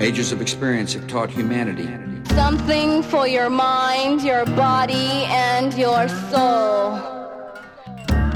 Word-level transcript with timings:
Ages 0.00 0.30
of 0.30 0.40
experience 0.40 0.94
have 0.94 1.08
taught 1.08 1.28
humanity 1.30 1.88
Something 2.34 3.02
for 3.02 3.26
your 3.26 3.50
mind, 3.50 4.22
your 4.22 4.44
body, 4.46 5.24
and 5.26 5.74
your 5.74 6.08
soul. 6.30 6.92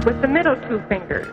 with 0.05 0.21
the 0.21 0.29
middle 0.29 0.57
two 0.69 0.83
fingers. 0.89 1.29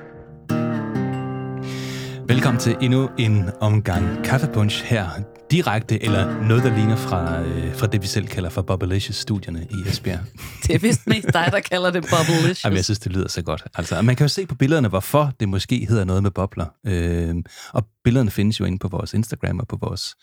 Velkommen 2.30 2.60
til 2.60 2.78
endnu 2.82 3.10
en 3.18 3.50
omgang 3.60 4.26
kaffepunch 4.26 4.84
her, 4.84 5.10
direkte 5.52 6.04
eller 6.04 6.42
noget, 6.48 6.64
der 6.64 6.76
ligner 6.76 6.96
fra, 6.96 7.42
øh, 7.42 7.76
fra 7.76 7.88
det, 7.88 8.02
vi 8.02 8.08
selv 8.08 8.28
kalder 8.28 8.50
for 8.50 8.62
Bubblicious-studierne 8.62 9.68
i 9.70 9.90
Esbjerg. 9.90 10.20
Det 10.64 10.76
er 10.76 10.80
vist 10.80 11.08
mest 11.08 11.28
dig, 11.34 11.50
der 11.52 11.60
kalder 11.60 11.92
det 11.92 12.04
bubblicious. 12.04 12.64
Jamen, 12.64 12.78
jeg 12.78 12.86
synes, 12.86 13.00
det 13.00 13.12
lyder 13.12 13.28
så 13.28 13.42
godt. 13.42 13.64
Altså, 13.76 14.02
man 14.02 14.16
kan 14.16 14.24
jo 14.24 14.28
se 14.28 14.46
på 14.46 14.56
billederne, 14.56 14.88
hvorfor 14.88 15.32
det 15.40 15.50
måske 15.50 15.86
hedder 15.90 16.04
noget 16.06 16.24
med 16.24 16.32
bobler. 16.32 16.66
Øh, 16.88 17.36
og 17.74 17.88
billederne 18.04 18.32
findes 18.32 18.60
jo 18.60 18.66
inde 18.66 18.80
på 18.80 18.88
vores 18.88 19.14
Instagram 19.14 19.60
og 19.60 19.68
på 19.68 19.78
vores, 19.82 20.16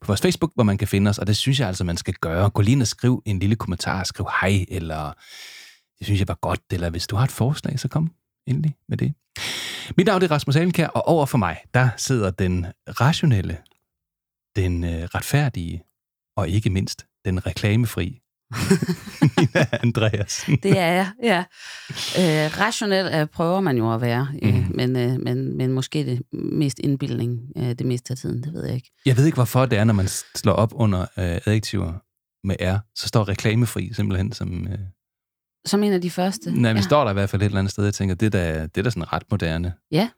på 0.00 0.06
vores 0.06 0.20
Facebook, 0.20 0.50
hvor 0.54 0.64
man 0.64 0.78
kan 0.78 0.88
finde 0.88 1.08
os, 1.08 1.18
og 1.18 1.26
det 1.26 1.36
synes 1.36 1.60
jeg 1.60 1.68
altså, 1.68 1.84
man 1.84 1.96
skal 1.96 2.14
gøre. 2.14 2.50
Gå 2.50 2.62
lige 2.62 2.72
ind 2.72 2.82
og 2.82 2.88
skriv 2.88 3.22
en 3.26 3.38
lille 3.38 3.56
kommentar, 3.56 4.04
skriv 4.04 4.26
hej, 4.40 4.64
eller 4.68 5.12
det 5.98 6.06
synes 6.06 6.20
jeg 6.20 6.28
var 6.28 6.38
godt, 6.42 6.60
eller 6.70 6.90
hvis 6.90 7.06
du 7.06 7.16
har 7.16 7.24
et 7.24 7.32
forslag, 7.32 7.80
så 7.80 7.88
kom 7.88 8.10
endelig 8.46 8.74
med 8.88 8.96
det. 8.96 9.14
Mit 9.96 10.06
navn 10.06 10.22
er 10.22 10.30
Rasmus 10.30 10.56
Alenkær, 10.56 10.86
og 10.86 11.08
over 11.08 11.26
for 11.26 11.38
mig, 11.38 11.56
der 11.74 11.88
sidder 11.96 12.30
den 12.30 12.66
rationelle, 13.00 13.56
den 14.56 14.84
øh, 14.84 14.90
retfærdige, 15.14 15.82
og 16.36 16.48
ikke 16.48 16.70
mindst 16.70 17.06
den 17.24 17.46
reklamefri 17.46 18.20
Nina 19.38 19.66
Andreasen. 19.72 20.56
Det 20.62 20.78
er 20.78 20.86
jeg, 20.92 21.10
ja. 21.22 21.38
Øh, 22.18 22.60
rationelt 22.60 23.14
øh, 23.14 23.26
prøver 23.26 23.60
man 23.60 23.76
jo 23.78 23.94
at 23.94 24.00
være, 24.00 24.28
øh, 24.42 24.54
Mhm. 24.54 24.76
men, 24.76 24.96
øh, 24.96 25.20
men, 25.20 25.56
men 25.56 25.72
måske 25.72 26.04
det 26.06 26.22
mest 26.32 26.78
indbildning 26.78 27.40
øh, 27.56 27.64
det 27.74 27.86
meste 27.86 28.10
af 28.12 28.16
tiden, 28.18 28.42
det 28.42 28.52
ved 28.52 28.64
jeg 28.66 28.74
ikke. 28.74 28.90
Jeg 29.06 29.16
ved 29.16 29.26
ikke, 29.26 29.36
hvorfor 29.36 29.66
det 29.66 29.78
er, 29.78 29.84
når 29.84 29.94
man 29.94 30.08
slår 30.34 30.52
op 30.52 30.72
under 30.74 31.00
øh, 31.00 31.06
adjektiver 31.18 31.92
med 32.46 32.56
R, 32.60 32.78
så 32.94 33.08
står 33.08 33.28
reklamefri 33.28 33.92
simpelthen 33.92 34.32
som... 34.32 34.68
Øh, 34.68 34.78
Som 35.66 35.82
en 35.82 35.92
af 35.92 36.00
de 36.00 36.10
første. 36.10 36.50
nej, 36.50 36.72
men 36.72 36.76
ja. 36.76 36.82
står 36.82 37.04
der 37.04 37.10
i 37.10 37.14
hvert 37.14 37.30
fald 37.30 37.42
et 37.42 37.46
eller 37.46 37.58
andet 37.58 37.72
sted, 37.72 37.84
jeg 37.84 37.94
tænker, 37.94 38.14
det 38.14 38.26
er 38.26 38.30
da, 38.30 38.62
det 38.62 38.78
er 38.78 38.82
da 38.82 38.90
sådan 38.90 39.12
ret 39.12 39.22
moderne. 39.30 39.72
Ja. 39.92 40.08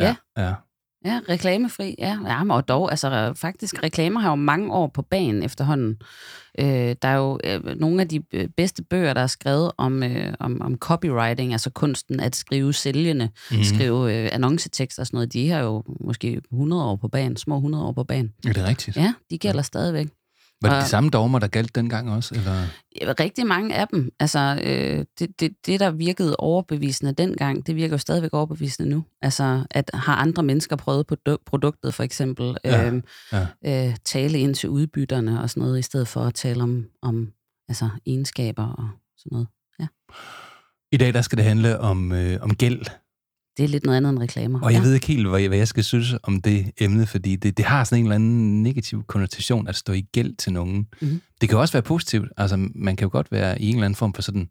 Ja. 0.00 0.16
ja. 0.36 0.54
Ja, 1.04 1.20
reklamefri, 1.28 1.94
ja. 1.98 2.18
ja 2.26 2.44
men 2.44 2.50
og 2.50 2.68
dog, 2.68 2.90
altså 2.90 3.32
faktisk, 3.36 3.82
reklamer 3.82 4.20
har 4.20 4.30
jo 4.30 4.34
mange 4.34 4.72
år 4.72 4.86
på 4.86 5.02
banen 5.02 5.42
efterhånden. 5.42 6.02
Øh, 6.58 6.96
der 7.02 7.08
er 7.08 7.16
jo 7.16 7.38
øh, 7.44 7.80
nogle 7.80 8.02
af 8.02 8.08
de 8.08 8.22
øh, 8.32 8.48
bedste 8.56 8.82
bøger, 8.82 9.14
der 9.14 9.20
er 9.20 9.26
skrevet 9.26 9.72
om, 9.76 10.02
øh, 10.02 10.34
om, 10.40 10.62
om 10.62 10.76
copywriting, 10.78 11.52
altså 11.52 11.70
kunsten 11.70 12.20
at 12.20 12.36
skrive 12.36 12.72
sælgende, 12.72 13.28
mm. 13.50 13.62
skrive 13.62 14.14
øh, 14.14 14.28
annoncetekster 14.32 15.02
og 15.02 15.06
sådan 15.06 15.16
noget. 15.16 15.32
De 15.32 15.48
har 15.48 15.60
jo 15.60 15.82
måske 16.00 16.40
100 16.52 16.84
år 16.84 16.96
på 16.96 17.08
banen, 17.08 17.36
små 17.36 17.56
100 17.56 17.84
år 17.84 17.92
på 17.92 18.04
banen. 18.04 18.32
Er 18.46 18.52
det 18.52 18.64
rigtigt? 18.64 18.96
Ja, 18.96 19.14
de 19.30 19.38
gælder 19.38 19.58
ja. 19.58 19.62
stadigvæk. 19.62 20.08
Var 20.62 20.68
det 20.68 20.76
Og- 20.78 20.82
de 20.84 20.88
samme 20.88 21.10
dogmer, 21.10 21.38
der 21.38 21.46
galt 21.46 21.74
dengang 21.74 22.10
også? 22.10 22.34
Eller? 22.34 22.52
Ja, 23.00 23.12
Rigtig 23.20 23.46
mange 23.46 23.74
af 23.74 23.88
dem. 23.88 24.10
Altså, 24.20 24.60
øh, 24.64 25.04
det, 25.18 25.40
det, 25.40 25.52
det, 25.66 25.80
der 25.80 25.90
virkede 25.90 26.36
overbevisende 26.36 27.12
dengang, 27.12 27.66
det 27.66 27.76
virker 27.76 27.94
jo 27.94 27.98
stadigvæk 27.98 28.32
overbevisende 28.34 28.88
nu. 28.90 29.04
Altså, 29.22 29.64
at 29.70 29.90
har 29.94 30.16
andre 30.16 30.42
mennesker 30.42 30.76
prøvet 30.76 31.06
produ- 31.12 31.42
produktet, 31.46 31.94
for 31.94 32.02
eksempel, 32.02 32.56
Ja, 32.64 32.90
øh, 32.90 33.02
ja. 33.32 33.46
øh, 33.88 33.96
tale 34.04 34.38
ind 34.38 34.54
til 34.54 34.68
udbytterne 34.68 35.40
og 35.42 35.50
sådan 35.50 35.60
noget, 35.62 35.78
i 35.78 35.82
stedet 35.82 36.08
for 36.08 36.20
at 36.20 36.34
tale 36.34 36.62
om, 36.62 36.84
om 37.02 37.32
altså, 37.68 37.88
egenskaber 38.06 38.64
og 38.66 38.88
sådan 39.18 39.30
noget. 39.32 39.48
I 40.92 40.96
dag, 40.96 41.14
der 41.14 41.22
skal 41.22 41.38
det 41.38 41.44
handle 41.44 41.80
om, 41.80 42.12
øh, 42.12 42.38
om 42.42 42.54
gæld. 42.54 42.86
Det 43.58 43.64
er 43.64 43.68
lidt 43.68 43.84
noget 43.84 43.96
andet 43.96 44.10
end 44.10 44.18
reklamer. 44.18 44.60
Og 44.60 44.72
jeg 44.72 44.78
ja. 44.78 44.84
ved 44.84 44.94
ikke 44.94 45.06
helt, 45.06 45.28
hvad 45.28 45.40
jeg, 45.40 45.48
hvad 45.48 45.58
jeg 45.58 45.68
skal 45.68 45.84
synes 45.84 46.14
om 46.22 46.42
det 46.42 46.70
emne, 46.80 47.06
fordi 47.06 47.36
det, 47.36 47.56
det 47.56 47.64
har 47.64 47.84
sådan 47.84 47.98
en 47.98 48.04
eller 48.04 48.14
anden 48.14 48.62
negativ 48.62 49.04
konnotation 49.04 49.68
at 49.68 49.76
stå 49.76 49.92
i 49.92 50.00
gæld 50.00 50.36
til 50.36 50.52
nogen. 50.52 50.86
Mhm. 51.00 51.20
Det 51.40 51.48
kan 51.48 51.58
også 51.58 51.72
være 51.72 51.82
positivt. 51.82 52.28
Altså, 52.36 52.68
man 52.74 52.96
kan 52.96 53.04
jo 53.04 53.10
godt 53.12 53.32
være 53.32 53.62
i 53.62 53.68
en 53.68 53.74
eller 53.74 53.84
anden 53.84 53.96
form 53.96 54.14
for 54.14 54.22
sådan 54.22 54.48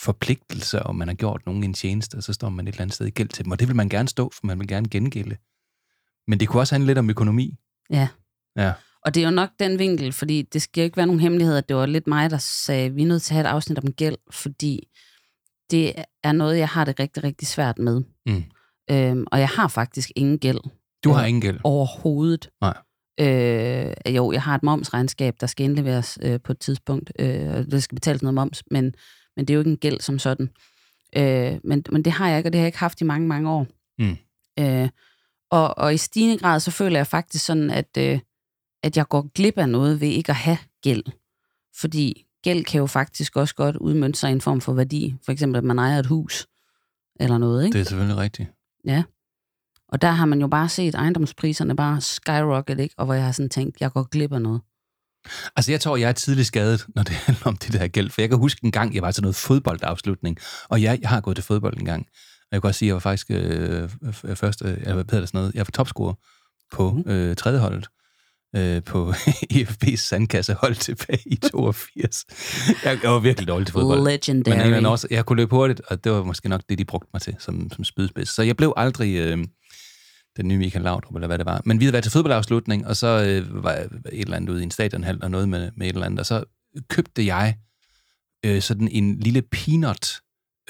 forpligtelse, 0.00 0.82
og 0.82 0.96
man 0.96 1.08
har 1.08 1.14
gjort 1.14 1.42
nogen 1.46 1.64
en 1.64 1.74
tjeneste, 1.74 2.14
og 2.14 2.22
så 2.22 2.32
står 2.32 2.48
man 2.48 2.68
et 2.68 2.72
eller 2.72 2.82
andet 2.82 2.94
sted 2.94 3.06
i 3.06 3.10
gæld 3.10 3.28
til 3.28 3.44
dem. 3.44 3.52
Og 3.52 3.60
det 3.60 3.68
vil 3.68 3.76
man 3.76 3.88
gerne 3.88 4.08
stå, 4.08 4.30
for 4.34 4.46
man 4.46 4.58
vil 4.58 4.68
gerne 4.68 4.88
gengælde. 4.88 5.36
Men 6.28 6.40
det 6.40 6.48
kunne 6.48 6.60
også 6.60 6.74
handle 6.74 6.86
lidt 6.86 6.98
om 6.98 7.10
økonomi. 7.10 7.54
Ja. 7.90 8.08
Ja. 8.56 8.72
Og 9.04 9.14
det 9.14 9.20
er 9.20 9.24
jo 9.24 9.34
nok 9.34 9.50
den 9.58 9.78
vinkel, 9.78 10.12
fordi 10.12 10.42
det 10.42 10.62
skal 10.62 10.80
jo 10.80 10.84
ikke 10.84 10.96
være 10.96 11.06
nogen 11.06 11.20
hemmelighed, 11.20 11.56
at 11.56 11.68
det 11.68 11.76
var 11.76 11.86
lidt 11.86 12.06
mig, 12.06 12.30
der 12.30 12.38
sagde, 12.38 12.86
at 12.86 12.96
vi 12.96 13.02
er 13.02 13.06
nødt 13.06 13.22
til 13.22 13.34
at 13.34 13.36
have 13.36 13.48
et 13.48 13.54
afsnit 13.54 13.78
om 13.78 13.92
gæld, 13.92 14.16
fordi 14.30 14.88
det 15.70 15.92
er 16.22 16.32
noget, 16.32 16.58
jeg 16.58 16.68
har 16.68 16.84
det 16.84 17.00
rigtig, 17.00 17.24
rigtig 17.24 17.48
svært 17.48 17.78
med. 17.78 18.02
Mm. 18.26 18.44
Øhm, 18.90 19.26
og 19.32 19.38
jeg 19.40 19.48
har 19.48 19.68
faktisk 19.68 20.10
ingen 20.16 20.38
gæld 20.38 20.58
Du 21.04 21.10
har 21.10 21.20
Ja. 21.20 21.26
ingen 21.26 21.40
gæld. 21.40 21.60
overhovedet. 21.64 22.50
Nej. 22.60 22.76
Øh, 23.20 23.94
jo, 24.16 24.32
jeg 24.32 24.42
har 24.42 24.54
et 24.54 24.62
momsregnskab, 24.62 25.34
der 25.40 25.46
skal 25.46 25.64
indleveres 25.64 26.18
øh, 26.22 26.40
på 26.40 26.52
et 26.52 26.58
tidspunkt, 26.58 27.12
øh, 27.18 27.54
og 27.54 27.70
det 27.70 27.82
skal 27.82 27.94
betales 27.96 28.22
noget 28.22 28.34
moms, 28.34 28.62
men, 28.70 28.94
men 29.36 29.44
det 29.44 29.50
er 29.50 29.54
jo 29.54 29.60
ikke 29.60 29.70
en 29.70 29.76
gæld 29.76 30.00
som 30.00 30.18
sådan. 30.18 30.50
Øh, 31.16 31.58
men, 31.64 31.84
men 31.92 32.04
det 32.04 32.12
har 32.12 32.28
jeg 32.28 32.38
ikke, 32.38 32.48
og 32.48 32.52
det 32.52 32.58
har 32.58 32.62
jeg 32.62 32.68
ikke 32.68 32.78
haft 32.78 33.00
i 33.00 33.04
mange, 33.04 33.28
mange 33.28 33.50
år. 33.50 33.66
Mm. 33.98 34.16
Øh, 34.58 34.88
og, 35.50 35.78
og 35.78 35.94
i 35.94 35.96
stigende 35.96 36.38
grad, 36.38 36.60
så 36.60 36.70
føler 36.70 36.98
jeg 36.98 37.06
faktisk 37.06 37.44
sådan, 37.44 37.70
at, 37.70 37.96
øh, 37.98 38.18
at 38.82 38.96
jeg 38.96 39.08
går 39.08 39.30
glip 39.34 39.58
af 39.58 39.68
noget 39.68 40.00
ved 40.00 40.08
ikke 40.08 40.30
at 40.30 40.36
have 40.36 40.58
gæld. 40.82 41.02
Fordi 41.80 42.26
gæld 42.42 42.64
kan 42.64 42.78
jo 42.78 42.86
faktisk 42.86 43.36
også 43.36 43.54
godt 43.54 43.76
udmønte 43.76 44.18
sig 44.18 44.30
i 44.30 44.32
en 44.32 44.40
form 44.40 44.60
for 44.60 44.72
værdi. 44.72 45.14
For 45.24 45.32
eksempel, 45.32 45.58
at 45.58 45.64
man 45.64 45.78
ejer 45.78 45.98
et 45.98 46.06
hus 46.06 46.46
eller 47.20 47.38
noget, 47.38 47.64
ikke? 47.64 47.74
Det 47.74 47.80
er 47.80 47.88
selvfølgelig 47.88 48.16
rigtigt. 48.16 48.48
Ja. 48.86 49.02
Og 49.88 50.02
der 50.02 50.10
har 50.10 50.26
man 50.26 50.40
jo 50.40 50.48
bare 50.48 50.68
set 50.68 50.94
ejendomspriserne 50.94 51.76
bare 51.76 52.00
skyrocket, 52.00 52.80
ikke? 52.80 52.94
Og 52.98 53.04
hvor 53.04 53.14
jeg 53.14 53.24
har 53.24 53.32
sådan 53.32 53.48
tænkt, 53.48 53.80
jeg 53.80 53.92
går 53.92 54.02
glip 54.02 54.32
af 54.32 54.42
noget. 54.42 54.60
Altså, 55.56 55.70
jeg 55.70 55.80
tror, 55.80 55.96
jeg 55.96 56.08
er 56.08 56.12
tidligt 56.12 56.46
skadet, 56.46 56.86
når 56.94 57.02
det 57.02 57.14
handler 57.26 57.46
om 57.46 57.56
det 57.56 57.72
der 57.72 57.88
gæld. 57.88 58.10
For 58.10 58.22
jeg 58.22 58.28
kan 58.28 58.38
huske 58.38 58.60
en 58.64 58.72
gang, 58.72 58.94
jeg 58.94 59.02
var 59.02 59.10
til 59.10 59.22
noget 59.22 59.36
fodboldafslutning, 59.36 60.38
og 60.68 60.80
ja, 60.80 60.96
jeg 61.00 61.08
har 61.08 61.20
gået 61.20 61.36
til 61.36 61.44
fodbold 61.44 61.76
en 61.78 61.84
gang. 61.84 62.06
Og 62.40 62.48
jeg 62.52 62.62
kan 62.62 62.68
også 62.68 62.78
sige, 62.78 62.86
at 62.86 62.88
jeg 62.88 62.94
var 62.94 63.00
faktisk 63.00 63.30
øh, 63.30 63.88
første, 64.36 64.64
eller 64.64 64.94
hvad 64.94 65.04
hedder 65.04 65.20
det 65.20 65.28
sådan 65.28 65.38
noget, 65.38 65.54
jeg 65.54 65.60
var 65.60 65.70
topscorer 65.74 66.14
på 66.72 67.02
øh, 67.06 67.36
tredje 67.36 67.58
holdet 67.58 67.88
øh, 68.56 68.82
på 68.82 69.10
EFB's 69.54 69.96
sandkassehold 69.96 70.74
tilbage 70.74 71.22
i 71.26 71.36
82. 71.36 72.24
Jeg, 72.84 72.98
jeg 73.02 73.10
var 73.10 73.18
virkelig 73.18 73.48
dårlig 73.48 73.66
til 73.66 73.72
fodbold. 73.72 74.04
Legendary. 74.04 74.56
Men, 74.56 74.70
men 74.70 74.86
også, 74.86 75.06
jeg 75.10 75.26
kunne 75.26 75.36
løbe 75.36 75.56
hurtigt, 75.56 75.80
og 75.80 76.04
det 76.04 76.12
var 76.12 76.24
måske 76.24 76.48
nok 76.48 76.60
det, 76.68 76.78
de 76.78 76.84
brugte 76.84 77.08
mig 77.12 77.22
til 77.22 77.36
som, 77.38 77.70
som 77.72 77.84
spydspids. 77.84 78.28
Så 78.28 78.42
jeg 78.42 78.56
blev 78.56 78.72
aldrig 78.76 79.16
øh, 79.16 79.38
den 80.36 80.48
nye 80.48 80.58
Michael 80.58 80.84
Laudrup, 80.84 81.14
eller 81.14 81.26
hvad 81.26 81.38
det 81.38 81.46
var. 81.46 81.62
Men 81.64 81.80
vi 81.80 81.84
havde 81.84 81.92
været 81.92 82.04
til 82.04 82.12
fodboldafslutning, 82.12 82.86
og 82.86 82.96
så 82.96 83.06
øh, 83.06 83.64
var 83.64 83.72
jeg 83.72 83.84
et 83.84 84.20
eller 84.20 84.36
andet 84.36 84.50
ude 84.50 84.60
i 84.60 84.62
en 84.62 84.70
stadionhal 84.70 85.18
og 85.22 85.30
noget 85.30 85.48
med, 85.48 85.70
med 85.76 85.86
et 85.86 85.92
eller 85.92 86.06
andet, 86.06 86.20
og 86.20 86.26
så 86.26 86.44
købte 86.88 87.26
jeg 87.26 87.56
øh, 88.46 88.62
sådan 88.62 88.88
en 88.88 89.18
lille 89.18 89.42
peanut 89.42 90.20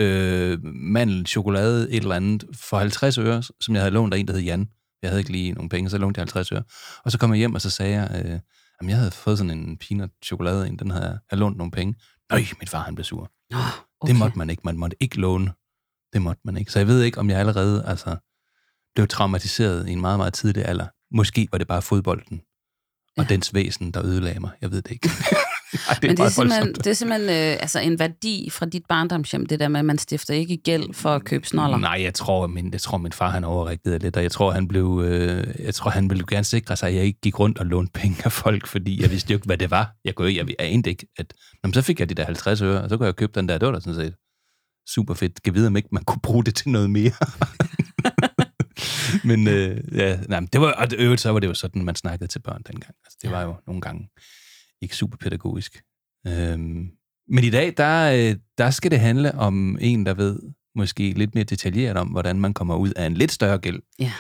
øh, 0.00 0.58
mandel, 0.64 1.26
chokolade, 1.26 1.90
et 1.90 2.02
eller 2.02 2.14
andet, 2.14 2.44
for 2.54 2.78
50 2.78 3.18
øre, 3.18 3.42
som 3.60 3.74
jeg 3.74 3.82
havde 3.82 3.94
lånt 3.94 4.14
af 4.14 4.18
en, 4.18 4.28
der 4.28 4.32
hed 4.32 4.42
Jan. 4.42 4.68
Jeg 5.02 5.10
havde 5.10 5.20
ikke 5.20 5.32
lige 5.32 5.52
nogen 5.52 5.68
penge, 5.68 5.90
så 5.90 5.98
lånte 5.98 6.18
jeg 6.18 6.22
50 6.22 6.52
øre. 6.52 6.62
Og 7.04 7.12
så 7.12 7.18
kom 7.18 7.30
jeg 7.30 7.38
hjem, 7.38 7.54
og 7.54 7.60
så 7.60 7.70
sagde 7.70 7.92
jeg, 7.92 8.10
øh, 8.24 8.30
jamen 8.80 8.90
jeg 8.90 8.96
havde 8.98 9.10
fået 9.10 9.38
sådan 9.38 9.50
en 9.50 9.78
peanut 9.78 10.10
chokolade, 10.24 10.66
en, 10.68 10.78
den 10.78 10.90
havde 10.90 11.06
jeg, 11.06 11.18
jeg 11.30 11.38
lånt 11.38 11.56
nogle 11.56 11.70
penge. 11.70 11.94
Nøj, 12.30 12.44
min 12.60 12.68
far 12.68 12.82
han 12.82 12.94
blev 12.94 13.04
sur. 13.04 13.30
Nå, 13.50 13.58
Okay. 14.00 14.12
Det 14.12 14.18
måtte 14.18 14.38
man 14.38 14.50
ikke. 14.50 14.62
Man 14.64 14.76
måtte 14.76 14.96
ikke 15.00 15.16
låne. 15.20 15.52
Det 16.12 16.22
måtte 16.22 16.40
man 16.44 16.56
ikke. 16.56 16.72
Så 16.72 16.78
jeg 16.78 16.86
ved 16.88 17.02
ikke, 17.02 17.18
om 17.20 17.30
jeg 17.30 17.38
allerede 17.38 17.84
altså, 17.86 18.16
blev 18.94 19.08
traumatiseret 19.08 19.88
i 19.88 19.92
en 19.92 20.00
meget, 20.00 20.18
meget 20.18 20.32
tidlig 20.34 20.64
alder. 20.66 20.86
Måske 21.16 21.48
var 21.52 21.58
det 21.58 21.66
bare 21.68 21.82
fodbolden 21.82 22.40
og 23.16 23.24
Ja. 23.24 23.28
dens 23.28 23.54
væsen, 23.54 23.90
der 23.90 24.04
ødelagde 24.04 24.40
mig. 24.40 24.50
Jeg 24.60 24.70
ved 24.70 24.82
det 24.82 24.90
ikke. 24.90 25.08
Ej, 25.72 25.94
det 25.94 26.02
Men 26.02 26.16
det 26.16 26.24
er 26.24 26.28
simpelthen, 26.28 26.74
det 26.74 26.86
er 26.86 26.92
simpelthen 26.92 27.30
øh, 27.30 27.56
altså 27.60 27.80
en 27.80 27.98
værdi 27.98 28.50
fra 28.50 28.66
dit 28.66 28.82
barndomshjem, 28.88 29.46
det 29.46 29.60
der 29.60 29.68
med, 29.68 29.80
at 29.80 29.84
man 29.84 29.98
stifter 29.98 30.34
ikke 30.34 30.56
gæld 30.56 30.94
for 30.94 31.14
at 31.14 31.24
købe 31.24 31.46
snoller. 31.46 31.78
Nej, 31.78 32.02
jeg 32.02 32.14
tror, 32.14 32.46
min, 32.46 32.72
jeg 32.72 32.80
tror, 32.80 32.98
min 32.98 33.12
far 33.12 33.30
han 33.30 33.44
overreagerede 33.44 33.98
lidt, 33.98 34.16
og 34.16 34.22
jeg 34.22 34.32
tror, 34.32 34.50
han 34.50 34.68
blev, 34.68 35.02
øh, 35.04 35.46
jeg 35.58 35.74
tror, 35.74 35.90
han 35.90 36.10
ville 36.10 36.24
gerne 36.26 36.44
sikre 36.44 36.76
sig, 36.76 36.88
at 36.88 36.94
jeg 36.94 37.04
ikke 37.04 37.20
gik 37.20 37.38
rundt 37.38 37.58
og 37.58 37.66
lånte 37.66 37.92
penge 37.92 38.16
af 38.24 38.32
folk, 38.32 38.66
fordi 38.66 39.02
jeg 39.02 39.10
vidste 39.10 39.32
jo 39.32 39.36
ikke, 39.36 39.46
hvad 39.46 39.58
det 39.58 39.70
var. 39.70 39.92
Jeg, 40.04 40.14
kunne, 40.14 40.34
jeg, 40.34 40.48
jeg 40.48 40.56
anede 40.58 40.90
ikke, 40.90 41.06
at 41.18 41.34
Nå, 41.62 41.66
men 41.66 41.74
så 41.74 41.82
fik 41.82 42.00
jeg 42.00 42.08
de 42.08 42.14
der 42.14 42.24
50 42.24 42.62
øre, 42.62 42.82
og 42.82 42.90
så 42.90 42.96
kunne 42.96 43.06
jeg 43.06 43.16
købe 43.16 43.32
den 43.34 43.48
der. 43.48 43.58
Det 43.58 43.66
var 43.66 43.72
da 43.72 43.80
sådan 43.80 43.94
set 43.94 44.14
super 44.88 45.14
fedt. 45.14 45.42
Kan 45.42 45.54
vide, 45.54 45.66
om 45.66 45.76
ikke 45.76 45.88
man 45.92 46.04
kunne 46.04 46.20
bruge 46.22 46.44
det 46.44 46.54
til 46.54 46.68
noget 46.68 46.90
mere. 46.90 47.12
men 49.28 49.48
øh, 49.48 49.80
ja, 49.94 50.18
nej, 50.28 50.40
det 50.52 50.60
var, 50.60 50.72
og 50.72 50.90
det 50.90 50.98
øvrigt, 50.98 51.20
så 51.20 51.30
var 51.30 51.40
det 51.40 51.46
jo 51.46 51.54
sådan, 51.54 51.84
man 51.84 51.96
snakkede 51.96 52.28
til 52.28 52.38
børn 52.38 52.62
dengang. 52.66 52.94
Altså, 53.04 53.18
det 53.22 53.30
var 53.30 53.42
jo 53.42 53.54
nogle 53.66 53.80
gange 53.80 54.08
ikke 54.82 54.96
super 54.96 55.16
pædagogisk. 55.16 55.82
Øhm, 56.26 56.88
men 57.28 57.44
i 57.44 57.50
dag, 57.50 57.74
der, 57.76 58.12
øh, 58.30 58.36
der 58.58 58.70
skal 58.70 58.90
det 58.90 59.00
handle 59.00 59.34
om 59.34 59.78
en, 59.80 60.06
der 60.06 60.14
ved 60.14 60.38
måske 60.74 61.12
lidt 61.12 61.34
mere 61.34 61.44
detaljeret 61.44 61.96
om, 61.96 62.08
hvordan 62.08 62.40
man 62.40 62.54
kommer 62.54 62.76
ud 62.76 62.90
af 62.96 63.06
en 63.06 63.14
lidt 63.14 63.32
større 63.32 63.58
gæld 63.58 63.80
Ja. 63.98 64.12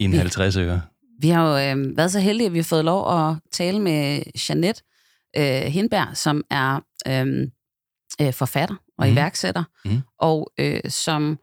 end 0.00 0.12
Vi- 0.12 0.18
50 0.18 0.56
øre. 0.56 0.82
Vi 1.20 1.28
har 1.28 1.48
jo 1.72 1.78
øh, 1.80 1.96
været 1.96 2.10
så 2.12 2.20
heldige, 2.20 2.46
at 2.46 2.52
vi 2.52 2.58
har 2.58 2.62
fået 2.64 2.84
lov 2.84 3.28
at 3.30 3.36
tale 3.52 3.80
med 3.80 4.22
Jeanette 4.48 4.82
øh, 5.36 5.44
Hindberg, 5.72 6.16
som 6.16 6.44
er 6.50 6.80
øh, 7.08 7.48
øh, 8.26 8.32
forfatter 8.32 8.74
og 8.98 9.06
Mhm. 9.06 9.12
iværksætter, 9.12 9.64
Mhm. 9.84 10.00
og 10.18 10.52
øh, 10.58 10.80
som 10.88 11.38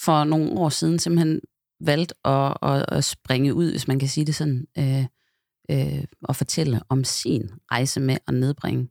for 0.00 0.24
nogle 0.24 0.50
år 0.50 0.68
siden 0.68 0.98
simpelthen 0.98 1.40
valgte 1.80 2.14
at, 2.26 2.56
at, 2.62 2.84
at 2.88 3.04
springe 3.04 3.54
ud, 3.54 3.70
hvis 3.70 3.88
man 3.88 3.98
kan 3.98 4.08
sige 4.08 4.26
det 4.26 4.34
sådan, 4.34 4.66
øh, 4.78 5.04
øh, 5.70 6.04
at 6.28 6.36
fortælle 6.36 6.80
om 6.88 7.04
sin 7.04 7.42
rejse 7.72 8.00
med 8.00 8.16
at 8.28 8.34
nedbringe 8.34 8.88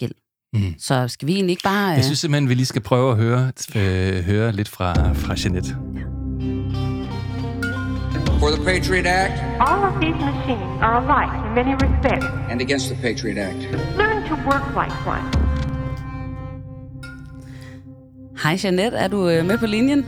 gæld. 0.00 0.12
Mm. 0.52 0.74
Så 0.78 1.08
skal 1.08 1.28
vi 1.28 1.32
egentlig 1.34 1.50
ikke 1.52 1.62
bare... 1.62 1.88
Jeg 1.88 2.04
synes 2.04 2.18
simpelthen, 2.18 2.48
vi 2.48 2.54
lige 2.54 2.66
skal 2.66 2.82
prøve 2.82 3.10
at 3.10 3.16
høre, 3.16 3.52
øh, 3.76 4.24
høre 4.24 4.52
lidt 4.52 4.68
fra, 4.68 5.12
fra 5.12 5.34
Jeanette. 5.44 5.76
For 8.40 8.50
the 8.56 8.64
Patriot 8.64 9.06
Act 9.06 9.32
All 9.68 9.80
of 9.88 9.94
these 10.02 10.18
machines 10.30 10.70
are 10.86 10.96
alike 11.02 11.32
in 11.46 11.54
many 11.54 11.74
respects. 11.84 12.26
and 12.50 12.60
against 12.60 12.86
the 12.90 12.96
Patriot 13.02 13.38
Act. 13.38 13.60
Learn 13.96 14.18
to 14.28 14.34
work 14.50 14.64
like 14.80 14.94
one. 15.14 15.24
Hej 18.42 18.58
Jeanette, 18.64 18.96
er 18.96 19.08
du 19.08 19.28
øh, 19.28 19.46
med 19.46 19.58
på 19.58 19.66
linjen? 19.66 20.06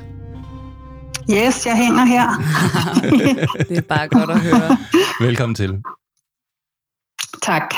Yes, 1.31 1.66
jeg 1.66 1.76
hænger 1.76 2.04
her. 2.04 2.28
Det 3.69 3.78
er 3.78 3.82
bare 3.82 4.08
godt 4.08 4.31
at 4.31 4.40
høre. 4.40 4.76
Velkommen 5.20 5.54
til. 5.54 5.82
Tak. 7.43 7.75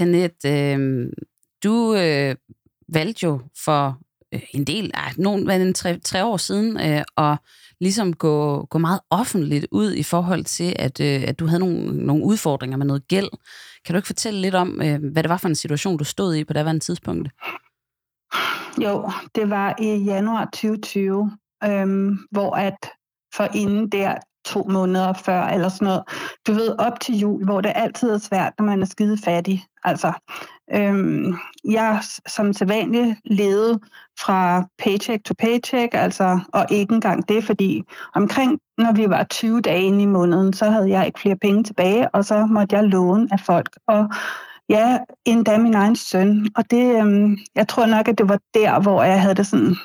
Jeanette, 0.00 0.48
øh, 0.48 1.12
du 1.64 1.94
øh, 1.94 2.34
valgte 2.88 3.26
jo 3.26 3.40
for 3.64 3.98
øh, 4.34 4.42
en 4.54 4.64
del, 4.64 4.90
ah, 4.94 5.12
nogen, 5.18 5.44
hvad 5.44 5.60
en 5.60 5.74
tre, 5.74 5.98
tre 5.98 6.24
år 6.24 6.36
siden, 6.36 6.80
øh, 6.80 7.02
at 7.16 7.38
ligesom 7.80 8.12
gå, 8.12 8.66
gå 8.66 8.78
meget 8.78 9.00
offentligt 9.10 9.66
ud 9.70 9.92
i 9.92 10.02
forhold 10.02 10.44
til, 10.44 10.76
at, 10.78 11.00
øh, 11.00 11.22
at 11.28 11.38
du 11.38 11.46
havde 11.46 11.60
nogle, 11.60 12.06
nogle 12.06 12.24
udfordringer 12.24 12.76
med 12.76 12.86
noget 12.86 13.08
gæld. 13.08 13.28
Kan 13.84 13.92
du 13.92 13.96
ikke 13.96 14.06
fortælle 14.06 14.40
lidt 14.40 14.54
om, 14.54 14.82
øh, 14.82 15.12
hvad 15.12 15.22
det 15.22 15.28
var 15.28 15.36
for 15.36 15.48
en 15.48 15.54
situation, 15.54 15.96
du 15.96 16.04
stod 16.04 16.34
i 16.34 16.44
på 16.44 16.52
det 16.52 16.82
tidspunkt? 16.82 17.28
Jo, 18.84 19.10
det 19.34 19.50
var 19.50 19.74
i 19.78 19.96
januar 19.96 20.44
2020, 20.44 21.30
øhm, 21.64 22.18
hvor 22.30 22.56
at 22.56 22.78
for 23.34 23.48
inden 23.54 23.88
der 23.88 24.14
to 24.44 24.66
måneder 24.68 25.12
før, 25.12 25.42
eller 25.42 25.68
sådan 25.68 25.86
noget, 25.86 26.02
du 26.46 26.52
ved, 26.52 26.74
op 26.78 27.00
til 27.00 27.18
jul, 27.18 27.44
hvor 27.44 27.60
det 27.60 27.72
altid 27.74 28.10
er 28.10 28.18
svært, 28.18 28.52
når 28.58 28.64
man 28.64 28.82
er 28.82 28.86
skide 28.86 29.18
fattig. 29.24 29.64
Altså, 29.84 30.12
øhm, 30.74 31.34
jeg 31.64 32.02
som 32.26 32.52
sædvanligt 32.52 33.16
levede 33.24 33.80
fra 34.20 34.64
paycheck 34.78 35.24
to 35.24 35.34
paycheck, 35.38 35.94
altså, 35.94 36.40
og 36.52 36.66
ikke 36.70 36.94
engang 36.94 37.28
det, 37.28 37.44
fordi 37.44 37.82
omkring, 38.14 38.58
når 38.78 38.92
vi 38.92 39.10
var 39.10 39.24
20 39.24 39.60
dage 39.60 39.82
inde 39.82 40.02
i 40.02 40.06
måneden, 40.06 40.52
så 40.52 40.70
havde 40.70 40.90
jeg 40.90 41.06
ikke 41.06 41.20
flere 41.20 41.36
penge 41.36 41.64
tilbage, 41.64 42.14
og 42.14 42.24
så 42.24 42.46
måtte 42.46 42.76
jeg 42.76 42.84
låne 42.84 43.28
af 43.32 43.40
folk, 43.40 43.70
og 43.86 44.08
Ja, 44.68 44.98
endda 45.24 45.58
min 45.58 45.74
egen 45.74 45.96
søn. 45.96 46.46
Og 46.56 46.70
det, 46.70 47.00
øhm, 47.00 47.36
jeg 47.54 47.68
tror 47.68 47.86
nok, 47.86 48.08
at 48.08 48.18
det 48.18 48.28
var 48.28 48.40
der, 48.54 48.80
hvor 48.80 49.02
jeg 49.02 49.22
havde 49.22 49.34
det 49.34 49.46
sådan, 49.46 49.76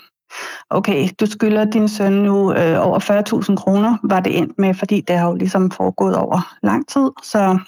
okay, 0.69 1.09
du 1.19 1.25
skylder 1.25 1.65
din 1.65 1.87
søn 1.87 2.13
nu 2.13 2.53
øh, 2.53 2.87
over 2.87 2.99
40.000 3.49 3.55
kroner, 3.55 3.97
var 4.03 4.19
det 4.19 4.37
endt 4.37 4.59
med, 4.59 4.73
fordi 4.73 5.01
det 5.01 5.17
har 5.17 5.27
jo 5.27 5.35
ligesom 5.35 5.71
foregået 5.71 6.15
over 6.15 6.55
lang 6.63 6.87
tid. 6.87 7.09
Så 7.23 7.59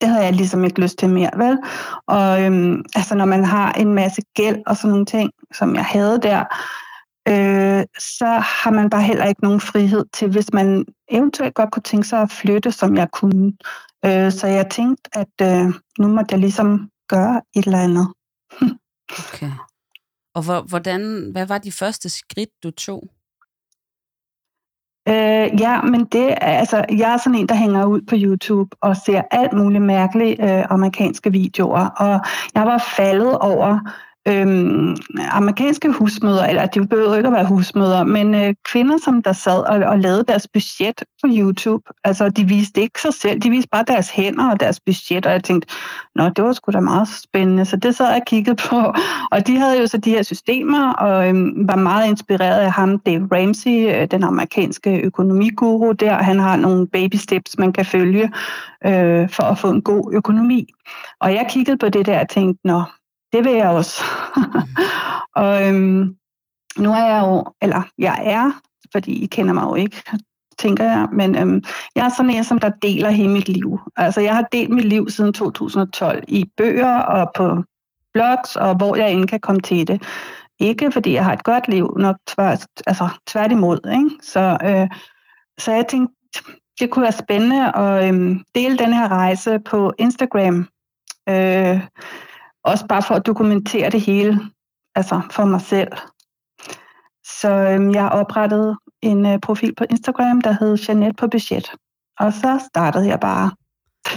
det 0.00 0.08
havde 0.08 0.24
jeg 0.24 0.32
ligesom 0.32 0.64
ikke 0.64 0.80
lyst 0.80 0.98
til 0.98 1.08
mere, 1.08 1.30
vel? 1.36 1.58
Og 2.06 2.42
øhm, 2.42 2.84
altså, 2.94 3.14
når 3.14 3.24
man 3.24 3.44
har 3.44 3.72
en 3.72 3.94
masse 3.94 4.22
gæld 4.34 4.62
og 4.66 4.76
sådan 4.76 4.90
nogle 4.90 5.06
ting, 5.06 5.30
som 5.52 5.74
jeg 5.74 5.84
havde 5.84 6.20
der, 6.22 6.44
øh, 7.28 7.84
så 7.98 8.26
har 8.26 8.70
man 8.70 8.90
bare 8.90 9.02
heller 9.02 9.24
ikke 9.24 9.42
nogen 9.42 9.60
frihed 9.60 10.04
til, 10.12 10.30
hvis 10.30 10.52
man 10.52 10.84
eventuelt 11.08 11.54
godt 11.54 11.70
kunne 11.70 11.82
tænke 11.82 12.08
sig 12.08 12.20
at 12.20 12.30
flytte, 12.30 12.72
som 12.72 12.96
jeg 12.96 13.10
kunne. 13.10 13.52
Øh, 14.04 14.32
så 14.32 14.46
jeg 14.46 14.70
tænkte, 14.70 15.10
at 15.12 15.34
øh, 15.42 15.74
nu 15.98 16.08
måtte 16.08 16.32
jeg 16.32 16.40
ligesom 16.40 16.90
gøre 17.08 17.40
et 17.56 17.64
eller 17.64 17.78
andet. 17.78 18.08
Okay. 19.18 19.50
Og 20.34 20.44
hvor, 20.44 20.60
hvordan, 20.60 21.30
hvad 21.32 21.46
var 21.46 21.58
de 21.58 21.72
første 21.72 22.08
skridt, 22.08 22.50
du 22.62 22.70
tog? 22.70 23.10
Øh, 25.08 25.60
ja, 25.60 25.82
men 25.82 26.04
det 26.04 26.30
er, 26.30 26.58
altså, 26.62 26.84
jeg 26.90 27.12
er 27.12 27.16
sådan 27.16 27.38
en, 27.38 27.48
der 27.48 27.54
hænger 27.54 27.84
ud 27.86 28.00
på 28.00 28.14
YouTube 28.18 28.76
og 28.80 28.96
ser 28.96 29.22
alt 29.30 29.52
muligt 29.52 29.84
mærkelige 29.84 30.58
øh, 30.58 30.66
amerikanske 30.70 31.32
videoer, 31.32 31.86
og 31.86 32.20
jeg 32.54 32.66
var 32.66 32.84
faldet 32.96 33.38
over 33.38 33.78
øhm, 34.28 34.96
amerikanske 35.30 35.92
husmøder, 35.92 36.44
eller 36.44 36.66
de 36.66 36.86
behøver 36.86 37.16
ikke 37.16 37.26
at 37.26 37.32
være 37.32 37.46
husmøder, 37.46 38.04
men 38.04 38.34
øh, 38.34 38.54
kvinder, 38.64 38.98
som 39.04 39.22
der 39.22 39.32
sad 39.32 39.60
og, 39.60 39.90
og 39.90 39.98
lavede 39.98 40.24
deres 40.28 40.48
budget 40.48 41.04
på 41.22 41.28
YouTube, 41.30 41.84
altså 42.04 42.28
de 42.28 42.44
viste 42.44 42.80
ikke 42.80 43.00
sig 43.00 43.14
selv, 43.14 43.40
de 43.40 43.50
viste 43.50 43.68
bare 43.72 43.84
deres 43.86 44.10
hænder 44.10 44.50
og 44.50 44.60
deres 44.60 44.80
budget, 44.80 45.26
og 45.26 45.32
jeg 45.32 45.44
tænkte, 45.44 45.74
nå, 46.14 46.28
det 46.28 46.44
var 46.44 46.52
sgu 46.52 46.72
da 46.72 46.80
meget 46.80 47.08
spændende, 47.08 47.64
så 47.64 47.76
det 47.76 47.96
sad 47.96 48.06
jeg 48.06 48.16
og 48.16 48.26
kiggede 48.26 48.56
på, 48.56 48.76
og 49.32 49.46
de 49.46 49.58
havde 49.58 49.80
jo 49.80 49.86
så 49.86 49.98
de 49.98 50.10
her 50.10 50.22
systemer, 50.22 50.92
og 50.92 51.28
øhm, 51.28 51.68
var 51.68 51.76
meget 51.76 52.08
inspireret 52.08 52.60
af 52.60 52.72
ham, 52.72 52.98
Dave 52.98 53.28
Ramsey, 53.32 53.94
øh, 53.94 54.08
den 54.10 54.24
amerikanske 54.24 55.00
økonomiguru 55.00 55.92
der, 55.92 56.14
han 56.14 56.38
har 56.38 56.56
nogle 56.56 56.86
baby 56.86 57.16
steps, 57.16 57.58
man 57.58 57.72
kan 57.72 57.84
følge, 57.84 58.32
øh, 58.86 59.28
for 59.28 59.42
at 59.42 59.58
få 59.58 59.70
en 59.70 59.82
god 59.82 60.12
økonomi. 60.14 60.68
Og 61.20 61.34
jeg 61.34 61.46
kiggede 61.50 61.76
på 61.76 61.88
det 61.88 62.06
der 62.06 62.20
og 62.20 62.28
tænkte, 62.28 62.66
nå, 62.66 62.82
det 63.34 63.44
vil 63.44 63.52
jeg 63.52 63.68
også. 63.68 64.02
og 65.42 65.68
øhm, 65.68 66.16
nu 66.78 66.90
er 66.92 67.04
jeg 67.06 67.22
jo, 67.26 67.44
eller 67.62 67.82
jeg 67.98 68.22
er, 68.24 68.60
fordi 68.92 69.22
I 69.22 69.26
kender 69.26 69.52
mig 69.52 69.62
jo 69.62 69.74
ikke, 69.74 70.02
tænker 70.58 70.84
jeg, 70.84 71.08
men 71.12 71.36
øhm, 71.36 71.64
jeg 71.96 72.04
er 72.04 72.08
sådan 72.08 72.30
en, 72.30 72.44
som 72.44 72.58
der 72.58 72.70
deler 72.82 73.10
hele 73.10 73.28
mit 73.28 73.48
liv. 73.48 73.78
Altså 73.96 74.20
jeg 74.20 74.34
har 74.34 74.46
delt 74.52 74.70
mit 74.70 74.84
liv 74.84 75.10
siden 75.10 75.32
2012 75.32 76.24
i 76.28 76.44
bøger 76.56 76.98
og 76.98 77.30
på 77.36 77.62
blogs, 78.12 78.56
og 78.56 78.76
hvor 78.76 78.96
jeg 78.96 79.12
end 79.12 79.28
kan 79.28 79.40
komme 79.40 79.60
til 79.60 79.88
det. 79.88 80.02
Ikke 80.60 80.92
fordi 80.92 81.12
jeg 81.12 81.24
har 81.24 81.32
et 81.32 81.44
godt 81.44 81.68
liv, 81.68 81.96
nok 81.98 82.16
tvært, 82.26 82.66
altså, 82.86 83.08
tværtimod. 83.26 83.78
Ikke? 83.92 84.10
Så, 84.22 84.58
øh, 84.64 84.88
så 85.58 85.72
jeg 85.72 85.86
tænkte, 85.88 86.14
det 86.80 86.90
kunne 86.90 87.02
være 87.02 87.12
spændende 87.12 87.76
at 87.76 88.08
øhm, 88.08 88.40
dele 88.54 88.78
den 88.78 88.92
her 88.92 89.08
rejse 89.08 89.58
på 89.58 89.92
Instagram. 89.98 90.68
Øh, 91.28 91.80
også 92.64 92.86
bare 92.86 93.02
for 93.02 93.14
at 93.14 93.26
dokumentere 93.26 93.90
det 93.90 94.00
hele, 94.00 94.40
altså 94.94 95.20
for 95.30 95.44
mig 95.44 95.60
selv. 95.60 95.92
Så 97.40 97.48
øhm, 97.48 97.94
jeg 97.94 98.08
oprettede 98.08 98.76
en 99.02 99.26
øh, 99.26 99.38
profil 99.40 99.74
på 99.74 99.84
Instagram, 99.90 100.40
der 100.40 100.56
hed 100.60 100.78
Jeanette 100.88 101.16
på 101.18 101.26
budget. 101.28 101.70
Og 102.20 102.32
så 102.32 102.68
startede 102.70 103.08
jeg 103.08 103.20
bare. 103.20 103.50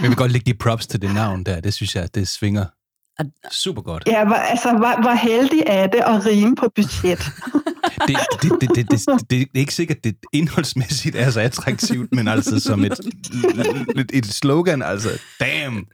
Jeg 0.02 0.08
vil 0.08 0.16
godt 0.16 0.32
lægge 0.32 0.52
de 0.52 0.58
props 0.58 0.86
til 0.86 1.02
det 1.02 1.14
navn 1.14 1.44
der. 1.44 1.60
Det 1.60 1.74
synes 1.74 1.96
jeg, 1.96 2.14
det 2.14 2.28
svinger 2.28 2.64
super 3.50 3.82
godt. 3.82 4.02
Ja, 4.06 4.24
var, 4.24 4.36
altså, 4.36 4.72
var, 4.72 5.02
var 5.02 5.14
heldig 5.14 5.62
af 5.66 5.90
det 5.90 5.98
at 5.98 6.26
rime 6.26 6.56
på 6.56 6.68
budget. 6.74 7.18
det, 8.08 8.16
det, 8.42 8.50
det, 8.60 8.76
det, 8.76 8.90
det, 8.90 9.06
det, 9.06 9.28
det 9.30 9.48
er 9.54 9.58
ikke 9.58 9.74
sikkert, 9.74 10.04
det 10.04 10.16
indholdsmæssigt 10.32 11.16
er 11.16 11.30
så 11.30 11.40
attraktivt, 11.40 12.12
men 12.12 12.28
altså 12.28 12.60
som 12.60 12.84
et, 12.84 13.00
et, 13.96 14.10
et 14.12 14.26
slogan, 14.26 14.82
altså, 14.82 15.08
damn! 15.40 15.86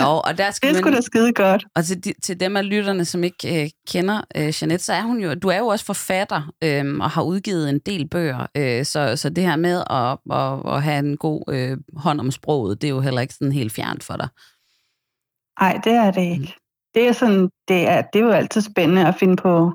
Jo, 0.00 0.20
og 0.24 0.38
der 0.38 0.50
skal 0.50 0.68
det 0.68 0.78
sgu 0.78 0.84
man, 0.84 0.94
da 0.94 1.00
skide 1.00 1.32
godt. 1.32 1.64
og 1.74 1.84
til, 1.84 2.04
de, 2.04 2.12
til 2.22 2.40
dem 2.40 2.56
af 2.56 2.68
lytterne, 2.68 3.04
som 3.04 3.24
ikke 3.24 3.62
øh, 3.62 3.70
kender 3.88 4.20
øh, 4.36 4.52
Jeanette, 4.62 4.84
så 4.84 4.92
er 4.92 5.02
hun 5.02 5.20
jo, 5.20 5.34
du 5.34 5.48
er 5.48 5.58
jo 5.58 5.66
også 5.66 5.84
forfatter 5.84 6.52
øh, 6.64 6.98
og 7.00 7.10
har 7.10 7.22
udgivet 7.22 7.70
en 7.70 7.78
del 7.78 8.08
bøger, 8.08 8.46
øh, 8.56 8.84
så, 8.84 9.16
så 9.16 9.28
det 9.28 9.44
her 9.44 9.56
med 9.56 9.82
at, 9.90 10.18
at, 10.38 10.74
at 10.76 10.82
have 10.82 10.98
en 10.98 11.16
god 11.16 11.42
øh, 11.48 11.76
hånd 11.96 12.20
om 12.20 12.30
sproget, 12.30 12.82
det 12.82 12.88
er 12.88 12.94
jo 12.94 13.00
heller 13.00 13.20
ikke 13.20 13.34
sådan 13.34 13.52
helt 13.52 13.72
fjernt 13.72 14.04
for 14.04 14.16
dig. 14.16 14.28
Nej, 15.60 15.80
det 15.84 15.92
er 15.92 16.10
det 16.10 16.22
ikke. 16.22 16.54
Det 16.94 17.08
er, 17.08 17.12
sådan, 17.12 17.50
det, 17.68 17.88
er, 17.88 18.02
det 18.02 18.18
er 18.18 18.24
jo 18.24 18.30
altid 18.30 18.60
spændende 18.60 19.06
at 19.06 19.14
finde 19.14 19.36
på, 19.36 19.72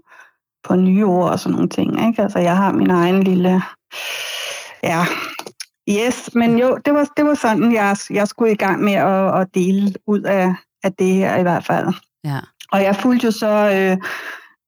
på 0.64 0.76
nye 0.76 1.06
ord 1.06 1.32
og 1.32 1.40
sådan 1.40 1.54
nogle 1.54 1.70
ting. 1.70 2.08
Ikke? 2.08 2.22
Altså, 2.22 2.40
jeg 2.40 2.58
har 2.58 2.72
min 2.72 2.90
egen 2.90 3.24
lille... 3.24 3.62
Ja, 4.84 5.06
yes, 5.92 6.30
men 6.36 6.60
jo, 6.60 6.78
det 6.86 6.94
var, 6.94 7.10
det 7.18 7.26
var 7.26 7.34
sådan, 7.34 7.74
jeg, 7.74 7.98
jeg 8.10 8.28
skulle 8.28 8.52
i 8.52 8.56
gang 8.56 8.84
med 8.84 8.94
at, 8.94 9.42
at 9.42 9.48
dele 9.54 9.94
ud 10.08 10.22
af, 10.22 10.54
af 10.84 10.94
det 10.94 11.14
her 11.14 11.38
i 11.38 11.42
hvert 11.42 11.66
fald. 11.66 11.88
Ja. 12.24 12.40
Og 12.72 12.84
jeg 12.84 12.96
fulgte 12.96 13.26
jo 13.26 13.32
så 13.32 13.48
øh, 13.48 13.98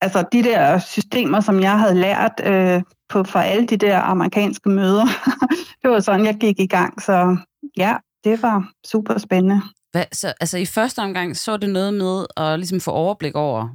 altså 0.02 0.26
de 0.32 0.44
der 0.44 0.80
systemer, 0.80 1.40
som 1.40 1.60
jeg 1.60 1.80
havde 1.80 1.96
lært 1.96 2.42
øh, 2.44 2.82
på 3.10 3.24
fra 3.24 3.44
alle 3.44 3.68
de 3.68 3.78
der 3.78 4.00
amerikanske 4.00 4.70
møder. 4.70 5.06
det 5.82 5.90
var 5.90 6.00
sådan, 6.00 6.26
jeg 6.26 6.36
gik 6.36 6.60
i 6.60 6.68
gang. 6.68 7.02
Så 7.02 7.38
ja, 7.78 7.98
det 8.24 8.42
var 8.42 8.72
super 8.88 9.18
spændende. 9.18 9.62
Hvad, 9.92 10.06
så, 10.12 10.34
altså 10.40 10.58
i 10.58 10.66
første 10.66 11.00
omgang, 11.00 11.38
så 11.38 11.58
det 11.58 11.70
noget 11.70 11.94
med 11.94 12.26
at 12.38 12.60
ligesom 12.60 12.80
få 12.80 12.92
overblik 12.92 13.36
over, 13.36 13.70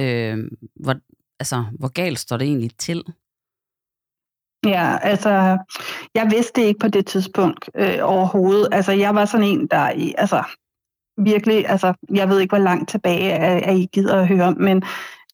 øh, 0.00 0.38
hvor, 0.80 0.94
altså, 1.40 1.64
hvor 1.78 1.88
galt 1.88 2.18
står 2.18 2.36
det 2.36 2.46
egentlig 2.46 2.70
til? 2.78 3.04
Ja, 4.66 4.98
altså, 5.02 5.58
jeg 6.14 6.30
vidste 6.30 6.60
det 6.60 6.66
ikke 6.66 6.80
på 6.80 6.88
det 6.88 7.06
tidspunkt 7.06 7.70
øh, 7.74 7.98
overhovedet. 8.02 8.68
Altså, 8.72 8.92
jeg 8.92 9.14
var 9.14 9.24
sådan 9.24 9.46
en, 9.46 9.66
der 9.66 9.90
i, 9.90 10.14
altså, 10.18 10.42
virkelig, 11.18 11.68
altså, 11.68 11.94
jeg 12.14 12.28
ved 12.28 12.40
ikke, 12.40 12.56
hvor 12.56 12.64
langt 12.64 12.90
tilbage 12.90 13.32
at, 13.32 13.62
at 13.62 13.76
I 13.76 13.88
gider 13.92 14.20
at 14.20 14.28
høre, 14.28 14.52
men 14.52 14.82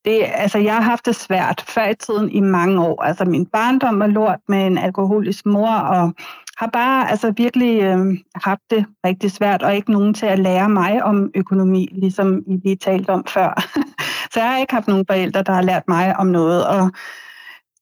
det, 0.04 0.24
altså, 0.34 0.58
jeg 0.58 0.74
har 0.74 0.82
haft 0.82 1.06
det 1.06 1.16
svært 1.16 1.64
før 1.68 1.88
i 1.88 1.94
tiden 1.94 2.30
i 2.30 2.40
mange 2.40 2.80
år. 2.80 3.02
Altså, 3.02 3.24
min 3.24 3.46
barndom 3.46 4.00
var 4.00 4.06
lort 4.06 4.38
med 4.48 4.66
en 4.66 4.78
alkoholisk 4.78 5.46
mor, 5.46 5.74
og 5.74 6.12
har 6.56 6.66
bare 6.72 7.10
altså, 7.10 7.32
virkelig 7.36 7.82
øh, 7.82 8.18
haft 8.34 8.62
det 8.70 8.86
rigtig 9.06 9.30
svært, 9.30 9.62
og 9.62 9.76
ikke 9.76 9.92
nogen 9.92 10.14
til 10.14 10.26
at 10.26 10.38
lære 10.38 10.68
mig 10.68 11.04
om 11.04 11.30
økonomi, 11.34 11.88
ligesom 11.92 12.42
I 12.46 12.56
lige 12.64 12.76
talte 12.76 13.10
om 13.10 13.24
før. 13.28 13.62
Så 14.32 14.40
jeg 14.40 14.50
har 14.50 14.58
ikke 14.58 14.74
haft 14.74 14.88
nogen 14.88 15.04
forældre, 15.08 15.42
der 15.42 15.52
har 15.52 15.62
lært 15.62 15.82
mig 15.88 16.16
om 16.16 16.26
noget, 16.26 16.66
og 16.66 16.90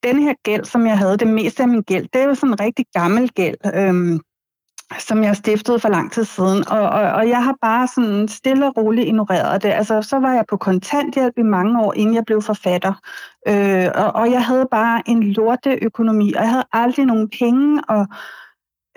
den 0.03 0.23
her 0.23 0.35
gæld, 0.43 0.65
som 0.65 0.87
jeg 0.87 0.99
havde, 0.99 1.17
det 1.17 1.29
meste 1.29 1.63
af 1.63 1.69
min 1.69 1.83
gæld, 1.83 2.09
det 2.13 2.23
er 2.23 2.27
jo 2.27 2.35
sådan 2.35 2.53
en 2.53 2.61
rigtig 2.61 2.87
gammel 2.95 3.31
gæld. 3.31 3.57
Øhm, 3.75 4.21
som 4.99 5.23
jeg 5.25 5.37
stiftede 5.37 5.81
for 5.81 5.89
lang 5.89 6.13
tid 6.13 6.25
siden, 6.25 6.69
og, 6.69 6.81
og, 6.81 7.13
og 7.13 7.29
jeg 7.29 7.45
har 7.45 7.57
bare 7.63 7.89
sådan 7.89 8.29
stille 8.29 8.67
og 8.67 8.77
roligt 8.77 9.07
ignoreret 9.07 9.63
det. 9.63 9.69
Altså, 9.69 10.03
så 10.03 10.19
var 10.19 10.35
jeg 10.35 10.45
på 10.49 10.57
kontanthjælp 10.57 11.39
i 11.39 11.43
mange 11.43 11.81
år, 11.81 11.93
inden 11.93 12.15
jeg 12.15 12.25
blev 12.25 12.43
forfatter, 12.43 12.93
øh, 13.49 13.89
og, 13.95 14.13
og 14.13 14.31
jeg 14.31 14.45
havde 14.45 14.69
bare 14.71 15.03
en 15.07 15.23
lorteøkonomi, 15.23 16.33
og 16.33 16.43
jeg 16.43 16.51
havde 16.51 16.65
aldrig 16.73 17.07
nogen 17.07 17.29
penge, 17.39 17.83
og 17.89 18.07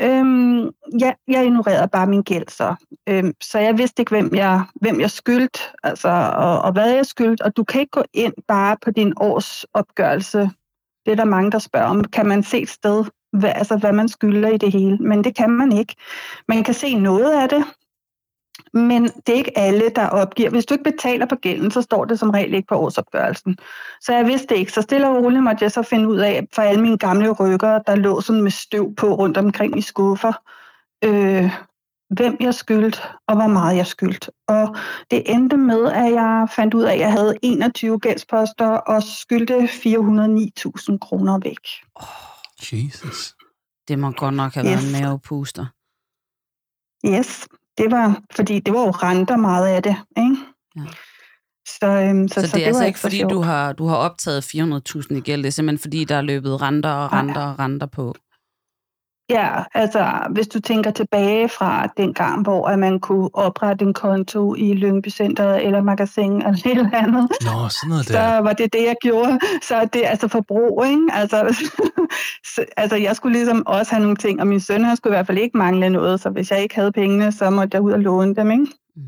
øhm, 0.01 0.69
jeg, 0.99 1.15
jeg 1.27 1.45
ignorerede 1.45 1.87
bare 1.87 2.07
min 2.07 2.21
gæld 2.21 2.49
så. 2.49 2.75
Øhm, 3.09 3.33
så 3.41 3.59
jeg 3.59 3.77
vidste 3.77 4.01
ikke, 4.01 4.09
hvem 4.09 4.35
jeg, 4.35 4.63
hvem 4.81 4.99
jeg 4.99 5.11
skyldte, 5.11 5.59
altså, 5.83 6.09
og, 6.35 6.61
og 6.61 6.71
hvad 6.71 6.91
jeg 6.91 7.05
skyldte, 7.05 7.41
og 7.41 7.57
du 7.57 7.63
kan 7.63 7.81
ikke 7.81 7.91
gå 7.91 8.03
ind 8.13 8.33
bare 8.47 8.77
på 8.81 8.91
din 8.91 9.13
års 9.17 9.65
opgørelse. 9.73 10.49
Det 11.05 11.11
er 11.11 11.15
der 11.15 11.25
mange, 11.25 11.51
der 11.51 11.59
spørger 11.59 11.87
om. 11.87 12.03
Kan 12.03 12.25
man 12.25 12.43
se 12.43 12.61
et 12.61 12.69
sted, 12.69 13.05
hvad, 13.33 13.51
altså, 13.55 13.77
hvad 13.77 13.91
man 13.91 14.09
skylder 14.09 14.49
i 14.49 14.57
det 14.57 14.71
hele. 14.71 14.97
Men 14.97 15.23
det 15.23 15.35
kan 15.35 15.49
man 15.49 15.71
ikke. 15.71 15.95
Man 16.47 16.63
kan 16.63 16.73
se 16.73 16.95
noget 16.95 17.41
af 17.41 17.49
det, 17.49 17.63
men 18.73 19.03
det 19.03 19.29
er 19.29 19.33
ikke 19.33 19.57
alle, 19.57 19.89
der 19.89 20.09
opgiver. 20.09 20.49
Hvis 20.49 20.65
du 20.65 20.73
ikke 20.73 20.91
betaler 20.91 21.25
på 21.25 21.35
gælden, 21.35 21.71
så 21.71 21.81
står 21.81 22.05
det 22.05 22.19
som 22.19 22.29
regel 22.29 22.53
ikke 22.53 22.67
på 22.67 22.75
årsopgørelsen. 22.75 23.57
Så 24.01 24.13
jeg 24.13 24.25
vidste 24.25 24.57
ikke. 24.57 24.71
Så 24.71 24.81
stille 24.81 25.09
og 25.09 25.15
roligt 25.15 25.43
måtte 25.43 25.63
jeg 25.63 25.71
så 25.71 25.83
finde 25.83 26.09
ud 26.09 26.17
af, 26.17 26.47
for 26.55 26.61
alle 26.61 26.81
mine 26.81 26.97
gamle 26.97 27.31
rykker, 27.31 27.79
der 27.79 27.95
lå 27.95 28.21
sådan 28.21 28.41
med 28.41 28.51
støv 28.51 28.95
på 28.95 29.15
rundt 29.15 29.37
omkring 29.37 29.77
i 29.77 29.81
skuffer, 29.81 30.33
øh, 31.03 31.51
hvem 32.09 32.37
jeg 32.39 32.53
skyldte, 32.53 32.99
og 33.27 33.35
hvor 33.35 33.47
meget 33.47 33.77
jeg 33.77 33.87
skyldte. 33.87 34.31
Og 34.47 34.75
det 35.11 35.23
endte 35.25 35.57
med, 35.57 35.85
at 35.91 36.11
jeg 36.13 36.47
fandt 36.55 36.73
ud 36.73 36.83
af, 36.83 36.93
at 36.93 36.99
jeg 36.99 37.11
havde 37.11 37.35
21 37.41 37.99
gældsposter 37.99 38.67
og 38.67 39.03
skyldte 39.03 39.57
409.000 39.57 40.97
kroner 40.97 41.39
væk. 41.43 41.59
Jesus. 42.73 43.35
Det 43.87 43.99
må 43.99 44.11
godt 44.11 44.33
nok 44.35 44.53
have 44.53 44.65
Yes. 44.65 44.71
været 44.93 44.95
en 44.95 45.01
mavepuster. 45.01 45.65
Yes, 47.05 47.47
det 47.77 47.91
var, 47.91 48.21
fordi 48.35 48.59
det 48.59 48.73
var 48.73 48.81
jo 48.81 48.91
renter 48.91 49.35
meget 49.37 49.67
af 49.67 49.83
det, 49.83 49.95
ikke? 50.17 50.35
Ja. 50.75 50.81
Så, 51.79 51.87
øhm, 51.87 52.27
så, 52.27 52.41
Så, 52.41 52.47
så 52.47 52.57
det 52.57 52.61
er 52.63 52.65
var 52.65 52.67
altså 52.67 52.85
ikke, 52.85 52.99
fordi 52.99 53.17
sjovt. 53.17 53.31
du 53.33 53.41
har, 53.41 53.73
du 53.73 53.85
har 53.87 53.95
optaget 53.95 54.43
400.000 54.43 55.15
i 55.17 55.19
gæld. 55.19 55.41
Det 55.43 55.47
er 55.47 55.51
simpelthen, 55.51 55.81
fordi 55.81 56.03
der 56.03 56.15
er 56.15 56.21
løbet 56.21 56.61
renter 56.61 56.89
og 56.89 57.11
Nej. 57.11 57.19
renter 57.21 57.41
og 57.41 57.59
renter 57.59 57.87
på. 57.87 58.15
Ja, 59.29 59.63
altså 59.73 60.27
hvis 60.29 60.47
du 60.47 60.59
tænker 60.59 60.91
tilbage 60.91 61.49
fra 61.49 61.87
den 61.97 62.13
gang, 62.13 62.41
hvor 62.41 62.67
at 62.67 62.79
man 62.79 62.99
kunne 62.99 63.29
oprette 63.33 63.85
en 63.85 63.93
konto 63.93 64.55
i 64.55 64.73
Lyngby 64.73 65.09
Center 65.09 65.53
eller 65.55 65.81
magasin 65.81 66.31
eller 66.31 66.49
et 66.49 66.65
eller 66.65 66.89
andet, 66.93 67.31
Nå, 67.41 67.69
sådan 67.69 67.89
noget 67.89 68.05
så 68.05 68.13
der. 68.13 68.37
var 68.37 68.53
det 68.53 68.73
det, 68.73 68.83
jeg 68.83 68.95
gjorde. 69.01 69.39
Så 69.61 69.89
det 69.93 70.05
er 70.05 70.09
altså 70.09 70.27
forbrug, 70.27 70.85
ikke? 70.85 71.07
Altså, 71.11 71.67
så, 72.55 72.65
altså 72.77 72.95
jeg 72.95 73.15
skulle 73.15 73.37
ligesom 73.37 73.67
også 73.67 73.91
have 73.91 74.01
nogle 74.01 74.17
ting, 74.17 74.41
og 74.41 74.47
min 74.47 74.59
søn 74.59 74.83
han 74.83 74.97
skulle 74.97 75.13
i 75.13 75.17
hvert 75.17 75.27
fald 75.27 75.37
ikke 75.37 75.57
mangle 75.57 75.89
noget, 75.89 76.19
så 76.19 76.29
hvis 76.29 76.51
jeg 76.51 76.61
ikke 76.61 76.75
havde 76.75 76.91
pengene, 76.91 77.31
så 77.31 77.49
måtte 77.49 77.75
jeg 77.75 77.81
ud 77.81 77.91
og 77.91 77.99
låne 77.99 78.35
dem, 78.35 78.51
ikke? 78.51 78.67
Mm. 78.95 79.01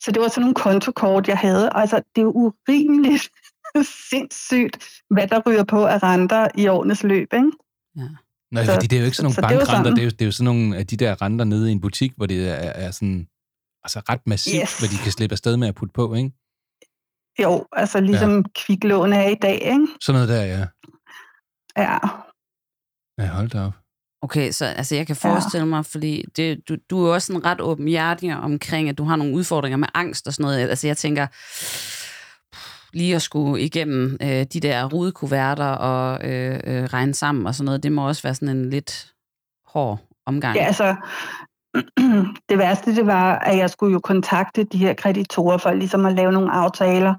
Så 0.00 0.12
det 0.12 0.22
var 0.22 0.28
sådan 0.28 0.40
nogle 0.40 0.54
kontokort, 0.54 1.28
jeg 1.28 1.38
havde. 1.38 1.70
Altså, 1.74 1.96
det 1.96 2.20
er 2.20 2.22
jo 2.22 2.32
urimeligt 2.32 3.28
sindssygt, 4.10 4.88
hvad 5.10 5.26
der 5.26 5.40
ryger 5.46 5.64
på 5.64 5.84
af 5.84 6.02
renter 6.02 6.48
i 6.54 6.68
årenes 6.68 7.02
løb, 7.02 7.32
ikke? 7.32 7.52
Ja. 7.96 8.02
Nej, 8.52 8.64
så- 8.64 8.72
fordi 8.74 8.86
det 8.86 8.96
er 8.96 9.00
jo 9.00 9.04
ikke 9.04 9.16
sådan 9.16 9.24
nogle 9.24 9.34
så 9.34 9.40
det 9.40 9.46
er 9.48 9.52
jo 9.52 9.58
bankrenter, 9.58 9.82
sådan. 9.84 9.96
det 9.96 10.00
er, 10.00 10.04
jo, 10.04 10.10
det 10.10 10.22
er 10.22 10.26
jo 10.26 10.32
sådan 10.32 10.44
nogle 10.44 10.76
af 10.76 10.86
de 10.86 10.96
der 10.96 11.22
renter 11.22 11.44
nede 11.44 11.68
i 11.68 11.72
en 11.72 11.80
butik, 11.80 12.12
hvor 12.16 12.26
det 12.26 12.48
er, 12.48 12.54
er 12.54 12.90
sådan 12.90 13.26
altså 13.84 14.00
ret 14.08 14.20
massivt, 14.26 14.62
Yes. 14.62 14.78
hvad 14.78 14.88
de 14.88 14.96
kan 15.02 15.12
slippe 15.12 15.32
afsted 15.32 15.56
med 15.56 15.68
at 15.68 15.74
putte 15.74 15.92
på, 15.92 16.14
ikke? 16.14 16.32
Jo, 17.42 17.66
altså 17.72 18.00
ligesom 18.00 18.36
ja. 18.36 18.42
kviklån 18.66 19.12
er 19.12 19.28
i 19.28 19.34
dag, 19.34 19.54
ikke? 19.62 19.86
Sådan 20.00 20.16
noget 20.22 20.28
der, 20.28 20.42
ja. 20.44 20.66
Ja, 21.82 21.98
Ja, 23.18 23.26
hold 23.26 23.48
da 23.48 23.60
op. 23.60 23.72
Okay, 24.22 24.50
så 24.50 24.64
altså, 24.64 24.94
jeg 24.94 25.06
kan 25.06 25.16
forestille 25.16 25.66
mig, 25.66 25.86
fordi 25.86 26.24
det, 26.36 26.68
du, 26.68 26.76
du 26.90 27.02
er 27.02 27.06
jo 27.08 27.14
også 27.14 27.26
sådan 27.26 27.44
ret 27.44 27.60
åbenhjertig 27.60 28.36
omkring, 28.36 28.88
at 28.88 28.98
du 28.98 29.04
har 29.04 29.16
nogle 29.16 29.34
udfordringer 29.34 29.76
med 29.76 29.88
angst 29.94 30.26
og 30.26 30.32
sådan 30.32 30.42
noget. 30.44 30.68
Altså 30.68 30.86
jeg 30.86 30.96
tænker, 30.96 31.26
lige 32.92 33.14
at 33.14 33.22
skulle 33.22 33.62
igennem 33.62 34.16
øh, 34.22 34.28
de 34.28 34.60
der 34.60 34.84
rudekuverter 34.84 35.68
og 35.68 36.30
øh, 36.30 36.60
øh, 36.64 36.84
regne 36.84 37.14
sammen 37.14 37.46
og 37.46 37.54
sådan 37.54 37.64
noget, 37.64 37.82
det 37.82 37.92
må 37.92 38.08
også 38.08 38.22
være 38.22 38.34
sådan 38.34 38.56
en 38.56 38.70
lidt 38.70 39.12
hård 39.66 39.98
omgang. 40.26 40.56
ja 40.56 40.64
altså, 40.64 40.96
det 42.48 42.58
værste 42.58 42.96
det 42.96 43.06
var, 43.06 43.38
at 43.38 43.58
jeg 43.58 43.70
skulle 43.70 43.92
jo 43.92 44.00
kontakte 44.00 44.64
de 44.64 44.78
her 44.78 44.94
kreditorer 44.94 45.58
for 45.58 45.72
ligesom 45.72 46.06
at 46.06 46.12
lave 46.12 46.32
nogle 46.32 46.52
aftaler. 46.52 47.14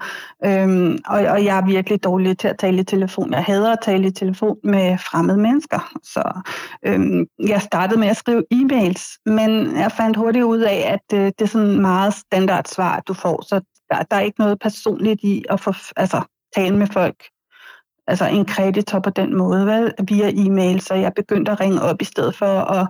Øhm, 0.45 0.97
og, 1.05 1.19
og 1.19 1.45
jeg 1.45 1.57
er 1.57 1.65
virkelig 1.65 2.03
dårlig 2.03 2.37
til 2.37 2.47
at 2.47 2.57
tale 2.59 2.81
i 2.81 2.83
telefon. 2.83 3.33
Jeg 3.33 3.43
hader 3.43 3.71
at 3.71 3.79
tale 3.81 4.07
i 4.07 4.11
telefon 4.11 4.57
med 4.63 4.97
fremmede 4.97 5.37
mennesker. 5.37 5.91
Så 6.03 6.41
øhm, 6.85 7.25
jeg 7.47 7.61
startede 7.61 7.99
med 7.99 8.07
at 8.07 8.17
skrive 8.17 8.43
e-mails, 8.53 9.21
men 9.25 9.77
jeg 9.77 9.91
fandt 9.91 10.17
hurtigt 10.17 10.45
ud 10.45 10.59
af, 10.59 10.89
at 10.93 11.17
øh, 11.19 11.25
det 11.25 11.41
er 11.41 11.45
sådan 11.45 11.81
meget 11.81 12.13
standard 12.13 12.65
svar, 12.65 12.99
du 12.99 13.13
får. 13.13 13.43
Så 13.47 13.61
der, 13.95 14.03
der 14.03 14.17
er 14.17 14.21
ikke 14.21 14.39
noget 14.39 14.59
personligt 14.59 15.19
i 15.23 15.45
at 15.49 15.59
få, 15.59 15.73
altså, 15.95 16.21
tale 16.55 16.77
med 16.77 16.87
folk. 16.87 17.23
Altså 18.07 18.27
en 18.27 18.45
kreditor 18.45 18.99
på 18.99 19.09
den 19.09 19.37
måde, 19.37 19.65
vel, 19.65 19.93
via 20.07 20.31
e-mail. 20.33 20.81
Så 20.81 20.93
jeg 20.93 21.13
begyndte 21.15 21.51
at 21.51 21.59
ringe 21.59 21.81
op 21.81 22.01
i 22.01 22.05
stedet 22.05 22.35
for 22.35 22.45
at 22.45 22.87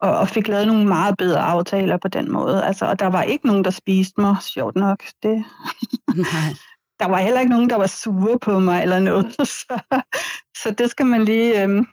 og, 0.00 0.18
og 0.18 0.28
fik 0.28 0.48
lavet 0.48 0.66
nogle 0.66 0.86
meget 0.86 1.16
bedre 1.16 1.40
aftaler 1.40 1.96
på 1.96 2.08
den 2.08 2.32
måde. 2.32 2.64
Altså, 2.64 2.86
og 2.86 2.98
der 2.98 3.06
var 3.06 3.22
ikke 3.22 3.46
nogen, 3.46 3.64
der 3.64 3.70
spiste 3.70 4.20
mig, 4.20 4.36
sjovt 4.40 4.76
nok. 4.76 5.04
Det, 5.22 5.44
Nej. 6.16 6.54
der 7.00 7.08
var 7.08 7.18
heller 7.18 7.40
ikke 7.40 7.52
nogen, 7.52 7.70
der 7.70 7.76
var 7.76 7.86
sure 7.86 8.38
på 8.38 8.58
mig 8.58 8.82
eller 8.82 9.00
noget. 9.00 9.32
Så, 9.58 9.80
så 10.62 10.74
det 10.78 10.90
skal 10.90 11.06
man 11.06 11.24
lige... 11.24 11.62
Øhm, 11.62 11.86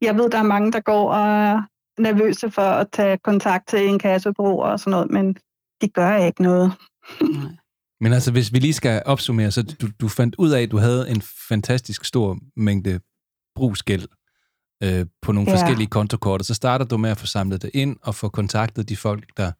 jeg 0.00 0.16
ved, 0.16 0.30
der 0.30 0.38
er 0.38 0.42
mange, 0.42 0.72
der 0.72 0.80
går 0.80 1.12
og 1.12 1.20
er 1.20 1.62
nervøse 1.98 2.50
for 2.50 2.62
at 2.62 2.86
tage 2.92 3.18
kontakt 3.18 3.68
til 3.68 3.88
en 3.88 3.98
kassebureau 3.98 4.62
og 4.62 4.80
sådan 4.80 4.90
noget, 4.90 5.10
men 5.10 5.36
de 5.80 5.88
gør 5.88 6.16
ikke 6.16 6.42
noget. 6.42 6.72
Nej. 7.20 7.50
Men 8.02 8.12
altså, 8.12 8.32
hvis 8.32 8.52
vi 8.52 8.58
lige 8.58 8.72
skal 8.72 9.02
opsummere, 9.06 9.50
så 9.50 9.62
du, 9.62 9.88
du 10.00 10.08
fandt 10.08 10.34
ud 10.38 10.50
af, 10.50 10.62
at 10.62 10.70
du 10.70 10.78
havde 10.78 11.10
en 11.10 11.22
fantastisk 11.48 12.04
stor 12.04 12.38
mængde 12.56 13.00
brugsgæld 13.54 14.08
øh, 14.82 15.06
på 15.22 15.32
nogle 15.32 15.50
Ja. 15.50 15.56
forskellige 15.56 15.86
kontokort, 15.88 16.40
og 16.40 16.44
så 16.46 16.54
starter 16.54 16.84
du 16.84 16.96
med 16.96 17.10
at 17.10 17.18
få 17.18 17.26
samlet 17.26 17.62
det 17.62 17.70
ind 17.74 17.96
og 18.02 18.14
få 18.14 18.28
kontaktet 18.28 18.88
de 18.88 18.96
folk, 18.96 19.24
der, 19.36 19.52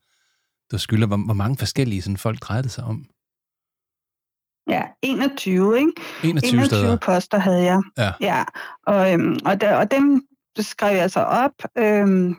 der 0.70 0.76
skylder. 0.76 1.06
Hvor, 1.06 1.16
hvor 1.16 1.34
mange 1.34 1.56
forskellige 1.58 2.02
sådan, 2.02 2.16
folk 2.16 2.40
drejede 2.40 2.62
det 2.62 2.70
sig 2.70 2.84
om? 2.84 3.06
Ja, 4.68 4.82
21, 5.02 5.78
ikke? 5.78 5.92
21, 6.24 6.52
21 6.52 6.64
steder. 6.66 6.96
poster 6.96 7.38
havde 7.38 7.62
jeg. 7.62 7.82
Ja. 7.98 8.12
ja. 8.20 8.44
Og, 8.86 9.12
øhm, 9.12 9.38
og, 9.44 9.60
der, 9.60 9.76
og 9.76 9.90
dem 9.90 10.22
skrev 10.58 10.96
jeg 10.96 11.10
så 11.10 11.20
op 11.20 11.52
øhm, 11.78 12.36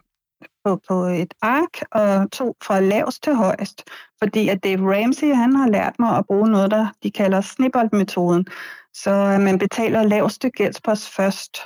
på, 0.65 0.81
på 0.87 1.03
et 1.03 1.33
ark 1.41 1.73
og 1.91 2.31
tog 2.31 2.55
fra 2.63 2.79
lavest 2.79 3.23
til 3.23 3.35
højst. 3.35 3.83
Fordi 4.23 4.49
at 4.49 4.63
Dave 4.63 4.95
Ramsey, 4.95 5.35
han 5.35 5.55
har 5.55 5.69
lært 5.69 5.93
mig 5.99 6.17
at 6.17 6.25
bruge 6.25 6.49
noget, 6.49 6.71
der 6.71 6.87
de 7.03 7.11
kalder 7.11 7.41
snibboldmetoden. 7.41 8.45
Så 8.93 9.11
øh, 9.11 9.41
man 9.41 9.59
betaler 9.59 10.03
laveste 10.03 10.49
gældspost 10.49 11.09
først. 11.09 11.57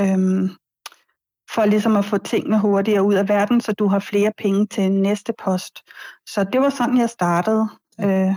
Øhm, 0.00 0.50
for 1.54 1.64
ligesom 1.64 1.96
at 1.96 2.04
få 2.04 2.18
tingene 2.18 2.60
hurtigere 2.60 3.02
ud 3.02 3.14
af 3.14 3.28
verden, 3.28 3.60
så 3.60 3.72
du 3.72 3.86
har 3.86 3.98
flere 3.98 4.32
penge 4.38 4.66
til 4.66 4.92
næste 4.92 5.32
post. 5.44 5.80
Så 6.26 6.44
det 6.52 6.60
var 6.60 6.70
sådan, 6.70 6.98
jeg 6.98 7.10
startede, 7.10 7.68
øh, 8.00 8.34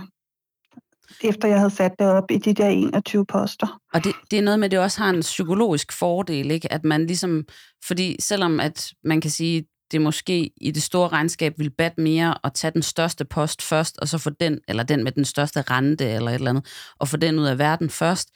efter 1.24 1.48
jeg 1.48 1.58
havde 1.58 1.70
sat 1.70 1.92
det 1.98 2.06
op 2.10 2.30
i 2.30 2.38
de 2.38 2.54
der 2.54 2.68
21 2.68 3.26
poster. 3.26 3.80
Og 3.94 4.04
det, 4.04 4.12
det 4.30 4.38
er 4.38 4.42
noget 4.42 4.58
med, 4.58 4.64
at 4.64 4.70
det 4.70 4.78
også 4.78 5.00
har 5.00 5.10
en 5.10 5.20
psykologisk 5.20 5.92
fordel, 5.92 6.50
ikke? 6.50 6.72
At 6.72 6.84
man 6.84 7.06
ligesom, 7.06 7.44
fordi 7.84 8.16
selvom 8.20 8.60
at 8.60 8.90
man 9.04 9.20
kan 9.20 9.30
sige, 9.30 9.64
det 9.92 10.00
måske 10.00 10.50
i 10.56 10.70
det 10.70 10.82
store 10.82 11.08
regnskab 11.08 11.58
vil 11.58 11.70
bat 11.70 11.98
mere 11.98 12.34
at 12.44 12.52
tage 12.54 12.70
den 12.70 12.82
største 12.82 13.24
post 13.24 13.62
først, 13.62 13.98
og 13.98 14.08
så 14.08 14.18
få 14.18 14.30
den, 14.30 14.60
eller 14.68 14.82
den 14.82 15.04
med 15.04 15.12
den 15.12 15.24
største 15.24 15.62
rente, 15.62 16.08
eller 16.08 16.30
et 16.30 16.34
eller 16.34 16.50
andet, 16.50 16.94
og 16.98 17.08
få 17.08 17.16
den 17.16 17.38
ud 17.38 17.44
af 17.44 17.58
verden 17.58 17.90
først, 17.90 18.28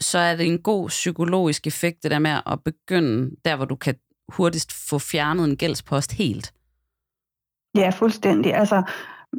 så 0.00 0.18
er 0.18 0.36
det 0.36 0.46
en 0.46 0.62
god 0.62 0.88
psykologisk 0.88 1.66
effekt, 1.66 2.02
det 2.02 2.10
der 2.10 2.18
med 2.18 2.40
at 2.46 2.58
begynde 2.64 3.36
der, 3.44 3.56
hvor 3.56 3.64
du 3.64 3.76
kan 3.76 3.94
hurtigst 4.28 4.88
få 4.88 4.98
fjernet 4.98 5.44
en 5.44 5.56
gældspost 5.56 6.12
helt. 6.12 6.52
Ja, 7.76 7.90
fuldstændig. 7.90 8.54
Altså, 8.54 8.82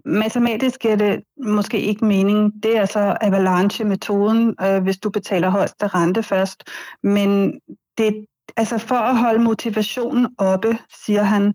matematisk 0.05 0.85
er 0.85 0.95
det 0.95 1.23
måske 1.45 1.81
ikke 1.81 2.05
mening. 2.05 2.63
Det 2.63 2.77
er 2.77 2.85
så 2.85 3.17
avalanche-metoden, 3.21 4.55
øh, 4.61 4.83
hvis 4.83 4.97
du 4.97 5.09
betaler 5.09 5.49
højeste 5.49 5.87
rente 5.87 6.23
først. 6.23 6.63
Men 7.03 7.59
det, 7.97 8.25
altså 8.57 8.77
for 8.77 8.95
at 8.95 9.17
holde 9.17 9.43
motivationen 9.43 10.35
oppe, 10.37 10.77
siger 11.05 11.23
han, 11.23 11.53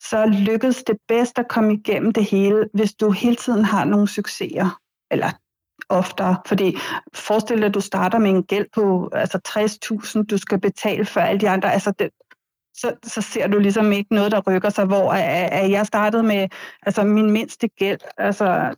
så 0.00 0.26
lykkes 0.26 0.84
det 0.84 0.96
bedst 1.08 1.38
at 1.38 1.48
komme 1.48 1.74
igennem 1.74 2.12
det 2.12 2.24
hele, 2.24 2.68
hvis 2.74 2.94
du 2.94 3.10
hele 3.10 3.36
tiden 3.36 3.64
har 3.64 3.84
nogle 3.84 4.08
succeser. 4.08 4.80
Eller 5.10 5.30
oftere, 5.88 6.36
fordi 6.46 6.76
forestil 7.14 7.58
dig, 7.58 7.66
at 7.66 7.74
du 7.74 7.80
starter 7.80 8.18
med 8.18 8.30
en 8.30 8.44
gæld 8.44 8.66
på 8.74 9.10
altså 9.12 9.38
60.000, 9.48 10.22
du 10.22 10.38
skal 10.38 10.60
betale 10.60 11.04
for 11.04 11.20
alle 11.20 11.40
de 11.40 11.48
andre. 11.48 11.72
Altså 11.72 11.92
det, 11.98 12.10
så, 12.76 12.94
så 13.04 13.20
ser 13.20 13.46
du 13.46 13.58
ligesom 13.58 13.92
ikke 13.92 14.14
noget, 14.14 14.32
der 14.32 14.40
rykker 14.40 14.70
sig, 14.70 14.84
hvor 14.84 15.12
at, 15.12 15.52
at 15.52 15.70
jeg 15.70 15.86
startede 15.86 16.22
med 16.22 16.48
altså 16.82 17.04
min 17.04 17.30
mindste 17.30 17.68
gæld, 17.68 18.00
altså 18.18 18.74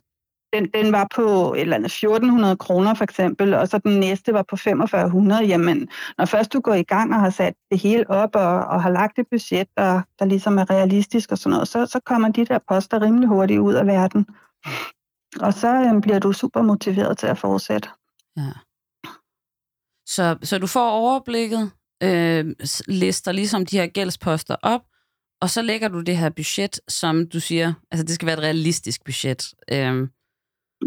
den, 0.53 0.69
den 0.73 0.91
var 0.91 1.07
på 1.15 1.53
et 1.53 1.61
eller 1.61 1.75
andet 1.75 1.91
1400 1.91 2.57
kroner 2.57 2.93
for 2.93 3.03
eksempel, 3.03 3.53
og 3.53 3.67
så 3.67 3.77
den 3.77 3.99
næste 3.99 4.33
var 4.33 4.45
på 4.49 4.55
4500, 4.55 5.45
jamen 5.45 5.89
når 6.17 6.25
først 6.25 6.53
du 6.53 6.59
går 6.59 6.73
i 6.73 6.83
gang 6.83 7.13
og 7.13 7.19
har 7.19 7.29
sat 7.29 7.53
det 7.71 7.79
hele 7.79 8.09
op 8.09 8.35
og, 8.35 8.65
og 8.65 8.83
har 8.83 8.89
lagt 8.89 9.19
et 9.19 9.25
budget, 9.31 9.67
der, 9.77 10.01
der 10.19 10.25
ligesom 10.25 10.57
er 10.57 10.69
realistisk 10.69 11.31
og 11.31 11.37
sådan 11.37 11.53
noget, 11.53 11.67
så, 11.67 11.85
så 11.85 11.99
kommer 12.05 12.29
de 12.29 12.45
der 12.45 12.59
poster 12.69 13.01
rimelig 13.01 13.29
hurtigt 13.29 13.59
ud 13.59 13.73
af 13.73 13.87
verden. 13.87 14.27
Og 15.39 15.53
så 15.53 15.67
øhm, 15.67 16.01
bliver 16.01 16.19
du 16.19 16.33
super 16.33 16.61
motiveret 16.61 17.17
til 17.17 17.27
at 17.27 17.37
fortsætte. 17.37 17.89
Ja. 18.37 18.51
Så, 20.07 20.37
så 20.43 20.57
du 20.59 20.67
får 20.67 20.89
overblikket, 20.89 21.71
øh, 22.03 22.55
lister 22.87 23.31
ligesom 23.31 23.65
de 23.65 23.77
her 23.77 23.87
gældsposter 23.87 24.55
op, 24.61 24.81
og 25.41 25.49
så 25.49 25.61
lægger 25.61 25.87
du 25.87 26.01
det 26.01 26.17
her 26.17 26.29
budget, 26.29 26.79
som 26.87 27.27
du 27.29 27.39
siger, 27.39 27.73
altså 27.91 28.05
det 28.05 28.15
skal 28.15 28.25
være 28.25 28.37
et 28.37 28.43
realistisk 28.43 29.05
budget. 29.05 29.53
Øh, 29.71 30.07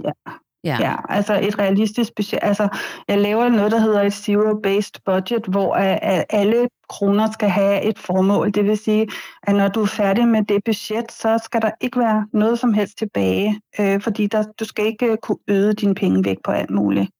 Ja. 0.04 0.32
Ja. 0.64 0.76
Ja, 0.80 0.96
altså 1.08 1.40
et 1.42 1.58
realistisk 1.58 2.14
budget. 2.16 2.38
Altså, 2.42 2.68
jeg 3.08 3.18
laver 3.18 3.48
noget, 3.48 3.72
der 3.72 3.78
hedder 3.78 4.02
et 4.02 4.12
zero-based 4.12 5.02
budget, 5.04 5.46
hvor 5.46 5.74
at, 5.74 6.24
alle 6.30 6.68
kroner 6.88 7.30
skal 7.30 7.48
have 7.48 7.82
et 7.82 7.98
formål. 7.98 8.50
Det 8.50 8.64
vil 8.64 8.78
sige, 8.78 9.08
at 9.42 9.54
når 9.54 9.68
du 9.68 9.82
er 9.82 9.86
færdig 9.86 10.28
med 10.28 10.44
det 10.44 10.64
budget, 10.64 11.12
så 11.12 11.40
skal 11.44 11.62
der 11.62 11.70
ikke 11.80 11.98
være 11.98 12.26
noget 12.32 12.58
som 12.58 12.72
helst 12.72 12.98
tilbage, 12.98 13.60
øh, 13.80 14.00
fordi 14.00 14.26
der, 14.26 14.44
du 14.60 14.64
skal 14.64 14.86
ikke 14.86 15.06
øh, 15.06 15.16
kunne 15.22 15.38
øde 15.48 15.74
dine 15.74 15.94
penge 15.94 16.24
væk 16.24 16.36
på 16.44 16.50
alt 16.50 16.70
muligt. 16.70 17.10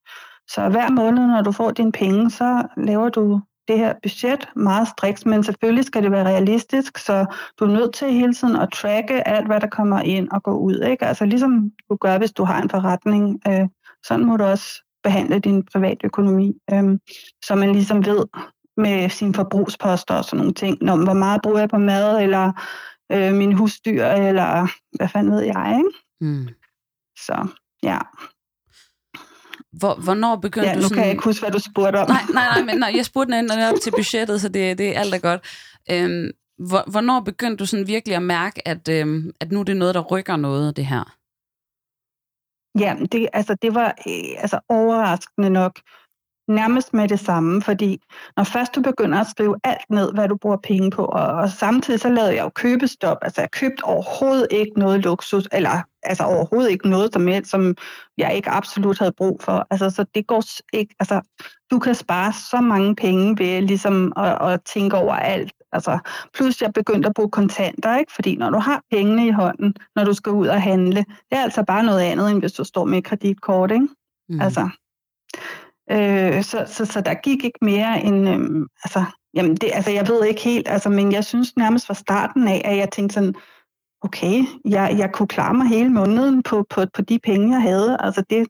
Så 0.48 0.68
hver 0.68 0.90
måned, 0.90 1.26
når 1.26 1.42
du 1.42 1.52
får 1.52 1.70
dine 1.70 1.92
penge, 1.92 2.30
så 2.30 2.66
laver 2.76 3.08
du 3.08 3.40
det 3.70 3.78
her 3.78 3.94
budget 4.02 4.48
meget 4.56 4.88
striks, 4.88 5.26
men 5.26 5.44
selvfølgelig 5.44 5.84
skal 5.84 6.02
det 6.02 6.10
være 6.10 6.24
realistisk, 6.24 6.98
så 6.98 7.26
du 7.58 7.64
er 7.64 7.68
nødt 7.68 7.94
til 7.94 8.12
hele 8.12 8.34
tiden 8.34 8.56
at 8.56 8.72
tracke 8.72 9.28
alt, 9.28 9.46
hvad 9.46 9.60
der 9.60 9.66
kommer 9.66 10.00
ind 10.00 10.28
og 10.28 10.42
går 10.42 10.56
ud. 10.56 10.80
Ikke? 10.90 11.06
Altså 11.06 11.24
ligesom 11.24 11.70
du 11.90 11.96
gør, 11.96 12.18
hvis 12.18 12.32
du 12.32 12.44
har 12.44 12.62
en 12.62 12.70
forretning. 12.70 13.40
Øh, 13.48 13.68
sådan 14.06 14.24
må 14.24 14.36
du 14.36 14.44
også 14.44 14.84
behandle 15.02 15.38
din 15.38 15.64
private 15.72 16.06
økonomi, 16.06 16.52
øh, 16.72 16.98
så 17.44 17.54
man 17.54 17.72
ligesom 17.72 18.06
ved 18.06 18.26
med 18.76 19.08
sine 19.08 19.34
forbrugsposter 19.34 20.14
og 20.14 20.24
sådan 20.24 20.38
nogle 20.38 20.54
ting, 20.54 20.78
når, 20.80 20.96
hvor 21.04 21.12
meget 21.12 21.42
bruger 21.42 21.58
jeg 21.58 21.68
på 21.68 21.78
mad, 21.78 22.22
eller 22.22 22.52
øh, 23.12 23.34
min 23.34 23.52
husdyr, 23.52 24.04
eller 24.04 24.68
hvad 24.96 25.08
fanden 25.08 25.32
ved 25.32 25.42
jeg, 25.42 25.74
ikke? 25.78 25.90
Mm. 26.20 26.48
Så 27.16 27.46
ja, 27.82 27.98
Hvor, 29.72 29.94
hvornår 29.94 30.36
begyndte 30.36 30.68
ja 30.68 30.76
du 30.76 30.82
sådan... 30.82 30.94
kan 30.94 31.04
jeg 31.04 31.10
ikke 31.10 31.24
huske, 31.24 31.42
hvad 31.42 31.52
du 31.52 31.58
spurgte 31.58 31.96
om. 31.96 32.08
Nej, 32.08 32.22
nej, 32.32 32.48
nej, 32.54 32.62
men 32.62 32.78
nej, 32.78 32.92
jeg 32.96 33.04
spurgte 33.04 33.32
den 33.32 33.50
op 33.50 33.80
til 33.82 33.90
budgettet, 33.98 34.40
så 34.40 34.48
det, 34.48 34.78
det 34.78 34.96
er 34.96 35.00
alt 35.00 35.14
er 35.14 35.18
godt. 35.18 35.40
Øhm, 35.90 36.30
hvor, 36.68 36.90
hvornår 36.90 37.20
begyndte 37.20 37.56
du 37.56 37.66
sådan 37.66 37.86
virkelig 37.86 38.16
at 38.16 38.22
mærke, 38.22 38.68
at, 38.68 38.88
øhm, 38.88 39.30
at 39.40 39.52
nu 39.52 39.60
er 39.60 39.64
det 39.64 39.76
noget, 39.76 39.94
der 39.94 40.00
rykker 40.00 40.36
noget, 40.36 40.76
det 40.76 40.86
her? 40.86 41.16
Ja, 42.78 42.96
det, 43.12 43.28
altså, 43.32 43.56
det 43.62 43.74
var 43.74 43.88
øh, 44.06 44.42
altså, 44.42 44.60
overraskende 44.68 45.50
nok 45.50 45.80
nærmest 46.48 46.94
med 46.94 47.08
det 47.08 47.20
samme, 47.20 47.62
fordi 47.62 48.02
når 48.36 48.44
først 48.44 48.74
du 48.74 48.82
begynder 48.82 49.20
at 49.20 49.26
skrive 49.26 49.56
alt 49.64 49.90
ned, 49.90 50.12
hvad 50.12 50.28
du 50.28 50.36
bruger 50.36 50.56
penge 50.56 50.90
på, 50.90 51.04
og, 51.04 51.26
og 51.26 51.50
samtidig 51.50 52.00
så 52.00 52.08
lavede 52.08 52.34
jeg 52.34 52.44
jo 52.44 52.48
købestop, 52.48 53.16
altså 53.22 53.40
jeg 53.40 53.50
købte 53.50 53.84
overhovedet 53.84 54.46
ikke 54.50 54.78
noget 54.78 55.00
luksus, 55.04 55.48
eller 55.52 55.82
altså 56.02 56.24
overhovedet 56.24 56.70
ikke 56.70 56.88
noget 56.88 57.12
som, 57.12 57.26
helst, 57.26 57.50
som 57.50 57.76
jeg 58.18 58.34
ikke 58.34 58.50
absolut 58.50 58.98
havde 58.98 59.12
brug 59.12 59.42
for. 59.42 59.66
Altså, 59.70 59.90
så 59.90 60.04
det 60.14 60.26
går 60.26 60.44
ikke, 60.72 60.94
altså 61.00 61.20
du 61.70 61.78
kan 61.78 61.94
spare 61.94 62.32
så 62.32 62.60
mange 62.60 62.96
penge 62.96 63.38
ved 63.38 63.62
ligesom 63.62 64.12
at, 64.16 64.52
at 64.52 64.60
tænke 64.74 64.96
over 64.96 65.14
alt. 65.14 65.52
Altså, 65.72 65.98
plus 66.34 66.62
jeg 66.62 66.72
begyndte 66.72 67.08
at 67.08 67.14
bruge 67.14 67.30
kontanter, 67.30 67.98
ikke? 67.98 68.12
fordi 68.12 68.36
når 68.36 68.50
du 68.50 68.58
har 68.58 68.82
pengene 68.90 69.26
i 69.26 69.30
hånden, 69.30 69.74
når 69.96 70.04
du 70.04 70.14
skal 70.14 70.32
ud 70.32 70.46
og 70.46 70.62
handle, 70.62 71.04
det 71.30 71.38
er 71.38 71.42
altså 71.42 71.64
bare 71.64 71.84
noget 71.84 72.00
andet, 72.00 72.30
end 72.30 72.40
hvis 72.40 72.52
du 72.52 72.64
står 72.64 72.84
med 72.84 72.98
et 72.98 73.04
kreditkort. 73.04 73.70
Ikke? 73.70 73.88
Mm. 74.28 74.40
Altså, 74.40 74.68
øh, 75.90 76.42
så, 76.44 76.64
så, 76.66 76.84
så 76.84 77.00
der 77.00 77.14
gik 77.14 77.44
ikke 77.44 77.58
mere 77.62 78.04
end, 78.04 78.28
øh, 78.28 78.66
altså, 78.84 79.04
jamen 79.34 79.56
det, 79.56 79.70
altså 79.74 79.90
jeg 79.90 80.08
ved 80.08 80.24
ikke 80.24 80.40
helt, 80.40 80.68
altså, 80.68 80.88
men 80.88 81.12
jeg 81.12 81.24
synes 81.24 81.56
nærmest 81.56 81.86
fra 81.86 81.94
starten 81.94 82.48
af, 82.48 82.62
at 82.64 82.76
jeg 82.76 82.90
tænkte 82.90 83.14
sådan, 83.14 83.34
okay, 84.00 84.44
jeg, 84.64 84.94
jeg 84.98 85.10
kunne 85.12 85.28
klare 85.28 85.54
mig 85.54 85.68
hele 85.68 85.90
måneden 85.90 86.42
på, 86.42 86.66
på, 86.70 86.84
på 86.94 87.02
de 87.02 87.18
penge, 87.18 87.52
jeg 87.52 87.62
havde. 87.62 87.96
Altså 88.00 88.24
det, 88.30 88.46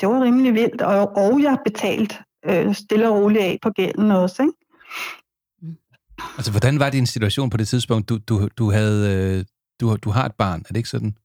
det 0.00 0.08
var 0.08 0.22
rimelig 0.22 0.54
vildt, 0.54 0.82
og, 0.82 1.16
og 1.16 1.42
jeg 1.42 1.58
betalt 1.64 2.20
øh, 2.44 2.74
stille 2.74 3.08
og 3.08 3.16
roligt 3.16 3.44
af 3.44 3.58
på 3.62 3.70
gælden 3.70 4.10
også. 4.10 4.42
Ikke? 4.42 4.54
Mm. 5.62 5.76
Altså, 6.36 6.50
hvordan 6.50 6.78
var 6.78 6.90
din 6.90 7.06
situation 7.06 7.50
på 7.50 7.56
det 7.56 7.68
tidspunkt? 7.68 8.08
Du, 8.08 8.18
du, 8.28 8.48
du, 8.58 8.70
havde, 8.70 9.38
øh, 9.38 9.44
du, 9.80 9.96
du 9.96 10.10
har 10.10 10.26
et 10.26 10.34
barn, 10.38 10.60
er 10.60 10.68
det 10.68 10.76
ikke 10.76 10.88
sådan? 10.88 11.16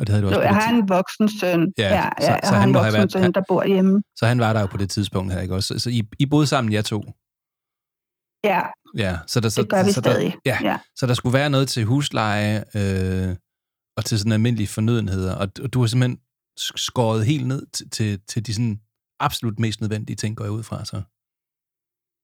Og 0.00 0.06
det 0.06 0.08
havde 0.08 0.22
du 0.22 0.26
også 0.26 0.34
Så 0.34 0.40
på 0.40 0.44
jeg 0.44 0.54
har 0.54 0.70
en 0.74 0.88
voksen 0.88 1.28
søn. 1.40 1.72
Ja, 1.78 1.84
ja, 1.94 2.08
så- 2.20 2.26
jeg 2.30 2.40
så 2.44 2.50
har 2.52 2.60
han 2.60 2.68
en 2.68 2.74
voksen 2.74 2.92
været- 2.94 3.12
søn, 3.12 3.32
der 3.32 3.42
bor 3.48 3.64
hjemme. 3.64 4.02
Så 4.16 4.26
han 4.26 4.38
var 4.40 4.52
der 4.52 4.60
jo 4.60 4.66
på 4.66 4.76
det 4.76 4.90
tidspunkt 4.90 5.32
her, 5.32 5.40
ikke 5.40 5.54
også? 5.54 5.68
Så, 5.74 5.78
så 5.78 5.90
I, 5.90 6.02
I 6.18 6.26
boede 6.26 6.46
sammen, 6.46 6.72
jer 6.72 6.82
to? 6.82 7.02
Ja, 8.44 8.60
Ja, 8.98 9.18
så 9.26 9.40
der, 9.40 9.48
så, 9.48 9.62
det 9.62 9.70
gør 9.70 9.84
vi 9.84 9.92
så 9.92 10.00
der, 10.00 10.10
stadig. 10.10 10.34
Ja, 10.46 10.58
ja. 10.62 10.78
så 10.96 11.06
der 11.06 11.14
skulle 11.14 11.34
være 11.34 11.50
noget 11.50 11.68
til 11.68 11.84
husleje 11.84 12.64
øh, 12.74 13.36
og 13.96 14.04
til 14.04 14.18
sådan 14.18 14.32
almindelige 14.32 14.68
fornødenheder, 14.68 15.34
og, 15.34 15.48
og 15.62 15.72
du 15.72 15.80
har 15.80 15.86
simpelthen 15.86 16.18
sk- 16.60 16.76
skåret 16.86 17.26
helt 17.26 17.46
ned 17.46 17.66
til, 17.66 17.90
til, 17.90 18.20
til 18.28 18.46
de 18.46 18.54
sådan 18.54 18.80
absolut 19.20 19.58
mest 19.58 19.80
nødvendige 19.80 20.16
ting, 20.16 20.36
går 20.36 20.44
jeg 20.44 20.52
ud 20.52 20.62
fra. 20.62 20.84
Så. 20.84 20.96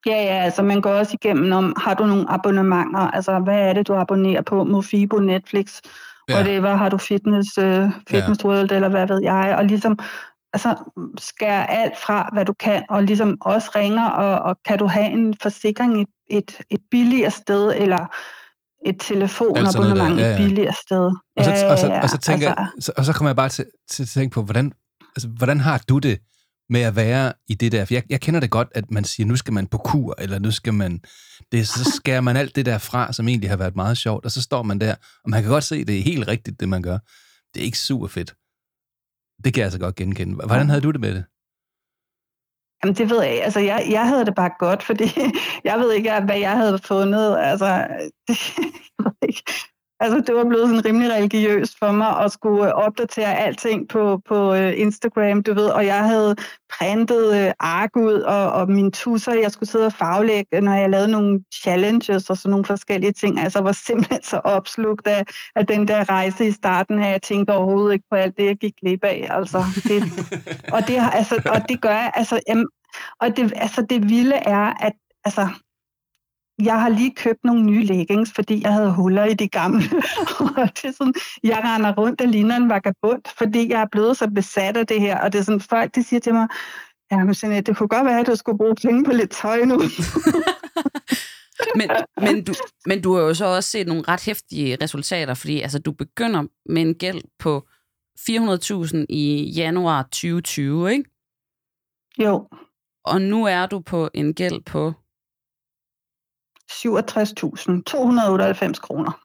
Ja, 0.06 0.22
ja, 0.22 0.42
altså 0.44 0.62
man 0.62 0.80
går 0.80 0.90
også 0.90 1.16
igennem 1.22 1.52
om, 1.52 1.74
har 1.78 1.94
du 1.94 2.06
nogle 2.06 2.30
abonnementer, 2.30 2.98
altså 3.00 3.38
hvad 3.38 3.58
er 3.68 3.72
det, 3.72 3.88
du 3.88 3.94
abonnerer 3.94 4.42
på, 4.42 4.64
Mofibo, 4.64 5.18
Netflix, 5.18 5.80
Ja. 6.28 6.34
whatever, 6.34 6.76
har 6.76 6.88
du 6.88 6.98
fitness, 6.98 7.58
uh, 7.58 7.90
fitness 8.08 8.44
ja. 8.44 8.48
world, 8.48 8.72
eller 8.72 8.88
hvad 8.88 9.06
ved 9.06 9.20
jeg, 9.22 9.54
og 9.58 9.64
ligesom 9.64 9.98
altså, 10.52 10.76
skær 11.18 11.62
alt 11.62 11.98
fra, 11.98 12.30
hvad 12.32 12.44
du 12.44 12.52
kan, 12.60 12.84
og 12.88 13.02
ligesom 13.02 13.36
også 13.40 13.70
ringer, 13.76 14.08
og, 14.08 14.38
og 14.38 14.56
kan 14.64 14.78
du 14.78 14.86
have 14.86 15.10
en 15.10 15.34
forsikring 15.42 16.02
et, 16.02 16.08
et, 16.30 16.60
et 16.70 16.80
billigere 16.90 17.30
sted, 17.30 17.72
eller 17.76 18.06
et 18.86 18.96
telefonabonnement 19.00 20.20
ja, 20.20 20.26
ja. 20.26 20.32
et 20.32 20.36
billigere 20.36 20.74
sted. 20.86 21.04
Og 21.36 21.44
så, 21.44 21.50
Ja, 21.50 21.72
og 21.72 21.78
så, 21.78 21.86
ja, 21.86 22.02
og 22.02 22.10
så, 22.10 22.18
tænker, 22.18 22.48
altså, 22.48 22.70
altså, 22.74 22.86
så, 22.86 22.92
og 22.96 23.04
så 23.04 23.12
kommer 23.12 23.28
jeg 23.28 23.36
bare 23.36 23.48
til, 23.48 23.64
til 23.90 24.02
at 24.02 24.08
tænke 24.08 24.34
på, 24.34 24.42
hvordan, 24.42 24.72
altså, 25.16 25.28
hvordan 25.28 25.60
har 25.60 25.82
du 25.88 25.98
det 25.98 26.18
med 26.70 26.80
at 26.80 26.96
være 26.96 27.32
i 27.48 27.54
det 27.54 27.72
der? 27.72 27.84
For 27.84 27.94
jeg, 27.94 28.02
jeg 28.10 28.20
kender 28.20 28.40
det 28.40 28.50
godt, 28.50 28.68
at 28.74 28.90
man 28.90 29.04
siger, 29.04 29.26
nu 29.26 29.36
skal 29.36 29.54
man 29.54 29.66
på 29.66 29.78
kur, 29.78 30.14
eller 30.18 30.38
nu 30.38 30.50
skal 30.50 30.74
man... 30.74 31.00
Det, 31.52 31.68
så 31.68 31.84
skærer 31.96 32.20
man 32.20 32.36
alt 32.36 32.56
det 32.56 32.66
der 32.66 32.78
fra, 32.78 33.12
som 33.12 33.28
egentlig 33.28 33.50
har 33.50 33.56
været 33.56 33.76
meget 33.76 33.98
sjovt, 33.98 34.24
og 34.24 34.30
så 34.30 34.42
står 34.42 34.62
man 34.62 34.78
der, 34.80 34.94
og 35.24 35.30
man 35.30 35.42
kan 35.42 35.52
godt 35.52 35.64
se, 35.64 35.84
det 35.84 35.98
er 35.98 36.02
helt 36.02 36.28
rigtigt, 36.28 36.60
det 36.60 36.68
man 36.68 36.82
gør. 36.82 36.98
Det 37.54 37.60
er 37.60 37.64
ikke 37.64 37.78
super 37.78 38.06
fedt. 38.06 38.34
Det 39.44 39.54
kan 39.54 39.60
jeg 39.60 39.66
altså 39.66 39.78
godt 39.78 39.96
genkende. 39.96 40.34
Hvordan 40.34 40.68
havde 40.68 40.80
du 40.80 40.90
det 40.90 41.00
med 41.00 41.14
det? 41.14 41.24
Jamen, 42.84 42.94
det 42.94 43.10
ved 43.10 43.22
jeg. 43.22 43.42
Altså, 43.44 43.60
jeg, 43.60 43.86
jeg 43.90 44.08
havde 44.08 44.24
det 44.24 44.34
bare 44.34 44.50
godt, 44.58 44.82
fordi 44.82 45.04
jeg 45.68 45.78
ved 45.78 45.92
ikke, 45.92 46.20
hvad 46.20 46.38
jeg 46.38 46.56
havde 46.56 46.78
fundet. 46.78 47.36
Altså, 47.38 47.86
det, 48.28 48.38
jeg 48.58 49.04
ved 49.04 49.28
ikke 49.28 49.42
altså 50.00 50.20
det 50.26 50.34
var 50.34 50.44
blevet 50.44 50.68
sådan 50.68 50.84
rimelig 50.84 51.12
religiøst 51.12 51.78
for 51.78 51.92
mig 51.92 52.20
at 52.24 52.32
skulle 52.32 52.66
øh, 52.66 52.72
opdatere 52.72 53.36
alting 53.36 53.88
på, 53.88 54.20
på 54.28 54.54
øh, 54.54 54.72
Instagram, 54.76 55.42
du 55.42 55.54
ved. 55.54 55.66
Og 55.66 55.86
jeg 55.86 56.04
havde 56.04 56.36
printet 56.78 57.46
øh, 57.46 57.52
ark 57.60 57.96
ud, 57.96 58.20
og, 58.20 58.52
og 58.52 58.70
mine 58.70 58.90
tusser, 58.90 59.32
jeg 59.32 59.52
skulle 59.52 59.68
sidde 59.68 59.86
og 59.86 59.92
faglægge, 59.92 60.60
når 60.60 60.74
jeg 60.74 60.90
lavede 60.90 61.10
nogle 61.10 61.40
challenges 61.62 62.30
og 62.30 62.36
sådan 62.36 62.50
nogle 62.50 62.64
forskellige 62.64 63.12
ting. 63.12 63.40
Altså, 63.40 63.58
jeg 63.58 63.64
var 63.64 63.72
simpelthen 63.72 64.22
så 64.22 64.36
opslugt 64.36 65.06
af, 65.06 65.24
af 65.56 65.66
den 65.66 65.88
der 65.88 66.08
rejse 66.08 66.46
i 66.46 66.52
starten, 66.52 66.98
at 66.98 67.10
jeg 67.10 67.22
tænkte 67.22 67.50
overhovedet 67.52 67.92
ikke 67.92 68.06
på 68.10 68.16
alt 68.16 68.36
det, 68.36 68.44
jeg 68.44 68.56
gik 68.56 68.74
glip 68.80 69.04
af. 69.04 69.26
Altså, 69.30 69.64
det, 69.84 70.02
og, 70.72 70.88
det, 70.88 70.96
altså, 71.12 71.42
og 71.46 71.68
det 71.68 71.80
gør 71.80 71.90
jeg, 71.90 72.12
altså, 72.14 72.40
jamen, 72.48 72.66
og 73.20 73.36
det, 73.36 73.52
altså, 73.56 73.86
det 73.90 74.08
vilde 74.08 74.36
er, 74.36 74.72
at 74.80 74.92
altså, 75.24 75.48
jeg 76.62 76.80
har 76.80 76.88
lige 76.88 77.14
købt 77.14 77.44
nogle 77.44 77.62
nye 77.62 77.84
leggings, 77.84 78.32
fordi 78.34 78.62
jeg 78.62 78.72
havde 78.72 78.92
huller 78.92 79.24
i 79.24 79.34
de 79.34 79.48
gamle. 79.48 79.84
og 80.56 80.68
det 80.76 80.84
er 80.84 80.92
sådan, 80.92 81.14
jeg 81.42 81.60
render 81.64 81.94
rundt 81.94 82.20
og 82.20 82.28
ligner 82.28 82.56
en 82.56 82.68
vagabund, 82.68 83.22
fordi 83.38 83.70
jeg 83.70 83.80
er 83.80 83.86
blevet 83.92 84.16
så 84.16 84.30
besat 84.34 84.76
af 84.76 84.86
det 84.86 85.00
her. 85.00 85.20
Og 85.20 85.32
det 85.32 85.38
er 85.38 85.42
sådan, 85.42 85.60
folk 85.60 85.94
de 85.94 86.02
siger 86.02 86.20
til 86.20 86.34
mig, 86.34 86.48
ja, 87.12 87.24
men 87.24 87.34
Jeanette, 87.42 87.70
det 87.72 87.78
kunne 87.78 87.88
godt 87.88 88.06
være, 88.06 88.20
at 88.20 88.26
du 88.26 88.36
skulle 88.36 88.58
bruge 88.58 88.74
penge 88.74 89.04
på 89.04 89.12
lidt 89.12 89.30
tøj 89.30 89.64
nu. 89.64 89.80
Men, 91.76 91.90
men, 92.20 92.44
du, 92.44 92.54
men 92.86 93.02
du 93.02 93.14
har 93.14 93.22
jo 93.22 93.34
så 93.34 93.44
også 93.44 93.70
set 93.70 93.86
nogle 93.86 94.02
ret 94.08 94.24
hæftige 94.24 94.76
resultater, 94.82 95.34
fordi 95.34 95.60
altså, 95.60 95.78
du 95.78 95.92
begynder 95.92 96.44
med 96.72 96.82
en 96.82 96.94
gæld 96.94 97.22
på 97.38 97.66
400.000 98.20 99.06
i 99.08 99.52
januar 99.56 100.02
2020, 100.02 100.92
ikke? 100.92 101.04
jo, 102.18 102.48
Og 103.04 103.20
nu 103.20 103.44
er 103.44 103.66
du 103.66 103.80
på 103.80 104.10
en 104.14 104.34
gæld 104.34 104.64
på 104.64 104.92
67.298 106.72 108.80
kroner. 108.80 109.20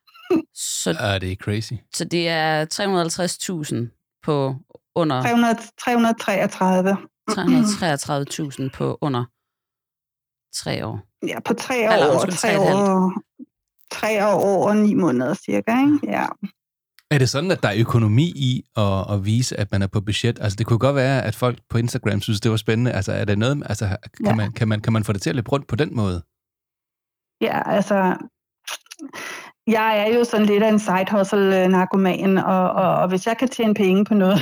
Så, 0.56 0.92
Ja, 1.00 1.20
det 1.20 1.32
er 1.32 1.36
crazy. 1.36 1.74
så 1.94 2.06
det 2.06 2.30
er 2.30 2.66
350.000 2.66 4.20
på 4.24 4.56
under 4.96 5.22
300, 5.22 5.56
333. 5.80 6.98
333.000 7.32 8.70
på 8.74 8.98
under 9.02 9.26
tre 10.56 10.86
år. 10.86 11.00
Ja, 11.28 11.40
på 11.40 11.54
tre 11.54 11.94
Eller, 11.94 12.08
år, 12.08 12.12
undskyld, 12.22 12.34
tre 12.38 12.60
år, 12.60 13.14
tre 13.92 14.28
år 14.28 14.68
og 14.70 14.78
ni 14.78 14.94
måneder 14.94 15.34
cirka, 15.34 15.72
ikke? 15.80 16.00
Ja. 16.04 16.26
Er 17.12 17.18
det 17.18 17.30
sådan, 17.30 17.52
at 17.52 17.64
der 17.64 17.70
er 17.70 17.76
økonomi 17.78 18.24
i 18.36 18.64
at, 18.78 19.12
at 19.14 19.26
vise, 19.26 19.60
at 19.60 19.72
man 19.72 19.82
er 19.82 19.88
på 19.88 20.02
budget? 20.02 20.40
Altså, 20.42 20.56
det 20.56 20.66
kunne 20.66 20.80
godt 20.80 20.96
være, 20.96 21.24
at 21.24 21.36
folk 21.36 21.60
på 21.70 21.78
Instagram 21.78 22.22
synes, 22.22 22.42
det 22.42 22.52
var 22.52 22.58
spændende. 22.58 22.92
Altså, 22.92 23.12
er 23.12 23.26
det 23.26 23.38
noget, 23.38 23.64
altså, 23.66 23.86
kan, 24.18 24.26
Ja. 24.26 24.36
man, 24.36 24.52
kan, 24.52 24.68
man, 24.68 24.82
kan 24.82 24.94
man 24.94 25.04
få 25.04 25.14
det 25.14 25.22
til 25.22 25.30
at 25.30 25.36
løbe 25.36 25.50
rundt 25.52 25.68
på 25.68 25.76
den 25.76 25.96
måde? 25.96 26.24
Ja, 27.42 27.62
altså, 27.66 28.16
jeg 29.72 30.08
er 30.08 30.18
jo 30.18 30.24
sådan 30.24 30.46
lidt 30.46 30.64
af 30.64 30.70
en 30.70 30.80
side 30.80 31.06
hustle 31.12 31.68
narkoman, 31.68 32.38
og, 32.38 32.72
og, 32.72 32.96
og 32.96 33.08
hvis 33.08 33.28
jeg 33.28 33.38
kan 33.38 33.48
tjene 33.48 33.74
penge 33.74 34.06
på 34.06 34.14
noget, 34.14 34.40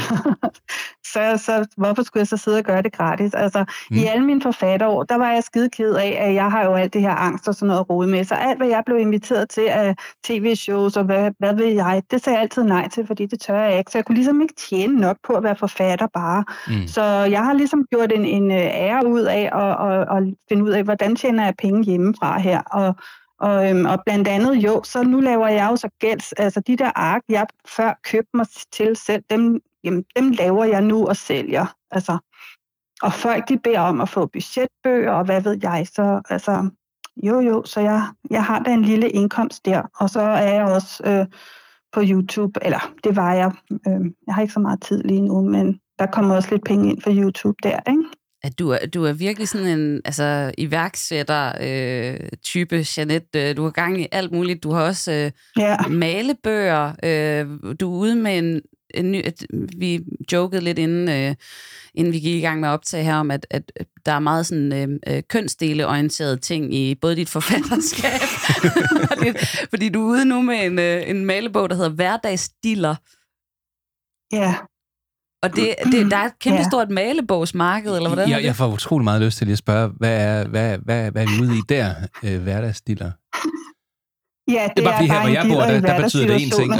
så, 1.13 1.43
så 1.45 1.67
hvorfor 1.77 2.03
skulle 2.03 2.21
jeg 2.21 2.27
så 2.27 2.37
sidde 2.37 2.57
og 2.57 2.63
gøre 2.63 2.81
det 2.81 2.93
gratis? 2.93 3.33
Altså, 3.33 3.65
mm. 3.91 3.97
i 3.97 4.05
alle 4.05 4.25
mine 4.25 4.41
forfatterår, 4.41 5.03
der 5.03 5.15
var 5.15 5.31
jeg 5.31 5.43
skide 5.43 5.69
ked 5.69 5.93
af, 5.93 6.17
at 6.19 6.33
jeg 6.33 6.51
har 6.51 6.63
jo 6.65 6.73
alt 6.73 6.93
det 6.93 7.01
her 7.01 7.15
angst 7.15 7.47
og 7.47 7.55
sådan 7.55 7.67
noget 7.67 7.79
at 7.79 7.89
rode 7.89 8.07
med. 8.07 8.23
Så 8.23 8.35
alt, 8.35 8.57
hvad 8.57 8.67
jeg 8.67 8.83
blev 8.85 8.97
inviteret 8.97 9.49
til 9.49 9.61
af 9.61 9.95
tv-shows 10.23 10.97
og 10.97 11.03
hvad, 11.03 11.31
hvad 11.39 11.55
ved 11.55 11.67
jeg, 11.67 12.03
det 12.11 12.23
sagde 12.23 12.35
jeg 12.35 12.43
altid 12.43 12.63
nej 12.63 12.89
til, 12.89 13.07
fordi 13.07 13.25
det 13.25 13.39
tør 13.39 13.61
jeg 13.61 13.77
ikke. 13.79 13.91
Så 13.91 13.97
jeg 13.97 14.05
kunne 14.05 14.15
ligesom 14.15 14.41
ikke 14.41 14.53
tjene 14.69 14.95
nok 14.95 15.17
på 15.27 15.33
at 15.33 15.43
være 15.43 15.55
forfatter 15.55 16.07
bare. 16.13 16.43
Mm. 16.67 16.87
Så 16.87 17.03
jeg 17.03 17.43
har 17.43 17.53
ligesom 17.53 17.85
gjort 17.91 18.11
en, 18.11 18.25
en 18.25 18.51
øh, 18.51 18.57
ære 18.57 19.07
ud 19.07 19.21
af 19.21 19.49
at, 19.53 19.91
at, 19.91 20.17
at 20.17 20.33
finde 20.49 20.63
ud 20.63 20.69
af, 20.69 20.83
hvordan 20.83 21.15
tjener 21.15 21.43
jeg 21.43 21.53
penge 21.57 21.83
hjemmefra 21.83 22.39
her. 22.39 22.61
Og, 22.61 22.95
og, 23.39 23.69
øhm, 23.69 23.85
og 23.85 23.99
blandt 24.05 24.27
andet 24.27 24.55
jo, 24.55 24.83
så 24.83 25.03
nu 25.03 25.19
laver 25.19 25.47
jeg 25.47 25.67
jo 25.71 25.75
så 25.75 25.89
gælds, 25.99 26.33
altså 26.33 26.59
de 26.59 26.75
der 26.75 26.91
ark, 26.95 27.21
jeg 27.29 27.47
før 27.67 27.99
købte 28.03 28.29
mig 28.33 28.45
til 28.71 28.95
selv, 28.95 29.23
dem, 29.29 29.59
jamen, 29.83 30.03
dem 30.17 30.31
laver 30.31 30.65
jeg 30.65 30.81
nu 30.81 31.07
og 31.07 31.15
sælger. 31.15 31.65
Altså, 31.91 32.17
og 33.01 33.13
folk 33.13 33.49
de 33.49 33.57
beder 33.57 33.79
om 33.79 34.01
at 34.01 34.09
få 34.09 34.25
budgetbøger, 34.25 35.11
og 35.11 35.25
hvad 35.25 35.41
ved 35.41 35.57
jeg, 35.63 35.87
så 35.93 36.21
altså, 36.29 36.69
jo 37.23 37.39
jo, 37.39 37.63
så 37.65 37.79
jeg, 37.79 38.07
jeg 38.29 38.45
har 38.45 38.59
da 38.59 38.73
en 38.73 38.81
lille 38.81 39.09
indkomst 39.09 39.65
der, 39.65 39.83
og 39.95 40.09
så 40.09 40.21
er 40.21 40.53
jeg 40.53 40.65
også 40.65 41.03
øh, 41.05 41.25
på 41.91 42.01
YouTube, 42.03 42.59
eller 42.61 42.93
det 43.03 43.15
var 43.15 43.33
jeg, 43.33 43.51
øh, 43.71 44.05
jeg 44.27 44.35
har 44.35 44.41
ikke 44.41 44.53
så 44.53 44.59
meget 44.59 44.81
tid 44.81 45.03
lige 45.03 45.21
nu, 45.21 45.41
men 45.41 45.79
der 45.99 46.05
kommer 46.05 46.35
også 46.35 46.51
lidt 46.51 46.63
penge 46.65 46.89
ind 46.89 47.01
for 47.01 47.11
YouTube 47.13 47.57
der, 47.63 47.79
ikke? 47.87 48.03
At 48.43 48.59
du, 48.59 48.69
er, 48.69 48.85
du 48.85 49.03
er 49.05 49.13
virkelig 49.13 49.47
sådan 49.49 49.79
en 49.79 50.01
altså, 50.05 50.51
iværksætter-type, 50.57 52.85
Jeanette. 52.97 53.49
Øh, 53.49 53.57
Du 53.57 53.63
har 53.63 53.69
gang 53.71 54.01
i 54.01 54.07
alt 54.11 54.31
muligt. 54.31 54.63
Du 54.63 54.71
har 54.71 54.83
også 54.83 55.11
øh, 55.11 55.31
Ja, 55.57 55.77
malebøger. 55.87 56.93
Øh, 57.03 57.47
du 57.79 57.93
er 57.93 57.97
ude 57.97 58.15
med 58.15 58.37
en, 58.37 58.61
en 58.93 59.11
ny... 59.11 59.21
Et, 59.25 59.45
vi 59.77 59.99
jokede 60.31 60.61
lidt 60.61 60.79
inden, 60.79 61.09
øh, 61.09 61.35
inden 61.93 62.13
vi 62.13 62.19
gik 62.19 62.35
i 62.35 62.41
gang 62.41 62.59
med 62.59 62.69
at 62.69 62.73
optage 62.73 63.03
her 63.03 63.15
om, 63.15 63.31
at, 63.31 63.47
at 63.49 63.71
der 64.05 64.11
er 64.11 64.19
meget 64.19 64.45
sådan 64.45 64.73
øh, 64.73 64.99
øh, 65.15 65.23
kønsdeleorienterede 65.29 66.37
ting 66.37 66.75
i 66.75 66.95
både 66.95 67.15
dit 67.15 67.29
forfatterskab, 67.35 68.19
dit, 69.23 69.37
fordi 69.69 69.89
du 69.89 70.01
er 70.01 70.05
ude 70.05 70.25
nu 70.25 70.41
med 70.41 70.65
en, 70.65 70.79
øh, 70.79 71.09
en 71.09 71.25
malebog, 71.25 71.69
der 71.69 71.75
hedder 71.75 71.89
Hverdagsdiller. 71.89 72.95
ja. 74.31 74.55
Og 75.43 75.55
det, 75.55 75.75
det, 75.91 76.11
der 76.11 76.17
er 76.17 76.25
et 76.25 76.39
kæmpe 76.39 76.57
Ja. 76.59 76.63
stort 76.69 76.89
malebogsmarked, 76.89 77.95
eller 77.95 78.09
hvordan? 78.09 78.25
er 78.25 78.29
Jeg, 78.29 78.39
det? 78.39 78.45
jeg 78.45 78.55
får 78.55 78.67
utrolig 78.67 79.03
meget 79.03 79.21
lyst 79.21 79.37
til 79.37 79.47
lige 79.47 79.53
at 79.53 79.57
spørge, 79.57 79.89
hvad 79.97 80.17
er, 80.21 80.47
hvad, 80.47 80.77
hvad, 80.77 81.11
hvad 81.11 81.23
er 81.23 81.27
vi 81.37 81.41
ude 81.43 81.57
i 81.57 81.61
der, 81.69 81.93
øh, 82.23 82.41
hverdagsstiller? 82.41 83.11
Ja, 84.51 84.67
Det 84.77 84.85
er 84.85 84.89
bare 84.89 84.97
fordi 84.97 85.09
her, 85.09 85.19
hvor 85.21 85.29
jeg 85.29 85.45
bor, 85.49 85.61
der, 85.61 85.79
der 85.81 86.01
betyder 86.01 86.27
det 86.27 86.43
en 86.43 86.49
ting. 86.51 86.73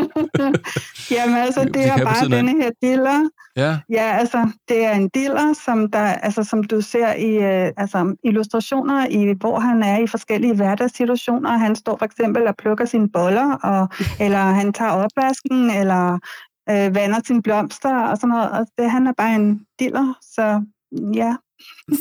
Jamen 1.16 1.36
altså, 1.36 1.64
det, 1.64 1.74
Det 1.74 1.86
er 1.86 2.04
bare 2.04 2.28
denne 2.28 2.62
her 2.62 2.70
diller. 2.82 3.28
ja, 3.56 3.78
Ja, 3.90 4.16
altså, 4.18 4.50
det 4.68 4.84
er 4.84 4.92
en 4.92 5.08
diller, 5.08 5.52
som, 5.64 5.90
der, 5.90 5.98
altså, 5.98 6.44
som 6.44 6.64
du 6.64 6.80
ser 6.80 7.12
i 7.14 7.36
øh, 7.36 7.72
altså, 7.76 8.16
illustrationer, 8.24 9.06
i, 9.06 9.34
hvor 9.40 9.58
han 9.58 9.82
er 9.82 9.98
i 9.98 10.06
forskellige 10.06 10.54
hverdagssituationer. 10.54 11.50
Han 11.50 11.76
står 11.76 11.96
for 11.96 12.04
eksempel 12.04 12.46
og 12.46 12.56
plukker 12.56 12.84
sine 12.84 13.08
boller, 13.08 13.52
og, 13.52 13.88
eller 14.24 14.38
han 14.38 14.72
tager 14.72 14.90
opvasken, 14.90 15.70
eller 15.70 16.18
øh, 16.70 16.94
vander 16.94 17.20
sine 17.26 17.42
blomster 17.42 17.98
og 17.98 18.16
sådan 18.16 18.28
noget. 18.28 18.50
Og 18.50 18.66
det, 18.78 18.90
han 18.90 19.06
er 19.06 19.12
bare 19.16 19.34
en 19.34 19.60
diller, 19.78 20.14
så 20.22 20.64
ja, 21.14 21.36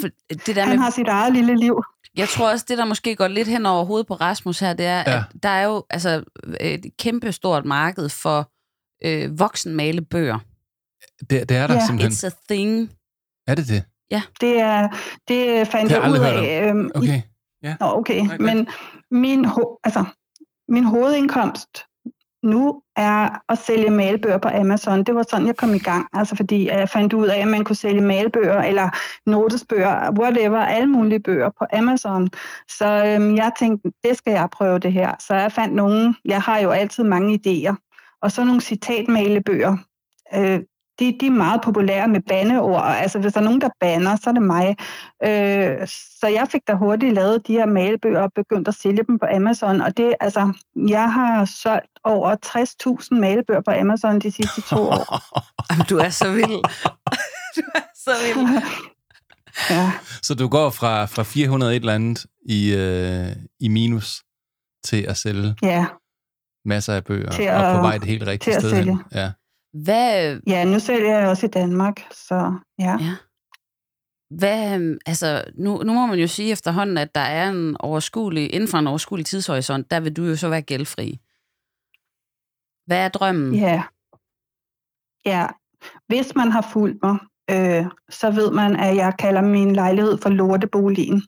For 0.01 0.07
det 0.45 0.55
der 0.55 0.61
han 0.61 0.69
med, 0.69 0.83
har 0.83 0.89
sit 0.89 1.07
eget 1.07 1.33
lille 1.33 1.55
liv. 1.55 1.83
Jeg 2.17 2.29
tror 2.29 2.51
også, 2.51 2.65
det 2.69 2.77
der 2.77 2.85
måske 2.85 3.15
går 3.15 3.27
lidt 3.27 3.47
hen 3.47 3.65
over 3.65 3.85
hovedet 3.85 4.07
på 4.07 4.13
Rasmus 4.13 4.59
her, 4.59 4.73
det 4.73 4.85
er, 4.85 5.03
Ja. 5.07 5.17
at 5.17 5.43
der 5.43 5.49
er 5.49 5.63
jo 5.65 5.85
altså, 5.89 6.23
et 6.61 6.85
kæmpe 6.99 7.31
stort 7.31 7.65
marked 7.65 8.09
for 8.09 8.51
øh, 9.05 9.39
voksenmalebøger. 9.39 10.39
det, 11.29 11.49
det 11.49 11.57
er 11.57 11.67
der 11.67 11.73
Ja. 11.73 11.85
simpelthen. 11.85 12.11
It's 12.11 12.25
a 12.25 12.53
thing. 12.53 12.91
Er 13.47 13.55
det 13.55 13.67
det? 13.67 13.83
Det, 14.41 14.59
er, 14.59 14.87
det 15.27 15.67
fandt 15.67 15.89
Det 15.89 15.95
jeg 15.95 16.03
jeg 16.03 16.11
ud 16.11 16.17
af. 16.17 16.69
Øhm, 16.69 16.91
Okay. 16.95 17.21
Nå, 17.79 17.85
okay. 17.97 18.19
Nej, 18.21 18.37
godt. 18.37 18.41
Men 18.41 18.67
min, 19.11 19.45
ho- 19.45 19.79
altså, 19.83 20.05
min 20.69 20.83
hovedindkomst 20.83 21.69
nu 22.43 22.81
er 22.95 23.41
at 23.51 23.57
sælge 23.57 23.89
malebøger 23.89 24.37
på 24.37 24.47
Amazon. 24.47 25.03
Det 25.03 25.15
var 25.15 25.23
sådan, 25.29 25.47
jeg 25.47 25.57
kom 25.57 25.73
i 25.73 25.79
gang. 25.79 26.07
Altså 26.13 26.35
fordi 26.35 26.67
jeg 26.67 26.89
fandt 26.89 27.13
ud 27.13 27.27
af, 27.27 27.39
at 27.39 27.47
man 27.47 27.63
kunne 27.63 27.75
sælge 27.75 28.01
malebøger 28.01 28.61
eller 28.61 28.89
notesbøger, 29.25 30.11
whatever, 30.19 30.59
alle 30.59 30.87
mulige 30.87 31.19
bøger 31.19 31.49
på 31.59 31.65
Amazon. 31.73 32.29
Så 32.67 33.05
øhm, 33.05 33.35
jeg 33.35 33.51
tænkte, 33.59 33.91
det 34.03 34.17
skal 34.17 34.31
jeg 34.31 34.49
prøve 34.51 34.79
det 34.79 34.93
her. 34.93 35.15
Så 35.19 35.35
jeg 35.35 35.51
fandt 35.51 35.75
nogle, 35.75 36.15
jeg 36.25 36.41
har 36.41 36.59
jo 36.59 36.69
altid 36.69 37.03
mange 37.03 37.39
idéer, 37.39 37.75
og 38.21 38.31
så 38.31 38.43
nogle 38.43 38.61
citatmalebøger. 38.61 39.77
Øh, 40.35 40.59
de, 40.99 41.17
de 41.19 41.25
er 41.27 41.31
meget 41.31 41.61
populære 41.61 42.07
med 42.07 42.21
bandeord. 42.29 42.83
Altså, 42.85 43.19
hvis 43.19 43.33
der 43.33 43.39
er 43.39 43.43
nogen, 43.43 43.61
der 43.61 43.69
banner, 43.79 44.15
så 44.15 44.29
er 44.29 44.33
det 44.33 44.41
mig. 44.43 44.75
Øh, 45.25 45.87
så 46.19 46.27
jeg 46.27 46.47
fik 46.51 46.61
da 46.67 46.73
hurtigt 46.73 47.13
lavet 47.13 47.47
de 47.47 47.53
her 47.53 47.65
malebøger 47.65 48.21
og 48.21 48.31
begyndt 48.35 48.67
at 48.67 48.73
sælge 48.75 49.03
dem 49.07 49.19
på 49.19 49.25
Amazon. 49.35 49.81
Og 49.81 49.97
det, 49.97 50.13
altså, 50.19 50.53
jeg 50.87 51.13
har 51.13 51.45
solgt 51.45 51.91
over 52.03 52.35
60.000 53.13 53.19
malebøger 53.19 53.61
på 53.61 53.71
Amazon 53.71 54.19
de 54.19 54.31
sidste 54.31 54.61
to 54.61 54.75
år. 54.75 55.19
Jamen, 55.71 55.85
du 55.89 55.97
er 55.97 56.09
så 56.09 56.31
vild. 56.31 56.47
du 57.57 57.61
er 57.75 57.81
så 57.95 58.11
vild. 58.25 58.61
Ja, 59.69 59.91
Så 60.21 60.35
du 60.35 60.47
går 60.47 60.69
fra, 60.69 61.05
fra 61.05 61.23
400 61.23 61.75
et 61.75 61.79
eller 61.79 61.93
andet 61.95 62.25
i, 62.49 62.73
øh, 62.75 63.27
i 63.59 63.67
minus 63.67 64.23
til 64.85 65.01
at 65.03 65.17
sælge 65.17 65.55
ja, 65.61 65.85
masser 66.65 66.93
af 66.93 67.03
bøger, 67.03 67.29
Til 67.31 67.49
og 67.49 67.61
på 67.71 67.77
at- 67.77 67.83
vej 67.83 67.97
det 67.97 68.07
helt 68.07 68.27
rigtige 68.27 68.55
at 68.55 68.61
sted 68.61 68.83
hen. 68.83 68.99
Ja. 69.13 69.31
Hvad, 69.73 70.39
ja, 70.47 70.65
nu 70.65 70.79
sælger 70.79 71.19
jeg 71.19 71.29
også 71.29 71.45
i 71.45 71.49
Danmark, 71.49 72.01
så 72.11 72.53
ja. 72.79 72.97
Ja. 72.99 73.15
Hvad, 74.29 74.75
øhm, 74.75 74.97
altså, 75.05 75.43
nu, 75.55 75.77
nu 75.77 75.93
må 75.93 76.05
man 76.05 76.19
jo 76.19 76.27
sige 76.27 76.51
efterhånden, 76.51 76.97
at 76.97 77.15
der 77.15 77.21
er 77.21 77.49
en 77.49 77.77
overskuelig, 77.79 78.53
inden 78.53 78.69
for 78.69 78.77
en 78.77 78.87
overskuelig 78.87 79.25
tidshorisont, 79.25 79.91
der 79.91 79.99
vil 79.99 80.17
du 80.17 80.23
jo 80.23 80.35
så 80.35 80.49
være 80.49 80.61
gældfri. 80.61 81.19
Hvad 82.85 82.97
er 82.97 83.09
drømmen? 83.09 83.55
Ja. 83.55 83.83
Ja, 85.25 85.47
hvis 86.07 86.35
man 86.35 86.51
har 86.51 86.69
fulgt 86.73 87.03
mig, 87.03 87.17
øh, 87.51 87.85
så 88.09 88.31
ved 88.31 88.51
man, 88.51 88.75
at 88.75 88.95
jeg 88.95 89.13
kalder 89.19 89.41
min 89.41 89.75
lejlighed 89.75 90.17
for 90.17 90.29
lorteboligen. 90.29 91.23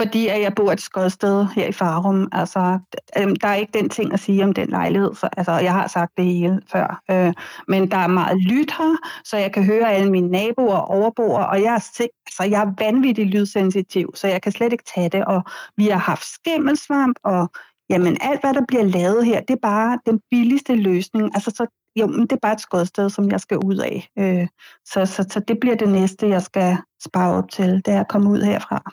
Fordi 0.00 0.26
at 0.26 0.40
jeg 0.40 0.54
bor 0.54 0.72
et 0.72 0.80
skodsted 0.80 1.46
her 1.54 1.66
i 1.66 1.72
Farum. 1.72 2.28
Altså, 2.32 2.78
øh, 3.18 3.36
der 3.40 3.48
er 3.48 3.54
ikke 3.54 3.78
den 3.78 3.88
ting 3.88 4.12
at 4.12 4.20
sige 4.20 4.44
om 4.44 4.52
den 4.52 4.68
lejlighed. 4.68 5.14
Så, 5.14 5.28
altså, 5.36 5.52
jeg 5.52 5.72
har 5.72 5.86
sagt 5.86 6.12
det 6.16 6.24
hele 6.24 6.60
før. 6.72 7.02
Øh, 7.10 7.32
men 7.68 7.90
der 7.90 7.96
er 7.96 8.06
meget 8.06 8.42
lyt 8.42 8.70
her, 8.78 8.96
så 9.24 9.36
jeg 9.36 9.52
kan 9.52 9.64
høre 9.64 9.92
alle 9.92 10.10
mine 10.10 10.28
naboer 10.28 10.76
og 10.76 10.88
overboer. 10.88 11.42
Og 11.42 11.62
jeg 11.62 11.74
er, 11.74 12.00
altså, 12.26 12.44
jeg 12.50 12.62
er 12.62 12.72
vanvittigt 12.78 13.28
lydsensitiv, 13.28 14.10
så 14.14 14.28
jeg 14.28 14.42
kan 14.42 14.52
slet 14.52 14.72
ikke 14.72 14.84
tage 14.94 15.08
det. 15.08 15.24
Og 15.24 15.42
vi 15.76 15.86
har 15.86 15.98
haft 15.98 16.24
skimmelsvamp, 16.24 17.18
og 17.24 17.50
jamen, 17.90 18.16
alt 18.20 18.40
hvad 18.40 18.54
der 18.54 18.64
bliver 18.68 18.84
lavet 18.84 19.26
her, 19.26 19.40
det 19.40 19.54
er 19.54 19.60
bare 19.62 19.98
den 20.06 20.20
billigste 20.30 20.74
løsning. 20.74 21.30
Altså, 21.34 21.50
så 21.50 21.66
jo, 21.96 22.06
men 22.06 22.20
det 22.20 22.32
er 22.32 22.40
bare 22.42 22.52
et 22.52 22.60
skodsted, 22.60 23.10
som 23.10 23.30
jeg 23.30 23.40
skal 23.40 23.58
ud 23.58 23.76
af. 23.76 24.08
Øh, 24.18 24.48
så, 24.84 25.06
så, 25.06 25.26
så 25.30 25.40
det 25.48 25.60
bliver 25.60 25.76
det 25.76 25.88
næste, 25.88 26.28
jeg 26.28 26.42
skal 26.42 26.76
spare 27.04 27.34
op 27.34 27.50
til, 27.50 27.82
det 27.84 27.94
er 27.94 28.00
at 28.00 28.08
komme 28.08 28.30
ud 28.30 28.42
herfra. 28.42 28.92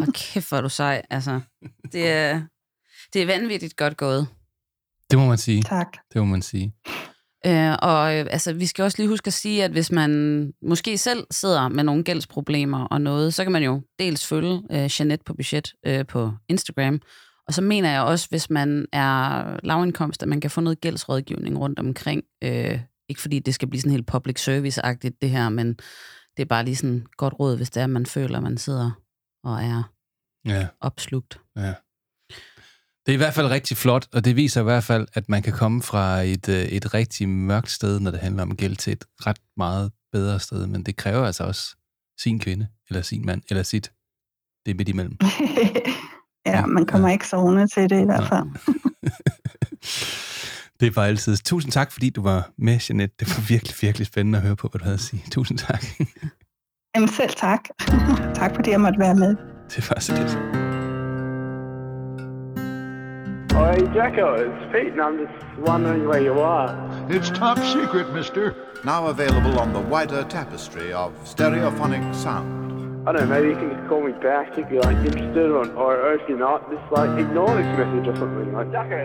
Og 0.00 0.06
kæft, 0.14 0.48
hvor 0.48 0.58
er 0.58 0.62
du 0.62 0.68
sej. 0.68 1.02
Altså, 1.10 1.40
det 1.92 2.10
er, 2.10 2.42
det 3.12 3.22
er 3.22 3.26
vanvittigt 3.26 3.76
godt 3.76 3.96
gået. 3.96 4.26
Det 5.10 5.18
må 5.18 5.26
man 5.26 5.38
sige. 5.38 5.62
Tak. 5.62 5.96
Det 6.12 6.20
må 6.20 6.24
man 6.24 6.42
sige. 6.42 6.72
Øh, 7.46 7.74
og 7.82 8.18
øh, 8.18 8.26
altså, 8.30 8.52
vi 8.52 8.66
skal 8.66 8.82
også 8.82 8.98
lige 8.98 9.08
huske 9.08 9.26
at 9.26 9.32
sige, 9.32 9.64
at 9.64 9.70
hvis 9.70 9.92
man 9.92 10.52
måske 10.62 10.98
selv 10.98 11.26
sidder 11.30 11.68
med 11.68 11.84
nogle 11.84 12.04
gældsproblemer 12.04 12.84
og 12.84 13.00
noget, 13.00 13.34
så 13.34 13.42
kan 13.42 13.52
man 13.52 13.62
jo 13.62 13.82
dels 13.98 14.26
følge 14.26 14.62
øh, 14.70 14.90
Jeanette 15.00 15.24
på 15.24 15.34
budget 15.34 15.72
øh, 15.86 16.06
på 16.06 16.32
Instagram. 16.48 17.00
Og 17.46 17.54
så 17.54 17.62
mener 17.62 17.90
jeg 17.90 18.02
også, 18.02 18.26
hvis 18.30 18.50
man 18.50 18.86
er 18.92 19.44
lavindkomst, 19.62 20.22
at 20.22 20.28
man 20.28 20.40
kan 20.40 20.50
få 20.50 20.60
noget 20.60 20.80
gældsrådgivning 20.80 21.58
rundt 21.58 21.78
omkring. 21.78 22.22
Øh, 22.44 22.80
ikke 23.08 23.20
fordi 23.20 23.38
det 23.38 23.54
skal 23.54 23.68
blive 23.68 23.80
sådan 23.80 23.92
helt 23.92 24.06
public 24.06 24.48
service-agtigt 24.48 25.18
det 25.22 25.30
her, 25.30 25.48
men 25.48 25.68
det 26.36 26.42
er 26.42 26.44
bare 26.44 26.64
lige 26.64 26.76
sådan 26.76 27.06
godt 27.16 27.34
råd, 27.40 27.56
hvis 27.56 27.70
det 27.70 27.80
er, 27.80 27.84
at 27.84 27.90
man 27.90 28.06
føler, 28.06 28.36
at 28.36 28.42
man 28.42 28.58
sidder 28.58 28.90
og 29.46 29.62
er 29.64 29.82
Ja, 30.44 30.66
opslugt. 30.80 31.40
ja. 31.56 31.74
Det 33.06 33.12
er 33.12 33.16
i 33.16 33.16
hvert 33.16 33.34
fald 33.34 33.46
rigtig 33.50 33.76
flot, 33.76 34.06
og 34.12 34.24
det 34.24 34.36
viser 34.36 34.60
i 34.60 34.64
hvert 34.64 34.84
fald, 34.84 35.06
at 35.14 35.28
man 35.28 35.42
kan 35.42 35.52
komme 35.52 35.82
fra 35.82 36.20
et, 36.22 36.48
øh, 36.48 36.62
et 36.64 36.94
rigtig 36.94 37.28
mørkt 37.28 37.70
sted, 37.70 38.00
når 38.00 38.10
det 38.10 38.20
handler 38.20 38.42
om 38.42 38.56
gæld, 38.56 38.76
til 38.76 38.92
et 38.92 39.04
ret 39.26 39.38
meget 39.56 39.92
bedre 40.12 40.40
sted. 40.40 40.66
Men 40.66 40.82
det 40.82 40.96
kræver 40.96 41.26
altså 41.26 41.44
også 41.44 41.76
sin 42.20 42.38
kvinde, 42.40 42.68
eller 42.88 43.02
sin 43.02 43.26
mand, 43.26 43.42
eller 43.50 43.62
sit. 43.62 43.92
Det 44.66 44.70
er 44.72 44.76
midt 44.76 44.88
imellem. 44.88 45.18
Ja, 46.46 46.66
man 46.66 46.86
kommer 46.86 47.08
ikke 47.08 47.28
sovende 47.28 47.68
til 47.68 47.90
det 47.90 48.00
i 48.00 48.04
hvert 48.04 48.28
fald. 48.28 48.46
Det 50.80 50.96
var 50.96 51.04
altid. 51.04 51.36
Tusind 51.36 51.72
tak, 51.72 51.92
fordi 51.92 52.10
du 52.10 52.22
var 52.22 52.50
med, 52.58 52.78
Jeanette. 52.88 53.14
Det 53.20 53.28
var 53.28 53.44
virkelig, 53.48 53.74
virkelig 53.80 54.06
spændende 54.06 54.38
at 54.38 54.44
høre 54.44 54.56
på, 54.56 54.68
hvad 54.68 54.78
du 54.78 54.84
havde 54.84 54.94
at 54.94 55.00
sige. 55.00 55.22
Tusind 55.30 55.58
tak. 55.58 55.84
Jamen 56.96 57.08
selv 57.08 57.30
tak. 57.30 57.62
tak 58.40 58.50
fordi 58.54 58.70
jeg 58.70 58.80
måtte 58.80 58.98
være 58.98 59.14
med. 59.14 59.36
Det 59.74 59.90
var 59.90 60.00
så 60.00 60.12
lidt. 60.18 60.32
Hey, 63.60 63.80
Jacko, 63.98 64.26
it's 64.46 64.62
Pete, 64.72 64.92
and 64.94 65.02
I'm 65.06 65.16
just 65.24 65.38
wondering 65.68 66.02
where 66.10 66.22
you 66.28 66.34
are. 66.54 66.68
It's 67.16 67.30
top 67.42 67.58
secret, 67.76 68.06
mister. 68.18 68.44
Now 68.90 69.00
available 69.14 69.54
on 69.64 69.68
the 69.76 69.82
wider 69.92 70.22
tapestry 70.36 70.88
of 71.04 71.10
stereophonic 71.34 72.04
sound. 72.24 72.46
I 73.06 73.12
don't 73.12 73.20
know, 73.20 73.28
maybe 73.34 73.48
you 73.52 73.58
can 73.62 73.68
just 73.74 73.84
call 73.90 74.02
me 74.08 74.14
back 74.30 74.48
if 74.60 74.66
you're 74.70 74.86
like 74.90 75.00
interested, 75.08 75.48
or, 75.58 75.64
or, 75.84 75.92
or 76.04 76.10
if 76.18 76.22
you're 76.28 76.44
not, 76.48 76.60
just 76.74 76.86
like 76.98 77.10
ignore 77.24 77.52
this 77.60 77.70
message 77.80 78.06
or 78.12 78.16
something. 78.22 78.48
Like, 78.58 78.70
Jacko. 78.76 78.98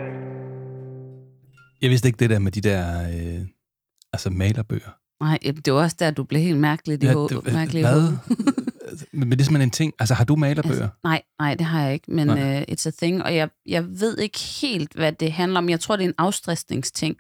Jeg 1.82 1.89
vidste 1.89 2.08
ikke 2.08 2.19
det 2.23 2.30
der 2.30 2.39
med 2.39 2.51
de 2.51 2.62
der 2.62 2.84
øh, 3.15 3.41
altså 4.13 4.30
malerbøger. 4.30 5.01
Nej, 5.21 5.38
det 5.65 5.73
var 5.73 5.81
også 5.84 5.95
der, 5.99 6.12
du 6.12 6.23
blev 6.23 6.41
helt 6.41 6.57
mærkelig 6.60 7.03
i 7.03 7.05
Ja, 7.05 7.13
ho- 7.13 7.27
det- 7.27 7.53
mærkelig 7.53 7.79
i 7.79 7.84
hvad? 7.84 7.93
hovedet. 8.01 8.19
Men 9.13 9.31
det 9.31 9.41
er 9.41 9.43
simpelthen 9.45 9.62
en 9.67 9.71
ting. 9.71 9.93
Altså, 9.99 10.13
har 10.13 10.23
du 10.23 10.36
malerbøger? 10.36 10.75
Altså, 10.75 10.89
nej, 11.03 11.21
nej, 11.39 11.55
det 11.55 11.65
har 11.65 11.84
jeg 11.84 11.93
ikke, 11.93 12.12
men 12.12 12.27
Nej. 12.27 12.57
uh, 12.69 12.73
it's 12.73 12.88
a 12.88 12.91
thing, 13.01 13.23
og 13.23 13.36
jeg, 13.36 13.49
jeg 13.65 13.86
ved 13.99 14.17
ikke 14.17 14.39
helt, 14.62 14.93
hvad 14.93 15.12
det 15.12 15.31
handler 15.31 15.57
om. 15.57 15.69
Jeg 15.69 15.79
tror, 15.79 15.95
det 15.95 16.03
er 16.03 16.07
en 16.07 16.13
afstressningsting. 16.17 17.15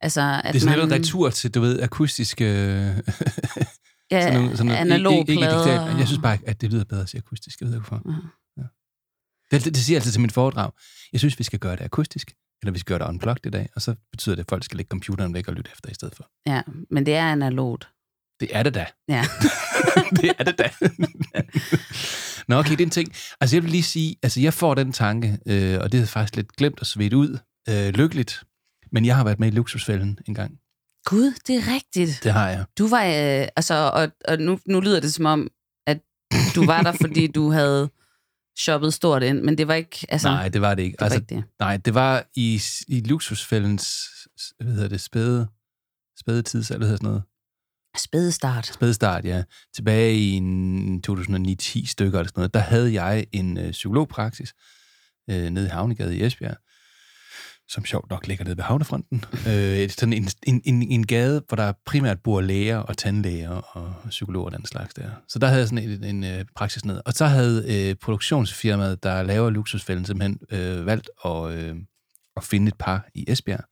Altså, 0.00 0.20
at 0.20 0.54
det 0.54 0.58
er 0.58 0.60
sådan 0.60 0.78
man, 0.78 0.88
lidt 0.88 1.00
retur 1.00 1.30
til, 1.30 1.54
du 1.54 1.60
ved, 1.60 1.80
akustiske... 1.82 2.44
Ja, 4.10 4.20
sådan 4.22 4.40
nogle, 4.40 4.56
sådan 4.56 4.72
analog 4.72 5.12
ikke, 5.12 5.32
ikke 5.32 5.40
men 5.88 5.98
jeg 5.98 6.06
synes 6.06 6.22
bare, 6.22 6.38
at 6.46 6.60
det 6.60 6.72
lyder 6.72 6.84
bedre 6.84 7.02
at 7.02 7.08
sige 7.08 7.18
akustisk. 7.18 7.60
Jeg 7.60 7.68
ved 7.68 7.74
ikke 7.76 7.88
hvorfor. 7.88 8.02
Ja. 8.58 8.62
Det, 9.50 9.64
det, 9.64 9.74
det 9.74 9.76
siger 9.76 9.94
jeg 9.94 10.00
altid 10.00 10.12
til 10.12 10.20
mit 10.20 10.32
foredrag. 10.32 10.70
Jeg 11.12 11.20
synes, 11.20 11.38
vi 11.38 11.44
skal 11.44 11.58
gøre 11.58 11.76
det 11.76 11.84
akustisk, 11.84 12.32
eller 12.62 12.72
vi 12.72 12.78
skal 12.78 12.98
gøre 12.98 13.06
det 13.06 13.14
unplugged 13.14 13.46
i 13.46 13.50
dag, 13.50 13.68
og 13.74 13.82
så 13.82 13.94
betyder 14.10 14.34
det, 14.36 14.42
at 14.42 14.48
folk 14.48 14.64
skal 14.64 14.76
lægge 14.76 14.88
computeren 14.88 15.34
væk 15.34 15.48
og 15.48 15.54
lytte 15.54 15.70
efter 15.74 15.90
i 15.90 15.94
stedet 15.94 16.14
for. 16.16 16.30
Ja, 16.46 16.62
men 16.90 17.06
det 17.06 17.14
er 17.14 17.32
analogt. 17.32 17.88
Det 18.40 18.48
er 18.52 18.62
det 18.62 18.74
da. 18.74 18.86
Ja. 19.08 19.24
det 20.22 20.34
er 20.38 20.44
det 20.44 20.58
da. 20.58 20.70
Nå, 22.48 22.58
okay, 22.58 22.70
det 22.70 22.80
er 22.80 22.84
en 22.84 22.90
ting. 22.90 23.12
Altså, 23.40 23.56
jeg 23.56 23.62
vil 23.62 23.70
lige 23.70 23.82
sige, 23.82 24.16
altså, 24.22 24.40
jeg 24.40 24.54
får 24.54 24.74
den 24.74 24.92
tanke, 24.92 25.38
øh, 25.46 25.78
og 25.80 25.92
det 25.92 26.00
er 26.00 26.06
faktisk 26.06 26.36
lidt 26.36 26.56
glemt 26.56 26.80
at 26.80 26.86
svedt 26.86 27.14
ud, 27.14 27.38
øh, 27.68 27.88
lykkeligt, 27.88 28.44
men 28.92 29.04
jeg 29.04 29.16
har 29.16 29.24
været 29.24 29.38
med 29.38 29.48
i 29.48 29.50
Luksusfælden 29.50 30.18
en 30.28 30.34
gang. 30.34 30.58
Gud, 31.04 31.32
det 31.46 31.56
er 31.56 31.74
rigtigt. 31.74 32.20
Det 32.24 32.32
har 32.32 32.48
jeg. 32.48 32.64
Du 32.78 32.88
var, 32.88 33.04
øh, 33.04 33.48
altså, 33.56 33.74
og, 33.94 34.08
og 34.28 34.38
nu, 34.38 34.58
nu 34.66 34.80
lyder 34.80 35.00
det 35.00 35.14
som 35.14 35.26
om, 35.26 35.48
at 35.86 36.00
du 36.54 36.66
var 36.66 36.82
der, 36.82 36.92
fordi 36.92 37.26
du 37.26 37.50
havde 37.50 37.90
shoppet 38.58 38.94
stort 38.94 39.22
ind, 39.22 39.42
men 39.42 39.58
det 39.58 39.68
var 39.68 39.74
ikke, 39.74 40.06
altså, 40.08 40.28
Nej, 40.28 40.48
det 40.48 40.60
var 40.60 40.74
det 40.74 40.82
ikke. 40.82 40.92
det 40.92 41.00
var 41.00 41.04
altså, 41.04 41.18
ikke 41.18 41.34
det. 41.34 41.44
Nej, 41.58 41.76
det 41.76 41.94
var 41.94 42.26
i, 42.36 42.62
i 42.88 43.00
Luksusfældens, 43.00 43.98
hvad 44.60 44.72
hedder 44.72 44.88
det, 44.88 45.00
spæde, 45.00 45.48
spæde 46.20 46.42
tidsalder, 46.42 46.86
hedder 46.86 46.96
sådan 46.96 47.08
noget. 47.08 47.22
Spædestart. 47.96 48.66
Spædestart, 48.66 49.24
ja. 49.24 49.42
Tilbage 49.74 50.14
i 50.14 50.30
en 50.30 51.02
2009-10 51.08 51.86
stykker 51.86 52.18
eller 52.18 52.28
sådan 52.28 52.40
noget, 52.40 52.54
der 52.54 52.60
havde 52.60 53.02
jeg 53.02 53.26
en 53.32 53.58
øh, 53.58 53.70
psykologpraksis 53.70 54.54
øh, 55.30 55.50
nede 55.50 55.66
i 55.66 55.68
Havnegade 55.68 56.16
i 56.16 56.24
Esbjerg, 56.24 56.56
som 57.68 57.84
sjovt 57.84 58.10
nok 58.10 58.26
ligger 58.26 58.44
nede 58.44 58.56
ved 58.56 58.64
havnefronten. 58.64 59.24
øh, 59.48 59.90
sådan 59.90 60.12
en, 60.12 60.28
en, 60.42 60.62
en, 60.64 60.82
en 60.82 61.06
gade, 61.06 61.42
hvor 61.48 61.56
der 61.56 61.72
primært 61.84 62.20
bor 62.20 62.40
læger 62.40 62.78
og 62.78 62.96
tandlæger 62.96 63.50
og 63.50 63.94
psykologer 64.08 64.46
og 64.46 64.52
den 64.52 64.66
slags 64.66 64.94
der. 64.94 65.10
Så 65.28 65.38
der 65.38 65.46
havde 65.46 65.60
jeg 65.60 65.68
sådan 65.68 65.88
en, 65.88 66.04
en, 66.04 66.24
en 66.24 66.46
praksis 66.54 66.84
ned. 66.84 67.00
Og 67.06 67.12
så 67.12 67.26
havde 67.26 67.88
øh, 67.90 67.94
produktionsfirmaet, 67.94 69.02
der 69.02 69.22
laver 69.22 69.50
luksusfælden, 69.50 70.04
simpelthen 70.04 70.38
øh, 70.50 70.86
valgt 70.86 71.10
at, 71.24 71.50
øh, 71.50 71.76
at 72.36 72.44
finde 72.44 72.68
et 72.68 72.78
par 72.78 73.08
i 73.14 73.24
Esbjerg. 73.28 73.64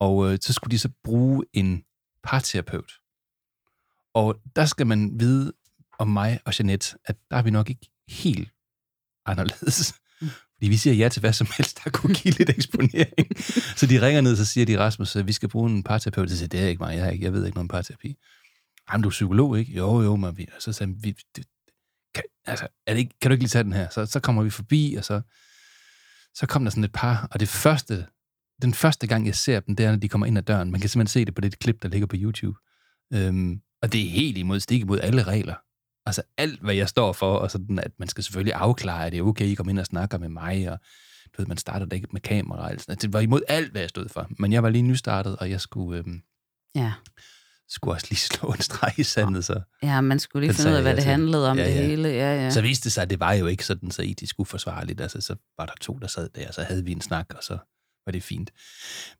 Og 0.00 0.32
øh, 0.32 0.38
så 0.40 0.52
skulle 0.52 0.72
de 0.72 0.78
så 0.78 0.88
bruge 1.04 1.44
en 1.52 1.82
parterapeut. 2.22 2.92
Og 4.14 4.36
der 4.56 4.64
skal 4.64 4.86
man 4.86 5.20
vide 5.20 5.52
om 5.98 6.08
mig 6.08 6.40
og 6.44 6.58
Jeanette, 6.58 6.96
at 7.04 7.16
der 7.30 7.36
er 7.36 7.42
vi 7.42 7.50
nok 7.50 7.70
ikke 7.70 7.88
helt 8.08 8.48
anderledes. 9.26 9.94
Mm. 10.20 10.28
Fordi 10.56 10.68
vi 10.68 10.76
siger 10.76 10.94
ja 10.94 11.08
til 11.08 11.20
hvad 11.20 11.32
som 11.32 11.46
helst, 11.56 11.84
der 11.84 11.90
kunne 11.90 12.14
give 12.14 12.34
lidt 12.34 12.50
eksponering. 12.50 13.36
så 13.76 13.86
de 13.86 14.06
ringer 14.06 14.20
ned, 14.20 14.36
så 14.36 14.44
siger 14.44 14.66
de, 14.66 14.78
Rasmus, 14.78 15.16
at 15.16 15.26
vi 15.26 15.32
skal 15.32 15.48
bruge 15.48 15.70
en 15.70 15.82
parterapeut. 15.82 16.30
Så 16.30 16.36
siger 16.36 16.48
det 16.48 16.60
er 16.60 16.68
ikke 16.68 16.82
mig, 16.82 16.96
jeg, 16.96 17.12
ikke, 17.12 17.24
jeg 17.24 17.32
ved 17.32 17.46
ikke 17.46 17.56
noget 17.56 17.64
om 17.64 17.68
parterapi. 17.68 18.16
Jamen, 18.92 19.02
du 19.02 19.08
er 19.08 19.10
psykolog, 19.10 19.58
ikke? 19.58 19.72
Jo, 19.72 20.02
jo, 20.02 20.16
men 20.16 20.36
vi, 20.36 20.46
og 20.56 20.62
så 20.62 20.72
sagde 20.72 20.92
han, 20.92 21.02
vi, 21.02 21.16
det, 21.36 21.46
kan, 22.14 22.24
altså, 22.44 22.68
er 22.86 22.92
det 22.92 22.98
ikke, 22.98 23.18
kan 23.20 23.30
du 23.30 23.32
ikke 23.32 23.42
lige 23.42 23.50
tage 23.50 23.64
den 23.64 23.72
her? 23.72 23.88
Så, 23.90 24.06
så 24.06 24.20
kommer 24.20 24.42
vi 24.42 24.50
forbi, 24.50 24.94
og 24.98 25.04
så, 25.04 25.20
så 26.34 26.46
kom 26.46 26.64
der 26.64 26.70
sådan 26.70 26.84
et 26.84 26.92
par, 26.92 27.28
og 27.30 27.40
det 27.40 27.48
første, 27.48 28.06
den 28.62 28.74
første 28.74 29.06
gang, 29.06 29.26
jeg 29.26 29.34
ser 29.34 29.60
dem, 29.60 29.76
det 29.76 29.86
er, 29.86 29.90
når 29.90 29.98
de 29.98 30.08
kommer 30.08 30.26
ind 30.26 30.38
ad 30.38 30.42
døren. 30.42 30.70
Man 30.70 30.80
kan 30.80 30.90
simpelthen 30.90 31.20
se 31.20 31.24
det 31.24 31.34
på 31.34 31.40
det 31.40 31.58
klip, 31.58 31.82
der 31.82 31.88
ligger 31.88 32.06
på 32.06 32.16
YouTube. 32.18 32.58
Øhm, 33.12 33.60
og 33.82 33.92
det 33.92 34.06
er 34.06 34.10
helt 34.10 34.38
imod, 34.38 34.60
stik 34.60 34.80
imod 34.80 35.00
alle 35.00 35.22
regler. 35.22 35.54
Altså 36.06 36.22
alt, 36.36 36.60
hvad 36.60 36.74
jeg 36.74 36.88
står 36.88 37.12
for, 37.12 37.36
og 37.36 37.50
sådan, 37.50 37.78
at 37.78 37.90
man 37.98 38.08
skal 38.08 38.24
selvfølgelig 38.24 38.54
afklare, 38.54 39.06
at 39.06 39.12
det 39.12 39.18
er 39.18 39.22
okay, 39.22 39.44
I 39.44 39.54
kommer 39.54 39.70
ind 39.70 39.78
og 39.78 39.86
snakker 39.86 40.18
med 40.18 40.28
mig, 40.28 40.70
og 40.72 40.78
du 41.36 41.42
ved, 41.42 41.46
man 41.46 41.56
starter 41.56 41.86
da 41.86 41.96
ikke 41.96 42.08
med 42.12 42.20
kamera. 42.20 42.72
Og 42.72 42.80
sådan. 42.80 42.96
Det 42.96 43.12
var 43.12 43.20
imod 43.20 43.40
alt, 43.48 43.70
hvad 43.72 43.80
jeg 43.80 43.90
stod 43.90 44.08
for. 44.08 44.26
Men 44.38 44.52
jeg 44.52 44.62
var 44.62 44.68
lige 44.68 44.82
nystartet, 44.82 45.36
og 45.36 45.50
jeg 45.50 45.60
skulle, 45.60 45.98
øhm, 45.98 46.20
Ja. 46.74 46.92
skulle 47.68 47.94
også 47.94 48.06
lige 48.10 48.18
slå 48.30 48.48
en 48.52 48.60
streg 48.60 48.92
i 48.98 49.02
sandet, 49.02 49.44
så, 49.44 49.60
ja, 49.82 50.00
man 50.00 50.18
skulle 50.18 50.46
lige 50.46 50.54
finde 50.56 50.70
ud 50.70 50.76
af, 50.76 50.82
hvad 50.82 50.96
det 50.96 51.04
handlede 51.04 51.50
om 51.50 51.58
Ja, 51.58 51.64
det 51.68 51.74
ja. 51.74 51.86
hele. 51.86 52.08
Ja, 52.08 52.34
ja. 52.44 52.50
så 52.50 52.60
viste 52.60 52.84
det 52.84 52.92
sig, 52.92 53.02
at 53.02 53.10
det 53.10 53.20
var 53.20 53.32
jo 53.32 53.46
ikke 53.46 53.64
sådan 53.64 53.90
så 53.90 54.02
etisk 54.02 54.34
uforsvarligt. 54.38 55.00
Altså, 55.00 55.20
så 55.20 55.36
var 55.58 55.66
der 55.66 55.72
to, 55.80 55.98
der 55.98 56.06
sad 56.06 56.28
der, 56.34 56.48
og 56.48 56.54
så 56.54 56.62
havde 56.62 56.84
vi 56.84 56.92
en 56.92 57.00
snak, 57.00 57.26
og 57.36 57.42
så 57.44 57.58
var 58.06 58.12
det 58.12 58.22
fint. 58.22 58.50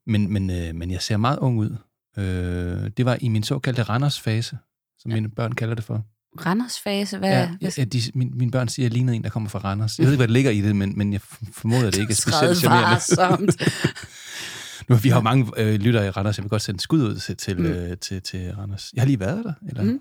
Men, 0.06 0.32
men, 0.32 0.50
øh, 0.50 0.74
men 0.74 0.90
jeg 0.90 1.02
ser 1.02 1.16
meget 1.16 1.38
ung 1.38 1.58
ud. 1.58 1.76
Øh, 2.18 2.90
det 2.96 3.04
var 3.04 3.18
i 3.20 3.28
min 3.28 3.42
såkaldte 3.42 3.82
Randers-fase, 3.82 4.58
som 4.98 5.12
mine 5.12 5.30
børn 5.30 5.52
kalder 5.52 5.74
det 5.74 5.84
for. 5.84 6.04
Randers 6.46 6.80
fase, 6.80 7.18
hvad? 7.18 7.28
Ja, 7.30 7.50
hvad 7.60 7.70
ja, 7.78 7.84
de, 7.84 8.02
mine, 8.14 8.30
mine 8.30 8.50
børn 8.50 8.68
siger, 8.68 8.86
at 8.86 8.90
jeg 8.90 8.96
lignede 8.96 9.16
en, 9.16 9.22
der 9.24 9.30
kommer 9.30 9.48
fra 9.48 9.58
Randers. 9.58 9.98
Jeg 9.98 10.06
ved 10.06 10.12
ikke, 10.12 10.18
hvad 10.18 10.28
der 10.28 10.32
ligger 10.32 10.50
i 10.50 10.60
det, 10.60 10.76
men, 10.76 10.98
men 10.98 11.12
jeg 11.12 11.20
formoder, 11.52 11.86
at 11.86 11.92
det 11.94 12.00
ikke 12.00 12.10
er 12.10 12.14
specielt 12.14 12.58
charmerende. 12.58 13.52
Nu, 14.88 14.96
vi 14.96 15.08
har 15.08 15.16
jo 15.16 15.22
mange 15.22 15.46
øh, 15.56 15.74
lyttere 15.74 16.06
i 16.06 16.10
Randers. 16.10 16.38
Jeg 16.38 16.42
vil 16.44 16.50
godt 16.50 16.62
sende 16.62 16.80
skud 16.80 17.02
ud 17.02 17.16
til, 17.16 17.36
til, 17.36 17.58
Mm. 17.60 17.66
øh, 17.66 17.96
til, 17.98 18.22
til 18.22 18.52
Randers. 18.54 18.90
Jeg 18.94 19.02
har 19.02 19.06
lige 19.06 19.20
været 19.20 19.44
der, 19.44 19.52
eller 19.68 19.82
Mm. 19.82 20.00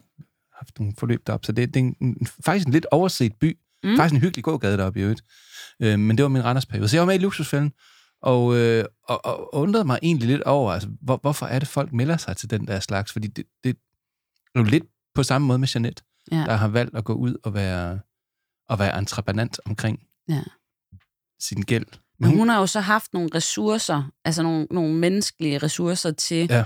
haft 0.60 0.80
nogle 0.80 0.94
forløb 0.98 1.28
derop. 1.28 1.46
Så 1.46 1.52
det, 1.52 1.74
det 1.74 1.80
er 1.80 1.84
en, 1.84 1.96
en, 2.02 2.28
faktisk 2.46 2.66
en 2.68 2.74
lidt 2.74 2.86
overset 2.92 3.34
by. 3.42 3.58
Mm. 3.84 3.98
Faktisk 3.98 4.14
en 4.16 4.22
hyggelig 4.22 4.44
gågade 4.44 4.78
deroppe 4.78 5.00
i 5.00 5.04
øvrigt. 5.04 5.22
Øh, 5.82 6.00
men 6.00 6.18
det 6.18 6.24
var 6.24 6.30
min 6.30 6.44
Randers-periode. 6.46 6.88
Så 6.88 6.96
jeg 6.96 7.02
var 7.02 7.06
med 7.08 7.16
i 7.16 7.24
Luksusfælden, 7.24 7.72
og, 8.22 8.56
øh, 8.58 8.86
og, 9.10 9.26
og 9.26 9.56
undrede 9.56 9.86
mig 9.86 10.00
egentlig 10.02 10.28
lidt 10.28 10.42
over, 10.42 10.72
altså, 10.72 10.90
hvor, 11.02 11.18
hvorfor 11.22 11.46
er 11.46 11.60
det, 11.60 11.68
folk 11.68 11.94
melder 11.94 12.18
sig 12.18 12.38
til 12.38 12.50
den 12.50 12.68
der 12.68 12.80
slags? 12.80 13.12
Fordi 13.12 13.28
det, 13.28 13.46
det 13.64 13.70
er 14.56 14.60
jo 14.60 14.64
lidt 14.64 14.84
på 15.16 15.24
samme 15.24 15.48
måde 15.48 15.60
med 15.60 15.68
Jeanette, 15.76 16.04
Ja. 16.32 16.38
der 16.38 16.54
har 16.56 16.68
valgt 16.68 16.96
at 16.98 17.04
gå 17.04 17.14
ud 17.14 17.36
og 17.44 17.54
være, 17.54 18.00
og 18.70 18.80
være 18.80 18.98
entreprenant 18.98 19.60
omkring 19.66 20.00
Ja. 20.30 20.42
sin 21.40 21.62
gæld. 21.62 21.86
Men 22.20 22.38
hun 22.38 22.50
har 22.50 22.60
jo 22.60 22.68
så 22.68 22.80
haft 22.80 23.14
nogle 23.14 23.30
ressourcer, 23.36 24.12
altså 24.26 24.44
nogle, 24.44 24.68
nogle 24.72 24.94
menneskelige 24.96 25.58
ressourcer 25.58 26.12
til 26.12 26.48
Ja. 26.50 26.64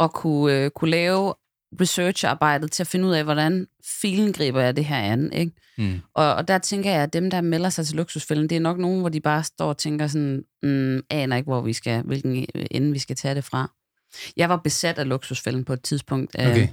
at 0.00 0.12
kunne, 0.12 0.54
øh, 0.64 0.70
kunne 0.70 0.90
lave 0.90 1.34
researcharbejdet 1.80 2.72
til 2.72 2.82
at 2.82 2.86
finde 2.86 3.08
ud 3.08 3.12
af, 3.12 3.24
hvordan 3.24 3.66
filen 4.00 4.32
griber 4.32 4.60
jeg 4.60 4.76
det 4.76 4.84
her 4.84 4.96
an. 4.98 5.32
Ikke? 5.32 5.52
Mm. 5.78 6.00
Og, 6.14 6.34
og 6.34 6.48
der 6.48 6.58
tænker 6.58 6.90
jeg, 6.90 7.02
at 7.02 7.12
dem, 7.12 7.30
der 7.30 7.40
melder 7.40 7.70
sig 7.70 7.86
til 7.86 7.96
luksusfælden, 7.96 8.48
det 8.48 8.56
er 8.56 8.60
nok 8.60 8.78
nogen, 8.78 9.00
hvor 9.00 9.08
de 9.08 9.20
bare 9.20 9.44
står 9.44 9.68
og 9.68 9.78
tænker 9.78 10.06
sådan, 10.06 10.44
mm, 10.62 11.00
aner 11.10 11.36
ikke, 11.36 11.46
hvor 11.50 11.60
vi 11.60 11.72
skal, 11.72 12.02
hvilken 12.02 12.46
ende 12.70 12.92
vi 12.92 12.98
skal 12.98 13.16
tage 13.16 13.34
det 13.34 13.44
fra. 13.44 13.70
Jeg 14.36 14.48
var 14.48 14.56
besat 14.56 14.98
af 14.98 15.08
luksusfælden 15.08 15.64
på 15.64 15.72
et 15.72 15.82
tidspunkt, 15.82 16.36
øh, 16.40 16.46
Okay. 16.50 16.68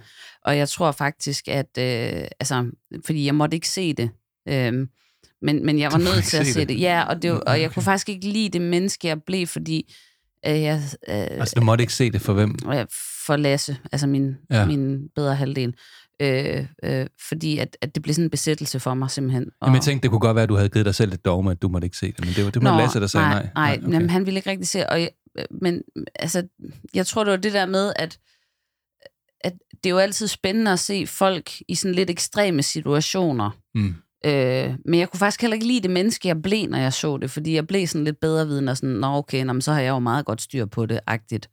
og 0.46 0.58
jeg 0.58 0.70
tror 0.70 0.92
faktisk, 0.92 1.48
at, 1.48 1.78
øh, 1.80 2.28
altså, 2.40 2.72
fordi 3.06 3.26
jeg 3.26 3.36
måtte 3.36 3.56
ikke 3.56 3.70
se 3.70 3.94
det, 3.94 4.10
øh, 4.48 4.88
men, 5.42 5.66
men 5.66 5.80
jeg 5.80 5.92
var 5.92 5.98
nødt 5.98 6.24
til 6.24 6.38
at 6.38 6.48
se 6.48 6.60
det? 6.60 6.70
det. 6.70 6.80
Ja, 6.82 7.04
og, 7.04 7.22
det, 7.22 7.32
var- 7.32 7.38
og 7.40 7.60
jeg 7.60 7.66
Okay. 7.66 7.74
kunne 7.74 7.84
faktisk 7.84 8.10
ikke 8.10 8.28
lide 8.30 8.50
det 8.50 8.62
menneske, 8.62 9.08
jeg 9.08 9.24
blev, 9.24 9.48
fordi 9.48 9.94
øh, 10.48 10.62
jeg, 10.62 10.82
øh, 11.10 11.16
Altså, 11.16 11.54
du 11.58 11.62
måtte 11.66 11.82
ikke 11.82 11.94
se 11.94 12.12
det 12.12 12.22
for 12.22 12.34
hvem? 12.34 12.56
øh, 12.74 12.86
for 13.26 13.36
Lasse, 13.36 13.78
altså 13.92 14.08
min, 14.08 14.36
ja. 14.52 14.66
Min 14.66 15.10
bedre 15.16 15.36
halvdel. 15.36 15.74
Øh, 16.22 16.66
øh, 16.84 17.06
fordi 17.30 17.58
at, 17.58 17.78
at 17.82 17.96
det 17.96 18.04
blev 18.04 18.14
sådan 18.14 18.24
en 18.26 18.30
besættelse 18.30 18.80
for 18.80 18.94
mig 18.94 19.12
simpelthen. 19.12 19.46
Jamen, 19.62 19.76
jeg 19.76 19.84
tænkte, 19.84 20.04
det 20.04 20.10
kunne 20.12 20.20
godt 20.20 20.36
være, 20.36 20.44
at 20.44 20.50
du 20.50 20.56
havde 20.56 20.70
givet 20.70 20.86
dig 20.86 20.96
selv 20.96 21.14
et 21.14 21.26
dogme, 21.26 21.52
at 21.52 21.62
du 21.62 21.68
måtte 21.70 21.86
ikke 21.86 21.98
se 21.98 22.08
det, 22.12 22.26
men 22.26 22.34
det 22.36 22.46
var 22.46 22.52
det, 22.52 22.64
var 22.64 22.78
Lasse, 22.78 23.00
der 23.00 23.08
sagde 23.08 23.28
nej. 23.30 23.42
nej. 23.44 23.52
Nej, 23.56 23.80
okay. 23.84 23.94
jamen, 23.94 24.10
han 24.10 24.26
ville 24.26 24.38
ikke 24.38 24.50
rigtig 24.50 24.68
se, 24.68 24.90
og 24.90 25.10
men 25.52 25.82
altså, 26.16 26.48
jeg 26.94 27.08
tror, 27.08 27.24
det 27.24 27.32
var 27.32 27.38
det 27.38 27.54
der 27.54 27.66
med, 27.66 27.94
at, 27.96 28.20
at 29.42 29.54
det 29.84 29.90
er 29.90 29.94
jo 29.94 29.98
altid 29.98 30.28
spændende 30.28 30.72
at 30.72 30.80
se 30.80 31.08
folk 31.08 31.52
i 31.68 31.76
sådan 31.76 31.96
lidt 31.96 32.10
ekstreme 32.10 32.64
situationer. 32.64 33.50
Mm. 33.76 33.96
Øh, 34.26 34.76
men 34.86 35.00
jeg 35.00 35.10
kunne 35.10 35.20
faktisk 35.20 35.42
heller 35.42 35.56
ikke 35.56 35.68
lide 35.68 35.82
det 35.82 35.92
menneske, 35.92 36.28
jeg 36.28 36.42
blev, 36.42 36.70
når 36.70 36.78
jeg 36.78 36.94
så 36.94 37.18
det, 37.18 37.32
fordi 37.32 37.54
jeg 37.56 37.68
blev 37.68 37.88
sådan 37.88 38.06
lidt 38.06 38.20
bedre 38.20 38.48
viden 38.48 38.68
og 38.68 38.78
sådan, 38.78 38.96
nå 38.96 39.08
okay, 39.08 39.44
nå, 39.44 39.54
men 39.54 39.62
så 39.62 39.74
har 39.74 39.82
jeg 39.82 39.90
jo 39.90 40.00
meget 40.00 40.26
godt 40.26 40.42
styr 40.42 40.66
på 40.66 40.86
det, 40.86 41.00
agtigt. 41.08 41.50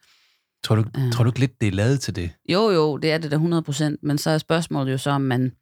Tror 0.64 0.76
du, 0.76 0.84
Ja. 0.98 1.10
tror 1.12 1.24
du 1.24 1.30
ikke 1.30 1.40
lidt, 1.40 1.60
det 1.60 1.68
er 1.68 1.72
lavet 1.72 2.00
til 2.00 2.16
det? 2.16 2.30
Jo, 2.48 2.70
jo, 2.70 2.96
det 2.96 3.12
er 3.12 3.18
det 3.18 3.30
da 3.30 3.36
100%, 3.36 3.96
men 4.02 4.18
så 4.18 4.30
er 4.30 4.38
spørgsmålet 4.38 4.92
jo 4.92 4.98
så, 4.98 5.10
om 5.10 5.20
man 5.20 5.52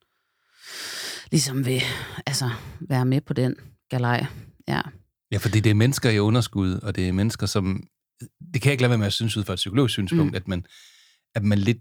ligesom 1.30 1.66
vil 1.66 1.82
altså, 2.26 2.50
være 2.80 3.04
med 3.04 3.20
på 3.20 3.32
den 3.32 3.56
galej. 3.90 4.26
Ja. 4.68 4.80
Ja, 5.32 5.36
fordi 5.38 5.60
det 5.60 5.70
er 5.70 5.74
mennesker 5.74 6.10
i 6.10 6.18
underskud, 6.18 6.74
og 6.74 6.96
det 6.96 7.08
er 7.08 7.12
mennesker, 7.12 7.46
som... 7.46 7.84
Det 8.54 8.62
kan 8.62 8.68
jeg 8.68 8.72
ikke 8.72 8.82
lade 8.82 8.90
være 8.90 8.98
med 8.98 9.06
at 9.06 9.12
synes 9.12 9.36
ud 9.36 9.44
fra 9.44 9.52
et 9.52 9.56
psykologisk 9.56 9.92
synspunkt, 9.92 10.32
mm. 10.32 10.36
at, 10.36 10.48
man, 10.48 10.66
at 11.34 11.42
man 11.42 11.58
lidt, 11.58 11.78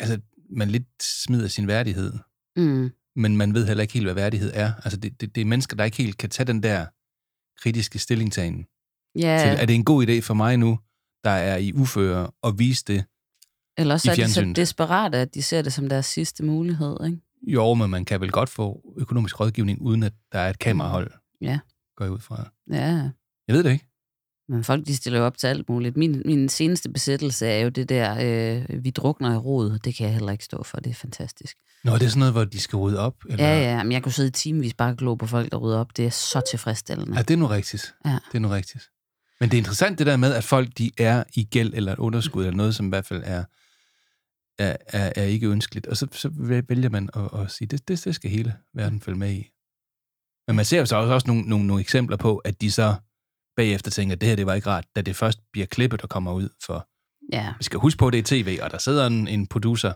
altså, 0.00 0.20
man 0.50 0.70
lidt 0.70 1.02
smider 1.02 1.48
sin 1.48 1.66
værdighed. 1.66 2.12
Mm. 2.56 2.90
Men 3.16 3.36
man 3.36 3.54
ved 3.54 3.66
heller 3.66 3.82
ikke 3.82 3.94
helt, 3.94 4.06
hvad 4.06 4.14
værdighed 4.14 4.50
er. 4.54 4.72
Altså, 4.84 4.96
det, 5.00 5.20
det, 5.20 5.34
det 5.34 5.40
er 5.40 5.44
mennesker, 5.44 5.76
der 5.76 5.84
ikke 5.84 5.96
helt 5.96 6.16
kan 6.18 6.30
tage 6.30 6.46
den 6.46 6.62
der 6.62 6.86
kritiske 7.60 7.98
stillingtagen. 7.98 8.66
Ja, 9.16 9.42
Til, 9.50 9.60
er 9.62 9.66
det 9.66 9.74
en 9.74 9.84
god 9.84 10.06
idé 10.06 10.20
for 10.20 10.34
mig 10.34 10.56
nu, 10.56 10.78
der 11.24 11.30
er 11.30 11.56
i 11.56 11.72
uføre, 11.72 12.30
at 12.44 12.58
vise 12.58 12.84
det? 12.86 13.04
eller 13.78 13.96
så 13.96 14.10
er 14.10 14.14
de 14.14 14.30
så 14.32 14.52
desperate, 14.56 15.18
at 15.18 15.34
de 15.34 15.42
ser 15.42 15.62
det 15.62 15.72
som 15.72 15.88
deres 15.88 16.06
sidste 16.06 16.44
mulighed, 16.44 16.96
ikke? 17.06 17.18
Jo, 17.42 17.74
men 17.74 17.90
man 17.90 18.04
kan 18.04 18.20
vel 18.20 18.30
godt 18.30 18.48
få 18.48 18.94
økonomisk 18.96 19.40
rådgivning, 19.40 19.82
uden 19.82 20.02
at 20.02 20.12
der 20.32 20.38
er 20.38 20.50
et 20.50 20.58
kamerahold, 20.58 21.10
Ja. 21.40 21.58
går 21.96 22.04
jeg 22.04 22.12
ud 22.12 22.18
fra. 22.18 22.50
Ja, 22.70 23.10
Jeg 23.48 23.56
ved 23.56 23.64
det 23.64 23.72
ikke. 23.72 23.86
Men 24.50 24.64
folk 24.64 24.86
de 24.86 24.96
stiller 24.96 25.18
jo 25.18 25.26
op 25.26 25.38
til 25.38 25.46
alt 25.46 25.68
muligt. 25.68 25.96
Min, 25.96 26.22
min 26.24 26.48
seneste 26.48 26.88
besættelse 26.88 27.46
er 27.46 27.58
jo 27.58 27.68
det 27.68 27.88
der, 27.88 28.16
øh, 28.20 28.84
vi 28.84 28.90
drukner 28.90 29.34
i 29.34 29.36
rod. 29.36 29.78
Det 29.78 29.94
kan 29.94 30.06
jeg 30.06 30.14
heller 30.14 30.32
ikke 30.32 30.44
stå 30.44 30.62
for. 30.62 30.76
Det 30.76 30.90
er 30.90 30.94
fantastisk. 30.94 31.56
Nå, 31.84 31.94
det 31.94 32.02
er 32.02 32.08
sådan 32.08 32.18
noget, 32.18 32.34
hvor 32.34 32.44
de 32.44 32.60
skal 32.60 32.76
rydde 32.76 32.98
op? 32.98 33.14
Eller? 33.28 33.44
Ja, 33.44 33.60
ja, 33.60 33.82
men 33.82 33.92
jeg 33.92 34.02
kunne 34.02 34.12
sidde 34.12 34.28
i 34.28 34.32
timevis 34.32 34.74
bare 34.74 34.90
og 34.90 34.96
glo 34.96 35.14
på 35.14 35.26
folk, 35.26 35.52
der 35.52 35.58
rydder 35.58 35.78
op. 35.78 35.96
Det 35.96 36.06
er 36.06 36.10
så 36.10 36.40
tilfredsstillende. 36.50 37.16
Ja, 37.16 37.22
det 37.22 37.34
er 37.34 37.38
nu 37.38 37.46
rigtigt. 37.46 37.94
Ja. 38.04 38.10
Det 38.10 38.34
er 38.34 38.38
nu 38.38 38.48
rigtigt. 38.48 38.90
Men 39.40 39.50
det 39.50 39.56
er 39.56 39.58
interessant 39.58 39.98
det 39.98 40.06
der 40.06 40.16
med, 40.16 40.34
at 40.34 40.44
folk 40.44 40.68
de 40.78 40.90
er 40.98 41.24
i 41.34 41.44
gæld 41.44 41.74
eller 41.74 41.92
et 41.92 41.98
underskud, 41.98 42.44
eller 42.44 42.56
noget, 42.56 42.74
som 42.74 42.86
i 42.86 42.88
hvert 42.88 43.06
fald 43.06 43.22
er, 43.24 43.44
er, 44.58 44.76
er, 44.86 45.12
er 45.16 45.24
ikke 45.24 45.48
ønskeligt. 45.48 45.86
Og 45.86 45.96
så, 45.96 46.06
så 46.12 46.30
vælger 46.68 46.88
man 46.88 47.08
at, 47.16 47.40
at 47.40 47.50
sige, 47.50 47.68
det, 47.68 47.88
det, 47.88 48.04
det 48.04 48.14
skal 48.14 48.30
hele 48.30 48.54
verden 48.74 49.00
følge 49.00 49.18
med 49.18 49.32
i. 49.32 49.50
Men 50.46 50.56
man 50.56 50.64
ser 50.64 50.78
jo 50.78 50.86
så 50.86 50.96
også, 50.96 51.14
også 51.14 51.26
nogle, 51.26 51.42
nogle, 51.42 51.66
nogle 51.66 51.80
eksempler 51.80 52.16
på, 52.16 52.36
at 52.36 52.60
de 52.60 52.70
så 52.70 52.94
bagefter 53.60 53.90
tænker, 53.90 54.14
at 54.14 54.20
det 54.20 54.28
her 54.28 54.36
det 54.36 54.46
var 54.46 54.54
ikke 54.54 54.70
rart, 54.70 54.84
da 54.96 55.02
det 55.02 55.16
først 55.16 55.38
bliver 55.52 55.66
klippet 55.66 56.02
og 56.02 56.08
kommer 56.08 56.32
ud. 56.32 56.48
For 56.66 56.88
Ja, 57.32 57.54
vi 57.58 57.64
skal 57.64 57.78
huske 57.78 57.98
på, 57.98 58.06
at 58.06 58.12
det 58.12 58.18
er 58.18 58.22
tv, 58.22 58.58
og 58.62 58.70
der 58.70 58.78
sidder 58.78 59.06
en, 59.06 59.28
en 59.28 59.46
producer, 59.46 59.92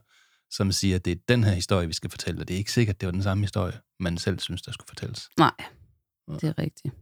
som 0.51 0.73
siger, 0.73 0.97
at 0.97 1.05
det 1.05 1.11
er 1.11 1.17
den 1.29 1.45
her 1.45 1.53
historie, 1.53 1.87
vi 1.87 1.93
skal 1.93 2.11
fortælle, 2.11 2.41
og 2.41 2.49
det 2.49 2.55
er 2.55 2.59
ikke 2.59 2.73
sikkert, 2.73 2.95
at 2.97 3.01
det 3.01 3.07
var 3.07 3.13
den 3.13 3.23
samme 3.23 3.43
historie, 3.43 3.73
man 4.01 4.19
selv 4.19 4.39
synes, 4.39 4.63
der 4.63 4.73
skulle 4.73 4.89
fortælles. 4.89 5.29
nej, 5.39 5.51
det 6.41 6.45
er 6.45 6.59
rigtigt. 6.59 6.95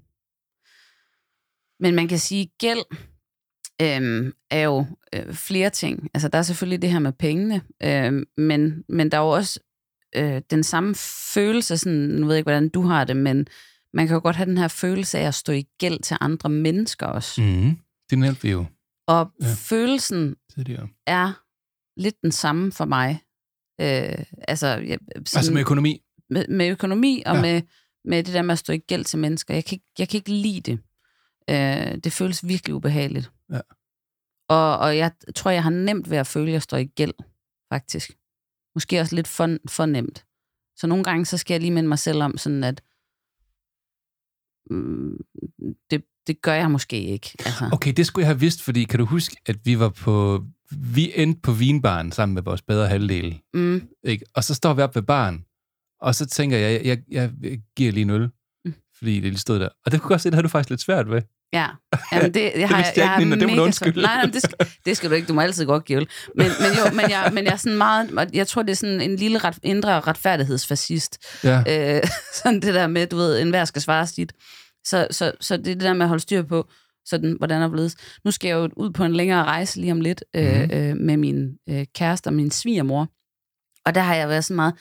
Men 1.81 1.95
man 1.95 2.09
kan 2.09 2.19
sige, 2.19 2.43
at 2.43 2.49
gæld 2.59 2.85
øhm, 3.83 4.33
er 4.51 4.63
jo 4.63 4.87
øh, 5.15 5.35
flere 5.35 5.71
ting. 5.71 6.11
Altså, 6.15 6.29
der 6.29 6.39
er 6.39 6.43
selvfølgelig 6.43 6.83
det 6.83 6.91
her 6.91 6.99
med 6.99 7.13
pengene, 7.13 7.63
øh, 7.83 8.27
men, 8.37 8.85
men 8.89 9.11
der 9.11 9.19
er 9.19 9.23
jo 9.23 9.29
også 9.29 9.61
øh, 10.17 10.43
den 10.51 10.63
samme 10.63 10.95
følelse, 11.35 11.79
sådan, 11.79 11.99
nu 11.99 12.27
ved 12.27 12.35
jeg 12.35 12.39
ikke, 12.39 12.51
hvordan 12.51 12.69
du 12.69 12.83
har 12.83 13.05
det, 13.05 13.17
men 13.17 13.47
man 13.95 14.07
kan 14.07 14.15
jo 14.15 14.21
godt 14.23 14.37
have 14.37 14.47
den 14.47 14.59
her 14.59 14.69
følelse 14.69 15.19
af 15.19 15.27
at 15.27 15.35
stå 15.35 15.53
i 15.53 15.63
gæld 15.79 16.01
til 16.03 16.17
andre 16.21 16.49
mennesker 16.49 17.07
også. 17.07 17.41
Mm. 17.43 17.79
Det 18.11 18.19
nævnte 18.19 18.43
vi 18.43 18.51
jo 18.51 18.65
Og 19.07 19.33
Ja. 19.43 19.47
følelsen 19.57 20.37
tidligere. 20.55 20.89
er 21.07 21.33
lidt 22.01 22.23
den 22.23 22.33
samme 22.33 22.73
for 22.73 22.85
mig. 22.85 23.21
Øh, 23.81 24.25
altså, 24.49 24.67
jeg, 24.67 24.99
sådan, 25.17 25.23
Altså 25.37 25.53
med 25.53 25.61
økonomi. 25.61 26.03
med, 26.31 26.49
med 26.49 26.69
økonomi 26.71 27.23
og 27.27 27.35
Ja. 27.37 27.41
med, 27.43 27.63
med 28.05 28.23
det 28.25 28.35
der 28.35 28.43
med 28.43 28.53
at 28.53 28.59
stå 28.59 28.73
i 28.73 28.79
gæld 28.79 29.05
til 29.05 29.19
mennesker. 29.19 29.55
Jeg 29.55 29.65
kan 29.65 29.77
ikke, 29.77 29.87
jeg 29.99 30.09
kan 30.09 30.19
ikke 30.19 30.33
lide 30.33 30.61
det. 30.61 30.79
Øh, 31.51 31.99
det 32.05 32.13
føles 32.13 32.49
virkelig 32.49 32.75
ubehageligt. 32.75 33.31
Ja. 33.53 33.61
Og, 34.49 34.79
og 34.79 34.97
jeg 34.97 35.13
tror, 35.35 35.51
jeg 35.51 35.63
har 35.63 35.71
nemt 35.71 36.11
ved 36.11 36.19
at 36.19 36.27
føle, 36.27 36.47
at 36.47 36.53
jeg 36.53 36.63
står 36.63 36.77
i 36.77 36.85
gæld, 36.85 37.15
faktisk. 37.73 38.11
Måske 38.75 39.01
også 39.01 39.15
lidt 39.17 39.29
for, 39.29 39.57
for 39.69 39.87
nemt. 39.87 40.25
Så 40.77 40.87
nogle 40.87 41.05
gange, 41.05 41.25
så 41.27 41.39
skal 41.39 41.55
jeg 41.55 41.61
lige 41.61 41.71
minde 41.71 41.89
mig 41.89 41.99
selv 41.99 42.23
om, 42.23 42.39
sådan 42.39 42.65
at 42.65 42.83
det, 45.91 46.03
det 46.27 46.43
gør 46.43 46.53
jeg 46.55 46.71
måske 46.71 47.01
ikke. 47.03 47.31
Altså. 47.47 47.69
Okay, 47.73 47.93
det 47.93 48.07
skulle 48.07 48.23
jeg 48.23 48.29
have 48.29 48.41
vidst, 48.41 48.63
fordi 48.63 48.85
kan 48.85 48.99
du 48.99 49.05
huske, 49.05 49.37
at 49.47 49.57
vi 49.65 49.79
var 49.79 49.89
på... 49.89 50.45
Vi 50.95 51.13
endte 51.15 51.41
på 51.43 51.53
vinbaren 51.53 52.13
sammen 52.13 52.35
med 52.35 52.43
vores 52.43 52.63
bedre 52.63 52.89
halvdel. 52.89 53.41
Mm, 53.55 53.83
Ikke? 54.05 54.25
Og 54.35 54.45
så 54.45 54.55
står 54.55 54.75
vi 54.75 54.83
op 54.83 54.95
ved 54.95 55.03
baren, 55.03 55.45
og 56.01 56.15
så 56.15 56.27
tænker 56.27 56.59
jeg, 56.59 56.87
jeg, 56.87 56.99
jeg, 57.11 57.31
jeg 57.43 57.59
giver 57.77 57.93
lige 57.93 58.03
en 58.03 58.11
øl, 58.11 58.29
Mm. 58.65 58.75
fordi 58.99 59.15
det 59.15 59.23
lige 59.23 59.39
stod 59.39 59.61
der. 59.61 59.69
Og 59.87 59.93
det 59.93 60.01
kunne 60.01 60.09
jeg 60.09 60.15
godt 60.15 60.21
se, 60.21 60.29
det 60.31 60.35
havde 60.35 60.43
du 60.43 60.49
faktisk 60.49 60.71
lidt 60.71 60.81
svært 60.81 61.11
ved. 61.11 61.23
Ja, 61.53 61.67
Jamen, 62.13 62.35
det, 62.35 62.53
jeg 62.57 62.69
har, 62.69 62.77
vidste 62.77 62.93
jeg 63.01 63.05
ikke, 63.05 63.07
har 63.07 63.19
Nina. 63.21 63.37
Det 63.37 63.49
må 63.57 63.67
du 63.95 64.01
Nej, 64.01 64.17
nej, 64.17 64.31
det 64.33 64.43
skal, 64.43 64.67
det 64.87 64.97
skal 64.97 65.11
du 65.11 65.15
ikke. 65.15 65.29
Du 65.29 65.33
må 65.33 65.41
altid 65.41 65.67
godt 65.67 65.85
give 65.85 65.99
øl. 65.99 66.09
Men, 66.37 66.47
men 66.61 66.71
jo, 66.79 66.91
men 66.95 67.11
jeg, 67.11 67.31
men 67.35 67.45
jeg 67.45 67.53
er 67.53 67.57
sådan 67.57 67.79
meget, 67.79 68.31
jeg 68.33 68.47
tror, 68.47 68.63
det 68.63 68.71
er 68.71 68.77
sådan 68.77 69.01
en 69.01 69.17
lille 69.17 69.39
ret, 69.39 69.59
indre 69.63 70.01
retfærdighedsfascist. 70.01 71.19
Ja. 71.45 71.97
Øh, 71.97 72.03
sådan 72.43 72.63
det 72.63 72.75
der 72.75 72.87
med, 72.87 73.07
du 73.07 73.17
ved, 73.17 73.41
enhver 73.43 73.65
skal 73.65 73.83
svare 73.83 74.07
sit. 74.07 74.33
Så, 74.85 75.07
så, 75.11 75.33
så 75.41 75.57
det 75.57 75.67
er 75.67 75.75
det 75.75 75.81
der 75.81 75.95
med 75.95 76.03
at 76.03 76.09
holde 76.09 76.23
styr 76.23 76.43
på, 76.43 76.69
sådan, 77.07 77.37
hvordan 77.39 77.63
er 77.63 77.69
blevet. 77.69 77.95
Nu 78.25 78.31
skal 78.31 78.49
jeg 78.49 78.55
jo 78.55 78.69
ud 78.77 78.91
på 78.91 79.05
en 79.05 79.13
længere 79.17 79.45
rejse 79.45 79.81
lige 79.81 79.93
om 79.93 80.01
lidt 80.01 80.25
øh, 80.37 80.61
Mhm. 80.63 80.71
øh, 80.73 80.97
med 80.97 81.17
min 81.17 81.59
øh, 81.69 81.87
kæreste 81.95 82.29
og 82.29 82.35
min 82.35 82.51
svigermor. 82.51 83.09
Og 83.87 83.95
der 83.95 84.01
har 84.01 84.15
jeg 84.15 84.29
været 84.29 84.45
sådan 84.45 84.57
meget, 84.57 84.75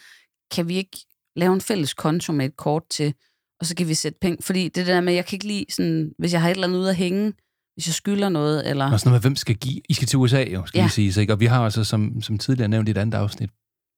kan 0.54 0.68
vi 0.68 0.74
ikke 0.76 0.98
lave 1.36 1.52
en 1.54 1.60
fælles 1.60 1.94
konto 1.94 2.32
med 2.32 2.46
et 2.46 2.56
kort 2.56 2.82
til, 2.90 3.14
og 3.60 3.66
så 3.66 3.76
kan 3.76 3.88
vi 3.88 3.94
sætte 3.94 4.18
penge. 4.20 4.42
Fordi 4.42 4.68
det 4.68 4.86
der 4.86 5.00
med, 5.00 5.12
jeg 5.12 5.26
kan 5.26 5.36
ikke 5.36 5.46
lide 5.46 5.64
sådan, 5.70 6.12
hvis 6.18 6.32
jeg 6.32 6.40
har 6.40 6.48
et 6.48 6.54
eller 6.54 6.66
andet 6.66 6.78
ude 6.78 6.90
at 6.90 6.96
hænge, 6.96 7.32
hvis 7.74 7.86
jeg 7.86 7.94
skylder 7.94 8.28
noget, 8.28 8.70
eller... 8.70 8.92
Og 8.92 9.00
sådan 9.00 9.10
noget 9.10 9.22
med, 9.22 9.30
hvem 9.30 9.36
skal 9.36 9.56
give? 9.56 9.80
I 9.88 9.94
skal 9.94 10.08
til 10.08 10.18
USA 10.18 10.42
jo, 10.44 10.66
skal 10.66 10.78
ja. 10.78 10.84
Vi 10.84 10.90
sige. 10.90 11.20
Ikke? 11.20 11.32
Og 11.32 11.40
vi 11.40 11.46
har 11.46 11.64
altså, 11.64 11.84
som, 11.84 12.22
som 12.22 12.38
tidligere 12.38 12.68
nævnt 12.68 12.88
i 12.88 12.90
et 12.90 12.98
andet 12.98 13.18
afsnit, 13.18 13.50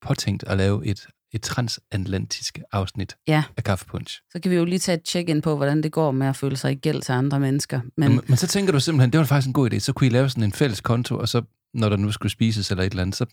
påtænkt 0.03 0.45
at 0.47 0.57
lave 0.57 0.87
et, 0.87 1.07
et 1.35 1.43
transatlantisk 1.43 2.59
afsnit 2.73 3.17
Ja. 3.29 3.43
af 3.57 3.65
Kaffepunch. 3.65 4.21
Så 4.33 4.39
kan 4.43 4.51
vi 4.51 4.57
jo 4.57 4.65
lige 4.65 4.79
tage 4.79 4.99
et 4.99 5.09
check-in 5.09 5.43
på, 5.43 5.57
hvordan 5.57 5.83
det 5.83 5.93
går 5.93 6.11
med 6.11 6.27
at 6.27 6.37
føle 6.37 6.57
sig 6.57 6.73
i 6.73 6.75
gæld 6.75 7.03
til 7.03 7.13
andre 7.13 7.41
mennesker. 7.41 7.81
Men, 7.97 8.11
Men, 8.11 8.21
men 8.29 8.37
så 8.37 8.47
tænker 8.47 8.73
du 8.73 8.81
simpelthen, 8.81 9.13
det 9.13 9.19
var 9.19 9.25
faktisk 9.27 9.47
en 9.47 9.53
god 9.53 9.73
idé, 9.73 9.79
så 9.79 9.93
kunne 9.93 10.07
I 10.07 10.11
lave 10.11 10.29
sådan 10.29 10.45
en 10.45 10.53
fælles 10.53 10.81
konto, 10.81 11.19
og 11.19 11.29
så, 11.29 11.43
når 11.75 11.89
der 11.89 11.97
nu 11.97 12.13
skulle 12.13 12.33
spises 12.33 12.71
eller 12.71 12.85
et 12.85 12.91
eller 12.91 13.03
andet, 13.03 13.17
så 13.17 13.27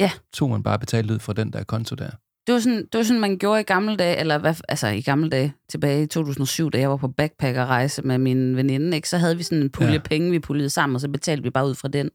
Ja. 0.00 0.10
tog 0.32 0.50
man 0.50 0.62
bare 0.62 0.78
betalt 0.78 1.10
ud 1.10 1.18
fra 1.18 1.32
den 1.32 1.52
der 1.52 1.64
konto 1.64 1.94
der. 1.94 2.10
det 2.46 2.52
var, 2.54 2.60
sådan, 2.60 2.78
det 2.92 2.98
var 2.98 3.02
sådan, 3.02 3.20
man 3.20 3.38
gjorde 3.38 3.60
i 3.60 3.64
gamle 3.64 3.96
dage, 3.96 4.16
eller 4.16 4.38
hvad, 4.38 4.54
altså 4.68 4.86
i 4.88 5.00
gamle 5.00 5.30
dage, 5.30 5.54
tilbage 5.70 6.02
i 6.02 6.06
2007, 6.06 6.70
da 6.70 6.78
jeg 6.78 6.90
var 6.90 6.96
på 6.96 7.08
backpackerrejse 7.08 8.02
med 8.02 8.18
min 8.18 8.56
veninde, 8.56 8.96
ikke, 8.96 9.08
så 9.08 9.18
havde 9.18 9.36
vi 9.36 9.42
sådan 9.42 9.62
en 9.62 9.70
pulje 9.70 9.92
Ja. 9.92 9.98
penge, 9.98 10.30
vi 10.30 10.38
puljede 10.38 10.70
sammen, 10.70 10.94
og 10.94 11.00
så 11.00 11.08
betalte 11.08 11.42
vi 11.42 11.50
bare 11.50 11.66
ud 11.68 11.74
fra 11.74 11.88
den, 11.88 12.10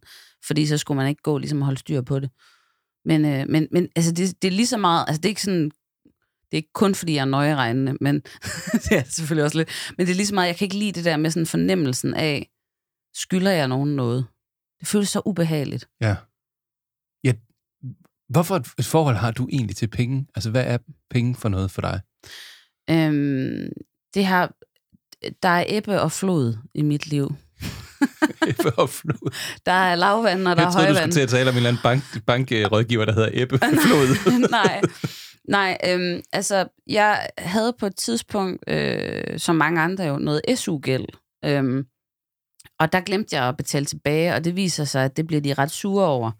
fordi 0.47 0.65
så 0.67 0.77
skulle 0.77 0.95
man 0.97 1.07
ikke 1.07 1.21
gå 1.23 1.37
ligesom 1.37 1.61
og 1.61 1.65
holde 1.65 1.79
styr 1.79 2.01
på 2.01 2.19
det. 2.19 2.29
Men, 3.05 3.25
øh, 3.25 3.45
men, 3.49 3.67
men 3.71 3.89
altså, 3.95 4.11
det, 4.11 4.41
det 4.41 4.47
er 4.47 4.51
lige 4.51 4.67
så 4.67 4.77
meget, 4.77 5.05
altså 5.07 5.21
det 5.21 5.25
er 5.25 5.29
ikke 5.29 5.41
sådan, 5.41 5.71
det 6.51 6.51
er 6.51 6.57
ikke 6.57 6.73
kun 6.73 6.95
fordi, 6.95 7.13
jeg 7.13 7.21
er 7.21 7.25
nøjeregnende, 7.25 7.97
men 8.01 8.15
det 8.83 8.91
er 8.91 9.03
selvfølgelig 9.03 9.43
også 9.43 9.57
lidt, 9.57 9.69
men 9.97 10.07
det 10.07 10.11
er 10.11 10.15
lige 10.15 10.27
så 10.27 10.35
meget, 10.35 10.47
jeg 10.47 10.55
kan 10.55 10.65
ikke 10.65 10.77
lide 10.77 10.91
det 10.91 11.05
der 11.05 11.17
med 11.17 11.31
sådan 11.31 11.47
fornemmelsen 11.47 12.13
af, 12.13 12.49
skylder 13.13 13.51
jeg 13.51 13.67
nogen 13.67 13.95
noget? 13.95 14.25
Det 14.79 14.87
føles 14.87 15.09
så 15.09 15.21
ubehageligt. 15.25 15.89
Ja. 16.01 16.15
ja. 17.23 17.33
Hvorfor 18.29 18.55
et, 18.55 18.85
forhold 18.85 19.15
har 19.15 19.31
du 19.31 19.47
egentlig 19.51 19.75
til 19.75 19.87
penge? 19.87 20.27
Altså, 20.35 20.51
hvad 20.51 20.65
er 20.65 20.77
penge 21.09 21.35
for 21.35 21.49
noget 21.49 21.71
for 21.71 21.81
dig? 21.81 22.01
Øhm, 22.89 23.69
det 24.13 24.25
har, 24.25 24.55
der 25.43 25.49
er 25.49 25.65
ebbe 25.67 26.01
og 26.01 26.11
flod 26.11 26.57
i 26.73 26.81
mit 26.81 27.07
liv. 27.07 27.35
Ebbe 28.49 28.71
og 28.77 28.89
flod. 28.89 29.33
Der 29.65 29.71
er 29.71 29.95
lavvand, 29.95 30.47
og 30.47 30.55
der 30.55 30.61
Jeg 30.61 30.67
er 30.67 30.71
troede, 30.71 30.87
du 30.87 30.93
højvand. 30.93 31.11
skulle 31.11 31.27
til 31.27 31.35
at 31.35 31.39
tale 31.39 31.49
om 31.49 31.53
en 31.53 31.57
eller 31.57 31.69
anden 31.69 31.83
bank, 31.83 32.03
bankrådgiver, 32.25 33.05
der 33.05 33.13
hedder 33.13 33.29
Ebbe 33.33 33.57
Flod. 33.85 34.07
nej, 34.59 34.81
nej 35.47 35.77
øhm, 35.87 36.21
altså, 36.33 36.67
jeg 36.87 37.29
havde 37.37 37.73
på 37.79 37.85
et 37.85 37.95
tidspunkt, 37.95 38.63
øh, 38.69 39.23
som 39.39 39.55
mange 39.55 39.81
andre 39.81 40.03
jo, 40.03 40.17
noget 40.17 40.41
SU-gæld. 40.55 41.05
Øhm, 41.45 41.83
og 42.79 42.91
der 42.93 43.01
glemte 43.01 43.35
jeg 43.35 43.47
at 43.47 43.57
betale 43.57 43.85
tilbage, 43.85 44.33
og 44.35 44.43
det 44.43 44.55
viser 44.55 44.83
sig, 44.83 45.05
at 45.05 45.17
det 45.17 45.27
bliver 45.27 45.41
de 45.41 45.53
ret 45.53 45.71
sure 45.71 46.05
over. 46.05 46.31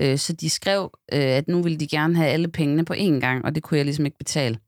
Øh, 0.00 0.18
så 0.18 0.32
de 0.32 0.50
skrev, 0.50 0.90
øh, 1.12 1.20
at 1.20 1.48
nu 1.48 1.62
ville 1.62 1.78
de 1.78 1.86
gerne 1.88 2.16
have 2.16 2.28
alle 2.28 2.48
pengene 2.48 2.84
på 2.84 2.94
én 2.94 3.20
gang, 3.20 3.44
og 3.44 3.54
det 3.54 3.62
kunne 3.62 3.78
jeg 3.78 3.84
ligesom 3.84 4.06
ikke 4.06 4.18
betale. 4.18 4.58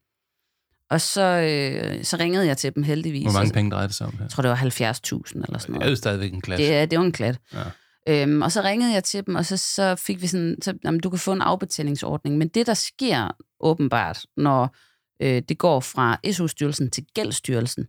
Og 0.91 1.01
så, 1.01 1.23
øh, 1.23 2.05
så 2.05 2.17
ringede 2.17 2.47
jeg 2.47 2.57
til 2.57 2.75
dem 2.75 2.83
heldigvis. 2.83 3.23
Hvor 3.23 3.33
mange 3.33 3.53
penge 3.53 3.71
drejer 3.71 3.87
det 3.87 3.97
sig 3.97 4.07
om 4.07 4.13
her? 4.13 4.25
Jeg 4.25 4.31
tror, 4.31 4.43
det 4.43 4.51
var 4.51 4.57
70.000 4.57 4.67
eller 4.67 5.59
sådan 5.59 5.59
Det 5.59 5.69
noget. 5.69 5.87
er 5.87 5.91
jo 5.91 5.97
stadigvæk 5.97 6.33
en 6.33 6.41
klasse. 6.41 6.67
Det 6.67 6.75
er, 6.75 6.87
det 6.87 6.99
var 6.99 7.05
en 7.05 7.13
klat. 7.13 7.39
Ja. 7.55 7.63
Øhm, 8.09 8.43
og 8.43 8.53
så 8.53 8.63
ringede 8.63 8.93
jeg 8.93 9.05
til 9.05 9.27
dem, 9.27 9.35
og 9.35 9.47
så, 9.47 9.57
så 9.57 9.95
fik 9.97 10.23
vi 10.23 10.27
sådan, 10.27 10.57
så, 10.63 10.75
jamen, 10.85 11.01
du 11.01 11.11
kan 11.11 11.19
få 11.19 11.33
en 11.33 11.43
afbetalingsordning. 11.43 12.39
Men 12.39 12.49
det, 12.49 12.67
der 12.67 12.75
sker 12.75 13.37
åbenbart, 13.61 14.23
når 14.37 14.77
øh, 15.23 15.43
det 15.49 15.59
går 15.59 15.81
fra 15.81 16.19
SU-styrelsen 16.33 16.91
til 16.91 17.05
Gældsstyrelsen, 17.15 17.87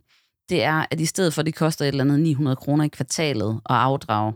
det 0.48 0.62
er, 0.62 0.86
at 0.90 1.00
i 1.00 1.06
stedet 1.06 1.34
for, 1.34 1.40
at 1.42 1.46
det 1.46 1.54
koster 1.54 1.84
et 1.84 1.88
eller 1.88 2.04
andet 2.04 2.20
900 2.20 2.56
kroner 2.56 2.84
i 2.84 2.88
kvartalet 2.88 3.60
at 3.70 3.76
afdrage, 3.76 4.32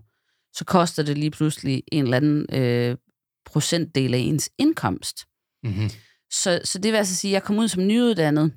så 0.54 0.64
koster 0.64 1.02
det 1.02 1.18
lige 1.18 1.30
pludselig 1.30 1.82
en 1.92 2.04
eller 2.04 2.16
anden 2.16 2.46
øh, 2.54 2.96
procentdel 3.46 4.14
af 4.14 4.18
ens 4.18 4.50
indkomst. 4.58 5.18
Mm-hmm. 5.64 5.90
Så, 6.33 6.61
så 6.64 6.78
det 6.78 6.93
vil 6.93 6.99
altså 6.99 7.16
sige, 7.16 7.30
at 7.30 7.33
jeg 7.33 7.43
kom 7.43 7.59
ud 7.59 7.68
som 7.68 7.87
nyuddannet, 7.87 8.53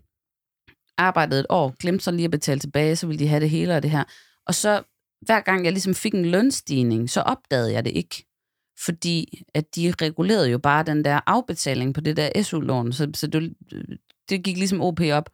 arbejdede 0.97 1.39
et 1.39 1.45
år, 1.49 1.75
glemte 1.79 2.03
så 2.03 2.11
lige 2.11 2.25
at 2.25 2.31
betale 2.31 2.59
tilbage, 2.59 2.95
så 2.95 3.07
ville 3.07 3.19
de 3.19 3.27
have 3.27 3.39
det 3.39 3.49
hele 3.49 3.75
og 3.75 3.83
det 3.83 3.91
her. 3.91 4.03
Og 4.47 4.55
så 4.55 4.83
hver 5.21 5.41
gang 5.41 5.65
jeg 5.65 5.73
ligesom 5.73 5.95
fik 5.95 6.13
en 6.13 6.25
lønstigning, 6.25 7.09
så 7.09 7.21
opdagede 7.21 7.73
jeg 7.73 7.85
det 7.85 7.91
ikke. 7.91 8.25
Fordi 8.85 9.43
at 9.53 9.75
de 9.75 9.93
regulerede 10.01 10.49
jo 10.49 10.57
bare 10.57 10.83
den 10.83 11.05
der 11.05 11.19
afbetaling 11.25 11.93
på 11.93 12.01
det 12.01 12.17
der 12.17 12.43
SU-lån, 12.43 12.93
så, 12.93 13.11
så 13.13 13.27
det, 13.27 13.53
det 14.29 14.43
gik 14.43 14.57
ligesom 14.57 14.81
OP 14.81 14.99
op. 15.13 15.29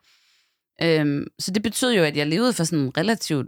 Øhm, 0.83 1.27
så 1.39 1.51
det 1.51 1.63
betød 1.63 1.93
jo, 1.93 2.03
at 2.03 2.17
jeg 2.17 2.27
levede 2.27 2.53
for 2.53 2.63
sådan 2.63 2.97
relativt 2.97 3.47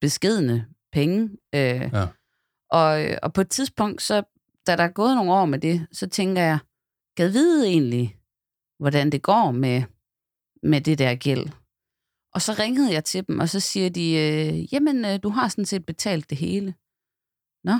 beskedende 0.00 0.64
penge. 0.92 1.30
Øh, 1.54 1.90
Ja. 1.92 2.06
og, 2.70 3.18
og 3.22 3.32
på 3.32 3.40
et 3.40 3.48
tidspunkt, 3.50 4.02
så, 4.02 4.22
da 4.66 4.76
der 4.76 4.82
er 4.82 4.88
gået 4.92 5.16
nogle 5.16 5.32
år 5.32 5.44
med 5.44 5.58
det, 5.58 5.86
så 5.92 6.06
tænker 6.08 6.42
jeg, 6.42 6.58
jeg 7.18 7.32
vide 7.32 7.66
egentlig, 7.68 8.16
hvordan 8.78 9.12
det 9.12 9.22
går 9.22 9.50
med, 9.50 9.82
med 10.62 10.80
det 10.80 10.98
der 10.98 11.14
gæld? 11.14 11.46
Og 12.34 12.42
så 12.42 12.52
ringede 12.58 12.92
jeg 12.92 13.04
til 13.04 13.26
dem, 13.26 13.38
og 13.40 13.48
så 13.48 13.60
siger 13.60 13.88
de, 13.90 14.12
øh, 14.14 14.74
jamen, 14.74 15.04
øh, 15.04 15.18
du 15.22 15.28
har 15.28 15.48
sådan 15.48 15.64
set 15.64 15.86
betalt 15.86 16.30
det 16.30 16.38
hele. 16.38 16.74
Nå. 17.64 17.78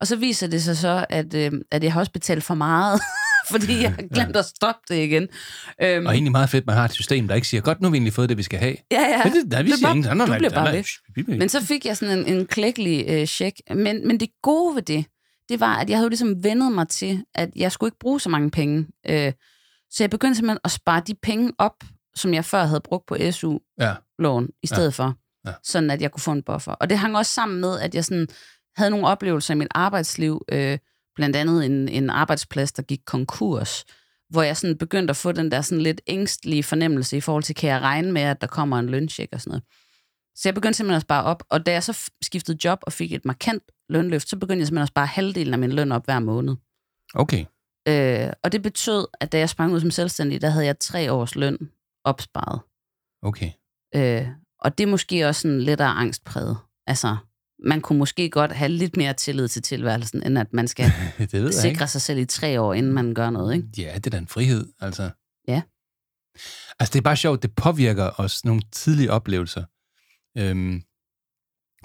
Og 0.00 0.06
så 0.06 0.16
viser 0.16 0.46
det 0.46 0.62
sig 0.62 0.76
så, 0.76 1.06
at, 1.08 1.34
øh, 1.34 1.52
at 1.70 1.84
jeg 1.84 1.92
har 1.92 2.00
også 2.00 2.12
betalt 2.12 2.44
for 2.44 2.54
meget, 2.54 3.00
fordi 3.52 3.82
jeg 3.82 3.92
har 3.92 4.02
glemt 4.14 4.36
at 4.36 4.44
stoppe 4.44 4.80
det 4.88 5.04
igen. 5.04 5.28
Øhm, 5.82 6.06
Og 6.06 6.12
egentlig 6.12 6.32
meget 6.32 6.50
fedt, 6.50 6.62
at 6.62 6.66
man 6.66 6.76
har 6.76 6.84
et 6.84 6.92
system, 6.92 7.28
der 7.28 7.34
ikke 7.34 7.48
siger, 7.48 7.60
godt, 7.60 7.80
nu 7.80 7.86
har 7.86 7.90
vi 7.90 7.96
egentlig 7.96 8.12
fået 8.12 8.28
det, 8.28 8.36
vi 8.36 8.42
skal 8.42 8.58
have. 8.58 8.76
Ja, 8.90 9.00
ja. 9.00 9.24
Men 9.24 9.32
det, 9.32 9.64
vi 9.64 9.70
Det 9.70 9.78
siger 9.78 10.02
sådan, 10.02 10.18
du 10.18 10.26
nej, 10.26 10.48
bare 10.48 10.72
ved. 11.16 11.38
Men 11.38 11.48
så 11.48 11.60
fik 11.66 11.86
jeg 11.86 11.96
sådan 11.96 12.18
en, 12.18 12.26
en 12.34 12.46
klækkelig 12.46 13.04
øh, 13.08 13.26
check. 13.26 13.56
Men, 13.70 14.06
men 14.06 14.20
det 14.20 14.28
gode 14.42 14.74
ved 14.74 14.82
det, 14.82 15.04
det 15.48 15.60
var, 15.60 15.76
at 15.76 15.90
jeg 15.90 15.98
havde 15.98 16.04
jo 16.04 16.08
ligesom 16.08 16.44
vendet 16.44 16.72
mig 16.72 16.88
til, 16.88 17.24
at 17.34 17.50
jeg 17.56 17.72
skulle 17.72 17.88
ikke 17.88 17.98
bruge 17.98 18.20
så 18.20 18.28
mange 18.28 18.50
penge. 18.50 18.86
Øh, 19.06 19.32
så 19.90 20.02
jeg 20.02 20.10
begyndte 20.10 20.34
simpelthen 20.36 20.58
at 20.64 20.70
spare 20.70 21.02
de 21.06 21.14
penge 21.14 21.52
op, 21.58 21.84
som 22.14 22.34
jeg 22.34 22.44
før 22.44 22.64
havde 22.64 22.80
brugt 22.80 23.06
på 23.06 23.16
SU-lån, 23.30 24.42
Ja. 24.44 24.48
i 24.62 24.66
stedet 24.66 24.98
Ja. 24.98 25.04
for. 25.04 25.14
Ja. 25.46 25.52
Sådan 25.64 25.90
at 25.90 26.02
jeg 26.02 26.10
kunne 26.12 26.20
få 26.20 26.32
en 26.32 26.42
buffer. 26.42 26.72
Og 26.72 26.90
det 26.90 26.98
hang 26.98 27.16
også 27.16 27.34
sammen 27.34 27.60
med, 27.60 27.80
at 27.80 27.94
jeg 27.94 28.04
sådan 28.04 28.28
havde 28.76 28.90
nogle 28.90 29.06
oplevelser 29.06 29.54
i 29.54 29.56
mit 29.56 29.68
arbejdsliv, 29.74 30.44
øh, 30.52 30.78
blandt 31.14 31.36
andet 31.36 31.66
en, 31.66 31.88
en 31.88 32.10
arbejdsplads, 32.10 32.72
der 32.72 32.82
gik 32.82 33.00
konkurs, 33.06 33.84
hvor 34.30 34.42
jeg 34.42 34.56
sådan 34.56 34.78
begyndte 34.78 35.10
at 35.10 35.16
få 35.16 35.32
den 35.32 35.50
der 35.50 35.60
sådan 35.60 35.82
lidt 35.82 36.00
ængstlige 36.06 36.62
fornemmelse 36.62 37.16
i 37.16 37.20
forhold 37.20 37.42
til, 37.42 37.54
kan 37.54 37.70
jeg 37.70 37.80
regne 37.80 38.12
med, 38.12 38.22
at 38.22 38.40
der 38.40 38.46
kommer 38.46 38.78
en 38.78 38.86
løncheck 38.86 39.28
og 39.32 39.40
sådan 39.40 39.50
noget. 39.50 39.62
Så 40.34 40.42
jeg 40.44 40.54
begyndte 40.54 40.76
simpelthen 40.76 40.96
at 40.96 41.02
spare 41.02 41.24
op, 41.24 41.42
og 41.50 41.66
da 41.66 41.72
jeg 41.72 41.82
så 41.82 42.10
skiftede 42.22 42.58
job 42.64 42.78
og 42.82 42.92
fik 42.92 43.12
et 43.12 43.24
markant 43.24 43.62
lønløft, 43.92 44.28
så 44.28 44.36
begyndte 44.36 44.58
jeg 44.58 44.66
simpelthen 44.66 44.82
at 44.82 44.88
spare 44.88 45.06
halvdelen 45.06 45.52
af 45.52 45.58
min 45.58 45.72
løn 45.72 45.92
op 45.92 46.04
hver 46.04 46.18
måned. 46.18 46.56
Okay. 47.14 47.44
Øh, 47.88 48.32
og 48.44 48.52
det 48.52 48.62
betød, 48.62 49.06
at 49.20 49.32
da 49.32 49.38
jeg 49.38 49.48
sprang 49.48 49.72
ud 49.72 49.80
som 49.80 49.90
selvstændig, 49.90 50.40
der 50.40 50.50
havde 50.50 50.66
jeg 50.66 50.78
tre 50.78 51.12
års 51.12 51.34
løn 51.34 51.58
opsparet. 52.04 52.60
Okay. 53.22 53.50
Øh, 53.94 54.28
og 54.60 54.78
det 54.78 54.84
er 54.84 54.90
måske 54.90 55.28
også 55.28 55.40
sådan 55.40 55.60
lidt 55.60 55.80
af 55.80 55.88
angstpræget. 55.88 56.56
Altså, 56.86 57.16
man 57.64 57.80
kunne 57.80 57.98
måske 57.98 58.30
godt 58.30 58.52
have 58.52 58.68
lidt 58.68 58.96
mere 58.96 59.14
tillid 59.14 59.48
til 59.48 59.62
tilværelsen, 59.62 60.22
end 60.26 60.38
at 60.38 60.52
man 60.52 60.68
skal 60.68 60.84
det 61.18 61.54
sikre 61.54 61.68
ikke. 61.68 61.86
sig 61.86 62.02
selv 62.02 62.18
i 62.18 62.24
tre 62.24 62.60
år, 62.60 62.74
inden 62.74 62.92
man 62.92 63.14
gør 63.14 63.30
noget, 63.30 63.54
ikke? 63.54 63.68
Ja, 63.78 63.94
det 63.94 64.06
er 64.06 64.10
da 64.10 64.18
en 64.18 64.28
frihed, 64.28 64.72
altså. 64.80 65.10
Ja. 65.48 65.62
Altså, 66.78 66.92
det 66.92 66.98
er 66.98 67.02
bare 67.02 67.16
sjovt, 67.16 67.42
det 67.42 67.54
påvirker 67.54 68.10
os 68.20 68.44
nogle 68.44 68.62
tidlige 68.72 69.12
oplevelser. 69.12 69.64
Øhm, 70.38 70.82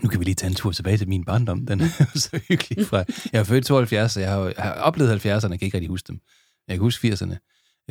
nu 0.04 0.10
kan 0.10 0.20
vi 0.20 0.26
lige 0.26 0.36
tage 0.36 0.50
en 0.50 0.56
tur 0.56 0.72
tilbage 0.72 0.98
til 0.98 1.10
min 1.10 1.26
barndom. 1.26 1.66
Den 1.66 1.82
er 1.82 1.88
så 2.16 2.40
hyggelig 2.48 2.88
fra... 2.88 2.98
Jeg 3.34 3.40
er 3.40 3.44
født 3.44 3.66
72, 3.66 4.12
så 4.12 4.20
jeg 4.20 4.32
har, 4.32 4.40
jeg 4.40 4.64
har 4.64 4.74
oplevet 4.74 5.26
70'erne, 5.26 5.32
jeg 5.32 5.40
kan 5.40 5.66
ikke 5.66 5.78
rigtig 5.78 5.90
huske 5.90 6.08
dem. 6.08 6.20
Jeg 6.68 6.76
kan 6.76 6.82
huske 6.82 7.08
80'erne. 7.08 7.36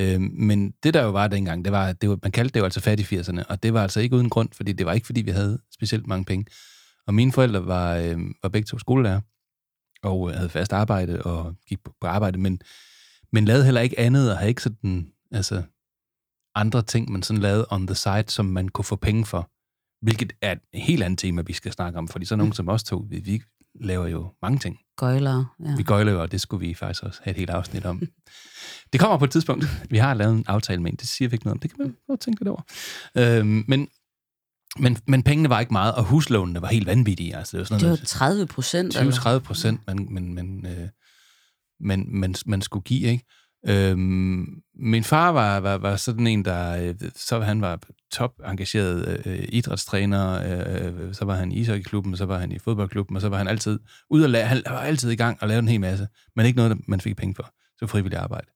Øh, 0.00 0.20
men 0.20 0.70
det, 0.82 0.94
der 0.94 1.02
jo 1.02 1.10
var 1.10 1.28
dengang, 1.28 1.64
det 1.64 1.72
var, 1.72 1.92
det 1.92 2.08
var, 2.08 2.18
man 2.22 2.32
kaldte 2.32 2.54
det 2.54 2.60
jo 2.60 2.64
altså 2.64 2.80
fattig 2.80 3.20
80'erne, 3.20 3.42
og 3.48 3.62
det 3.62 3.74
var 3.74 3.82
altså 3.82 4.00
ikke 4.00 4.16
uden 4.16 4.30
grund, 4.30 4.48
fordi 4.52 4.72
det 4.72 4.86
var 4.86 4.92
ikke, 4.92 5.06
fordi 5.06 5.22
vi 5.22 5.30
havde 5.30 5.58
specielt 5.74 6.06
mange 6.06 6.24
penge. 6.24 6.46
Og 7.06 7.14
mine 7.14 7.32
forældre 7.32 7.66
var, 7.66 7.96
øh, 7.96 8.18
var 8.42 8.48
begge 8.48 8.66
to 8.66 8.78
skolelærer, 8.78 9.20
og 10.02 10.30
øh, 10.30 10.36
havde 10.36 10.48
fast 10.48 10.72
arbejde 10.72 11.22
og 11.22 11.54
gik 11.68 11.84
på, 11.84 11.92
på 12.00 12.06
arbejde, 12.06 12.38
men, 12.38 12.60
men 13.32 13.44
lavede 13.44 13.64
heller 13.64 13.80
ikke 13.80 13.98
andet, 13.98 14.30
og 14.30 14.36
havde 14.38 14.48
ikke 14.48 14.62
sådan, 14.62 15.12
altså, 15.32 15.62
andre 16.54 16.82
ting, 16.82 17.12
man 17.12 17.22
sådan 17.22 17.42
lavede 17.42 17.66
on 17.70 17.86
the 17.86 17.94
side, 17.94 18.24
som 18.28 18.46
man 18.46 18.68
kunne 18.68 18.84
få 18.84 18.96
penge 18.96 19.26
for. 19.26 19.50
Hvilket 20.02 20.32
er 20.42 20.52
et 20.52 20.60
helt 20.74 21.02
andet 21.02 21.18
tema, 21.18 21.42
vi 21.42 21.52
skal 21.52 21.72
snakke 21.72 21.98
om, 21.98 22.08
fordi 22.08 22.24
så 22.24 22.36
nogen 22.36 22.52
som 22.52 22.68
os 22.68 22.84
to, 22.84 23.06
vi, 23.10 23.20
vi 23.20 23.42
laver 23.80 24.06
jo 24.06 24.32
mange 24.42 24.58
ting. 24.58 24.78
Gøjlere. 24.96 25.46
Ja. 25.64 25.76
Vi 25.76 25.82
gøjler 25.82 26.12
jo, 26.12 26.22
og 26.22 26.32
det 26.32 26.40
skulle 26.40 26.66
vi 26.66 26.74
faktisk 26.74 27.02
også 27.02 27.20
have 27.22 27.30
et 27.30 27.36
helt 27.36 27.50
afsnit 27.50 27.84
om. 27.84 28.02
det 28.92 29.00
kommer 29.00 29.18
på 29.18 29.24
et 29.24 29.30
tidspunkt. 29.30 29.66
Vi 29.90 29.96
har 29.96 30.14
lavet 30.14 30.34
en 30.34 30.44
aftale 30.46 30.82
med 30.82 30.90
en, 30.90 30.96
det 30.96 31.08
siger 31.08 31.28
vi 31.28 31.34
ikke 31.34 31.46
noget 31.46 31.54
om. 31.54 31.58
Det 31.58 31.70
kan 31.70 31.78
man 31.78 31.96
godt 32.08 32.20
tænke 32.20 32.40
lidt 32.40 32.48
over. 32.48 32.62
Øhm, 33.16 33.64
men, 33.68 33.88
men, 34.78 34.98
men 35.06 35.22
pengene 35.22 35.48
var 35.48 35.60
ikke 35.60 35.72
meget, 35.72 35.94
og 35.94 36.04
huslånene 36.04 36.62
var 36.62 36.68
helt 36.68 36.86
vanvittige. 36.86 37.36
Altså, 37.36 37.56
det 37.56 37.58
var 37.58 37.64
sådan 37.64 37.80
Det 37.80 37.88
var 37.88 37.96
noget, 37.96 38.08
30 38.08 38.46
procent. 38.46 38.96
20-30 38.96 39.38
procent, 39.38 39.80
man, 39.86 40.08
man, 40.10 40.34
man, 40.34 40.66
øh, 40.66 40.88
man, 41.80 42.04
man, 42.08 42.34
man 42.46 42.62
skulle 42.62 42.84
give, 42.84 43.08
ikke? 43.08 43.24
Øhm, 43.68 44.62
min 44.74 45.04
far 45.04 45.32
var, 45.32 45.60
var, 45.60 45.78
var 45.78 45.96
sådan 45.96 46.26
en, 46.26 46.44
der... 46.44 46.82
Øh, 46.82 47.10
så 47.16 47.40
han 47.40 47.60
var 47.60 47.80
top 48.12 48.32
engageret 48.44 49.26
øh, 49.26 49.48
idrætstræner, 49.48 50.32
øh, 50.32 51.14
så 51.14 51.24
var 51.24 51.34
han 51.34 51.52
i 51.52 51.60
ishockeyklubben, 51.60 52.16
så 52.16 52.26
var 52.26 52.38
han 52.38 52.52
i 52.52 52.58
fodboldklubben, 52.58 53.16
og 53.16 53.22
så 53.22 53.28
var 53.28 53.38
han 53.38 53.48
altid 53.48 53.80
ude 54.10 54.24
og 54.24 54.30
lave, 54.30 54.44
han 54.44 54.62
var 54.66 54.80
altid 54.80 55.10
i 55.10 55.16
gang 55.16 55.42
og 55.42 55.48
lavede 55.48 55.62
en 55.62 55.68
hel 55.68 55.80
masse, 55.80 56.08
men 56.36 56.46
ikke 56.46 56.56
noget, 56.56 56.88
man 56.88 57.00
fik 57.00 57.16
penge 57.16 57.34
for. 57.34 57.42
Så 57.42 57.50
frivillig 57.78 57.90
frivilligt 57.90 58.20
arbejde. 58.20 58.46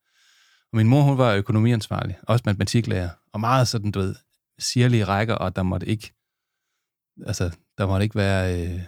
Og 0.73 0.77
min 0.77 0.89
mor, 0.89 1.03
hun 1.03 1.19
var 1.19 1.35
økonomiansvarlig, 1.35 2.19
også 2.23 2.43
matematiklærer, 2.47 3.11
og 3.33 3.41
meget 3.41 3.69
sådan, 3.69 3.91
du 3.91 3.99
ved, 3.99 4.15
sirlige 4.59 5.05
rækker, 5.05 5.35
og 5.35 5.57
der 5.57 5.63
måtte 5.63 5.87
ikke, 5.87 6.13
altså, 7.27 7.57
der 7.79 7.87
måtte 7.87 8.05
ikke 8.05 8.17
være, 8.17 8.63
øh, 8.63 8.81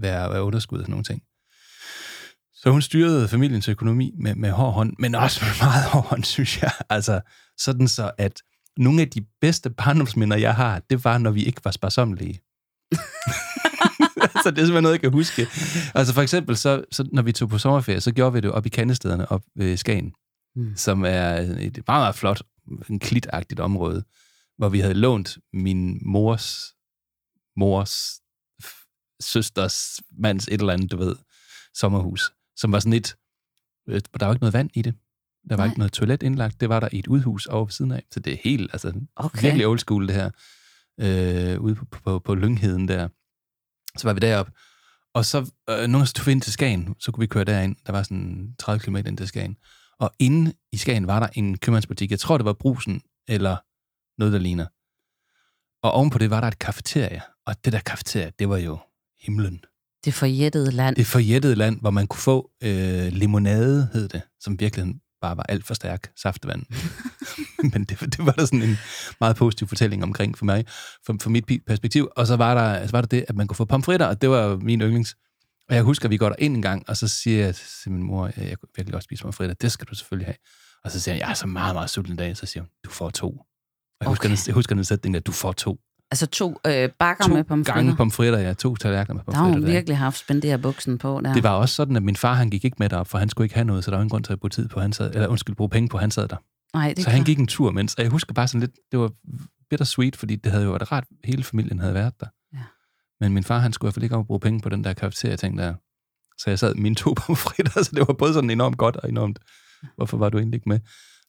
være, 0.00 0.30
være 0.30 0.42
underskud 0.42 0.78
og 0.78 0.82
sådan 0.82 0.90
nogle 0.90 1.04
ting. 1.04 1.22
Så 2.64 2.70
hun 2.70 2.82
styrede 2.82 3.28
familiens 3.28 3.68
økonomi 3.68 4.14
med, 4.18 4.34
med 4.34 4.50
hård 4.50 4.72
hånd, 4.72 4.94
men 4.98 5.14
også 5.14 5.44
med 5.44 5.52
meget 5.66 5.84
hård 5.84 6.04
hånd, 6.04 6.24
synes 6.34 6.62
jeg. 6.62 6.70
Altså, 6.90 7.20
sådan 7.58 7.88
så, 7.88 8.10
at 8.18 8.42
nogle 8.76 9.02
af 9.02 9.08
de 9.10 9.20
bedste 9.40 9.70
barndomsminder, 9.70 10.36
jeg 10.36 10.54
har, 10.54 10.78
det 10.90 11.04
var, 11.04 11.18
når 11.18 11.30
vi 11.30 11.44
ikke 11.44 11.60
var 11.64 11.70
sparsomlige. 11.70 12.40
altså, 14.16 14.50
det 14.50 14.58
er 14.58 14.64
simpelthen 14.66 14.82
noget, 14.82 14.92
jeg 14.92 15.00
kan 15.00 15.12
huske. 15.12 15.46
Altså, 15.94 16.14
for 16.14 16.22
eksempel, 16.22 16.56
så, 16.56 16.84
så 16.92 17.08
når 17.12 17.22
vi 17.22 17.32
tog 17.32 17.48
på 17.48 17.58
sommerferie, 17.58 18.00
så 18.00 18.12
gjorde 18.12 18.32
vi 18.32 18.40
det 18.40 18.50
op 18.50 18.66
i 18.66 18.68
Kandestederne, 18.68 19.32
op 19.32 19.42
ved 19.56 19.76
Skagen, 19.76 20.12
Mm. 20.56 20.76
som 20.76 21.04
er 21.04 21.30
et 21.36 21.58
meget, 21.58 21.84
meget 21.86 22.14
flot, 22.14 22.42
en 22.90 22.98
klitagtigt 22.98 23.60
område, 23.60 24.04
hvor 24.58 24.68
vi 24.68 24.80
havde 24.80 24.94
lånt 24.94 25.38
min 25.52 25.98
mors, 26.02 26.74
mors 27.56 28.20
søsters 29.20 30.00
mands 30.18 30.48
et 30.48 30.60
eller 30.60 30.72
andet, 30.72 30.90
du 30.90 30.96
ved, 30.96 31.16
sommerhus, 31.74 32.32
som 32.56 32.72
var 32.72 32.78
sådan 32.78 32.92
et, 32.92 33.16
øh, 33.88 34.00
der 34.20 34.26
var 34.26 34.32
ikke 34.32 34.42
noget 34.42 34.52
vand 34.54 34.70
i 34.74 34.82
det. 34.82 34.94
Der 35.48 35.56
var 35.56 35.64
Nej. 35.64 35.66
ikke 35.66 35.78
noget 35.78 35.92
toilet 35.92 36.22
indlagt. 36.22 36.60
Det 36.60 36.68
var 36.68 36.80
der 36.80 36.88
i 36.92 36.98
et 36.98 37.06
udhus 37.06 37.46
over 37.46 37.64
ved 37.64 37.72
siden 37.72 37.92
af. 37.92 38.02
Så 38.10 38.20
det 38.20 38.32
er 38.32 38.36
helt, 38.44 38.70
altså 38.72 38.92
Okay. 39.16 39.42
virkelig 39.42 39.66
old 39.66 39.78
school 39.78 40.08
det 40.08 40.14
her. 40.14 40.30
Øh, 41.00 41.60
ude 41.60 41.74
på, 41.74 41.84
på, 41.84 42.18
på 42.18 42.34
Lyngheden 42.34 42.88
der. 42.88 43.08
Så 43.98 44.08
var 44.08 44.12
vi 44.12 44.20
deroppe. 44.20 44.52
Og 45.14 45.24
så, 45.24 45.38
øh, 45.70 46.06
tog 46.06 46.26
vi 46.26 46.32
ind 46.32 46.42
til 46.42 46.52
Skagen, 46.52 46.94
så 47.00 47.12
kunne 47.12 47.22
vi 47.22 47.26
køre 47.26 47.44
derind. 47.44 47.76
Der 47.86 47.92
var 47.92 48.02
sådan 48.02 48.54
30 48.58 48.80
km 48.80 48.96
ind 48.96 49.16
til 49.16 49.28
Skagen. 49.28 49.56
Og 49.98 50.10
inde 50.18 50.52
i 50.72 50.76
Skagen 50.76 51.06
var 51.06 51.20
der 51.20 51.28
en 51.32 51.58
købmandsbutik. 51.58 52.10
Jeg 52.10 52.18
tror, 52.20 52.38
det 52.38 52.44
var 52.44 52.52
Brusen, 52.52 53.02
eller 53.28 53.56
noget, 54.20 54.32
der 54.32 54.38
ligner. 54.38 54.66
Og 55.86 55.92
ovenpå 55.92 56.18
det 56.18 56.30
var 56.30 56.40
der 56.40 56.48
et 56.48 56.58
kafeterie. 56.58 57.22
Og 57.46 57.64
det 57.64 57.72
der 57.72 57.80
kafeterie, 57.80 58.32
det 58.38 58.48
var 58.48 58.56
jo 58.56 58.78
himlen. 59.20 59.64
Det 60.04 60.14
forjættede 60.14 60.70
land. 60.70 60.96
Det 60.96 61.06
forjættede 61.06 61.54
land, 61.54 61.80
hvor 61.80 61.90
man 61.90 62.06
kunne 62.06 62.20
få 62.20 62.50
øh, 62.62 63.06
limonade, 63.12 63.88
hed 63.92 64.08
det, 64.08 64.22
som 64.40 64.60
virkelig 64.60 64.94
bare 65.20 65.36
var 65.36 65.42
alt 65.42 65.66
for 65.66 65.74
stærk 65.74 66.10
saftevand. 66.22 66.62
Men 67.72 67.84
det, 67.84 68.00
det 68.00 68.26
var 68.26 68.32
der 68.32 68.44
sådan 68.44 68.62
en 68.62 68.76
meget 69.20 69.36
positiv 69.36 69.68
fortælling 69.68 70.02
omkring 70.02 70.38
for 70.38 70.44
mig, 70.44 70.64
for, 71.06 71.16
for 71.20 71.30
mit 71.30 71.44
perspektiv. 71.66 72.08
Og 72.16 72.26
så 72.26 72.36
var, 72.36 72.54
der, 72.54 72.86
så 72.86 72.92
var 72.92 73.00
der 73.00 73.08
det, 73.08 73.24
at 73.28 73.36
man 73.36 73.46
kunne 73.46 73.56
få 73.56 73.64
pomfritter, 73.64 74.06
og 74.06 74.22
det 74.22 74.30
var 74.30 74.56
min 74.56 74.80
yndlings. 74.80 75.16
Og 75.68 75.74
jeg 75.74 75.82
husker, 75.82 76.04
at 76.06 76.10
vi 76.10 76.16
går 76.16 76.28
der 76.28 76.36
ind 76.38 76.56
en 76.56 76.62
gang, 76.62 76.84
og 76.88 76.96
så 76.96 77.08
siger 77.08 77.44
jeg 77.44 77.54
til 77.54 77.92
min 77.92 78.02
mor, 78.02 78.26
at 78.26 78.48
jeg 78.48 78.58
kunne 78.58 78.68
virkelig 78.76 78.92
godt 78.92 79.04
spise 79.04 79.22
pomfritter. 79.22 79.54
Det 79.54 79.72
skal 79.72 79.86
du 79.86 79.94
selvfølgelig 79.94 80.26
have. 80.26 80.36
Og 80.84 80.90
så 80.90 81.00
siger 81.00 81.14
jeg, 81.14 81.20
jeg 81.20 81.30
er 81.30 81.34
så 81.34 81.46
meget, 81.46 81.74
meget 81.74 81.90
sulten 81.90 82.12
i 82.12 82.16
dag. 82.16 82.36
Så 82.36 82.46
siger 82.46 82.62
hun, 82.62 82.68
du 82.84 82.90
får 82.90 83.10
to. 83.10 83.28
Og 83.28 83.46
jeg, 84.00 84.08
husker, 84.08 84.28
Okay. 84.28 84.36
den, 84.36 84.44
jeg 84.46 84.54
husker 84.54 84.74
den 84.74 84.84
sætning, 84.84 85.16
at 85.16 85.26
du 85.26 85.32
får 85.32 85.52
to. 85.52 85.80
Altså 86.14 86.26
to 86.26 86.60
øh, 86.66 86.88
bakker 86.98 87.24
To 87.24 87.34
med 87.34 87.44
pomfritter. 87.44 87.74
gange 87.74 87.96
pomfritter, 87.96 88.38
ja. 88.38 88.52
To 88.52 88.76
tallerkener 88.76 89.14
med 89.14 89.22
Der 89.24 89.32
har 89.32 89.44
pomfritter. 89.44 89.66
hun 89.66 89.74
virkelig 89.74 89.96
haft 89.98 90.18
spenderet 90.18 90.62
buksen 90.62 90.98
på 90.98 91.20
der. 91.24 91.32
Det 91.34 91.42
var 91.42 91.50
også 91.50 91.74
sådan, 91.74 91.96
at 91.96 92.02
min 92.02 92.16
far 92.16 92.34
han 92.34 92.50
gik 92.50 92.64
ikke 92.64 92.76
med 92.78 92.88
derop, 92.88 93.06
for 93.08 93.18
han 93.18 93.28
skulle 93.28 93.44
ikke 93.44 93.54
have 93.54 93.64
noget, 93.64 93.84
så 93.84 93.90
der 93.90 93.96
var 93.96 94.02
ingen 94.02 94.10
grund 94.10 94.24
til 94.24 94.32
at 94.32 94.40
bruge 94.40 94.50
tid 94.50 94.68
på, 94.68 94.80
han 94.80 94.92
sad, 94.92 95.14
eller 95.14 95.28
undskyld, 95.28 95.56
bruge 95.56 95.70
penge 95.70 95.88
på, 95.88 95.98
han 95.98 96.10
sad 96.10 96.28
der. 96.28 96.36
Nej, 96.74 96.92
det 96.96 97.04
så 97.04 97.10
han 97.10 97.24
gik 97.24 97.38
en 97.38 97.46
tur, 97.46 97.70
mens, 97.70 97.94
og 97.94 98.02
jeg 98.02 98.10
husker 98.10 98.34
bare 98.34 98.48
sådan 98.48 98.60
lidt, 98.60 98.72
det 98.92 98.98
var 99.00 99.10
bittersweet, 99.70 100.16
fordi 100.16 100.36
det 100.36 100.52
havde 100.52 100.64
jo 100.64 100.70
været 100.70 100.92
rart, 100.92 101.04
hele 101.24 101.44
familien 101.44 101.78
havde 101.78 101.94
været 101.94 102.12
der. 102.20 102.26
Ja. 102.52 102.58
Men 103.20 103.32
min 103.34 103.44
far, 103.44 103.58
han 103.58 103.72
skulle 103.72 103.86
i 103.86 103.88
hvert 103.88 103.94
fald 103.94 104.04
ikke 104.04 104.24
bruge 104.24 104.40
penge 104.40 104.60
på 104.60 104.68
den 104.68 104.84
der 104.84 104.92
kafeteria 104.92 105.36
ting 105.36 105.58
der. 105.58 105.74
Så 106.38 106.50
jeg 106.50 106.58
sad 106.58 106.74
med 106.74 106.82
mine 106.82 106.94
to 106.94 107.14
pomfritter, 107.26 107.82
så 107.82 107.90
det 107.94 108.08
var 108.08 108.14
både 108.14 108.34
sådan 108.34 108.50
enormt 108.50 108.78
godt 108.78 108.96
og 108.96 109.08
enormt, 109.08 109.38
hvorfor 109.96 110.16
var 110.16 110.28
du 110.28 110.38
egentlig 110.38 110.56
ikke 110.58 110.68
med? 110.68 110.80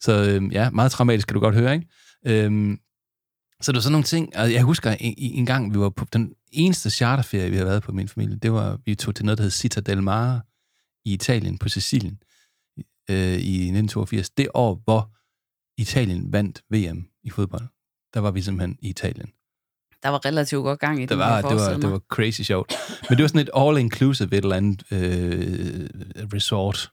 Så 0.02 0.30
øhm, 0.30 0.52
ja, 0.52 0.70
meget 0.70 0.92
traumatisk, 0.92 1.28
kan 1.28 1.34
du 1.34 1.40
godt 1.40 1.56
høre, 1.56 1.74
ikke? 1.74 1.88
Øhm, 2.28 2.78
så 3.66 3.72
det 3.72 3.76
var 3.76 3.82
sådan 3.82 3.92
nogle 3.92 4.04
ting, 4.04 4.38
og 4.38 4.54
jeg 4.54 4.64
husker 4.64 4.92
en, 4.92 5.14
en 5.18 5.46
gang, 5.46 5.74
vi 5.74 5.80
var 5.80 5.90
på 5.90 6.06
den 6.14 6.34
eneste 6.52 6.90
charterferie, 6.90 7.50
vi 7.50 7.56
havde 7.56 7.70
været 7.70 7.84
på 7.84 7.92
min 7.92 8.08
familie, 8.08 8.38
det 8.38 8.52
var, 8.52 8.80
vi 8.86 8.96
tog 8.96 9.16
til 9.16 9.26
noget, 9.26 9.38
der 9.38 9.44
hed 9.44 9.52
Città 9.52 9.80
del 9.80 10.04
Mare 10.04 10.42
i 11.06 11.14
Italien, 11.14 11.58
på 11.58 11.70
Sicilien, 11.70 12.20
øh, 13.10 13.18
i 13.18 13.56
1982. 13.56 14.30
Det 14.30 14.48
år, 14.54 14.82
hvor 14.84 15.12
Italien 15.82 16.34
vandt 16.34 16.64
VM 16.70 17.06
i 17.24 17.30
fodbold. 17.30 17.68
der 18.14 18.20
var 18.20 18.32
vi 18.32 18.42
simpelthen 18.42 18.78
i 18.82 18.90
Italien. 18.90 19.32
Der 20.04 20.10
var 20.10 20.26
relativt 20.26 20.64
godt 20.64 20.80
gang 20.80 21.04
i 21.04 21.06
Det 21.06 21.18
var, 21.18 21.36
det 21.36 21.44
var, 21.44 21.52
forestiller 21.52 21.74
det 21.74 21.84
mig. 21.84 21.92
var 21.92 22.02
crazy 22.10 22.42
sjovt. 22.42 22.74
Men 23.10 23.18
det 23.18 23.24
var 23.24 23.28
sådan 23.28 23.42
et 23.42 23.50
all-inclusive 23.56 24.24
et 24.24 24.34
eller 24.34 24.56
andet 24.56 24.84
øh, 24.92 25.90
resort, 26.34 26.92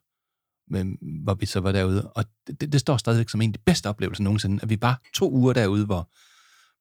med, 0.70 0.84
hvor 1.24 1.34
vi 1.34 1.46
så 1.46 1.60
var 1.60 1.72
derude. 1.72 2.10
Og 2.10 2.24
det, 2.46 2.60
det, 2.60 2.72
det 2.72 2.80
står 2.80 2.96
stadigvæk 2.96 3.28
som 3.28 3.40
en 3.40 3.50
af 3.50 3.54
de 3.54 3.62
bedste 3.66 3.88
oplevelser 3.88 4.24
nogensinde, 4.24 4.58
at 4.62 4.70
vi 4.70 4.78
var 4.80 5.00
to 5.14 5.32
uger 5.32 5.52
derude, 5.52 5.86
hvor 5.86 6.10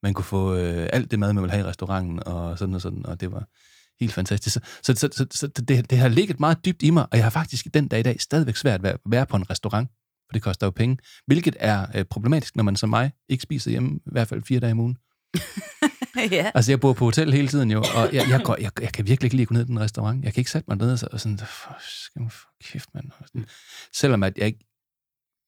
man 0.04 0.14
kunne 0.14 0.26
få 0.26 0.56
øh, 0.56 0.90
alt 0.94 1.12
det 1.12 1.20
mad, 1.20 1.34
man 1.34 1.44
ville 1.44 1.52
have 1.52 1.66
i 1.66 1.70
restauranten, 1.70 2.28
og 2.28 2.58
sådan 2.60 2.76
og 2.76 2.82
sådan, 2.82 3.06
og 3.06 3.20
det 3.22 3.32
var 3.32 3.48
helt 4.00 4.14
fantastisk. 4.14 4.54
Så, 4.54 4.60
så, 4.84 4.94
så, 4.94 5.10
så, 5.12 5.26
så 5.36 5.48
det, 5.48 5.90
det 5.90 5.98
har 5.98 6.08
ligget 6.08 6.40
meget 6.40 6.66
dybt 6.66 6.84
i 6.84 6.90
mig, 6.90 7.04
og 7.12 7.18
jeg 7.18 7.26
har 7.26 7.30
faktisk 7.30 7.66
i 7.66 7.70
den 7.70 7.88
dag 7.88 8.00
i 8.00 8.04
dag 8.04 8.22
stadigvæk 8.22 8.56
svært 8.56 8.84
ved 8.84 8.90
at 8.90 8.98
være 9.06 9.26
på 9.26 9.38
en 9.38 9.50
restaurant, 9.50 9.90
for 10.30 10.34
det 10.34 10.42
koster 10.42 10.68
jo 10.68 10.72
penge, 10.72 10.98
hvilket 11.28 11.56
er 11.60 11.86
øh, 11.96 12.06
problematisk, 12.06 12.56
når 12.56 12.64
man 12.64 12.76
som 12.76 12.90
mig 12.90 13.12
ikke 13.30 13.42
spiser 13.42 13.72
hjemme, 13.72 13.96
i 13.96 14.10
hvert 14.12 14.28
fald 14.28 14.44
fire 14.44 14.60
dage 14.60 14.72
om 14.72 14.80
ugen. 14.80 14.98
ja. 16.32 16.52
Altså, 16.56 16.72
jeg 16.72 16.80
bor 16.80 16.94
på 16.94 17.06
hotel 17.06 17.34
hele 17.34 17.48
tiden 17.48 17.72
jo, 17.72 17.80
og 17.80 18.14
jeg, 18.14 18.30
jeg, 18.30 18.42
går, 18.44 18.58
jeg, 18.62 18.72
jeg 18.82 18.94
kan 18.94 19.08
virkelig 19.08 19.26
ikke 19.28 19.36
lide 19.36 19.42
at 19.42 19.48
gå 19.48 19.54
ned 19.54 19.62
i 19.62 19.66
den 19.68 19.80
restaurant. 19.80 20.24
Jeg 20.26 20.34
kan 20.34 20.42
ikke 20.42 20.52
sætte 20.52 20.66
mig 20.68 20.78
ned 20.78 20.92
og 20.92 21.00
så- 21.00 21.08
og 21.12 21.20
sådan, 21.20 21.38
for, 21.38 21.78
skal 21.80 22.22
man 22.22 22.30
for 22.30 22.48
kæft, 22.64 22.90
mand. 22.94 23.12
Selvom 23.94 24.24
at 24.24 24.38
jeg 24.38 24.46
ikke 24.48 24.66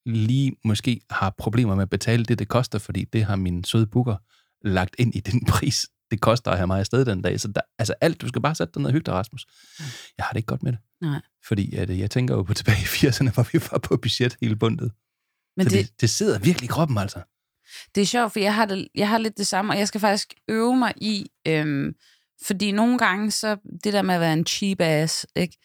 lige 0.05 0.55
måske 0.65 1.01
har 1.09 1.35
problemer 1.37 1.75
med 1.75 1.81
at 1.83 1.89
betale 1.89 2.25
det, 2.25 2.39
det 2.39 2.47
koster, 2.47 2.79
fordi 2.79 3.03
det 3.03 3.25
har 3.25 3.35
min 3.35 3.63
søde 3.63 3.87
booker 3.87 4.15
lagt 4.63 4.95
ind 4.99 5.15
i 5.15 5.19
den 5.19 5.45
pris, 5.53 5.85
det 6.11 6.21
koster 6.21 6.51
at 6.51 6.57
have 6.57 6.67
mig 6.67 6.79
afsted 6.79 7.05
den 7.05 7.21
dag. 7.21 7.39
Så 7.39 7.47
der, 7.47 7.61
altså 7.79 7.93
alt, 8.01 8.21
du 8.21 8.27
skal 8.27 8.41
bare 8.41 8.55
sætte 8.55 8.73
dig 8.73 8.81
ned 8.81 8.87
og 8.87 8.93
hygge 8.93 9.05
dig, 9.05 9.13
Rasmus. 9.13 9.45
Jeg 10.17 10.25
har 10.25 10.29
det 10.29 10.37
ikke 10.37 10.47
godt 10.47 10.63
med 10.63 10.71
det. 10.71 10.79
Nej. 11.01 11.21
Fordi 11.47 11.75
at, 11.75 11.89
øh, 11.89 11.99
jeg 11.99 12.11
tænker 12.11 12.35
jo 12.35 12.43
på 12.43 12.53
tilbage 12.59 12.77
i 12.81 13.07
80'erne, 13.07 13.33
hvor 13.33 13.47
vi 13.53 13.59
var 13.71 13.77
på 13.77 13.97
budget 13.97 14.37
hele 14.41 14.55
bundet. 14.55 14.91
Men 15.57 15.65
det, 15.65 15.73
det, 15.73 16.01
det 16.01 16.09
sidder 16.09 16.39
virkelig 16.39 16.67
i 16.67 16.71
kroppen, 16.71 16.97
altså. 16.97 17.19
det 17.95 18.01
er 18.01 18.05
sjovt, 18.05 18.33
for 18.33 18.39
jeg 18.39 18.55
har, 18.55 18.65
det, 18.65 18.87
jeg 18.95 19.09
har 19.09 19.17
lidt 19.17 19.37
det 19.37 19.47
samme, 19.47 19.73
og 19.73 19.79
jeg 19.79 19.87
skal 19.87 20.01
faktisk 20.01 20.33
øve 20.47 20.75
mig 20.77 20.93
i, 20.97 21.27
øhm, 21.47 21.93
fordi 22.45 22.71
nogle 22.71 22.97
gange, 22.97 23.31
så 23.31 23.57
det 23.83 23.93
der 23.93 24.01
med 24.01 24.15
at 24.15 24.21
være 24.21 24.33
en 24.33 24.45
cheap 24.45 24.81
ass, 24.81 25.27
ikke? 25.35 25.57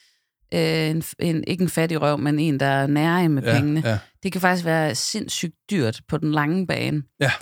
Øh, 0.55 0.90
en, 0.90 1.03
en, 1.18 1.44
ikke 1.46 1.62
en 1.62 1.68
fattig 1.68 2.01
røv, 2.01 2.18
men 2.18 2.38
en, 2.38 2.61
der 2.61 2.66
er 2.66 2.86
nære 2.86 3.28
med 3.28 3.42
Ja, 3.42 3.53
pengene, 3.55 3.82
ja. 3.84 3.99
det 4.22 4.32
kan 4.32 4.40
faktisk 4.40 4.64
være 4.64 4.94
sindssygt 4.94 5.55
dyrt 5.70 6.01
på 6.09 6.18
den 6.18 6.32
lange 6.32 6.66
bane. 6.66 7.03
Ja. 7.20 7.32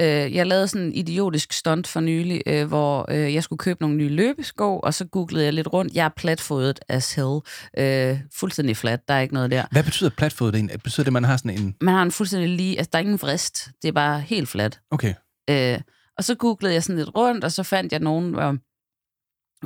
Øh, 0.00 0.34
jeg 0.34 0.46
lavede 0.46 0.68
sådan 0.68 0.86
en 0.86 0.92
idiotisk 0.94 1.52
stunt 1.52 1.86
for 1.86 2.00
nylig, 2.00 2.42
øh, 2.46 2.66
hvor 2.66 3.10
øh, 3.10 3.34
jeg 3.34 3.42
skulle 3.42 3.58
købe 3.58 3.80
nogle 3.82 3.96
nye 3.96 4.08
løbesko, 4.08 4.78
og 4.78 4.94
så 4.94 5.04
googlede 5.04 5.44
jeg 5.44 5.52
lidt 5.52 5.72
rundt. 5.72 5.94
Jeg 5.94 6.04
er 6.04 6.08
platfodet 6.16 6.80
as 6.88 7.14
hell. 7.14 7.40
Øh, 7.78 8.20
fuldstændig 8.34 8.76
flat, 8.76 9.08
der 9.08 9.14
er 9.14 9.20
ikke 9.20 9.34
noget 9.34 9.50
der. 9.50 9.64
Hvad 9.70 9.82
betyder 9.84 10.10
platfodet 10.10 10.54
egentlig? 10.54 10.82
Betyder 10.82 11.04
det, 11.04 11.08
at 11.08 11.12
man 11.12 11.24
har 11.24 11.36
sådan 11.36 11.58
en... 11.58 11.74
Man 11.80 11.94
har 11.94 12.02
en 12.02 12.12
fuldstændig 12.12 12.48
lige, 12.50 12.78
altså 12.78 12.90
der 12.92 12.98
er 12.98 13.02
ingen 13.02 13.22
vrist, 13.22 13.68
det 13.82 13.88
er 13.88 13.92
bare 13.92 14.20
helt 14.20 14.48
fladt. 14.48 14.80
Okay. 14.90 15.14
Øh, 15.50 15.80
og 16.18 16.24
så 16.24 16.34
googlede 16.34 16.74
jeg 16.74 16.82
sådan 16.82 16.96
lidt 16.96 17.16
rundt, 17.16 17.44
og 17.44 17.52
så 17.52 17.62
fandt 17.62 17.92
jeg 17.92 18.00
nogen, 18.00 18.30
hvor, 18.30 18.56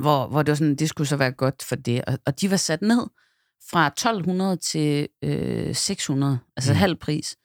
hvor, 0.01 0.27
hvor 0.27 0.43
det 0.43 0.51
var 0.51 0.55
sådan, 0.55 0.75
det 0.75 0.89
skulle 0.89 1.07
så 1.07 1.15
være 1.15 1.31
godt 1.31 1.63
for 1.63 1.75
det. 1.75 2.01
Og, 2.05 2.19
og 2.25 2.41
de 2.41 2.51
var 2.51 2.57
sat 2.57 2.81
ned 2.81 3.07
fra 3.71 3.87
1200 3.87 4.57
til 4.57 5.07
øh, 5.23 5.75
600, 5.75 6.39
altså 6.57 6.71
Mm. 6.71 6.75
mm. 6.75 6.79
halv 6.79 6.95
pris. 6.95 7.35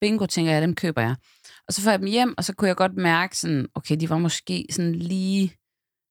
Bingo, 0.00 0.26
tænker 0.26 0.52
jeg, 0.52 0.62
dem 0.62 0.74
køber 0.74 1.02
jeg. 1.02 1.14
Og 1.68 1.74
så 1.74 1.82
får 1.82 1.90
jeg 1.90 1.98
dem 1.98 2.08
hjem, 2.08 2.34
og 2.38 2.44
så 2.44 2.52
kunne 2.54 2.68
jeg 2.68 2.76
godt 2.76 2.96
mærke 2.96 3.36
sådan, 3.38 3.66
okay, 3.74 3.96
de 4.00 4.10
var 4.10 4.18
måske 4.18 4.66
sådan 4.70 4.94
lige, 4.94 5.56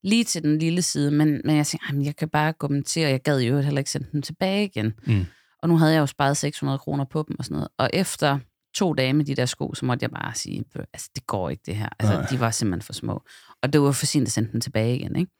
lige 0.04 0.24
til 0.24 0.44
den 0.44 0.60
lille 0.60 0.82
side, 0.82 1.12
men, 1.12 1.42
men 1.46 1.56
jeg 1.58 1.68
tænkte, 1.68 1.86
"Ej, 1.90 1.94
men 1.96 2.06
jeg 2.06 2.16
kan 2.16 2.30
bare 2.30 2.54
gå 2.54 2.68
dem 2.68 2.84
til, 2.84 3.06
og 3.06 3.12
jeg 3.12 3.22
gad 3.22 3.40
jo 3.42 3.60
heller 3.60 3.80
ikke 3.80 3.92
sende 3.92 4.08
dem 4.12 4.22
tilbage 4.22 4.66
igen. 4.66 4.94
Mm. 5.06 5.26
Og 5.62 5.70
nu 5.70 5.78
havde 5.78 5.94
jeg 5.94 6.00
jo 6.00 6.06
sparet 6.06 6.38
600 6.38 6.80
kroner 6.80 7.06
på 7.06 7.26
dem 7.28 7.36
og 7.40 7.46
sådan 7.46 7.56
noget. 7.56 7.68
Og 7.78 7.90
efter 7.94 8.40
to 8.74 8.94
dage 8.94 9.14
med 9.14 9.26
de 9.26 9.36
der 9.36 9.46
sko, 9.46 9.74
så 9.74 9.86
måtte 9.86 10.04
jeg 10.04 10.12
bare 10.12 10.36
sige, 10.36 10.64
"Bøh, 10.74 10.84
altså 10.94 11.10
det 11.16 11.28
går 11.28 11.50
ikke 11.50 11.64
det 11.66 11.76
her. 11.76 11.90
Altså 12.00 12.14
Nej. 12.14 12.28
de 12.30 12.40
var 12.40 12.52
simpelthen 12.52 12.82
for 12.86 12.94
små. 12.94 13.24
Og 13.62 13.74
det 13.74 13.82
var 13.82 13.92
for 13.92 14.06
sent 14.06 14.28
at 14.28 14.32
sende 14.32 14.52
dem 14.52 14.62
tilbage 14.62 14.96
igen, 14.96 15.16
ikke? 15.16 15.32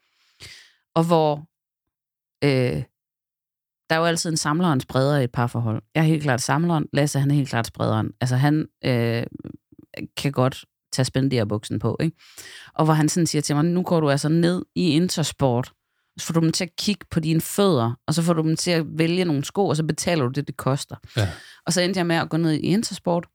Og 0.94 1.04
hvor 1.04 1.48
øh, 2.44 2.82
der 3.90 3.96
er 3.96 3.98
jo 3.98 4.04
altid 4.04 4.30
en 4.30 4.36
samler 4.36 4.66
og 4.66 4.72
en 4.72 4.80
spreder 4.80 5.18
i 5.18 5.24
et 5.24 5.32
parforhold. 5.32 5.82
Jeg 5.94 6.00
er 6.00 6.04
helt 6.04 6.22
klart 6.22 6.40
samleren, 6.40 6.86
Lasse 6.92 7.20
han 7.20 7.30
er 7.30 7.34
helt 7.34 7.48
klart 7.48 7.66
sprederen. 7.66 8.10
Altså 8.20 8.36
han 8.36 8.66
øh, 8.84 9.22
kan 10.16 10.32
godt 10.32 10.64
tage 10.92 11.04
spenderbuksen 11.04 11.78
på, 11.78 11.96
ikke? 12.00 12.16
Og 12.74 12.84
hvor 12.84 12.94
han 12.94 13.08
sådan 13.08 13.26
siger 13.26 13.42
til 13.42 13.56
mig, 13.56 13.64
nu 13.64 13.82
går 13.82 14.00
du 14.00 14.10
altså 14.10 14.28
ned 14.28 14.64
i 14.74 14.90
Intersport, 14.90 15.72
så 16.18 16.26
får 16.26 16.34
du 16.34 16.40
dem 16.40 16.52
til 16.52 16.64
at 16.64 16.76
kigge 16.76 17.06
på 17.10 17.20
dine 17.20 17.40
fødder, 17.40 17.94
og 18.06 18.14
så 18.14 18.22
får 18.22 18.32
du 18.32 18.42
dem 18.42 18.56
til 18.56 18.70
at 18.70 18.84
vælge 18.88 19.24
nogle 19.24 19.44
sko, 19.44 19.66
og 19.66 19.76
så 19.76 19.84
betaler 19.84 20.24
du 20.24 20.30
det, 20.30 20.46
det 20.46 20.56
koster. 20.56 20.96
Ja. 21.16 21.28
Og 21.66 21.72
så 21.72 21.80
endte 21.80 21.98
jeg 21.98 22.06
med 22.06 22.16
at 22.16 22.30
gå 22.30 22.36
ned 22.36 22.52
i 22.52 22.60
Intersport, 22.60 23.26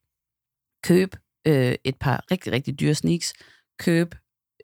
købe 0.84 1.18
øh, 1.48 1.76
et 1.84 1.96
par 2.00 2.26
rigtig, 2.32 2.54
rigtig 2.54 2.80
dyre 2.80 2.96
sneaks, 2.96 3.34
købe 3.80 4.18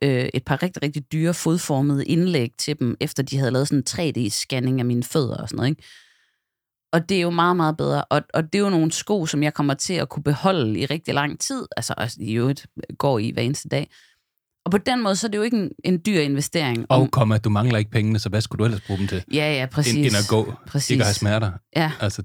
øh, 0.03 0.29
et 0.33 0.45
par 0.45 0.63
rigtig, 0.63 0.83
rigtig 0.83 1.11
dyre 1.11 1.33
fodformede 1.33 2.05
indlæg 2.05 2.51
til 2.57 2.79
dem, 2.79 2.97
efter 2.99 3.23
de 3.23 3.37
havde 3.37 3.51
lavet 3.51 3.67
sådan 3.67 3.79
en 3.79 3.85
3D-scanning 3.89 4.79
af 4.79 4.85
mine 4.85 5.03
fødder 5.03 5.37
og 5.37 5.49
sådan 5.49 5.57
noget, 5.57 5.69
ikke? 5.69 5.83
Og 6.93 7.09
det 7.09 7.17
er 7.17 7.21
jo 7.21 7.29
meget, 7.29 7.55
meget 7.57 7.77
bedre. 7.77 8.05
Og, 8.05 8.21
og 8.33 8.43
det 8.53 8.59
er 8.59 8.63
jo 8.63 8.69
nogle 8.69 8.91
sko, 8.91 9.25
som 9.25 9.43
jeg 9.43 9.53
kommer 9.53 9.73
til 9.73 9.93
at 9.93 10.09
kunne 10.09 10.23
beholde 10.23 10.79
i 10.79 10.85
rigtig 10.85 11.13
lang 11.13 11.39
tid. 11.39 11.65
Altså 11.77 11.93
også 11.97 12.17
i 12.19 12.33
øvrigt 12.33 12.67
går 12.97 13.19
i 13.19 13.31
hver 13.31 13.41
eneste 13.41 13.69
dag. 13.69 13.89
Og 14.65 14.71
på 14.71 14.77
den 14.77 15.03
måde, 15.03 15.15
så 15.15 15.27
er 15.27 15.31
det 15.31 15.37
jo 15.37 15.43
ikke 15.43 15.57
en, 15.57 15.71
en 15.83 16.01
dyr 16.05 16.19
investering. 16.19 16.85
Og 16.89 17.11
kom, 17.11 17.31
at 17.31 17.43
du 17.43 17.49
mangler 17.49 17.77
ikke 17.77 17.91
pengene, 17.91 18.19
så 18.19 18.29
hvad 18.29 18.41
skulle 18.41 18.59
du 18.59 18.65
ellers 18.65 18.81
bruge 18.81 18.99
dem 18.99 19.07
til? 19.07 19.23
Ja, 19.33 19.53
ja, 19.53 19.65
præcis. 19.65 19.93
End, 19.95 20.05
end 20.05 20.15
at 20.15 20.27
gå, 20.29 20.53
Præcis. 20.67 20.89
ikke 20.89 21.01
at 21.01 21.07
have 21.07 21.13
smerter. 21.13 21.51
Ja. 21.75 21.91
Altså, 21.99 22.23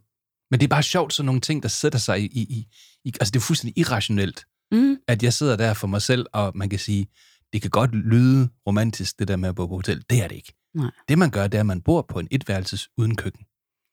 men 0.51 0.61
det 0.61 0.67
er 0.67 0.69
bare 0.69 0.83
sjovt, 0.83 1.12
sådan 1.12 1.27
nogle 1.27 1.41
ting, 1.41 1.62
der 1.62 1.69
sætter 1.69 1.99
sig 1.99 2.21
i... 2.21 2.25
i, 2.27 2.41
i, 2.43 2.67
i 3.05 3.12
altså, 3.21 3.31
det 3.33 3.37
er 3.37 3.41
fuldstændig 3.45 3.79
irrationelt, 3.79 4.45
Mm. 4.73 4.97
at 5.09 5.23
jeg 5.23 5.33
sidder 5.33 5.57
der 5.57 5.75
for 5.75 5.87
mig 5.87 6.03
selv, 6.03 6.27
og 6.33 6.53
man 6.55 6.69
kan 6.69 6.79
sige, 6.79 7.07
det 7.53 7.62
kan 7.62 7.71
godt 7.71 7.95
lyde 7.95 8.49
romantisk, 8.67 9.19
det 9.19 9.29
der 9.29 9.37
med 9.37 9.49
at 9.49 9.55
bo 9.55 9.67
på 9.67 9.75
hotel. 9.75 10.05
Det 10.11 10.23
er 10.23 10.29
det 10.29 10.37
ikke. 10.37 10.55
Nej. 10.75 10.91
Det, 11.09 11.19
man 11.19 11.31
gør, 11.31 11.47
det 11.47 11.59
er, 11.59 11.61
at 11.61 11.67
man 11.67 11.81
bor 11.81 12.07
på 12.09 12.19
en 12.19 12.29
etværelses 12.31 12.89
uden 12.97 13.17
køkken, 13.17 13.45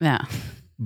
Ja. 0.02 0.18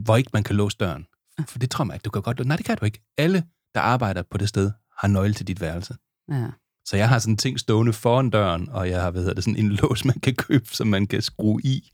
Hvor 0.03 0.15
ikke 0.17 0.29
man 0.33 0.43
kan 0.43 0.55
låse 0.55 0.77
døren. 0.77 1.05
For 1.47 1.59
det 1.59 1.69
tror 1.71 1.83
man 1.83 1.95
ikke, 1.95 2.03
du 2.03 2.09
kan 2.09 2.21
godt... 2.21 2.45
Nej, 2.45 2.57
det 2.57 2.65
kan 2.65 2.77
du 2.77 2.85
ikke. 2.85 3.01
Alle, 3.17 3.43
der 3.75 3.81
arbejder 3.81 4.23
på 4.31 4.37
det 4.37 4.49
sted, 4.49 4.71
har 4.99 5.07
nøgle 5.07 5.33
til 5.33 5.47
dit 5.47 5.61
værelse. 5.61 5.95
ja. 6.31 6.47
Så 6.87 6.97
jeg 6.97 7.09
har 7.09 7.19
sådan 7.19 7.33
en 7.33 7.37
ting 7.37 7.59
stående 7.59 7.93
foran 7.93 8.29
døren, 8.29 8.69
og 8.69 8.89
jeg 8.89 9.01
har, 9.01 9.11
hvad 9.11 9.21
hedder 9.21 9.33
det, 9.33 9.43
sådan 9.43 9.59
en 9.65 9.71
lås, 9.81 10.05
man 10.05 10.19
kan 10.19 10.35
købe, 10.35 10.65
som 10.71 10.87
man 10.87 11.07
kan 11.07 11.21
skrue 11.21 11.61
i. 11.63 11.91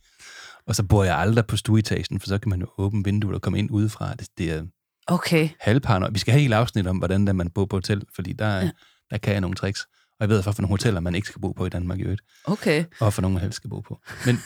Og 0.68 0.76
så 0.76 0.84
bor 0.84 1.04
jeg 1.04 1.18
aldrig 1.18 1.46
på 1.46 1.58
stueetagen, 1.58 2.20
for 2.20 2.28
så 2.28 2.38
kan 2.38 2.50
man 2.50 2.60
jo 2.60 2.68
åbne 2.78 3.04
vinduet 3.04 3.36
og 3.36 3.42
komme 3.42 3.60
ind 3.60 3.72
udefra. 3.72 4.14
Det, 4.14 4.28
det 4.38 4.52
er 4.52 4.64
Okay. 5.08 5.50
halvparno. 5.60 6.08
Vi 6.12 6.20
skal 6.20 6.32
have 6.32 6.40
et 6.40 6.42
helt 6.42 6.54
afsnit 6.54 6.88
om, 6.88 6.98
hvordan 6.98 7.28
der 7.28 7.34
man 7.34 7.50
bor 7.50 7.66
på 7.66 7.76
hotel, 7.76 8.04
fordi 8.16 8.34
der, 8.34 8.56
ja. 8.56 8.70
der 9.10 9.18
kan 9.18 9.34
jeg 9.34 9.42
nogle 9.42 9.56
tricks. 9.56 9.88
Og 10.22 10.28
jeg 10.28 10.30
ved, 10.30 10.44
hvad 10.44 10.54
for 10.54 10.62
nogle 10.62 10.74
hoteller, 10.74 11.00
man 11.00 11.16
ikke 11.16 11.28
skal 11.28 11.42
bo 11.42 11.52
på 11.52 11.66
i 11.66 11.70
Danmark 11.70 12.00
i 12.00 12.02
øvrigt, 12.04 12.22
Okay. 12.46 12.86
og 13.00 13.14
for 13.14 13.22
nogle, 13.22 13.34
man 13.34 13.42
helst 13.42 13.56
skal 13.56 13.70
bo 13.70 13.80
på. 13.80 14.00
Men, 14.26 14.40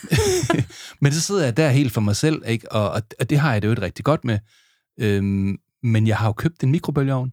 men 1.01 1.13
så 1.13 1.21
sidder 1.21 1.43
jeg 1.43 1.57
der 1.57 1.69
helt 1.69 1.93
for 1.93 2.01
mig 2.01 2.15
selv, 2.15 2.41
ikke? 2.47 2.71
Og, 2.71 2.89
og, 2.91 3.01
og 3.19 3.29
det 3.29 3.39
har 3.39 3.53
jeg 3.53 3.61
det 3.61 3.67
jo 3.67 3.75
rigtig 3.81 4.05
godt 4.05 4.25
med. 4.25 4.39
Øhm, 4.99 5.57
men 5.83 6.07
jeg 6.07 6.17
har 6.17 6.27
jo 6.27 6.33
købt 6.33 6.63
en 6.63 6.71
mikrobølgeovn 6.71 7.31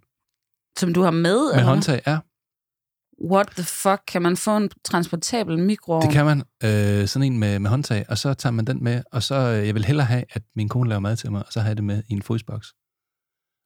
Som 0.78 0.94
du 0.94 1.02
har 1.02 1.10
med? 1.10 1.22
med 1.22 1.50
eller 1.52 1.64
håndtag. 1.64 2.00
Ja, 2.06 2.18
What 3.30 3.46
the 3.46 3.62
fuck? 3.64 4.00
Kan 4.08 4.22
man 4.22 4.36
få 4.36 4.56
en 4.56 4.70
transportabel 4.84 5.58
mikroovn? 5.58 6.02
Det 6.02 6.12
kan 6.12 6.24
man. 6.24 6.42
Øh, 6.64 7.08
sådan 7.08 7.32
en 7.32 7.38
med, 7.38 7.58
med 7.58 7.70
håndtag, 7.70 8.04
og 8.08 8.18
så 8.18 8.34
tager 8.34 8.52
man 8.52 8.64
den 8.64 8.84
med, 8.84 9.02
og 9.12 9.22
så 9.22 9.34
øh, 9.34 9.66
jeg 9.66 9.74
vil 9.74 9.84
hellere 9.84 10.06
have, 10.06 10.24
at 10.30 10.42
min 10.56 10.68
kone 10.68 10.88
laver 10.88 11.00
mad 11.00 11.16
til 11.16 11.30
mig, 11.32 11.46
og 11.46 11.52
så 11.52 11.60
har 11.60 11.68
jeg 11.68 11.76
det 11.76 11.84
med 11.84 12.02
i 12.08 12.12
en 12.12 12.22
fryseboks. 12.22 12.68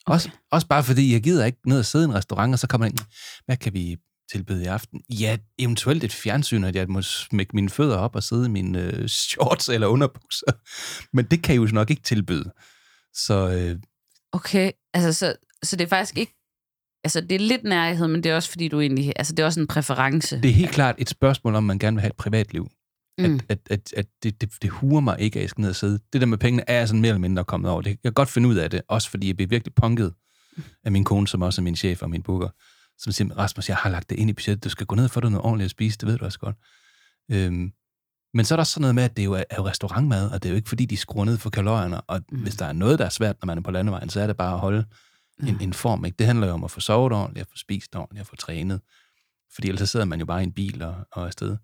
Okay. 0.05 0.13
Også, 0.15 0.29
også 0.51 0.67
bare 0.67 0.83
fordi, 0.83 1.13
jeg 1.13 1.23
gider 1.23 1.45
ikke 1.45 1.57
ned 1.65 1.79
og 1.79 1.85
sidde 1.85 2.05
i 2.05 2.07
en 2.07 2.13
restaurant, 2.13 2.53
og 2.53 2.59
så 2.59 2.67
kommer 2.67 2.85
man 2.85 2.91
ind, 2.91 2.99
hvad 3.45 3.57
kan 3.57 3.73
vi 3.73 3.97
tilbyde 4.31 4.63
i 4.63 4.65
aften? 4.65 5.01
Ja, 5.09 5.37
eventuelt 5.59 6.03
et 6.03 6.13
fjernsyn, 6.13 6.63
at 6.63 6.75
jeg 6.75 6.87
må 6.89 7.01
smække 7.01 7.55
mine 7.55 7.69
fødder 7.69 7.97
op 7.97 8.15
og 8.15 8.23
sidde 8.23 8.45
i 8.45 8.49
mine 8.49 8.79
øh, 8.79 9.07
shorts 9.29 9.69
eller 9.69 9.87
underbukser. 9.87 10.51
Men 11.13 11.25
det 11.25 11.43
kan 11.43 11.55
jeg 11.55 11.61
jo 11.69 11.75
nok 11.75 11.89
ikke 11.89 12.03
tilbyde. 12.03 12.51
Så 13.13 13.49
øh, 13.49 13.79
Okay, 14.31 14.71
altså 14.93 15.13
så, 15.13 15.35
så 15.63 15.75
det 15.75 15.83
er 15.83 15.89
faktisk 15.89 16.17
ikke... 16.17 16.33
Altså 17.03 17.21
det 17.21 17.31
er 17.31 17.39
lidt 17.39 17.63
nærhed, 17.63 18.07
men 18.07 18.23
det 18.23 18.31
er 18.31 18.35
også 18.35 18.49
fordi 18.49 18.67
du 18.67 18.81
egentlig... 18.81 19.13
Altså 19.15 19.33
det 19.33 19.43
er 19.43 19.45
også 19.45 19.59
en 19.59 19.67
præference. 19.67 20.41
det 20.41 20.49
er 20.49 20.53
helt 20.53 20.71
klart 20.71 20.95
et 20.97 21.09
spørgsmål 21.09 21.55
om, 21.55 21.63
man 21.63 21.79
gerne 21.79 21.95
vil 21.95 22.01
have 22.01 22.09
et 22.09 22.15
privatliv. 22.15 22.67
Mm. 23.17 23.25
At, 23.25 23.41
at, 23.49 23.59
at, 23.69 23.93
at 23.97 24.05
det, 24.23 24.41
det, 24.41 24.51
det 24.61 24.69
huer 24.69 25.01
mig 25.01 25.19
ikke, 25.19 25.39
at 25.39 25.41
jeg 25.41 25.49
skal 25.49 25.61
ned 25.61 25.69
og 25.69 25.75
sidde. 25.75 25.99
Det 26.13 26.21
der 26.21 26.27
med 26.27 26.37
pengene 26.37 26.63
er 26.69 26.77
jeg 26.77 26.87
sådan 26.87 27.01
mere 27.01 27.09
eller 27.09 27.19
mindre 27.19 27.43
kommet 27.43 27.71
over. 27.71 27.81
Det, 27.81 27.89
jeg 27.89 27.97
kan 28.03 28.13
godt 28.13 28.29
finde 28.29 28.49
ud 28.49 28.55
af 28.55 28.69
det, 28.69 28.81
også 28.87 29.09
fordi 29.09 29.27
jeg 29.27 29.35
bliver 29.35 29.47
virkelig 29.47 29.73
punket 29.75 30.13
af 30.83 30.91
min 30.91 31.03
kone, 31.03 31.27
som 31.27 31.41
også 31.41 31.61
er 31.61 31.63
min 31.63 31.75
chef 31.75 32.01
og 32.01 32.09
min 32.09 32.23
booker, 32.23 32.49
som 32.97 33.11
siger, 33.11 33.37
Rasmus, 33.37 33.69
jeg 33.69 33.77
har 33.77 33.89
lagt 33.89 34.09
det 34.09 34.19
ind 34.19 34.29
i 34.29 34.33
budgettet, 34.33 34.63
du 34.63 34.69
skal 34.69 34.85
gå 34.85 34.95
ned 34.95 35.03
og 35.03 35.11
få 35.11 35.19
dig 35.19 35.29
noget 35.29 35.45
ordentligt 35.45 35.65
at 35.65 35.71
spise, 35.71 35.97
det 35.97 36.07
ved 36.07 36.17
du 36.17 36.25
også 36.25 36.39
godt. 36.39 36.55
Øhm, 37.31 37.71
men 38.33 38.45
så 38.45 38.53
er 38.53 38.55
der 38.55 38.61
også 38.61 38.73
sådan 38.73 38.81
noget 38.81 38.95
med, 38.95 39.03
at 39.03 39.17
det 39.17 39.25
jo 39.25 39.33
er, 39.33 39.43
er 39.49 39.55
jo 39.57 39.67
restaurantmad, 39.67 40.31
og 40.31 40.43
det 40.43 40.49
er 40.49 40.53
jo 40.53 40.55
ikke 40.55 40.69
fordi, 40.69 40.85
de 40.85 40.97
skruer 40.97 41.25
ned 41.25 41.37
for 41.37 41.49
kalorierne, 41.49 42.01
og 42.01 42.21
mm. 42.31 42.41
hvis 42.41 42.55
der 42.55 42.65
er 42.65 42.73
noget, 42.73 42.99
der 42.99 43.05
er 43.05 43.09
svært, 43.09 43.35
når 43.41 43.45
man 43.45 43.57
er 43.57 43.61
på 43.61 43.71
landevejen, 43.71 44.09
så 44.09 44.21
er 44.21 44.27
det 44.27 44.37
bare 44.37 44.53
at 44.53 44.59
holde 44.59 44.85
en, 45.39 45.61
en 45.61 45.73
form. 45.73 46.05
Ikke? 46.05 46.15
Det 46.15 46.27
handler 46.27 46.47
jo 46.47 46.53
om 46.53 46.63
at 46.63 46.71
få 46.71 46.79
sovet 46.79 47.13
ordentligt, 47.13 47.41
at 47.41 47.47
få 47.51 47.57
spist 47.57 47.95
ordentligt, 47.95 48.21
at 48.21 48.27
få 48.27 48.35
trænet. 48.35 48.81
Fordi 49.53 49.67
ellers 49.67 49.79
så 49.79 49.85
sidder 49.85 50.05
man 50.05 50.19
jo 50.19 50.25
bare 50.25 50.41
i 50.41 50.43
en 50.43 50.51
bil 50.51 50.81
og, 50.81 50.95
og 51.11 51.21
er 51.21 51.25
afsted 51.25 51.57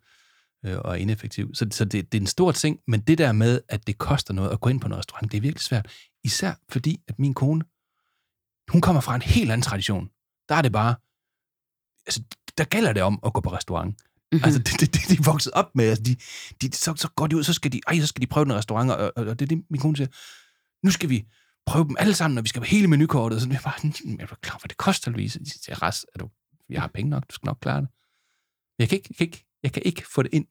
øh, 0.65 0.77
og 0.77 0.91
er 0.91 0.95
ineffektiv. 0.95 1.55
Så, 1.55 1.67
så 1.71 1.85
det, 1.85 2.11
det 2.11 2.17
er 2.17 2.21
en 2.21 2.27
stor 2.27 2.51
ting, 2.51 2.79
men 2.87 3.01
det 3.01 3.17
der 3.17 3.31
med, 3.31 3.61
at 3.69 3.87
det 3.87 3.97
koster 3.97 4.33
noget 4.33 4.49
at 4.49 4.61
gå 4.61 4.69
ind 4.69 4.79
på 4.79 4.87
en 4.87 4.97
restaurant, 4.97 5.31
det 5.31 5.37
er 5.37 5.41
virkelig 5.41 5.61
svært. 5.61 5.91
Især 6.23 6.53
fordi, 6.69 7.01
at 7.07 7.19
min 7.19 7.33
kone, 7.33 7.63
hun 8.71 8.81
kommer 8.81 9.01
fra 9.01 9.15
en 9.15 9.21
helt 9.21 9.51
anden 9.51 9.63
tradition. 9.63 10.09
Der 10.49 10.55
er 10.55 10.61
det 10.61 10.71
bare 10.71 10.95
altså, 12.07 12.23
der 12.57 12.63
gælder 12.63 12.93
det 12.93 13.03
om 13.03 13.19
at 13.25 13.33
gå 13.33 13.41
på 13.41 13.51
restaurant. 13.51 13.87
Mhm. 13.87 13.97
Mm-hmm. 14.31 14.45
Altså, 14.45 14.59
det, 14.59 14.79
det, 14.79 14.93
det, 14.93 15.09
de 15.09 15.13
er 15.13 15.31
vokset 15.31 15.53
op 15.53 15.75
med. 15.75 15.89
Altså, 15.89 16.03
de, 16.03 16.15
de, 16.61 16.75
så, 16.75 16.93
så 16.95 17.07
går 17.15 17.27
de 17.27 17.37
ud, 17.37 17.43
så 17.43 17.53
skal 17.53 17.71
de, 17.71 17.81
ej, 17.87 17.99
så 17.99 18.07
skal 18.07 18.21
de 18.21 18.27
prøve 18.27 18.45
nogle 18.45 18.57
restauranter, 18.57 18.95
og, 18.95 19.11
og, 19.15 19.25
og 19.25 19.39
det 19.39 19.45
er 19.45 19.55
det, 19.55 19.63
min 19.69 19.81
kone 19.81 19.97
siger. 19.97 20.07
Nu 20.85 20.91
skal 20.91 21.09
vi 21.09 21.25
prøve 21.65 21.85
dem 21.85 21.95
alle 21.99 22.13
sammen, 22.13 22.37
og 22.37 22.43
vi 22.43 22.49
skal 22.49 22.61
have 22.61 22.67
hele 22.69 22.87
menukortet. 22.87 23.35
Og 23.35 23.41
så 23.41 23.47
er 23.47 23.53
jeg 23.53 23.61
bare, 23.63 23.91
"Mm, 24.05 24.17
er 24.19 24.25
klar, 24.41 24.57
hvad 24.59 24.69
det 24.69 24.77
koster, 24.77 25.11
Louise? 25.11 25.39
Jeg 25.39 25.47
siger, 25.47 25.81
Ras, 25.83 26.05
er 26.15 26.19
du, 26.19 26.29
jeg 26.69 26.81
har 26.81 26.87
penge 26.87 27.09
nok, 27.09 27.23
du 27.29 27.35
skal 27.35 27.47
nok 27.47 27.57
klare 27.61 27.81
det. 27.81 27.89
Jeg 28.79 28.89
kan 28.89 28.95
ikke, 28.97 29.07
jeg 29.09 29.17
kan 29.17 29.25
ikke, 29.27 29.45
jeg 29.63 29.71
kan 29.71 29.81
ikke 29.85 30.03
få 30.13 30.23
det 30.23 30.33
ind 30.33 30.47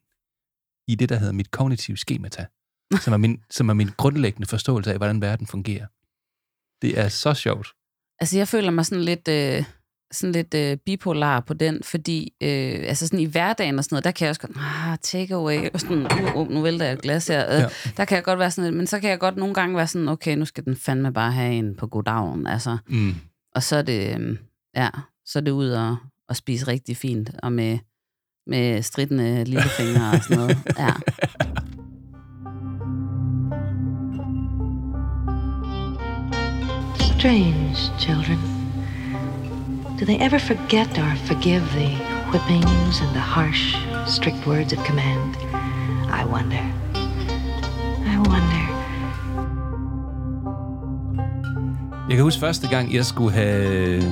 i 0.88 0.94
det, 0.94 1.08
der 1.08 1.16
hedder 1.16 1.32
mit 1.32 1.50
kognitive 1.50 1.96
skemata, 1.96 2.46
som 3.04 3.12
er 3.12 3.16
min, 3.16 3.42
som 3.50 3.68
er 3.68 3.74
min 3.74 3.88
grundlæggende 3.96 4.46
forståelse 4.46 4.92
af, 4.92 4.96
hvordan 4.96 5.20
verden 5.20 5.46
fungerer. 5.46 5.86
Det 6.82 6.98
er 6.98 7.08
så 7.08 7.34
sjovt. 7.34 7.68
Altså, 8.20 8.38
jeg 8.38 8.48
føler 8.48 8.70
mig 8.70 8.86
sådan 8.86 9.04
lidt, 9.04 9.28
øh, 9.28 9.64
sådan 10.12 10.32
lidt 10.32 10.54
øh, 10.54 10.76
bipolar 10.76 11.40
på 11.40 11.54
den, 11.54 11.82
fordi 11.82 12.32
øh, 12.42 12.74
altså 12.88 13.06
sådan 13.06 13.20
i 13.20 13.24
hverdagen 13.24 13.78
og 13.78 13.84
sådan 13.84 13.94
noget, 13.94 14.04
der 14.04 14.10
kan 14.10 14.24
jeg 14.24 14.30
også 14.30 14.40
godt, 14.40 14.56
ah, 14.56 14.98
take 15.02 15.34
away, 15.34 15.68
og 15.74 15.80
sådan, 15.80 16.06
uh, 16.12 16.36
uh, 16.36 16.50
nu 16.50 16.60
vælter 16.60 16.84
jeg 16.86 16.92
et 16.94 17.02
glas 17.02 17.28
her. 17.28 17.54
Øh, 17.54 17.60
Ja. 17.60 17.66
Der 17.96 18.04
kan 18.04 18.16
jeg 18.16 18.24
godt 18.24 18.38
være 18.38 18.50
sådan 18.50 18.64
lidt, 18.70 18.76
men 18.76 18.86
så 18.86 19.00
kan 19.00 19.10
jeg 19.10 19.18
godt 19.18 19.36
nogle 19.36 19.54
gange 19.54 19.76
være 19.76 19.86
sådan, 19.86 20.08
okay, 20.08 20.36
nu 20.36 20.44
skal 20.44 20.64
den 20.64 20.76
fandme 20.76 21.12
bare 21.12 21.32
have 21.32 21.54
en 21.54 21.74
på 21.76 21.86
goddagen, 21.86 22.46
altså. 22.46 22.76
Mm. 22.88 23.14
Og 23.54 23.62
så 23.62 23.76
er 23.76 23.82
det, 23.82 24.18
øh, 24.20 24.36
ja, 24.76 24.88
så 25.26 25.38
er 25.38 25.42
det 25.42 25.50
ud 25.50 25.68
og, 25.70 25.96
og 26.28 26.36
spise 26.36 26.68
rigtig 26.68 26.96
fint, 26.96 27.30
og 27.42 27.52
med, 27.52 27.78
med 28.46 28.82
stridende 28.82 29.44
lillefingre 29.44 30.10
og 30.12 30.22
sådan 30.22 30.36
noget. 30.36 30.58
Ja. 30.78 30.90
Strange 37.18 37.76
children. 38.00 38.51
Do 40.02 40.06
they 40.06 40.18
ever 40.18 40.38
forget 40.38 40.98
or 40.98 41.16
forgive 41.16 41.62
the 41.72 41.90
whippings 42.32 43.00
and 43.00 43.14
the 43.14 43.20
harsh, 43.20 43.76
strict 44.06 44.46
words 44.46 44.72
of 44.72 44.84
command? 44.84 45.36
I 46.10 46.24
wonder. 46.24 46.64
I 48.06 48.16
wonder. 48.16 48.64
Jeg 52.08 52.16
kan 52.16 52.22
huske 52.22 52.40
første 52.40 52.68
gang, 52.68 52.94
jeg 52.94 53.04
skulle 53.04 53.32
have, 53.32 54.02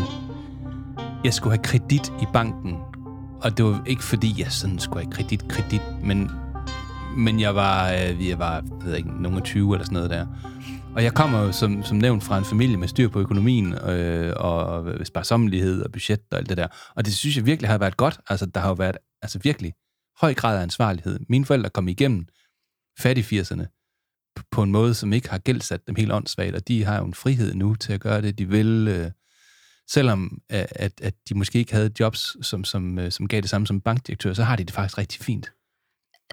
jeg 1.24 1.34
skulle 1.34 1.57
have 1.57 1.62
kredit 1.62 2.12
i 2.22 2.26
banken. 2.32 2.76
Og 3.43 3.57
det 3.57 3.64
var 3.64 3.82
ikke 3.86 4.05
fordi, 4.05 4.34
jeg 4.38 4.53
sådan 4.53 4.78
skulle 4.78 5.05
have 5.05 5.12
kredit, 5.12 5.49
kredit, 5.49 5.82
men, 6.05 6.30
men 7.16 7.41
jeg 7.41 7.55
var, 7.55 7.91
øh, 7.91 8.28
jeg 8.28 8.38
var 8.38 8.55
jeg 8.55 8.62
ved 8.84 8.97
ikke, 8.97 9.22
nogen 9.22 9.43
20 9.43 9.74
eller 9.74 9.84
sådan 9.84 9.95
noget 9.95 10.11
der. 10.11 10.26
Og 10.97 11.05
jeg 11.05 11.14
kommer 11.14 11.43
jo 11.43 11.53
som, 11.53 11.82
som 11.82 11.97
nævnt 11.97 12.24
fra 12.24 12.38
en 12.38 12.45
familie 12.45 12.76
med 12.76 12.88
styr 12.88 13.09
på 13.09 13.20
økonomien, 13.20 13.74
øh, 13.74 14.32
og 14.36 14.95
sparsommelighed 15.07 15.82
og 15.82 15.93
budget 15.93 16.20
og 16.30 16.38
alt 16.38 16.49
det 16.49 16.57
der. 16.57 16.66
Og 16.97 17.05
det 17.05 17.14
synes 17.14 17.36
jeg 17.36 17.47
virkelig 17.47 17.70
har 17.70 17.78
været 17.78 17.97
godt. 17.97 18.20
Altså, 18.28 18.47
der 18.47 18.61
har 18.61 18.68
jo 18.68 18.74
været 18.74 18.97
altså 19.22 19.38
virkelig 19.43 19.72
høj 20.20 20.34
grad 20.34 20.59
af 20.59 20.62
ansvarlighed. 20.62 21.20
Mine 21.28 21.45
forældre 21.45 21.70
kom 21.70 21.88
igennem 21.88 22.26
fattig 22.99 23.24
80'erne 23.24 23.64
på 24.51 24.62
en 24.62 24.72
måde, 24.72 24.95
som 24.95 25.12
ikke 25.12 25.30
har 25.30 25.38
gældsat 25.38 25.86
dem 25.86 25.95
helt 25.95 26.12
åndssvagt, 26.12 26.55
og 26.55 26.68
de 26.68 26.84
har 26.84 26.99
jo 26.99 27.05
en 27.05 27.14
frihed 27.14 27.55
nu 27.55 27.74
til 27.74 27.93
at 27.93 28.01
gøre 28.01 28.22
det, 28.22 28.38
de 28.38 28.49
vil, 28.49 28.88
øh, 28.88 29.11
selvom 29.91 30.38
at, 30.49 30.66
at, 30.70 30.93
at 31.03 31.14
de 31.28 31.34
måske 31.34 31.59
ikke 31.59 31.72
havde 31.72 31.91
jobs, 32.01 32.47
som, 32.47 32.64
som, 32.64 32.99
øh, 32.99 33.12
som 33.12 33.28
gav 33.28 33.41
det 33.41 33.51
samme 33.51 33.66
som 33.66 33.80
bankdirektør, 33.80 34.32
så 34.32 34.45
har 34.45 34.57
de 34.57 34.64
det 34.64 34.74
faktisk 34.74 34.99
rigtig 34.99 35.20
fint. 35.20 35.51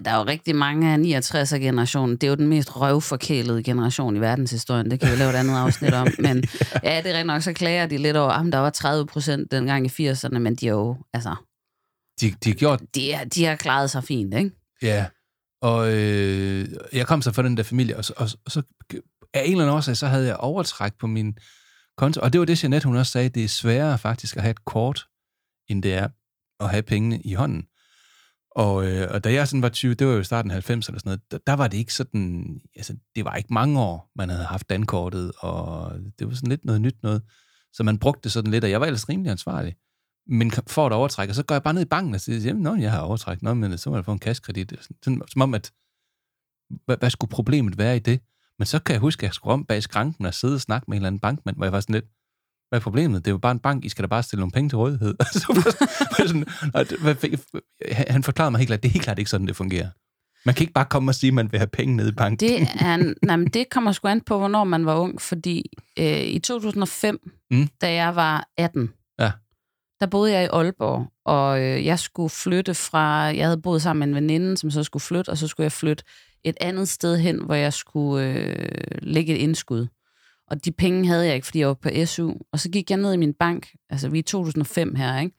Der 0.05 0.11
er 0.11 0.17
jo 0.17 0.23
rigtig 0.23 0.55
mange 0.55 0.93
af 0.93 1.19
69'er-generationen. 1.19 2.17
Det 2.17 2.23
er 2.23 2.27
jo 2.27 2.35
den 2.35 2.47
mest 2.47 2.75
røvforkælede 2.75 3.63
generation 3.63 4.15
i 4.15 4.19
verdenshistorien. 4.19 4.91
Det 4.91 4.99
kan 4.99 5.11
vi 5.11 5.15
lave 5.15 5.29
et 5.29 5.35
andet 5.35 5.55
afsnit 5.55 5.93
om. 5.93 6.07
Men 6.19 6.43
ja, 6.83 7.01
det 7.03 7.11
er 7.11 7.13
rigtig 7.13 7.23
nok, 7.23 7.41
så 7.41 7.53
klager 7.53 7.85
de 7.85 7.97
lidt 7.97 8.17
over, 8.17 8.31
at 8.31 8.53
der 8.53 8.59
var 8.59 8.69
30 8.69 9.05
procent 9.05 9.51
dengang 9.51 9.85
i 9.85 10.09
80'erne, 10.09 10.39
men 10.39 10.55
de 10.55 10.67
er 10.67 10.71
jo, 10.71 10.97
altså, 11.13 11.35
De, 12.21 12.33
de 12.43 12.49
har 12.49 12.55
gjort 12.55 12.81
de, 12.95 13.11
er, 13.11 13.23
de 13.23 13.45
har 13.45 13.55
klaret 13.55 13.89
sig 13.89 14.03
fint, 14.03 14.33
ikke? 14.33 14.51
Ja, 14.81 15.05
og 15.61 15.93
øh, 15.93 16.67
jeg 16.93 17.07
kom 17.07 17.21
så 17.21 17.31
fra 17.31 17.43
den 17.43 17.57
der 17.57 17.63
familie, 17.63 17.97
og 17.97 18.05
så, 18.05 18.13
og, 18.17 18.29
og 18.45 18.51
så 18.51 18.61
af 19.33 19.43
en 19.45 19.51
eller 19.51 19.63
anden 19.63 19.75
årsag, 19.77 19.97
så 19.97 20.07
havde 20.07 20.27
jeg 20.27 20.35
overtræk 20.35 20.93
på 20.99 21.07
min 21.07 21.37
konto. 21.97 22.21
Og 22.21 22.33
det 22.33 22.39
var 22.39 22.45
det, 22.45 22.63
Jeanette, 22.63 22.87
hun 22.87 22.97
også 22.97 23.11
sagde, 23.11 23.29
det 23.29 23.43
er 23.43 23.47
sværere 23.47 23.97
faktisk 23.97 24.35
at 24.35 24.41
have 24.41 24.51
et 24.51 24.65
kort, 24.65 25.05
end 25.69 25.83
det 25.83 25.93
er 25.93 26.07
at 26.59 26.69
have 26.69 26.83
pengene 26.83 27.21
i 27.21 27.33
hånden. 27.33 27.67
Og, 28.57 28.87
øh, 28.87 29.07
og 29.11 29.23
da 29.23 29.33
jeg 29.33 29.47
sådan 29.47 29.61
var 29.61 29.69
20, 29.69 29.93
det 29.93 30.07
var 30.07 30.13
jo 30.13 30.19
i 30.19 30.23
starten 30.23 30.51
af 30.51 30.69
90'erne 30.69 30.71
eller 30.71 30.81
sådan 30.81 31.01
noget, 31.05 31.31
der, 31.31 31.37
der 31.47 31.53
var 31.53 31.67
det 31.67 31.77
ikke 31.77 31.93
sådan, 31.93 32.59
altså 32.75 32.95
det 33.15 33.25
var 33.25 33.35
ikke 33.35 33.53
mange 33.53 33.79
år, 33.79 34.11
man 34.15 34.29
havde 34.29 34.45
haft 34.45 34.69
dankortet, 34.69 35.31
og 35.39 35.91
det 36.19 36.27
var 36.27 36.33
sådan 36.33 36.49
lidt 36.49 36.65
noget 36.65 36.81
nyt 36.81 37.03
noget. 37.03 37.21
Så 37.73 37.83
man 37.83 37.97
brugte 37.99 38.21
det 38.23 38.31
sådan 38.31 38.51
lidt, 38.51 38.63
og 38.63 38.69
jeg 38.69 38.79
var 38.79 38.85
ellers 38.85 39.09
rimelig 39.09 39.31
ansvarlig. 39.31 39.75
Men 40.27 40.51
for 40.51 40.85
at 40.85 40.91
overtræk, 40.91 41.29
og 41.29 41.35
så 41.35 41.43
går 41.43 41.55
jeg 41.55 41.63
bare 41.63 41.73
ned 41.73 41.81
i 41.81 41.85
banken 41.85 42.13
og 42.13 42.21
siger, 42.21 42.39
jamen, 42.39 42.63
nå, 42.63 42.75
jeg 42.75 42.91
har 42.91 42.99
overtræk, 42.99 43.41
nå, 43.41 43.53
men 43.53 43.71
øh, 43.71 43.77
så 43.77 43.89
må 43.89 43.95
jeg 43.95 44.05
få 44.05 44.11
en 44.11 44.19
kassekredit. 44.19 44.73
Sådan, 45.03 45.21
som 45.27 45.41
om, 45.41 45.53
at, 45.53 45.71
hvad, 46.85 46.97
hvad 46.97 47.09
skulle 47.09 47.31
problemet 47.31 47.77
være 47.77 47.95
i 47.95 47.99
det? 47.99 48.21
Men 48.59 48.65
så 48.65 48.79
kan 48.79 48.93
jeg 48.93 49.01
huske, 49.01 49.19
at 49.19 49.23
jeg 49.23 49.33
skulle 49.33 49.53
om 49.53 49.65
bag 49.65 49.83
skranken 49.83 50.25
og 50.25 50.33
sidde 50.33 50.55
og 50.55 50.61
snakke 50.61 50.85
med 50.87 50.97
en 50.97 51.01
eller 51.01 51.07
anden 51.07 51.19
bankmand, 51.19 51.57
hvor 51.57 51.65
jeg 51.65 51.73
var 51.73 51.79
sådan 51.79 51.93
lidt, 51.93 52.05
hvad 52.69 52.79
er 52.79 52.83
problemet? 52.83 53.25
Det 53.25 53.31
er 53.31 53.33
jo 53.33 53.37
bare 53.37 53.51
en 53.51 53.59
bank, 53.59 53.85
I 53.85 53.89
skal 53.89 54.03
da 54.03 54.07
bare 54.07 54.23
stille 54.23 54.39
nogle 54.39 54.51
penge 54.51 54.69
til 54.69 54.77
rådighed. 54.77 55.15
Så 55.33 55.73
sådan, 56.17 56.45
han- 58.07 58.23
forklarede 58.23 58.51
mig 58.51 58.59
helt 58.59 58.67
klart, 58.69 58.83
det 58.83 58.89
er 58.89 58.93
helt 58.93 59.03
klart 59.03 59.19
ikke 59.19 59.31
sådan, 59.31 59.47
det 59.47 59.55
fungerer. 59.55 59.89
Man 60.45 60.55
kan 60.55 60.63
ikke 60.63 60.73
bare 60.73 60.85
komme 60.85 61.11
og 61.11 61.15
sige, 61.15 61.27
at 61.27 61.33
man 61.33 61.51
vil 61.51 61.59
have 61.59 61.67
penge 61.67 61.95
nede 61.95 62.09
i 62.09 62.11
banken. 62.11 62.49
Det, 62.49 62.61
er, 62.79 63.13
nej, 63.25 63.35
men 63.35 63.47
det 63.47 63.69
kommer 63.71 63.91
sgu 63.91 64.07
an 64.07 64.21
på, 64.21 64.37
hvornår 64.37 64.63
man 64.63 64.85
var 64.85 64.95
ung, 64.99 65.21
fordi 65.21 65.65
øh, 65.99 66.21
i 66.23 66.39
2005, 66.39 67.19
Mm. 67.51 67.57
mm. 67.57 67.67
da 67.81 67.93
jeg 67.93 68.15
var 68.15 68.47
18, 68.57 68.89
Ja. 69.19 69.31
der 69.99 70.05
boede 70.05 70.31
jeg 70.33 70.43
i 70.43 70.47
Aalborg, 70.47 71.07
og 71.25 71.61
øh, 71.61 71.85
jeg 71.85 71.99
skulle 71.99 72.29
flytte 72.29 72.73
fra, 72.73 73.03
jeg 73.13 73.45
havde 73.45 73.61
boet 73.61 73.81
sammen 73.81 73.99
med 73.99 74.07
en 74.07 74.15
veninde, 74.15 74.57
som 74.57 74.71
så 74.71 74.83
skulle 74.83 75.01
flytte, 75.01 75.29
og 75.29 75.37
så 75.37 75.47
skulle 75.47 75.65
jeg 75.65 75.71
flytte 75.71 76.03
et 76.43 76.57
andet 76.61 76.89
sted 76.89 77.17
hen, 77.17 77.43
hvor 77.45 77.55
jeg 77.55 77.73
skulle 77.73 78.25
øh, 78.27 78.81
lægge 79.01 79.33
et 79.35 79.37
indskud. 79.37 79.87
Og 80.47 80.65
de 80.65 80.71
penge 80.71 81.07
havde 81.07 81.25
jeg 81.25 81.35
ikke, 81.35 81.45
fordi 81.47 81.59
jeg 81.59 81.67
var 81.67 81.73
på 81.73 81.89
SU. 82.05 82.33
Og 82.51 82.59
så 82.59 82.69
gik 82.69 82.89
jeg 82.89 82.97
ned 82.97 83.13
i 83.13 83.17
min 83.17 83.33
bank, 83.33 83.75
altså 83.89 84.09
vi 84.09 84.17
er 84.17 84.19
i 84.19 84.23
2005 84.23 84.95
her, 84.95 85.19
ikke? 85.19 85.35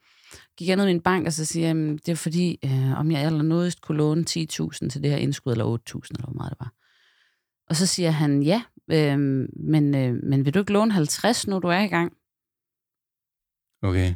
Gik 0.57 0.67
jeg 0.67 0.75
ned 0.75 0.85
i 0.87 0.93
min 0.93 1.01
bank, 1.01 1.25
og 1.27 1.33
så 1.33 1.45
siger 1.45 1.63
jeg, 1.63 1.69
"Jamen, 1.69 1.97
det 1.97 2.09
er 2.09 2.15
fordi, 2.15 2.59
øh, 2.65 2.99
om 2.99 3.11
jeg 3.11 3.19
allernådigst 3.21 3.81
kunne 3.81 3.97
låne 3.97 4.23
10.000 4.25 4.89
til 4.89 5.03
det 5.03 5.11
her 5.11 5.17
indskud, 5.17 5.51
eller 5.51 5.65
8.000, 5.65 6.15
eller 6.15 6.27
hvor 6.27 6.33
meget 6.33 6.49
det 6.51 6.59
var. 6.59 6.73
Og 7.69 7.75
så 7.75 7.85
siger 7.85 8.11
han, 8.11 8.43
ja, 8.43 8.61
øh, 8.91 9.19
men, 9.59 9.95
øh, 9.95 10.15
men 10.23 10.45
vil 10.45 10.53
du 10.53 10.59
ikke 10.59 10.73
låne 10.73 10.91
50, 10.91 11.47
når 11.47 11.59
du 11.59 11.67
er 11.67 11.79
i 11.79 11.87
gang? 11.87 12.13
Okay. 13.83 14.13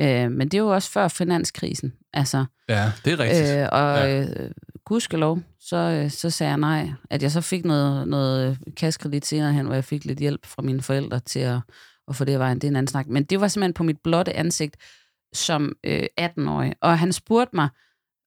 Øh, 0.00 0.30
men 0.32 0.48
det 0.48 0.54
er 0.54 0.62
jo 0.62 0.68
også 0.68 0.90
før 0.90 1.08
finanskrisen. 1.08 1.92
Altså, 2.12 2.44
Ja, 2.68 2.92
det 3.04 3.12
er 3.12 3.18
rigtigt. 3.18 3.48
øh, 3.58 3.68
og 3.72 3.96
ja. 3.98 4.20
øh, 4.44 4.50
gudskelov, 4.84 5.38
så, 5.60 5.76
øh, 5.76 6.10
så 6.10 6.30
sagde 6.30 6.50
jeg 6.50 6.58
nej. 6.58 6.92
At 7.10 7.22
jeg 7.22 7.30
så 7.30 7.40
fik 7.40 7.64
noget, 7.64 8.08
noget 8.08 8.58
kassekredit 8.76 9.26
senere 9.26 9.52
hen, 9.52 9.66
hvor 9.66 9.74
jeg 9.74 9.84
fik 9.84 10.04
lidt 10.04 10.18
hjælp 10.18 10.46
fra 10.46 10.62
mine 10.62 10.82
forældre 10.82 11.20
til 11.20 11.38
at, 11.38 11.58
at 12.08 12.16
få 12.16 12.24
det 12.24 12.32
af 12.32 12.38
vejen. 12.38 12.58
Det 12.58 12.64
er 12.64 12.70
en 12.70 12.76
anden 12.76 12.88
snak. 12.90 13.06
Men 13.06 13.24
det 13.24 13.40
var 13.40 13.48
simpelthen 13.48 13.74
på 13.74 13.82
mit 13.82 13.98
blotte 14.04 14.32
ansigt 14.36 14.76
som 15.34 15.72
øh, 15.84 16.02
18-årig. 16.20 16.74
Og 16.80 16.98
han 16.98 17.12
spurgte 17.12 17.56
mig, 17.56 17.68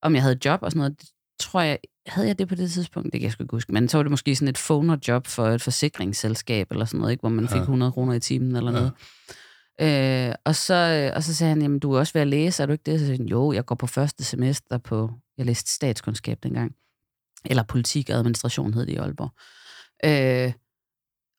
om 0.02 0.14
jeg 0.16 0.22
havde 0.24 0.40
job 0.46 0.60
og 0.64 0.72
sådan 0.72 0.80
noget. 0.80 1.02
Det 1.02 1.10
tror 1.40 1.62
jeg, 1.62 1.80
havde 2.08 2.28
jeg 2.28 2.40
det 2.40 2.48
på 2.48 2.56
det 2.56 2.72
tidspunkt? 2.72 3.14
Det 3.14 3.20
kan 3.22 3.24
jeg 3.26 3.32
sgu 3.32 3.44
ikke 3.44 3.56
huske. 3.56 3.74
Men 3.74 3.90
så 3.90 3.98
var 3.98 4.04
det 4.04 4.12
måske 4.12 4.36
sådan 4.36 4.48
et 4.48 4.64
phoner-job 4.68 5.28
for 5.28 5.48
et 5.48 5.62
forsikringsselskab 5.62 6.72
eller 6.72 6.86
sådan 6.86 7.00
noget, 7.00 7.12
ikke? 7.12 7.22
hvor 7.22 7.30
man 7.30 7.48
fik 7.48 7.56
Ja. 7.56 7.62
100 7.62 7.92
kroner 7.92 8.14
i 8.14 8.20
timen 8.20 8.56
eller 8.56 8.72
Ja. 8.72 8.78
noget. 8.78 8.92
Øh, 9.82 10.34
og, 10.46 10.56
så, 10.56 11.12
og 11.16 11.24
så 11.24 11.36
sagde 11.36 11.50
han, 11.50 11.62
jamen 11.62 11.80
du 11.80 11.94
er 11.94 12.00
også 12.00 12.14
ved 12.14 12.22
at 12.22 12.28
læse, 12.28 12.64
er 12.64 12.68
du 12.68 12.72
ikke 12.72 12.92
det? 12.92 13.00
Så 13.00 13.06
sagde 13.06 13.18
han, 13.18 13.28
jo, 13.28 13.52
jeg 13.52 13.66
går 13.66 13.76
på 13.76 13.88
første 13.88 14.24
semester 14.24 14.78
på, 14.78 15.12
jeg 15.38 15.46
læste 15.46 15.74
statskundskab 15.74 16.40
dengang, 16.44 16.76
eller 17.46 17.64
politik 17.64 18.10
og 18.10 18.16
administration 18.16 18.74
hed 18.74 18.86
det 18.86 18.94
i 18.94 18.96
Aalborg. 18.96 19.32
Øh, 20.06 20.54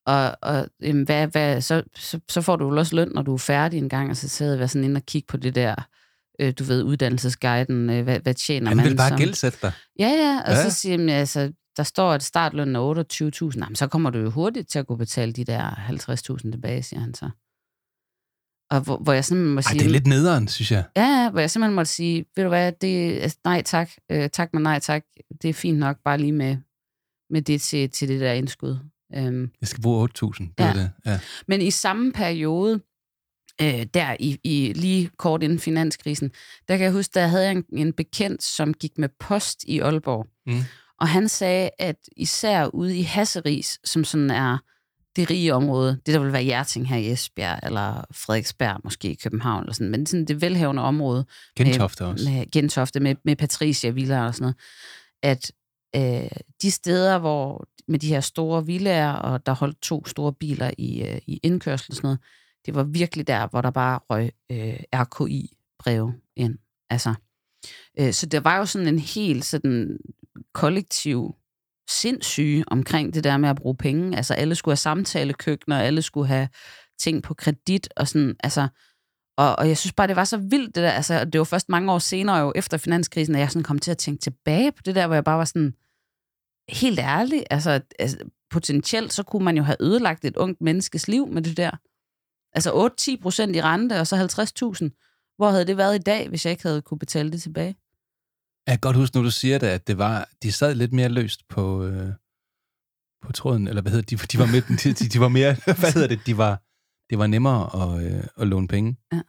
og 0.07 0.36
og 0.43 0.68
jamen, 0.82 1.05
hvad, 1.05 1.26
hvad, 1.26 1.61
så, 1.61 1.82
så, 1.97 2.20
så 2.28 2.43
får 2.43 2.57
du 2.57 2.68
jo 2.72 2.76
også 2.78 2.97
løn, 2.97 3.09
når 3.14 3.22
du 3.22 3.34
er 3.34 3.39
færdig 3.39 3.78
en 3.78 3.89
gang, 3.89 4.11
og 4.11 4.16
så 4.16 4.28
sidder 4.28 4.59
jeg 4.59 4.70
sådan 4.70 4.84
inde 4.84 4.99
og 4.99 5.07
kigge 5.07 5.26
på 5.26 5.36
det 5.36 5.55
der, 5.55 5.74
øh, 6.41 6.53
du 6.59 6.64
ved, 6.64 6.82
uddannelsesguiden, 6.82 7.91
øh, 7.91 8.03
hvad, 8.05 8.20
hvad 8.20 8.34
tjener 8.34 8.68
Han 8.68 8.76
man 8.76 8.86
vil 8.86 8.97
bare 8.97 9.09
som... 9.09 9.18
gældsætte 9.18 9.59
dig. 9.62 9.72
Ja, 9.99 10.09
ja, 10.09 10.41
og 10.47 10.53
Ja. 10.53 10.70
så 10.70 10.80
siger 10.80 11.01
jeg, 11.01 11.11
altså, 11.11 11.53
der 11.76 11.82
står, 11.82 12.12
at 12.12 12.22
startlønnen 12.22 12.76
er 12.76 13.51
28.000. 13.55 13.59
Jamen, 13.61 13.76
så 13.76 13.86
kommer 13.86 14.11
du 14.11 14.18
jo 14.18 14.30
hurtigt 14.30 14.70
til 14.70 14.78
at 14.78 14.86
kunne 14.86 14.99
betale 14.99 15.32
de 15.32 15.45
der 15.45 15.70
50.000 15.70 16.51
tilbage, 16.51 16.82
siger 16.82 17.01
han 17.01 17.14
så. 17.14 17.30
Og 18.71 18.81
hvor, 18.81 18.97
hvor 18.97 19.12
jeg 19.12 19.25
simpelthen 19.25 19.55
må 19.55 19.59
Ej, 19.59 19.62
sige... 19.62 19.79
det 19.79 19.87
er 19.87 19.91
lidt 19.91 20.07
nederen, 20.07 20.49
synes 20.49 20.71
jeg. 20.73 20.85
Ja, 20.97 21.03
ja, 21.23 21.31
hvor 21.31 21.41
jeg 21.41 21.51
simpelthen 21.51 21.75
måtte 21.75 21.93
sige, 21.93 22.25
ved 22.37 22.45
du 22.45 22.49
hvad, 22.49 22.73
det, 22.73 23.19
altså, 23.21 23.39
nej 23.45 23.62
tak, 23.62 23.91
øh, 24.11 24.31
tak 24.31 24.55
men 24.55 24.62
nej 24.62 24.79
tak, 24.79 25.03
det 25.43 25.49
er 25.51 25.55
fint 25.55 25.79
nok 25.79 25.97
bare 26.05 26.19
lige 26.19 26.33
med, 26.33 26.57
med 27.31 27.43
det 27.43 27.61
til, 27.61 27.91
til 27.91 28.09
det 28.09 28.21
der 28.21 28.33
indskud. 28.33 28.79
Øhm, 29.16 29.51
Jeg 29.61 29.69
skal 29.69 29.83
bruge 29.83 30.09
8.000. 30.25 30.31
Det 30.59 30.64
Ja. 30.64 30.73
det. 30.73 30.91
Ja. 31.07 31.21
men 31.49 31.61
i 31.62 31.71
samme 31.71 32.12
periode, 32.12 32.81
øh, 33.62 33.87
der 33.95 34.16
i, 34.21 34.39
i 34.45 34.73
lige 34.77 35.11
kort 35.19 35.43
inden 35.43 35.59
finanskrisen, 35.59 36.31
der 36.69 36.77
kan 36.77 36.85
jeg 36.85 36.93
huske, 36.93 37.11
der 37.14 37.27
havde 37.27 37.45
jeg 37.45 37.53
en, 37.53 37.64
en 37.73 37.93
bekendt, 37.93 38.43
som 38.43 38.75
gik 38.75 38.99
med 38.99 39.09
post 39.21 39.64
i 39.64 39.79
Aalborg. 39.81 40.27
Mm. 40.47 40.61
Og 41.01 41.09
han 41.09 41.29
sagde, 41.29 41.71
at 41.79 41.97
især 42.16 42.66
ude 42.66 42.97
i 42.99 43.03
Hasseris, 43.03 43.79
som 43.85 44.05
sådan 44.05 44.31
er 44.31 44.59
det 45.19 45.31
rige 45.31 45.55
område, 45.55 46.01
det 46.07 46.14
der 46.14 46.21
vil 46.21 46.33
være 46.33 46.43
Hjerting 46.43 46.89
her 46.89 46.97
i 46.97 47.12
Esbjerg, 47.12 47.61
eller 47.62 48.05
Frederiksberg 48.12 48.81
måske 48.85 49.11
i 49.11 49.14
København, 49.14 49.62
eller 49.62 49.73
sådan, 49.73 49.91
men 49.91 50.07
sådan 50.07 50.25
det 50.25 50.41
velhavende 50.41 50.83
område. 50.83 51.27
Gentofte 51.57 52.05
med, 52.05 52.12
også. 52.12 52.31
Med 52.31 52.51
Gentofte, 52.51 53.01
med, 53.01 53.14
med 53.25 53.37
Patricia 53.37 53.91
Villa 53.91 54.27
og 54.27 54.35
sådan 54.35 54.43
noget. 54.43 54.57
At 55.23 55.53
øh, 55.97 56.31
de 56.62 56.71
steder, 56.71 57.19
hvor 57.19 57.69
med 57.89 57.99
de 57.99 58.09
her 58.09 58.21
store 58.21 58.66
villager, 58.66 59.12
og 59.12 59.47
der 59.47 59.53
holdt 59.53 59.83
to 59.83 60.07
store 60.07 60.33
biler 60.33 60.71
i, 60.79 61.03
øh, 61.03 61.19
i 61.27 61.41
indkørsel 61.43 61.93
og 61.93 61.97
sådan 61.97 62.07
noget, 62.07 62.19
det 62.66 62.75
var 62.75 62.83
virkelig 62.83 63.27
der, 63.27 63.47
hvor 63.47 63.61
der 63.61 63.71
bare 63.71 64.01
røg 64.11 64.31
øh, 64.51 64.81
RKI-breve 64.95 66.14
ind. 66.37 66.59
Altså, 66.91 67.14
øh, 68.01 68.12
så 68.12 68.27
der 68.27 68.41
var 68.41 68.57
jo 68.57 68.66
sådan 68.66 68.89
en 68.89 68.99
helt 68.99 69.45
sådan 69.45 69.99
kollektiv 70.53 71.35
sindssyge 71.89 72.64
omkring 72.66 73.14
det 73.14 73.24
der 73.24 73.36
med 73.36 73.49
at 73.49 73.57
bruge 73.57 73.76
penge. 73.76 74.16
Altså 74.16 74.34
alle 74.34 74.55
skulle 74.55 74.72
have 74.72 74.76
samtalekøkkener, 74.76 75.80
alle 75.80 76.03
skulle 76.03 76.28
have 76.28 76.49
ting 76.99 77.22
på 77.22 77.34
kredit 77.34 77.89
og 77.97 78.09
sådan, 78.09 78.36
altså, 78.45 78.68
og, 79.36 79.57
og 79.59 79.68
jeg 79.68 79.78
synes 79.78 79.93
bare, 79.93 80.07
det 80.07 80.16
var 80.16 80.24
så 80.24 80.36
vildt 80.36 80.74
det 80.74 80.82
der, 80.82 80.91
altså 80.91 81.24
det 81.24 81.39
var 81.39 81.45
først 81.45 81.68
mange 81.68 81.93
år 81.93 81.99
senere 81.99 82.36
jo 82.36 82.53
efter 82.57 82.76
finanskrisen, 82.76 83.34
at 83.34 83.41
jeg 83.41 83.51
sådan 83.51 83.62
kom 83.62 83.78
til 83.78 83.91
at 83.91 83.99
tænke 83.99 84.20
tilbage 84.20 84.72
på 84.72 84.82
det 84.84 84.95
der, 84.95 85.07
hvor 85.07 85.14
jeg 85.14 85.24
bare 85.24 85.39
var 85.39 85.45
sådan, 85.45 85.74
helt 86.68 86.99
ærlig, 86.99 87.45
altså, 87.51 87.80
altså 87.99 88.18
potentielt 88.51 89.12
så 89.12 89.22
kunne 89.22 89.45
man 89.45 89.57
jo 89.57 89.62
have 89.62 89.76
ødelagt 89.80 90.24
et 90.24 90.36
ungt 90.36 90.61
menneskes 90.61 91.09
liv 91.09 91.28
med 91.28 91.43
det 91.43 91.57
der. 91.57 91.70
Altså 92.53 92.91
8-10 93.01 93.22
procent 93.22 93.57
i 93.57 93.62
rente, 93.62 94.01
og 94.01 94.07
så 94.07 94.16
50.000. 94.16 95.34
Hvor 95.36 95.51
havde 95.51 95.66
det 95.66 95.76
været 95.76 95.95
i 95.95 96.03
dag, 96.03 96.28
hvis 96.28 96.45
jeg 96.45 96.51
ikke 96.51 96.62
havde 96.62 96.82
kunne 96.82 96.99
betale 96.99 97.32
det 97.32 97.43
tilbage? 97.43 97.76
Jeg 98.69 98.75
kan 98.75 98.81
godt 98.81 98.97
huske, 98.97 99.16
når 99.16 99.23
du 99.23 99.31
siger 99.31 99.59
det, 99.59 99.66
at 99.66 99.87
det 99.87 99.99
var, 99.99 100.29
de 100.43 100.53
sad 100.53 100.75
lidt 100.75 100.93
mere 100.93 101.09
løst 101.09 101.49
på, 101.49 101.85
øh, 101.85 102.12
på 103.23 103.33
tråden, 103.33 103.69
eller 103.69 103.83
hvad 103.83 103.93
hedder 103.93 104.07
det, 104.07 104.21
de, 104.21 104.27
de 104.27 104.39
var 104.39 104.47
med, 104.47 104.62
de, 104.95 105.09
de, 105.09 105.21
var 105.21 105.29
mere, 105.29 105.57
hvad 105.81 105.93
hedder 105.93 106.09
det, 106.09 106.21
de 106.27 106.37
var, 106.37 106.62
det 107.11 107.19
var 107.19 107.27
nemmere 107.27 107.62
at, 107.83 108.12
øh, 108.12 108.25
at 108.37 108.47
låne 108.47 108.69
penge. 108.69 108.97
Ja. 109.12 109.21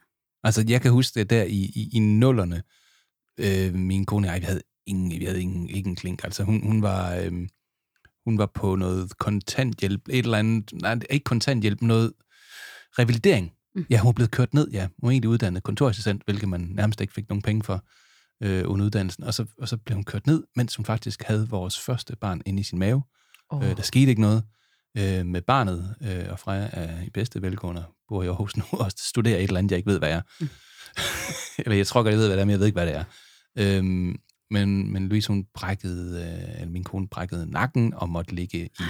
Altså, 0.44 0.64
jeg 0.68 0.82
kan 0.82 0.92
huske 0.92 1.20
det 1.20 1.30
der 1.30 1.42
i, 1.42 1.72
i, 1.74 1.90
i 1.92 1.98
nullerne. 1.98 2.62
Øh, 3.40 3.74
min 3.74 4.06
kone 4.06 4.28
og 4.28 4.32
jeg, 4.32 4.40
vi 4.40 4.46
havde 4.46 4.62
ingen, 4.86 5.20
vi 5.20 5.24
havde 5.24 5.42
ingen, 5.42 5.70
ingen 5.70 5.96
klink. 5.96 6.24
Altså, 6.24 6.42
hun, 6.42 6.62
hun 6.62 6.82
var... 6.82 7.14
Øh, 7.14 7.32
hun 8.24 8.38
var 8.38 8.46
på 8.46 8.76
noget 8.76 9.18
kontanthjælp, 9.18 10.08
et 10.08 10.18
eller 10.18 10.38
andet, 10.38 10.72
nej, 10.72 10.98
ikke 11.10 11.24
kontanthjælp, 11.24 11.82
noget 11.82 12.12
revalidering. 12.98 13.52
Mm. 13.74 13.86
Ja, 13.90 13.98
hun 13.98 14.14
blevet 14.14 14.30
kørt 14.30 14.54
ned, 14.54 14.68
ja. 14.70 14.88
Hun 14.98 15.06
var 15.06 15.10
egentlig 15.10 15.30
uddannet 15.30 15.62
kontorassistent, 15.62 16.22
hvilket 16.24 16.48
man 16.48 16.60
nærmest 16.60 17.00
ikke 17.00 17.12
fik 17.12 17.28
nogen 17.28 17.42
penge 17.42 17.62
for 17.62 17.84
øh, 18.42 18.64
under 18.66 18.84
uddannelsen. 18.86 19.24
Og 19.24 19.34
så, 19.34 19.46
og 19.58 19.68
så 19.68 19.76
blev 19.76 19.94
hun 19.94 20.04
kørt 20.04 20.26
ned, 20.26 20.44
mens 20.56 20.76
hun 20.76 20.84
faktisk 20.84 21.22
havde 21.22 21.48
vores 21.48 21.78
første 21.78 22.16
barn 22.16 22.42
inde 22.46 22.60
i 22.60 22.62
sin 22.62 22.78
mave. 22.78 23.02
Oh. 23.50 23.64
Øh, 23.64 23.76
der 23.76 23.82
skete 23.82 24.10
ikke 24.10 24.20
noget 24.20 24.42
øh, 24.98 25.26
med 25.26 25.42
barnet, 25.42 25.94
øh, 26.02 26.26
og 26.30 26.38
Freja 26.38 26.68
er 26.72 27.02
i 27.02 27.10
bedste 27.10 27.42
velgående, 27.42 27.84
bor 28.08 28.22
i 28.22 28.26
Aarhus 28.26 28.56
nu, 28.56 28.64
og 28.72 28.92
studerer 28.96 29.36
et 29.36 29.42
eller 29.42 29.58
andet, 29.58 29.70
jeg 29.70 29.76
ikke 29.76 29.90
ved, 29.90 29.98
hvad 29.98 30.10
er. 30.10 30.20
Mm. 30.40 30.48
eller 31.64 31.76
jeg 31.76 31.86
tror 31.86 32.02
godt, 32.02 32.12
jeg 32.12 32.18
ved, 32.18 32.26
hvad 32.26 32.36
det 32.36 32.40
er, 32.40 32.46
men 32.46 32.50
jeg 32.50 32.58
ved 32.58 32.66
ikke, 32.66 32.76
hvad 32.76 32.86
det 32.86 32.96
er. 32.96 33.04
Øhm, 33.58 34.16
men, 34.50 34.92
men 34.92 35.08
Louise, 35.08 35.28
hun 35.28 35.46
brækkede, 35.54 36.22
øh, 36.22 36.60
eller 36.60 36.72
min 36.72 36.84
kone 36.84 37.08
brækkede 37.08 37.50
nakken 37.50 37.94
og 37.94 38.08
måtte 38.08 38.34
ligge 38.34 38.58
i 38.58 38.68
Ej. 38.80 38.86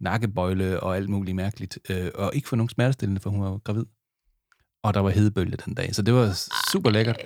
nakkebøjle 0.00 0.80
og 0.80 0.96
alt 0.96 1.08
muligt 1.08 1.36
mærkeligt. 1.36 1.78
Øh, 1.88 2.10
og 2.14 2.34
ikke 2.34 2.48
få 2.48 2.56
nogen 2.56 2.68
smertestillende, 2.68 3.20
for 3.20 3.30
hun 3.30 3.42
var 3.42 3.58
gravid. 3.58 3.84
Og 4.82 4.94
der 4.94 5.00
var 5.00 5.10
hedebølge 5.10 5.56
den 5.64 5.74
dag, 5.74 5.94
så 5.94 6.02
det 6.02 6.14
var 6.14 6.50
super 6.72 6.90
lækkert. 6.90 7.16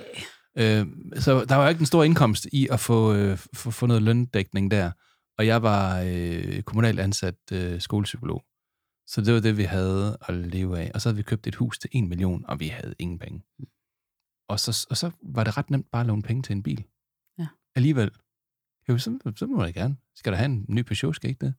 Øh, 0.59 0.87
så 1.21 1.45
der 1.49 1.57
var 1.57 1.69
ikke 1.69 1.81
en 1.81 1.87
stor 1.87 2.05
indkomst 2.05 2.47
i 2.53 2.69
at 2.71 2.81
få, 2.81 3.15
øh, 3.15 3.39
få, 3.55 3.71
få 3.71 3.87
noget 3.87 4.03
løndækning 4.03 4.71
der. 4.71 4.93
Og 5.39 5.47
jeg 5.47 5.63
var 5.63 6.03
øh, 6.07 6.63
kommunalt 6.63 7.01
ansat 7.01 7.53
øh, 7.53 7.81
skolepsykolog. 7.81 8.45
Så 9.07 9.21
det 9.21 9.35
var 9.35 9.41
det, 9.41 9.57
vi 9.57 9.63
havde 9.63 10.19
at 10.29 10.35
leve 10.35 10.79
af. 10.79 10.91
Og 10.95 11.01
så 11.01 11.09
havde 11.09 11.17
vi 11.17 11.23
købt 11.23 11.47
et 11.47 11.55
hus 11.55 11.79
til 11.79 11.91
en 11.93 12.09
million, 12.09 12.45
og 12.49 12.61
vi 12.61 12.69
havde 12.69 12.95
ingen 12.99 13.19
penge. 13.19 13.43
Og 14.49 14.61
så, 14.61 14.87
og 14.91 14.97
så 14.97 15.11
var 15.23 15.45
det 15.45 15.57
ret 15.57 15.71
nemt 15.71 15.91
bare 15.91 16.01
at 16.01 16.07
låne 16.07 16.23
penge 16.23 16.43
til 16.43 16.53
en 16.53 16.63
bil. 16.63 16.85
Ja. 17.39 17.47
Alligevel. 17.75 18.11
Jo, 18.89 18.99
så, 18.99 19.33
så 19.37 19.47
må 19.47 19.65
jeg 19.65 19.75
gerne. 19.75 19.97
Skal 20.15 20.33
der 20.33 20.39
have 20.39 20.51
en 20.51 20.65
ny 20.69 20.83
Peugeot, 20.83 21.17
skal 21.17 21.31
ikke 21.31 21.47
det? 21.47 21.55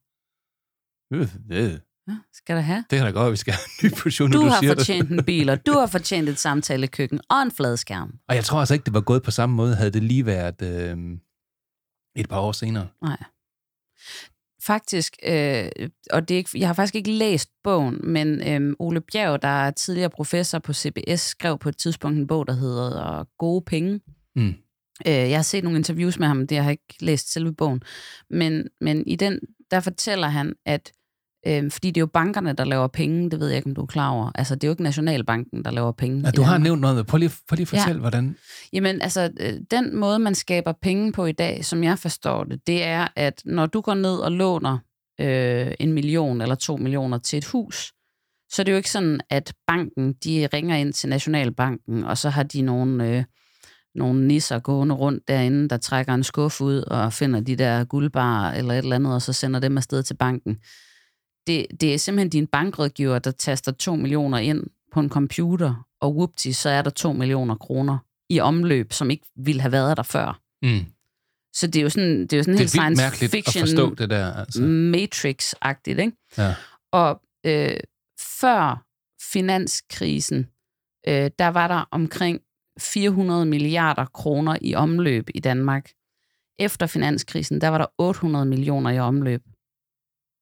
Øh, 1.14 1.36
øh. 1.52 1.80
Ja, 2.08 2.14
skal 2.34 2.56
der 2.56 2.62
have? 2.62 2.86
Det 2.90 2.98
kan 2.98 3.06
da 3.06 3.12
godt, 3.12 3.26
at 3.26 3.32
vi 3.32 3.38
skal 3.38 3.54
have 3.54 3.92
en 3.92 4.30
ny 4.30 4.36
nu 4.36 4.40
Du 4.40 4.46
du 4.46 4.50
har 4.50 4.60
siger 4.60 4.76
fortjent 4.76 5.10
det. 5.10 5.20
en 5.20 5.26
bil, 5.26 5.50
og 5.50 5.66
du 5.66 5.72
har 5.72 5.88
fortjent 5.98 6.30
et 6.30 6.40
samtalekøkken 6.40 7.20
og 7.30 7.42
en 7.42 7.52
fladskærm. 7.52 8.14
Og 8.28 8.36
jeg 8.36 8.46
tror 8.46 8.60
altså 8.60 8.74
ikke, 8.74 8.86
det 8.86 8.94
var 8.94 9.02
gået 9.02 9.24
på 9.24 9.32
samme 9.32 9.56
måde, 9.56 9.76
havde 9.76 9.92
det 9.92 10.04
lige 10.04 10.26
været 10.26 10.62
øh, 10.62 10.98
et 12.16 12.30
par 12.30 12.40
år 12.40 12.52
senere. 12.52 12.88
Nej. 13.02 13.18
Faktisk, 14.64 15.18
øh, 15.24 15.70
og 16.12 16.28
det 16.30 16.36
er 16.36 16.38
ikke, 16.38 16.50
jeg 16.60 16.68
har 16.70 16.74
faktisk 16.74 16.96
ikke 16.96 17.12
læst 17.12 17.50
bogen, 17.64 18.00
men 18.04 18.48
øh, 18.48 18.76
Ole 18.80 19.02
Bjerg, 19.02 19.42
der 19.42 19.48
er 19.48 19.72
tidligere 19.72 20.10
professor 20.10 20.60
på 20.60 20.74
CBS, 20.74 21.22
skrev 21.22 21.58
på 21.58 21.70
et 21.70 21.78
tidspunkt 21.78 22.18
en 22.18 22.28
bog, 22.28 22.48
der 22.48 22.54
hedder 22.54 23.24
Gode 23.38 23.62
Penge. 23.66 24.00
Mm. 24.36 24.48
Øh, 25.08 25.14
jeg 25.14 25.38
har 25.38 25.42
set 25.44 25.64
nogle 25.64 25.78
interviews 25.78 26.20
med 26.20 26.28
ham, 26.28 26.48
det 26.48 26.56
jeg 26.56 26.64
har 26.64 26.72
ikke 26.72 26.96
læst 27.00 27.34
selve 27.34 27.54
bogen. 27.54 27.82
Men, 28.30 28.68
men 28.82 29.08
i 29.08 29.16
den, 29.16 29.40
der 29.72 29.80
fortæller 29.80 30.28
han, 30.28 30.54
at 30.66 30.92
øh, 31.48 31.72
fordi 31.72 31.88
det 31.88 31.98
er 31.98 32.02
jo 32.02 32.06
bankerne, 32.06 32.54
der 32.54 32.64
laver 32.64 32.88
penge, 32.88 33.30
det 33.30 33.40
ved 33.40 33.48
jeg 33.48 33.58
ikke, 33.58 33.70
om 33.70 33.76
du 33.76 33.82
er 33.82 33.86
klar 33.86 34.10
over. 34.10 34.32
Altså, 34.36 34.56
det 34.56 34.64
er 34.64 34.68
jo 34.68 34.74
ikke 34.74 34.84
Nationalbanken, 34.84 35.66
der 35.66 35.72
laver 35.72 35.92
penge. 35.92 36.22
Ja, 36.26 36.32
du 36.32 36.42
har 36.42 36.58
nævnt 36.58 36.82
noget. 36.82 37.08
Prøv 37.08 37.18
lige, 37.18 37.32
prøv 37.50 37.56
lige 37.56 37.64
at 37.64 37.68
fortælle, 37.68 37.98
ja. 37.98 38.00
hvordan... 38.00 38.36
Jamen, 38.74 39.02
altså, 39.02 39.30
øh, 39.40 39.54
den 39.72 39.96
måde, 39.96 40.20
man 40.20 40.36
skaber 40.36 40.74
penge 40.82 41.12
på 41.12 41.26
i 41.26 41.32
dag, 41.32 41.66
som 41.66 41.84
jeg 41.84 42.00
forstår 42.00 42.44
det, 42.44 42.68
det 42.68 42.84
er, 42.84 43.08
at 43.16 43.42
når 43.46 43.66
du 43.66 43.82
går 43.82 43.94
ned 43.94 44.16
og 44.18 44.32
låner 44.32 44.78
øh, 45.22 45.72
en 45.80 45.94
million 45.94 46.42
eller 46.42 46.56
to 46.56 46.78
millioner 46.78 47.18
til 47.18 47.38
et 47.38 47.46
hus, 47.46 47.92
så 48.52 48.62
er 48.62 48.64
det 48.64 48.72
jo 48.72 48.78
ikke 48.78 48.92
sådan, 48.92 49.20
at 49.30 49.54
banken, 49.68 50.14
de 50.14 50.48
ringer 50.54 50.76
ind 50.76 50.94
til 50.94 51.10
Nationalbanken, 51.10 52.04
og 52.04 52.18
så 52.18 52.30
har 52.30 52.44
de 52.44 52.62
nogle, 52.62 53.10
øh, 53.10 53.24
nogle 53.96 54.28
nisser 54.28 54.60
gående 54.60 54.96
rundt 54.96 55.28
derinde, 55.28 55.70
der 55.70 55.78
trækker 55.78 56.14
en 56.14 56.24
skuffe 56.24 56.64
ud 56.64 56.78
og 56.78 57.14
finder 57.14 57.40
de 57.40 57.56
der 57.56 57.84
guldbarer 57.84 58.54
eller 58.54 58.74
et 58.74 58.78
eller 58.78 58.96
andet, 58.96 59.14
og 59.14 59.22
så 59.22 59.34
sender 59.34 59.60
dem 59.60 59.78
afsted 59.78 60.04
til 60.04 60.14
banken. 60.14 60.58
Det, 61.48 61.68
det 61.82 61.94
er 61.94 61.98
simpelthen 61.98 62.30
din 62.30 62.48
bankrådgiver, 62.48 63.20
der 63.20 63.32
taster 63.32 63.72
to 63.72 63.96
millioner 63.96 64.38
ind 64.38 64.64
på 64.94 65.00
en 65.00 65.10
computer, 65.10 65.86
og 66.00 66.16
whoopty, 66.16 66.50
så 66.52 66.70
er 66.70 66.82
der 66.82 66.90
to 66.90 67.14
millioner 67.14 67.56
kroner 67.56 67.98
i 68.30 68.40
omløb, 68.40 68.94
som 68.94 69.10
ikke 69.10 69.26
ville 69.36 69.62
have 69.62 69.72
været 69.72 69.98
der 69.98 70.04
før. 70.04 70.40
Mm. 70.62 70.86
Så 71.54 71.68
det 71.68 71.76
er 71.76 71.84
jo 71.84 71.90
sådan, 71.90 72.22
det 72.22 72.34
er 72.34 72.38
jo 72.38 72.44
sådan 72.44 72.58
Det 72.58 72.60
helt 72.60 72.76
er 72.76 72.88
vildt 72.88 72.98
science 72.98 73.30
fiction, 73.30 73.64
at 73.64 73.70
forstå 73.70 73.96
det 73.96 74.10
der. 74.10 74.34
Altså. 74.34 74.62
Matrix-agtigt, 74.62 76.00
ikke? 76.00 76.18
Ja. 76.38 76.56
Og 76.92 77.22
øh, 77.46 77.78
før 78.40 78.86
finanskrisen, 79.32 80.48
øh, 81.08 81.32
der 81.40 81.48
var 81.48 81.68
der 81.68 81.88
omkring 81.92 82.42
400 82.80 83.46
milliarder 83.46 84.06
kroner 84.06 84.58
i 84.62 84.76
omløb 84.76 85.30
i 85.36 85.40
Danmark. 85.40 85.92
Efter 86.60 86.88
finanskrisen, 86.88 87.62
der 87.62 87.68
var 87.68 87.78
der 87.78 87.86
800 87.98 88.46
millioner 88.46 88.92
i 88.92 89.00
omløb 89.00 89.42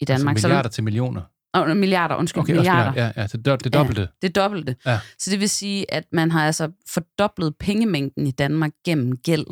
i 0.04 0.06
Danmark. 0.06 0.34
Altså 0.36 0.48
milliarder 0.48 0.70
til 0.70 0.84
millioner. 0.84 1.22
Så, 1.56 1.62
oh, 1.64 1.78
milliarder, 1.78 2.16
undskyld, 2.16 2.42
Okay, 2.42 2.54
også 2.54 2.60
milliarder. 2.62 2.92
milliarder. 2.92 3.14
Ja, 3.16 3.22
ja, 3.22 3.28
det, 3.54 3.64
det 3.64 3.74
dobbelte. 3.74 4.02
Ja, 4.02 4.08
det 4.28 4.36
dobbelte. 4.36 4.76
Ja. 4.86 5.00
Så 5.20 5.32
det 5.32 5.40
vil 5.40 5.50
sige, 5.50 5.94
at 5.94 6.04
man 6.12 6.32
har 6.32 6.46
altså 6.46 6.72
fordoblet 6.90 7.56
pengemængden 7.60 8.28
i 8.28 8.32
Danmark 8.32 8.72
gennem 8.86 9.18
gæld 9.18 9.46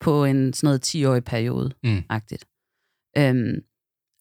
på 0.00 0.24
en 0.24 0.52
sådan 0.52 0.66
noget 0.66 0.86
10-årig 0.86 1.24
periode. 1.24 1.70
Mm. 1.84 2.02
Agtigt. 2.10 2.44
Øhm, 3.18 3.54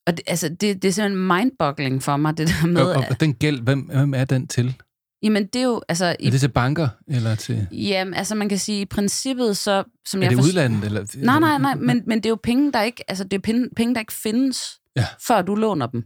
og 0.08 0.18
det, 0.18 0.22
altså, 0.28 0.50
det, 0.50 0.62
det 0.82 0.86
er 0.86 0.92
simpelthen 0.92 1.28
mindboggling 1.28 2.04
for 2.04 2.18
mig, 2.18 2.38
det 2.38 2.48
der 2.48 2.68
med... 2.68 2.82
Og, 2.82 2.96
og, 2.96 3.04
og 3.10 3.20
den 3.20 3.34
gæld, 3.34 3.62
hvem, 3.62 3.80
hvem 3.80 4.14
er 4.14 4.26
den 4.26 4.48
til? 4.48 4.76
Jamen, 5.24 5.46
det 5.46 5.56
er 5.60 5.64
jo... 5.64 5.82
Altså, 5.90 6.06
Er 6.06 6.32
det 6.32 6.40
til 6.40 6.50
banker, 6.50 6.90
eller 7.08 7.36
til... 7.36 7.68
Jamen, 7.72 8.14
altså 8.14 8.36
man 8.36 8.50
kan 8.50 8.58
sige, 8.58 8.82
i 8.82 8.86
princippet 8.86 9.58
så... 9.58 9.84
Som 10.06 10.20
Er 10.22 10.24
jeg 10.26 10.32
det 10.32 10.38
forst- 10.38 10.48
udlandet? 10.50 10.84
Eller, 10.84 11.06
Nej, 11.16 11.40
nej, 11.40 11.58
nej, 11.58 11.76
men, 11.76 12.04
men 12.08 12.18
det 12.18 12.26
er 12.26 12.30
jo 12.30 12.40
penge, 12.44 12.72
der 12.72 12.82
ikke... 12.82 13.04
Altså, 13.08 13.24
det 13.24 13.34
er 13.34 13.40
penge, 13.42 13.70
penge 13.76 13.94
der 13.94 14.00
ikke 14.00 14.14
findes, 14.14 14.80
Ja. 14.96 15.06
før 15.28 15.42
du 15.42 15.56
låner 15.56 15.88
dem. 15.88 16.02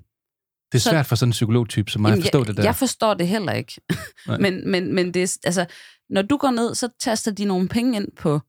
Det 0.72 0.78
er 0.78 0.80
så- 0.82 0.90
svært 0.90 1.06
for 1.06 1.16
sådan 1.16 1.30
en 1.30 1.32
psykologtype 1.32 1.92
som 1.92 2.02
mig 2.02 2.12
at 2.14 2.22
forstå 2.22 2.38
jeg, 2.40 2.48
det 2.48 2.58
der. 2.58 2.64
Jeg 2.64 2.76
forstår 2.76 3.14
det 3.14 3.28
heller 3.28 3.52
ikke. 3.54 3.82
Men, 4.40 4.72
men, 4.72 4.96
men 4.96 5.14
det 5.14 5.24
er, 5.24 5.38
altså, 5.44 5.66
når 6.10 6.22
du 6.22 6.38
går 6.38 6.52
ned, 6.52 6.76
så 6.76 6.90
taster 7.00 7.32
de 7.32 7.46
nogle 7.46 7.68
penge 7.68 7.96
ind 7.96 8.08
på 8.20 8.40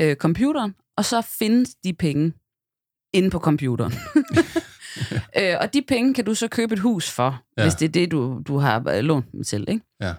øh, 0.00 0.16
computeren, 0.16 0.74
og 0.96 1.04
så 1.04 1.20
findes 1.20 1.74
de 1.74 1.92
penge 1.94 2.32
inde 3.14 3.30
på 3.30 3.38
computeren. 3.38 3.92
øh, 5.38 5.54
og 5.60 5.72
de 5.74 5.82
penge 5.88 6.14
kan 6.14 6.24
du 6.24 6.34
så 6.34 6.48
købe 6.48 6.72
et 6.74 6.78
hus 6.80 7.10
for, 7.10 7.24
Ja. 7.56 7.62
ja. 7.62 7.68
hvis 7.68 7.74
det 7.74 7.84
er 7.84 7.92
det, 7.92 8.10
du, 8.10 8.42
du 8.46 8.56
har 8.58 8.88
øh, 8.88 9.00
lånt 9.04 9.32
dem 9.32 9.44
til. 9.44 9.64
Ikke? 9.68 9.84
Ja. 10.00 10.14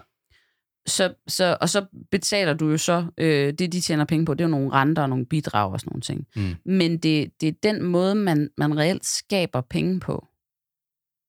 Så, 0.86 1.14
så, 1.28 1.56
og 1.60 1.68
så 1.68 1.86
betaler 2.10 2.54
du 2.54 2.70
jo 2.70 2.78
så, 2.78 3.06
øh, 3.18 3.52
det 3.52 3.72
de 3.72 3.80
tjener 3.80 4.04
penge 4.04 4.26
på, 4.26 4.34
det 4.34 4.40
er 4.40 4.48
jo 4.48 4.50
nogle 4.50 4.72
renter 4.72 5.02
og 5.02 5.08
nogle 5.08 5.26
bidrag 5.26 5.72
og 5.72 5.80
sådan 5.80 5.90
nogle 5.90 6.00
ting. 6.00 6.26
Mm. 6.36 6.54
Men 6.64 6.98
det, 6.98 7.40
det 7.40 7.48
er 7.48 7.52
den 7.62 7.82
måde, 7.82 8.14
man, 8.14 8.50
man 8.56 8.76
reelt 8.76 9.06
skaber 9.06 9.60
penge 9.60 10.00
på 10.00 10.28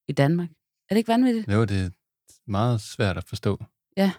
i 0.08 0.14
Danmark. 0.14 0.50
Er 0.90 0.96
det 0.96 0.98
ikke 0.98 1.08
vanvittigt? 1.08 1.52
Jo, 1.54 1.66
det 1.66 1.86
er 1.86 1.90
meget 2.48 2.82
svært 2.82 3.18
at 3.18 3.24
forstå. 3.28 3.64
Ja. 3.98 4.12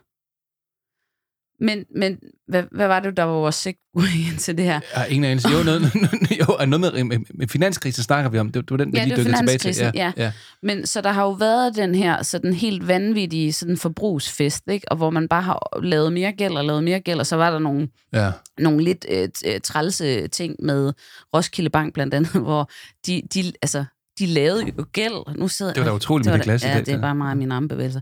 Men, 1.60 1.84
men 1.96 2.18
hvad, 2.48 2.62
hvad 2.72 2.86
var 2.86 3.00
det, 3.00 3.16
der 3.16 3.22
var 3.22 3.32
vores 3.32 3.54
segue 3.54 3.76
til 4.38 4.56
det 4.56 4.64
her? 4.64 4.80
Har 4.94 5.04
ingen 5.04 5.30
anelse. 5.30 5.48
Jo, 5.48 5.62
noget, 5.62 5.82
jo, 6.40 6.66
noget 6.66 6.80
med, 6.94 7.04
med, 7.04 7.18
med 7.34 7.48
finanskrisen 7.48 8.02
snakker 8.02 8.30
vi 8.30 8.38
om. 8.38 8.46
Det, 8.52 8.62
det 8.64 8.70
var 8.70 8.76
den, 8.76 8.92
vi 8.92 8.98
Ja, 8.98 9.04
lige 9.04 9.16
det 9.16 9.24
dykkede 9.24 9.36
tilbage 9.38 9.58
til. 9.58 9.74
finanskrisen, 9.74 9.94
ja. 9.94 10.12
ja. 10.16 10.32
Men 10.62 10.86
så 10.86 11.00
der 11.00 11.12
har 11.12 11.22
jo 11.22 11.30
været 11.30 11.76
den 11.76 11.94
her 11.94 12.22
sådan 12.22 12.54
helt 12.54 12.88
vanvittige 12.88 13.52
sådan 13.52 13.76
forbrugsfest, 13.76 14.62
ikke? 14.70 14.88
og 14.90 14.96
hvor 14.96 15.10
man 15.10 15.28
bare 15.28 15.42
har 15.42 15.80
lavet 15.82 16.12
mere 16.12 16.32
gæld 16.32 16.52
og 16.52 16.64
lavet 16.64 16.84
mere 16.84 17.00
gæld, 17.00 17.18
og 17.20 17.26
så 17.26 17.36
var 17.36 17.50
der 17.50 17.58
nogle, 17.58 17.88
ja. 18.12 18.30
nogle 18.58 18.84
lidt 18.84 19.06
øh, 19.10 19.28
øh, 19.46 19.60
trælse 19.60 20.28
ting 20.28 20.56
med 20.58 20.92
Roskilde 21.34 21.70
Bank 21.70 21.94
blandt 21.94 22.14
andet, 22.14 22.32
hvor 22.46 22.70
de, 23.06 23.22
de, 23.34 23.52
altså, 23.62 23.84
de 24.18 24.26
lavede 24.26 24.64
jo 24.78 24.84
gæld. 24.92 25.36
Nu 25.38 25.48
sidder, 25.48 25.72
Det 25.72 25.80
var 25.80 25.88
da 25.88 25.94
utroligt 25.94 26.24
det 26.24 26.30
med 26.30 26.38
var 26.38 26.38
det 26.38 26.44
glas 26.44 26.62
i 26.62 26.66
Ja, 26.66 26.74
dag, 26.74 26.86
det 26.86 26.94
er 26.94 27.00
bare 27.00 27.14
meget 27.14 27.36
mine 27.36 27.54
armbevægelser. 27.54 28.00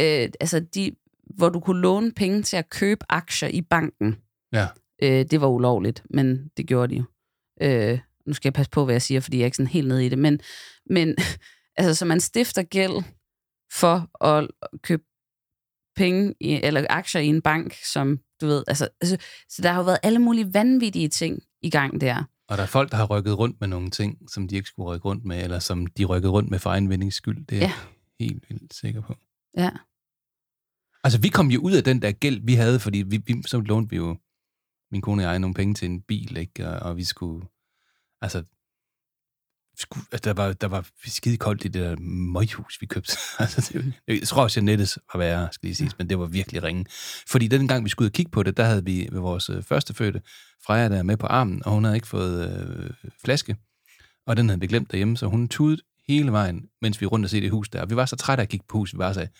Øh, 0.00 0.28
altså, 0.40 0.60
de, 0.74 0.90
hvor 1.34 1.48
du 1.48 1.60
kunne 1.60 1.80
låne 1.80 2.12
penge 2.12 2.42
til 2.42 2.56
at 2.56 2.70
købe 2.70 3.04
aktier 3.08 3.48
i 3.48 3.60
banken. 3.62 4.16
Ja. 4.52 4.66
Øh, 5.02 5.24
det 5.30 5.40
var 5.40 5.46
ulovligt, 5.46 6.02
men 6.10 6.48
det 6.56 6.66
gjorde 6.66 6.94
de 6.94 6.98
jo. 6.98 7.04
Øh, 7.62 7.98
nu 8.26 8.32
skal 8.32 8.48
jeg 8.48 8.54
passe 8.54 8.70
på, 8.70 8.84
hvad 8.84 8.94
jeg 8.94 9.02
siger, 9.02 9.20
fordi 9.20 9.36
jeg 9.36 9.42
er 9.42 9.46
ikke 9.46 9.56
sådan 9.56 9.70
helt 9.70 9.88
nede 9.88 10.06
i 10.06 10.08
det. 10.08 10.18
Men, 10.18 10.40
men 10.90 11.16
altså, 11.76 11.94
så 11.94 12.04
man 12.04 12.20
stifter 12.20 12.62
gæld 12.62 13.04
for 13.72 14.24
at 14.24 14.48
købe 14.82 15.02
penge 15.96 16.34
i, 16.40 16.60
eller 16.62 16.86
aktier 16.90 17.20
i 17.22 17.26
en 17.26 17.42
bank, 17.42 17.74
som 17.92 18.20
du 18.40 18.46
ved, 18.46 18.64
altså, 18.68 18.88
altså, 19.00 19.16
så 19.48 19.62
der 19.62 19.68
har 19.72 19.78
jo 19.78 19.84
været 19.84 19.98
alle 20.02 20.18
mulige 20.18 20.54
vanvittige 20.54 21.08
ting 21.08 21.42
i 21.62 21.70
gang 21.70 22.00
der. 22.00 22.24
Og 22.48 22.56
der 22.56 22.62
er 22.62 22.66
folk, 22.66 22.90
der 22.90 22.96
har 22.96 23.06
rykket 23.06 23.38
rundt 23.38 23.60
med 23.60 23.68
nogle 23.68 23.90
ting, 23.90 24.18
som 24.30 24.48
de 24.48 24.56
ikke 24.56 24.68
skulle 24.68 24.86
rykke 24.94 25.04
rundt 25.04 25.24
med, 25.24 25.42
eller 25.44 25.58
som 25.58 25.86
de 25.86 26.04
rykkede 26.04 26.32
rundt 26.32 26.50
med 26.50 26.58
for 26.58 26.70
egen 26.70 26.90
vindings 26.90 27.16
skyld. 27.16 27.46
Det 27.46 27.56
er 27.56 27.60
Ja. 27.60 27.72
jeg 28.20 28.26
helt 28.28 28.50
vildt 28.50 28.74
sikker 28.74 29.00
på. 29.02 29.14
Ja. 29.56 29.70
Altså, 31.06 31.20
vi 31.20 31.28
kom 31.28 31.50
jo 31.50 31.60
ud 31.60 31.72
af 31.72 31.84
den 31.84 32.02
der 32.02 32.12
gæld, 32.12 32.40
vi 32.44 32.54
havde, 32.54 32.80
fordi 32.80 32.98
vi, 32.98 33.20
vi, 33.26 33.42
så 33.46 33.60
lånte 33.60 33.90
vi 33.90 33.96
jo, 33.96 34.16
min 34.92 35.00
kone 35.00 35.26
og 35.26 35.30
jeg, 35.30 35.38
nogle 35.38 35.54
penge 35.54 35.74
til 35.74 35.86
en 35.86 36.02
bil, 36.02 36.36
ikke? 36.36 36.68
Og, 36.68 36.78
og 36.78 36.96
vi 36.96 37.04
skulle, 37.04 37.46
altså, 38.20 38.44
skulle, 39.78 40.06
altså, 40.12 40.28
der 40.28 40.42
var, 40.42 40.52
der 40.52 40.66
var 40.66 40.88
skide 41.04 41.36
koldt 41.36 41.64
i 41.64 41.68
det 41.68 41.82
der 41.82 41.96
møghus, 42.32 42.80
vi 42.80 42.86
købte. 42.86 43.12
altså, 43.38 43.72
det, 43.72 43.94
jeg 44.08 44.28
tror 44.28 44.42
også, 44.42 44.60
at 44.60 44.64
nettet 44.64 44.98
var 45.12 45.18
værre, 45.18 45.48
skal 45.52 45.66
lige 45.66 45.74
sige, 45.74 45.90
men 45.98 46.08
det 46.08 46.18
var 46.18 46.26
virkelig 46.26 46.62
ringe. 46.62 46.86
Fordi 47.28 47.48
den 47.48 47.68
gang, 47.68 47.84
vi 47.84 47.90
skulle 47.90 48.06
ud 48.06 48.10
og 48.10 48.14
kigge 48.14 48.30
på 48.30 48.42
det, 48.42 48.56
der 48.56 48.64
havde 48.64 48.84
vi 48.84 49.08
med 49.12 49.20
vores 49.20 49.50
øh, 49.50 49.62
første 49.62 49.94
fødte, 49.94 50.22
Freja, 50.66 50.88
der 50.88 50.96
er 50.98 51.02
med 51.02 51.16
på 51.16 51.26
armen, 51.26 51.62
og 51.64 51.72
hun 51.72 51.84
havde 51.84 51.96
ikke 51.96 52.08
fået 52.08 52.50
øh, 52.50 52.90
flaske, 53.24 53.56
og 54.26 54.36
den 54.36 54.48
havde 54.48 54.60
vi 54.60 54.66
glemt 54.66 54.90
derhjemme, 54.90 55.16
så 55.16 55.26
hun 55.26 55.48
tudede 55.48 55.82
hele 56.08 56.32
vejen, 56.32 56.68
mens 56.82 57.00
vi 57.00 57.06
rundt 57.06 57.26
og 57.26 57.30
se 57.30 57.40
det 57.40 57.50
hus 57.50 57.68
der. 57.68 57.80
Og 57.80 57.90
vi 57.90 57.96
var 57.96 58.06
så 58.06 58.16
trætte 58.16 58.40
af 58.40 58.44
at 58.44 58.48
kigge 58.48 58.66
på 58.68 58.78
huset, 58.78 58.98
vi 58.98 59.04
sagde, 59.14 59.28
"Åh, 59.28 59.30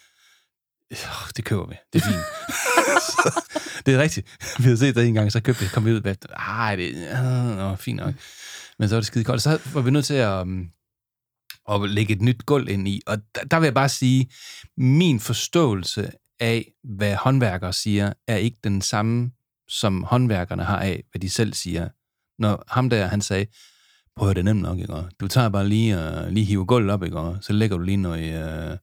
det 1.37 1.45
køber 1.45 1.67
vi, 1.67 1.75
det 1.93 2.03
er 2.03 2.07
fint. 2.07 2.25
så, 3.11 3.43
det 3.87 3.95
er 3.95 3.99
rigtigt. 3.99 4.27
Vi 4.59 4.65
havde 4.65 4.79
set 4.79 4.95
det 4.95 5.07
en 5.07 5.15
gang, 5.15 5.33
så 5.33 5.41
købte 5.41 5.63
vi, 5.63 5.69
kom 5.69 5.85
vi 5.85 5.93
ud 5.93 6.01
bagefter. 6.01 6.29
Ej, 6.29 6.73
ah, 6.73 6.79
det 6.79 7.09
ah, 7.09 7.59
er 7.59 7.73
øh, 7.73 7.79
fint 7.79 7.97
nok. 7.97 8.15
Men 8.79 8.89
så 8.89 8.95
var 8.95 9.01
det 9.01 9.07
skide 9.07 9.25
koldt. 9.25 9.43
Så 9.43 9.61
var 9.73 9.81
vi 9.81 9.91
nødt 9.91 10.05
til 10.05 10.15
at, 10.15 10.43
um, 10.43 10.71
at 11.71 11.91
lægge 11.91 12.13
et 12.13 12.23
nyt 12.23 12.47
gulv 12.47 12.69
ind 12.69 12.89
i. 12.89 13.03
Og 13.07 13.19
der, 13.35 13.45
der 13.45 13.61
vil 13.61 13.67
jeg 13.67 13.75
bare 13.75 13.89
sige, 13.89 14.31
min 14.77 15.21
forståelse 15.21 16.13
af, 16.41 16.73
hvad 16.85 17.15
håndværkere 17.15 17.73
siger, 17.73 18.13
er 18.27 18.37
ikke 18.37 18.59
den 18.65 18.83
samme, 18.83 19.31
som 19.69 20.05
håndværkerne 20.05 20.65
har 20.65 20.79
af, 20.79 21.05
hvad 21.11 21.21
de 21.21 21.31
selv 21.31 21.55
siger. 21.55 21.89
Når 22.39 22.65
ham 22.69 22.91
der, 22.91 23.07
han 23.07 23.21
sagde, 23.21 23.47
prøv 24.17 24.31
at 24.31 24.37
det 24.37 24.41
er 24.41 24.45
nemt 24.45 24.63
nok, 24.63 24.79
ikke? 24.79 24.95
Du 25.21 25.29
tager 25.29 25.49
bare 25.49 25.69
lige, 25.69 25.97
uh, 25.97 26.29
lige 26.29 26.47
hive 26.47 26.67
gulvet 26.67 26.91
op, 26.91 27.03
ikke? 27.03 27.37
Så 27.41 27.53
lægger 27.53 27.77
du 27.77 27.83
lige 27.83 27.97
noget, 27.97 28.71
uh, 28.73 28.79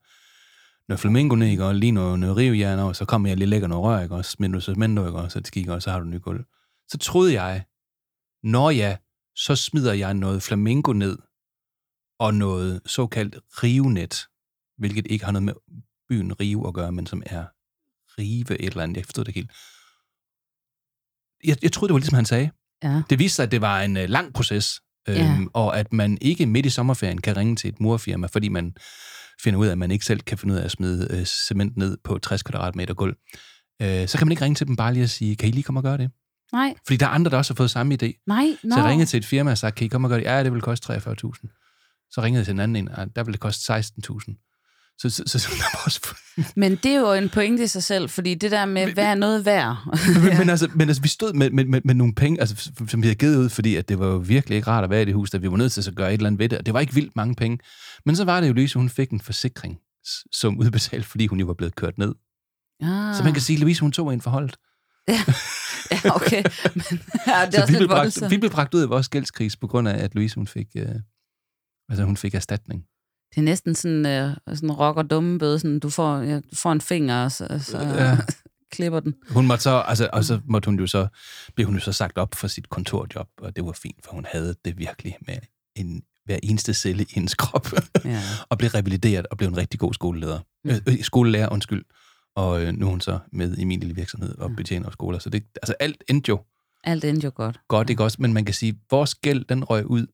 noget 0.88 0.99
flamingo 0.99 1.36
ned, 1.36 1.47
ikke? 1.47 1.65
Og 1.65 1.75
lige 1.75 1.91
noget, 1.91 2.19
noget 2.19 2.38
rivjern 2.38 2.79
over, 2.79 2.93
så 2.93 3.05
kommer 3.05 3.27
jeg 3.29 3.38
lige 3.38 3.45
og 3.45 3.49
lægger 3.49 3.67
noget 3.67 3.84
rør, 3.84 4.01
ikke? 4.01 4.15
Og 4.15 4.25
smider 4.25 4.53
du 4.53 4.59
cement, 4.61 4.99
ikke? 4.99 5.11
Og 5.11 5.31
så 5.31 5.39
det 5.39 5.47
skikker, 5.47 5.73
og 5.73 5.81
så 5.81 5.91
har 5.91 5.99
du 5.99 6.05
en 6.05 6.11
ny 6.11 6.21
gulv. 6.21 6.45
Så 6.88 6.97
troede 6.97 7.41
jeg, 7.41 7.65
når 8.43 8.69
jeg, 8.69 8.97
så 9.36 9.55
smider 9.55 9.93
jeg 9.93 10.13
noget 10.13 10.43
flamingo 10.43 10.93
ned, 10.93 11.17
og 12.19 12.34
noget 12.34 12.81
såkaldt 12.86 13.36
rivenet, 13.63 14.27
hvilket 14.77 15.07
ikke 15.09 15.25
har 15.25 15.31
noget 15.31 15.43
med 15.43 15.53
byen 16.09 16.39
Rive 16.39 16.67
at 16.67 16.73
gøre, 16.73 16.91
men 16.91 17.07
som 17.07 17.23
er 17.25 17.45
rive 18.19 18.59
et 18.61 18.69
eller 18.69 18.84
andet. 18.84 18.97
Jeg 18.97 19.05
forstod 19.05 19.23
det 19.23 19.29
ikke 19.29 19.39
helt. 19.39 19.51
Jeg, 21.43 21.57
jeg 21.63 21.71
troede, 21.71 21.89
det 21.89 21.93
var 21.93 21.99
ligesom 21.99 22.15
han 22.15 22.25
sagde. 22.25 22.51
Ja. 22.84 23.01
Det 23.09 23.19
viste 23.19 23.36
sig, 23.36 23.43
at 23.43 23.51
det 23.51 23.61
var 23.61 23.81
en 23.81 23.97
øh, 23.97 24.09
lang 24.09 24.34
proces, 24.34 24.81
øhm, 25.09 25.17
Ja. 25.17 25.38
og 25.53 25.79
at 25.79 25.93
man 25.93 26.17
ikke 26.21 26.45
midt 26.45 26.65
i 26.65 26.69
sommerferien 26.69 27.21
kan 27.21 27.38
ringe 27.38 27.55
til 27.55 27.67
et 27.69 27.79
murfirma, 27.79 28.27
fordi 28.27 28.49
man 28.49 28.75
finder 29.41 29.59
ud 29.59 29.67
af, 29.67 29.71
at 29.71 29.77
man 29.77 29.91
ikke 29.91 30.05
selv 30.05 30.19
kan 30.19 30.38
finde 30.38 30.53
ud 30.53 30.59
af 30.59 30.65
at 30.65 30.71
smide 30.71 31.07
øh, 31.11 31.25
cement 31.25 31.77
ned 31.77 31.97
på 32.03 32.17
60 32.17 32.43
kvadratmeter 32.43 32.93
gulv. 32.93 33.15
Øh, 33.81 34.07
så 34.07 34.17
kan 34.17 34.27
man 34.27 34.31
ikke 34.31 34.43
ringe 34.43 34.55
til 34.55 34.67
dem 34.67 34.75
bare 34.75 34.93
lige 34.93 35.03
og 35.03 35.09
sige, 35.09 35.36
kan 35.36 35.49
I 35.49 35.51
lige 35.51 35.63
komme 35.63 35.79
og 35.79 35.84
gøre 35.84 35.97
det? 35.97 36.11
Nej, 36.53 36.73
Fordi 36.88 36.97
der 36.97 37.05
er 37.05 37.09
andre, 37.09 37.31
der 37.31 37.38
også 37.38 37.53
har 37.53 37.55
fået 37.55 37.71
samme 37.71 37.97
idé. 38.03 38.23
nej, 38.27 38.45
No. 38.63 38.75
Så 38.75 38.79
jeg 38.81 38.89
ringede 38.89 39.09
til 39.09 39.17
et 39.17 39.25
firma 39.25 39.51
og 39.51 39.57
sagde, 39.57 39.71
kan 39.75 39.86
I 39.86 39.88
komme 39.88 40.07
og 40.07 40.09
gøre 40.09 40.19
det? 40.19 40.25
Ja, 40.25 40.43
det 40.43 40.53
vil 40.53 40.61
koste 40.61 40.93
43.000. 40.93 40.99
Så 42.11 42.21
ringede 42.21 42.39
jeg 42.39 42.45
til 42.45 42.51
en 42.51 42.59
anden 42.59 42.75
en, 42.75 42.89
og 42.89 43.15
der 43.15 43.23
vil 43.23 43.34
det 43.34 43.41
koste 43.41 43.73
16.000. 43.73 44.53
Så, 45.00 45.10
så, 45.10 45.24
så, 45.26 45.39
så 45.39 45.50
også... 45.86 46.16
Men 46.56 46.76
det 46.76 46.91
er 46.91 47.00
jo 47.00 47.14
en 47.14 47.30
pointe 47.30 47.64
i 47.64 47.68
sig 47.68 47.84
selv, 47.84 48.10
fordi 48.10 48.34
det 48.34 48.52
der 48.52 48.66
med, 48.66 48.94
hvad 48.94 49.04
er 49.04 49.16
noget 49.16 49.46
værd? 49.46 49.78
men, 50.24 50.38
men, 50.39 50.50
altså, 50.50 50.70
men 50.76 50.88
altså, 50.88 51.02
vi 51.02 51.08
stod 51.08 51.34
med, 51.34 51.50
med, 51.50 51.66
med, 51.66 51.82
med 51.86 51.94
nogle 51.94 52.16
penge, 52.16 52.39
altså, 52.39 52.72
som 52.88 53.02
vi 53.02 53.08
havde 53.08 53.16
givet 53.16 53.38
ud, 53.38 53.50
fordi 53.50 53.76
at 53.76 53.89
det 53.89 54.00
var 54.00 54.08
jo 54.08 54.18
virkelig 54.18 54.56
ikke 54.56 54.68
rart 54.68 54.84
at 54.84 54.89
være 54.89 55.02
i 55.02 55.06
det 55.06 55.14
hus, 55.14 55.30
da 55.30 55.38
vi 55.38 55.52
var 55.52 55.58
nødt 55.58 55.72
til 55.72 55.89
at 55.89 55.96
gøre 55.96 56.10
et 56.10 56.14
eller 56.14 56.28
andet 56.28 56.39
ved 56.39 56.50
det, 56.50 56.58
og 56.58 56.66
det 56.66 56.74
var 56.74 56.80
ikke 56.80 56.94
vildt 56.94 57.16
mange 57.16 57.36
penge. 57.36 57.60
Men 58.06 58.16
så 58.16 58.26
var 58.26 58.41
det 58.41 58.48
jo 58.48 58.54
Louise, 58.54 58.80
hun 58.80 58.89
fik 58.89 59.10
en 59.10 59.22
forsikring, 59.22 59.80
som 60.32 60.60
udbetalt, 60.60 61.06
fordi 61.06 61.28
hun 61.28 61.39
jo 61.39 61.46
var 61.46 61.54
blevet 61.54 61.76
kørt 61.76 61.98
ned. 61.98 62.16
Ah. 62.82 63.16
Så 63.16 63.24
man 63.24 63.34
kan 63.34 63.41
sige, 63.41 63.58
at 63.58 63.60
Louise, 63.60 63.82
hun 63.82 63.91
tog 63.91 64.14
en 64.14 64.22
forholdet. 64.22 64.56
Ja, 65.08 66.16
okay. 66.16 66.44
Men, 66.76 67.02
ja, 67.28 67.46
det 67.46 67.56
er 67.56 67.58
Så 67.58 67.62
også 67.62 67.72
vi 67.72 67.78
blev, 67.78 67.88
bragt, 67.88 68.30
vi 68.30 68.38
blev 68.38 68.52
bragt 68.52 68.74
ud 68.74 68.82
af 68.82 68.89
vores 68.89 69.10
gældskris, 69.10 69.56
på 69.56 69.68
grund 69.68 69.88
af, 69.88 70.04
at 70.04 70.16
Louise, 70.16 70.36
hun 70.36 70.48
fik, 70.48 70.68
øh, 70.76 70.96
altså, 71.89 72.04
hun 72.04 72.18
fik 72.18 72.36
erstatning. 72.36 72.84
Det 73.36 73.38
er 73.38 73.41
næsten 73.41 73.75
sådan 73.75 74.05
øh, 74.05 74.36
sådan 74.47 74.71
rock 74.71 74.97
og 74.97 75.09
dumme 75.09 75.39
bøde, 75.39 75.59
sådan, 75.59 75.79
du 75.79 75.89
får, 75.89 76.17
ja, 76.17 76.36
du 76.36 76.55
får 76.55 76.71
en 76.71 76.81
finger, 76.81 77.23
og 77.23 77.31
så, 77.31 77.47
så 77.61 77.77
Ja. 77.79 78.03
ja. 78.09 78.17
klipper 78.71 78.99
den. 78.99 79.13
Hun 79.29 79.47
måtte 79.47 79.63
så, 79.63 79.84
altså, 79.88 80.09
og 80.13 80.23
så 80.23 80.39
måtte 80.45 80.65
hun 80.65 80.79
jo 80.79 80.88
så, 80.88 81.07
blev 81.55 81.65
hun 81.67 81.75
jo 81.75 81.81
så 81.81 81.91
sagt 81.91 82.17
op 82.17 82.36
for 82.36 82.47
sit 82.47 82.69
kontorjob, 82.69 83.27
og 83.41 83.55
det 83.55 83.65
var 83.65 83.71
fint, 83.71 83.97
for 84.05 84.11
hun 84.11 84.25
havde 84.31 84.55
det 84.65 84.77
virkelig 84.77 85.17
med 85.27 85.36
en, 85.75 86.03
hver 86.25 86.39
eneste 86.43 86.73
celle 86.73 87.03
i 87.03 87.07
hendes 87.13 87.34
krop, 87.36 87.67
Ja. 88.05 88.21
og 88.49 88.57
blev 88.57 88.69
revalideret 88.69 89.27
og 89.31 89.38
blev 89.38 89.49
en 89.49 89.57
rigtig 89.57 89.79
god 89.79 89.93
skoleleder. 89.93 90.39
Mm. 90.63 90.69
Øh, 90.69 90.77
øh, 90.89 91.03
skolelærer, 91.03 91.49
undskyld. 91.51 91.84
Og 92.36 92.63
øh, 92.63 92.73
nu 92.73 92.86
er 92.86 92.89
hun 92.89 93.01
så 93.01 93.19
med 93.31 93.57
i 93.57 93.63
min 93.63 93.79
lille 93.79 93.95
virksomhed 93.95 94.38
og 94.38 94.49
Ja. 94.49 94.55
betjener 94.55 94.91
skoler. 94.91 95.19
Så 95.19 95.29
det, 95.29 95.43
altså 95.61 95.73
alt 95.79 96.03
endte 96.09 96.29
jo 96.29 96.39
Alt 96.84 97.03
endte 97.05 97.25
jo 97.25 97.31
godt. 97.36 97.59
godt, 97.67 97.89
ikke 97.89 98.03
også? 98.03 98.17
Men 98.19 98.34
man 98.34 98.45
kan 98.45 98.53
sige, 98.53 98.79
vores 98.91 99.15
gæld, 99.15 99.45
den 99.45 99.63
røg 99.63 99.86
ud 99.86 100.05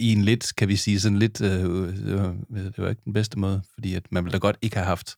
i 0.00 0.12
en 0.12 0.22
lidt, 0.22 0.56
kan 0.56 0.68
vi 0.68 0.76
sige, 0.76 1.00
sådan 1.00 1.18
lidt, 1.18 1.40
øh, 1.40 1.50
det, 2.06 2.14
var, 2.14 2.36
det 2.50 2.78
var 2.78 2.88
ikke 2.88 3.02
den 3.04 3.12
bedste 3.12 3.38
måde, 3.38 3.62
fordi 3.74 3.94
at 3.94 4.12
man 4.12 4.24
ville 4.24 4.32
da 4.32 4.38
godt 4.38 4.56
ikke 4.62 4.76
have 4.76 4.86
haft 4.86 5.16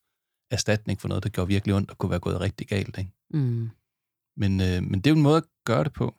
erstatning 0.51 1.01
for 1.01 1.09
noget, 1.09 1.25
der 1.25 1.29
gjorde 1.31 1.49
virkelig 1.49 1.75
ondt 1.75 1.91
og 1.91 1.99
kunne 1.99 2.11
være 2.11 2.21
gået 2.21 2.41
rigtig 2.41 2.67
galt, 2.67 2.99
ikke? 2.99 3.11
Mm. 3.31 3.71
Men, 4.37 4.61
øh, 4.61 4.83
men 4.83 4.95
det 4.95 5.07
er 5.07 5.11
jo 5.11 5.17
en 5.17 5.23
måde 5.23 5.37
at 5.37 5.45
gøre 5.65 5.85
det 5.85 5.93
på. 5.93 6.15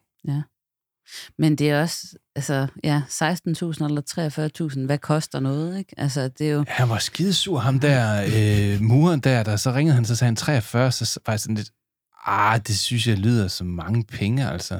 Men 1.37 1.55
det 1.55 1.69
er 1.69 1.81
også, 1.81 2.17
altså, 2.35 2.67
ja, 2.83 3.01
16.000 3.09 3.85
eller 3.85 4.71
43.000, 4.73 4.85
hvad 4.85 4.97
koster 4.97 5.39
noget, 5.39 5.77
ikke? 5.77 5.93
Altså, 5.99 6.27
det 6.27 6.49
er 6.49 6.53
jo... 6.53 6.65
Han 6.67 6.89
var 6.89 6.97
skidesur, 6.97 7.59
ham 7.59 7.79
der 7.79 8.23
øh, 8.23 8.81
muren 8.81 9.19
der, 9.19 9.43
der 9.43 9.55
så 9.55 9.73
ringede 9.73 9.95
han, 9.95 10.05
så 10.05 10.15
sagde 10.15 10.27
han 10.27 10.35
43, 10.35 10.91
så 10.91 11.19
var 11.25 11.33
jeg 11.33 11.39
sådan 11.39 11.55
lidt, 11.55 11.71
ah, 12.25 12.59
det 12.67 12.79
synes 12.79 13.07
jeg 13.07 13.17
lyder 13.17 13.47
som 13.47 13.67
mange 13.67 14.03
penge, 14.03 14.49
altså. 14.49 14.79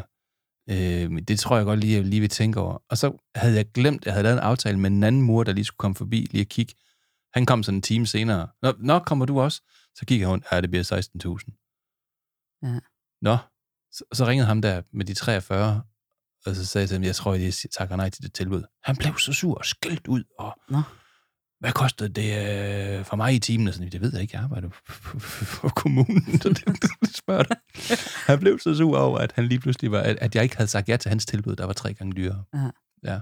Øh, 0.70 1.22
det 1.28 1.40
tror 1.40 1.56
jeg 1.58 1.66
godt 1.66 1.80
lige, 1.80 1.96
jeg 1.96 2.06
lige 2.06 2.20
vil 2.20 2.30
tænke 2.30 2.60
over. 2.60 2.84
Og 2.90 2.98
så 2.98 3.30
havde 3.36 3.56
jeg 3.56 3.72
glemt, 3.72 4.06
jeg 4.06 4.14
havde 4.14 4.24
lavet 4.24 4.38
en 4.38 4.44
aftale 4.44 4.80
med 4.80 4.92
en 4.92 5.04
anden 5.04 5.22
mur, 5.22 5.44
der 5.44 5.54
lige 5.54 5.66
skulle 5.66 5.78
komme 5.78 5.96
forbi, 5.96 6.28
lige 6.32 6.42
at 6.42 6.50
kigge. 6.50 6.74
Han 7.34 7.46
kom 7.46 7.64
sådan 7.64 7.78
en 7.78 7.82
time 7.82 8.06
senere. 8.06 8.48
Nå, 8.62 8.74
nå 8.80 9.00
kommer 9.00 9.26
du 9.26 9.42
også? 9.42 9.62
Så 9.96 10.06
kigger 10.06 10.28
hun, 10.28 10.44
ja, 10.52 10.62
det 10.62 10.70
bliver 10.70 10.84
16.000. 10.84 12.60
Ja. 12.64 12.80
Nå, 13.22 13.38
så, 13.92 14.04
så 14.14 14.26
ringede 14.26 14.48
ham 14.48 14.62
der 14.62 14.82
med 14.94 15.06
de 15.06 15.14
43, 15.14 15.84
og 16.46 16.56
så 16.56 16.66
sagde 16.66 16.84
jeg 16.84 16.90
til 16.90 16.96
ham, 16.96 17.04
jeg 17.04 17.16
tror, 17.16 17.34
jeg 17.34 17.54
takker 17.54 17.96
nej 17.96 18.10
til 18.10 18.24
det 18.24 18.34
tilbud. 18.34 18.64
Han 18.84 18.96
blev 18.96 19.18
så 19.18 19.34
sur 19.34 19.58
og 19.58 19.66
skældt 19.66 20.08
ud, 20.08 20.24
og 20.40 20.60
Nå. 20.70 20.82
Hvad 21.64 21.72
kostede 21.72 22.10
det 22.10 22.30
øh, 23.00 23.06
for 23.06 23.16
mig 23.16 23.34
i 23.36 23.40
timen? 23.40 23.68
Og 23.68 23.74
sådan, 23.74 23.90
det 23.90 24.02
ved 24.02 24.12
jeg 24.14 24.22
ikke, 24.22 24.36
jeg 24.36 24.44
arbejder 24.44 24.70
for, 25.20 25.70
kommunen, 25.70 26.38
så 26.42 26.50
det, 26.50 26.66
det 27.02 27.16
spørger 27.16 27.44
dig. 27.44 27.58
Han 28.28 28.40
blev 28.40 28.60
så 28.60 28.76
sur 28.76 28.98
over, 28.98 29.18
at 29.20 29.32
han 29.36 29.48
lige 29.48 29.60
pludselig 29.60 29.92
var, 29.92 30.00
at, 30.00 30.18
at 30.22 30.36
jeg 30.36 30.44
ikke 30.44 30.58
havde 30.58 30.68
sagt 30.68 30.90
ja 30.90 30.98
til 30.98 31.10
hans 31.10 31.26
tilbud, 31.26 31.56
der 31.56 31.66
var 31.66 31.74
tre 31.74 31.94
gange 31.94 32.14
dyrere. 32.14 32.44
Ja. 32.54 32.70
ja. 33.14 33.20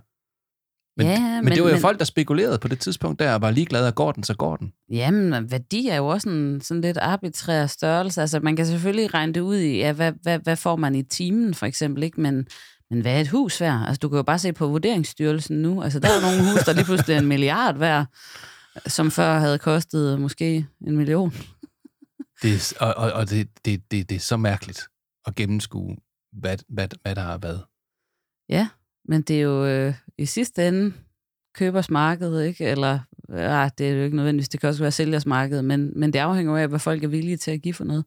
Men, 0.97 1.07
Ja, 1.07 1.19
men, 1.19 1.43
men- 1.45 1.53
det 1.53 1.63
var 1.63 1.69
jo 1.69 1.75
men- 1.75 1.81
folk, 1.81 1.99
der 1.99 2.05
spekulerede 2.05 2.57
på 2.59 2.67
det 2.67 2.79
tidspunkt 2.79 3.19
der, 3.19 3.33
og 3.33 3.41
var 3.41 3.51
ligeglade, 3.51 3.87
og 3.87 3.95
går 3.95 4.11
den, 4.11 4.23
så 4.23 4.33
går 4.33 4.55
den. 4.55 4.73
Jamen, 4.91 5.51
værdi 5.51 5.87
er 5.87 5.95
jo 5.95 6.07
også 6.07 6.29
en 6.29 6.61
sådan 6.61 6.81
lidt 6.81 6.97
arbitrær 6.97 7.65
størrelse. 7.65 8.21
Altså, 8.21 8.39
man 8.39 8.55
kan 8.55 8.65
selvfølgelig 8.65 9.13
regne 9.13 9.33
det 9.33 9.39
ud 9.41 9.57
i, 9.57 9.77
ja, 9.77 9.91
hvad, 9.93 10.11
hvad, 10.21 10.39
hvad 10.39 10.55
får 10.55 10.75
man 10.75 10.95
i 10.95 11.03
timen, 11.03 11.53
for 11.53 11.65
eksempel, 11.65 12.03
ikke? 12.03 12.21
Men, 12.21 12.47
men 12.91 13.01
hvad 13.01 13.15
er 13.15 13.21
et 13.21 13.27
hus 13.27 13.61
værd? 13.61 13.87
Altså, 13.87 13.99
du 13.99 14.09
kan 14.09 14.15
jo 14.15 14.23
bare 14.23 14.39
se 14.39 14.53
på 14.53 14.67
Vurderingsstyrelsen 14.67 15.61
nu. 15.61 15.81
Altså, 15.81 15.99
der 15.99 16.07
er 16.07 16.21
nogle 16.21 16.51
hus, 16.51 16.63
der 16.65 16.73
lige 16.73 16.85
pludselig 16.85 17.13
er 17.13 17.19
en 17.19 17.27
milliard 17.27 17.77
værd, 17.77 18.05
som 18.87 19.11
før 19.11 19.39
havde 19.39 19.59
kostet 19.59 20.19
måske 20.19 20.67
en 20.87 20.97
million. 20.97 21.33
Det 22.41 22.53
er, 22.53 22.75
og 22.79 22.93
og, 22.93 23.11
og 23.11 23.29
det, 23.29 23.47
det, 23.65 23.91
det, 23.91 24.09
det 24.09 24.15
er 24.15 24.19
så 24.19 24.37
mærkeligt 24.37 24.81
at 25.25 25.35
gennemskue, 25.35 25.97
hvad, 26.33 26.57
hvad, 26.69 26.87
hvad 27.01 27.15
der 27.15 27.21
har 27.21 27.37
været. 27.37 27.63
Ja, 28.49 28.67
men 29.05 29.21
det 29.21 29.35
er 29.35 29.41
jo 29.41 29.65
øh, 29.65 29.93
i 30.17 30.25
sidste 30.25 30.67
ende 30.67 30.93
købers 31.55 31.89
marked, 31.89 32.41
ikke? 32.41 32.65
Eller, 32.65 32.99
ja, 33.29 33.69
det 33.77 33.89
er 33.89 33.93
jo 33.93 34.03
ikke 34.03 34.15
nødvendigvis, 34.15 34.49
det 34.49 34.59
kan 34.59 34.69
også 34.69 34.83
være 34.83 34.91
sælgers 34.91 35.25
marked, 35.25 35.61
men, 35.61 35.99
men 35.99 36.13
det 36.13 36.19
afhænger 36.19 36.57
af, 36.57 36.67
hvad 36.67 36.79
folk 36.79 37.03
er 37.03 37.07
villige 37.07 37.37
til 37.37 37.51
at 37.51 37.61
give 37.61 37.73
for 37.73 37.83
noget. 37.83 38.05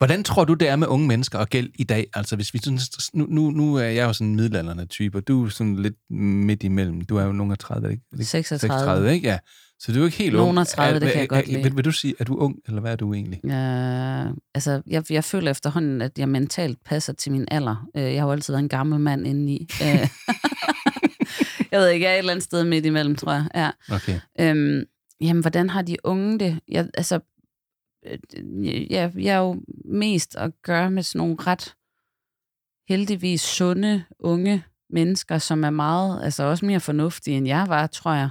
Hvordan 0.00 0.24
tror 0.24 0.44
du, 0.44 0.54
det 0.54 0.68
er 0.68 0.76
med 0.76 0.86
unge 0.86 1.06
mennesker 1.08 1.38
og 1.38 1.48
gæld 1.48 1.70
i 1.74 1.84
dag? 1.84 2.06
Altså, 2.14 2.36
hvis 2.36 2.54
vi 2.54 2.58
sådan, 2.58 2.78
nu, 3.14 3.26
nu, 3.28 3.50
nu 3.50 3.74
er 3.74 3.82
jeg 3.84 4.04
jo 4.04 4.12
sådan 4.12 4.26
en 4.26 4.36
middelalderne 4.36 4.86
type, 4.86 5.18
og 5.18 5.28
du 5.28 5.44
er 5.44 5.48
sådan 5.48 5.76
lidt 5.76 5.94
midt 6.20 6.62
imellem. 6.62 7.00
Du 7.00 7.16
er 7.16 7.24
jo 7.24 7.32
nogen 7.32 7.52
af 7.52 7.58
30, 7.58 7.90
ikke? 7.90 8.02
36. 8.24 8.58
36, 8.58 9.12
ikke? 9.14 9.28
Ja. 9.28 9.38
Så 9.78 9.92
du 9.92 9.96
er 9.96 10.00
jo 10.00 10.04
ikke 10.06 10.18
helt 10.18 10.32
Nogen 10.36 10.48
ung. 10.48 10.58
af 10.58 10.66
30, 10.66 10.94
Er- 10.96 10.98
det 11.00 11.08
kan 11.08 11.16
jeg 11.16 11.22
er- 11.22 11.26
godt 11.26 11.44
er- 11.48 11.52
lide. 11.52 11.62
Vil, 11.62 11.76
vil 11.76 11.84
du 11.84 11.92
sige, 11.92 12.14
at 12.18 12.26
du 12.26 12.34
er 12.34 12.42
ung, 12.42 12.56
eller 12.66 12.80
hvad 12.80 12.92
er 12.92 12.96
du 12.96 13.14
egentlig? 13.14 13.40
Ja, 13.44 14.24
altså, 14.54 14.82
jeg, 14.86 15.12
jeg 15.12 15.24
føler 15.24 15.50
efterhånden, 15.50 16.02
at 16.02 16.18
jeg 16.18 16.28
mentalt 16.28 16.78
passer 16.84 17.12
til 17.12 17.32
min 17.32 17.44
alder. 17.50 17.86
Øh, 17.96 18.02
Jeg 18.02 18.20
har 18.22 18.26
jo 18.26 18.32
altid 18.32 18.52
været 18.52 18.62
en 18.62 18.68
gammel 18.68 19.00
mand 19.00 19.26
indeni. 19.26 19.66
Øh, 19.82 19.86
jeg 21.72 21.80
ved 21.80 21.88
ikke, 21.88 22.04
jeg 22.04 22.10
er 22.10 22.14
et 22.14 22.18
eller 22.18 22.32
andet 22.32 22.44
sted 22.44 22.64
midt 22.64 22.86
imellem, 22.86 23.16
tror 23.16 23.32
jeg. 23.32 23.44
Ja. 23.54 23.70
Okay. 23.94 24.20
Øhm, 24.40 24.82
jamen, 25.20 25.40
hvordan 25.40 25.70
har 25.70 25.82
de 25.82 25.96
unge 26.04 26.38
det? 26.38 26.58
Jeg, 26.68 26.86
altså, 26.94 27.20
Øh, 28.06 28.18
ja, 28.64 28.86
jeg, 28.90 29.12
jeg 29.16 29.34
er 29.34 29.38
jo 29.38 29.62
mest 29.84 30.36
at 30.36 30.52
gøre 30.62 30.90
med 30.90 31.02
sådan 31.02 31.18
nogle 31.18 31.36
ret 31.38 31.74
heldigvis 32.88 33.40
sunde, 33.40 34.04
unge 34.18 34.64
mennesker, 34.90 35.38
som 35.38 35.64
er 35.64 35.70
meget, 35.70 36.24
altså 36.24 36.44
også 36.44 36.66
mere 36.66 36.80
fornuftige, 36.80 37.36
end 37.36 37.46
jeg 37.46 37.64
var, 37.68 37.86
tror 37.86 38.12
jeg. 38.12 38.30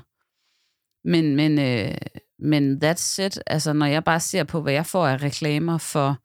Men, 1.04 1.36
men, 1.36 1.60
øh, 1.60 1.98
men 2.40 2.84
that's 2.84 3.22
it. 3.22 3.40
Altså, 3.48 3.74
når 3.74 3.86
jeg 3.86 4.04
bare 4.04 4.20
ser 4.20 4.44
på, 4.44 4.62
hvad 4.62 4.74
jeg 4.74 4.86
får 4.86 5.08
af 5.08 5.22
reklamer 5.24 5.78
for 5.78 6.18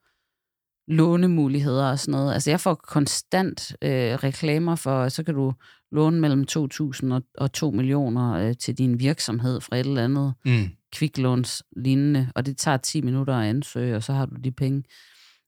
lånemuligheder 0.88 1.90
og 1.90 1.99
sådan 1.99 2.12
noget. 2.12 2.34
Altså, 2.34 2.51
jeg 2.51 2.61
får 2.61 2.74
konstant 2.74 3.76
øh, 3.82 4.14
reklamer 4.14 4.76
for, 4.76 5.09
så 5.09 5.24
kan 5.24 5.34
du 5.34 5.53
låne 5.95 6.20
mellem 6.20 6.45
2.000 6.51 7.12
og, 7.12 7.22
og 7.38 7.53
2 7.53 7.70
millioner 7.70 8.32
øh, 8.32 8.55
til 8.61 8.78
din 8.78 8.99
virksomhed 8.99 9.61
fra 9.61 9.76
et 9.76 9.86
eller 9.86 10.05
andet 10.05 10.34
Mm. 10.45 10.68
kviklåns 10.92 11.62
lignende, 11.76 12.32
og 12.34 12.47
det 12.47 12.57
tager 12.59 12.76
10 12.76 13.01
minutter 13.01 13.36
at 13.36 13.47
ansøge, 13.49 13.97
og 13.97 14.03
så 14.03 14.12
har 14.12 14.26
du 14.26 14.34
de 14.45 14.53
penge. 14.53 14.82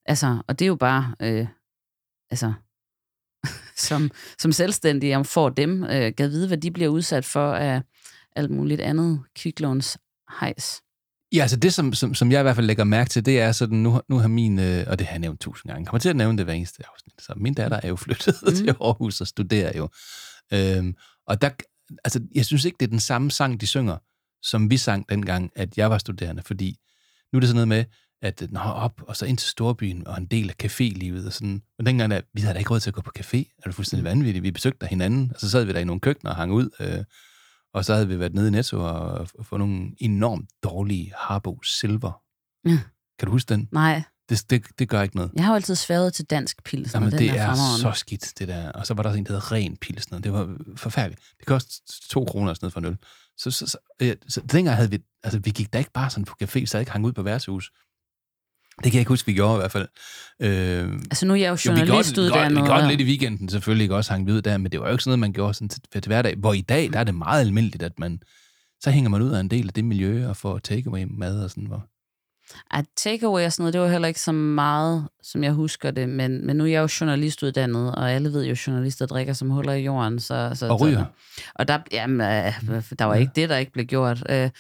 Altså, 0.07 0.43
og 0.49 0.59
det 0.59 0.65
er 0.65 0.69
jo 0.69 0.77
bare, 0.77 1.15
øh, 1.23 1.47
altså, 2.31 2.53
som, 3.89 4.11
som 4.39 4.53
selvstændig, 4.53 5.09
jeg 5.09 5.27
får 5.27 5.49
dem, 5.49 5.85
øh, 5.85 6.15
kan 6.15 6.31
vide, 6.31 6.47
hvad 6.47 6.59
de 6.59 6.71
bliver 6.71 6.89
udsat 6.89 7.25
for 7.25 7.53
af 7.53 7.83
alt 8.37 8.51
muligt 8.51 8.81
andet 8.81 9.23
kviklåns 9.35 9.99
hejs. 10.41 10.83
Ja, 11.33 11.43
altså 11.43 11.57
det, 11.57 11.75
som, 11.75 11.93
som, 11.93 12.15
som 12.15 12.33
jeg 12.33 12.41
i 12.41 12.43
hvert 12.43 12.57
fald 12.57 12.67
lægger 12.67 12.85
mærke 12.85 13.11
til, 13.11 13.27
det 13.27 13.41
er 13.41 13.53
sådan, 13.53 13.79
nu, 13.79 14.01
nu 14.09 14.19
har 14.19 14.29
min, 14.29 14.59
øh, 14.59 14.85
og 14.87 14.99
det 14.99 15.07
har 15.07 15.15
jeg 15.15 15.21
nævnt 15.21 15.41
tusind 15.41 15.71
gange, 15.71 15.87
kommer 15.87 16.01
til 16.01 16.09
at 16.09 16.17
nævne 16.17 16.39
det 16.39 16.47
hver 16.47 16.55
eneste 16.55 16.83
afsnit, 16.93 17.23
så 17.23 17.33
min 17.37 17.55
datter 17.55 17.81
er 17.83 17.89
jo 17.89 17.97
flyttet 17.97 18.35
mm. 18.47 18.55
til 18.55 18.69
Aarhus 18.69 19.21
og 19.21 19.27
studerer 19.27 19.77
jo. 19.79 19.89
Øhm, 20.53 20.95
og 21.27 21.43
der, 21.43 21.51
altså, 22.05 22.21
jeg 22.35 22.45
synes 22.45 22.65
ikke, 22.65 22.77
det 22.81 22.87
er 22.87 22.91
den 22.91 23.01
samme 23.01 23.31
sang, 23.31 23.61
de 23.61 23.67
synger, 23.67 23.97
som 24.43 24.71
vi 24.71 24.77
sang 24.77 25.09
dengang, 25.09 25.51
at 25.57 25.79
jeg 25.79 25.91
var 25.91 25.99
studerende, 25.99 26.43
fordi 26.43 26.77
nu 27.33 27.37
er 27.37 27.41
det 27.41 27.49
sådan 27.49 27.57
noget 27.57 27.69
med, 27.69 27.85
at 28.23 28.43
nå, 28.51 28.61
op 28.61 29.03
og 29.09 29.17
så 29.17 29.27
ind 29.27 29.39
til 29.39 29.49
storbyen 29.49 30.07
og 30.07 30.19
en 30.19 30.27
del 30.27 30.51
af 30.51 30.65
cafélivet 30.65 31.27
og 31.27 31.33
sådan. 31.33 31.63
Og 31.79 31.87
dengang, 31.87 32.11
der, 32.11 32.21
vi 32.35 32.41
havde 32.41 32.55
da 32.55 32.59
ikke 32.59 32.71
råd 32.71 32.81
til 32.81 32.91
at 32.91 32.95
gå 32.95 33.01
på 33.01 33.13
café. 33.19 33.57
Er 33.59 33.63
det 33.65 33.75
fuldstændig 33.75 34.05
vanvittigt? 34.05 34.43
Vi 34.43 34.51
besøgte 34.51 34.79
der 34.81 34.87
hinanden, 34.87 35.31
og 35.35 35.41
så 35.41 35.51
sad 35.51 35.65
vi 35.65 35.73
der 35.73 35.81
i 35.81 35.85
nogle 35.85 36.01
køkkener 36.01 36.31
og 36.31 36.37
hang 36.37 36.53
ud. 36.53 36.71
Øh, 36.81 37.05
og 37.75 37.85
så 37.85 37.95
havde 37.95 38.09
vi 38.09 38.19
været 38.19 38.35
nede 38.35 38.49
i 38.49 38.51
Netto 38.51 38.81
og, 38.81 39.29
og 39.39 39.47
fået 39.47 39.59
nogle 39.61 39.91
enormt 39.99 40.51
dårlige 40.63 41.13
Harbo 41.17 41.63
Silver. 41.63 42.23
Ja. 42.65 42.79
Kan 43.19 43.27
du 43.27 43.33
huske 43.33 43.49
den? 43.49 43.69
Nej, 43.73 44.03
Det, 44.29 44.51
det, 44.51 44.65
det 44.79 44.89
gør 44.89 45.03
ikke 45.03 45.17
noget. 45.17 45.31
jeg 45.37 45.45
har 45.45 45.53
jo 45.53 45.55
altid 45.55 45.75
sværet 45.75 46.15
til 46.15 46.25
dansk 46.25 46.65
pilsner. 46.65 47.01
Jamen, 47.01 47.11
den 47.13 47.19
det 47.19 47.31
er, 47.31 47.51
er 47.51 47.55
så 47.55 47.93
skidt, 47.95 48.33
det 48.39 48.49
der. 48.49 48.73
Og 48.73 48.87
så 48.87 48.95
var 48.95 49.03
der 49.03 49.11
også 49.11 49.19
en, 49.19 49.27
der 49.27 49.33
hed 49.33 49.53
Ren 49.53 49.77
Pilsner. 49.77 50.19
Det 50.19 50.33
var 50.33 50.57
forfærdeligt. 50.77 51.21
Det 51.39 51.47
kostede 51.47 52.09
to 52.09 52.25
kroner 52.25 52.51
og 52.51 52.57
sådan 52.57 52.65
noget 52.65 52.73
for 52.73 52.81
en 52.81 52.87
øl. 52.87 52.97
Så, 53.39 53.51
så, 53.51 53.67
så, 53.67 53.79
ja, 54.01 54.15
så 54.29 54.41
dengang 54.41 54.77
havde 54.77 54.91
vi, 54.91 54.99
altså 55.23 55.39
vi 55.39 55.51
gik 55.51 55.73
da 55.73 55.79
ikke 55.79 55.91
bare 55.93 56.11
sådan 56.11 56.25
på 56.25 56.37
café, 56.43 56.67
så 56.67 56.79
ikke 56.79 56.93
hang 56.93 57.05
ud 57.05 57.13
på 57.13 57.23
værtshus. 57.23 57.71
Det 58.77 58.85
kan 58.85 58.93
jeg 58.93 59.01
ikke 59.01 59.09
huske, 59.09 59.27
vi 59.27 59.33
gjorde 59.33 59.55
i 59.55 59.59
hvert 59.59 59.73
fald. 59.73 59.89
Øh, 60.43 60.93
Altså 61.11 61.27
nu 61.27 61.33
er 61.33 61.37
jeg 61.37 61.51
jo 61.51 61.71
jo, 61.71 61.73
vi 61.73 61.87
gjorde, 61.87 62.55
vi 62.55 62.61
gjorde, 62.67 62.89
lidt 62.89 63.01
i 63.01 63.05
weekenden 63.05 63.49
selvfølgelig, 63.49 63.85
ikke 63.85 63.97
også 63.97 64.13
hang 64.13 64.27
vi 64.27 64.33
ud 64.33 64.43
der, 64.43 64.59
men 64.59 64.73
det 64.73 64.81
var 64.81 64.87
jo 64.87 64.93
ikke 64.93 65.05
sådan 65.05 65.11
noget, 65.11 65.19
man 65.19 65.33
gjorde 65.33 65.55
sådan 65.55 65.69
til, 65.69 65.83
til 65.93 66.07
hverdag. 66.07 66.37
Hvor 66.37 66.53
i 66.53 66.61
dag, 66.61 66.93
der 66.93 66.99
er 66.99 67.05
det 67.05 67.15
meget 67.15 67.41
almindeligt, 67.41 67.83
at 67.83 67.99
man, 67.99 68.21
så 68.81 68.91
hænger 68.91 69.11
man 69.11 69.23
ud 69.23 69.31
af 69.31 69.41
en 69.41 69.51
del 69.51 69.67
af 69.67 69.73
det 69.75 69.85
miljø 69.85 70.29
og 70.29 70.37
får 70.37 70.59
takeaway 70.59 71.05
mad 71.11 71.45
og 71.45 71.51
sådan, 71.51 71.67
hvor, 71.67 71.87
Ej, 72.71 72.85
takeaway 72.97 73.45
og 73.45 73.53
sådan 73.53 73.63
noget, 73.63 73.73
det 73.75 73.81
var 73.81 73.89
heller 73.89 74.09
ikke 74.09 74.21
så 74.21 74.33
meget, 74.33 75.09
som 75.23 75.45
jeg 75.45 75.53
husker 75.53 75.91
det, 75.91 76.09
men, 76.09 76.47
men 76.47 76.57
nu 76.57 76.65
er 76.65 76.69
jeg 76.69 76.81
jo 76.83 76.89
journalistuddannet, 77.01 77.95
og 77.95 78.13
alle 78.13 78.33
ved 78.33 78.45
jo, 78.45 78.53
at 78.53 78.67
journalister 78.67 79.07
drikker 79.07 79.33
som 79.33 79.51
huller 79.51 79.73
i 79.73 79.85
jorden. 79.85 80.21
Så, 80.21 80.51
så, 80.55 80.69
Og 80.69 80.81
ryger. 80.81 81.05
Så, 81.37 81.43
og 81.55 81.69
der, 81.69 81.79
jamen, 81.93 82.21
øh, 82.21 82.53
der 82.99 83.05
var 83.05 83.15
ikke 83.15 83.33
det, 83.37 83.49
der 83.49 83.57
ikke 83.57 83.73
blev 83.73 83.85
gjort. 83.85 84.23
Øh, 84.31 84.51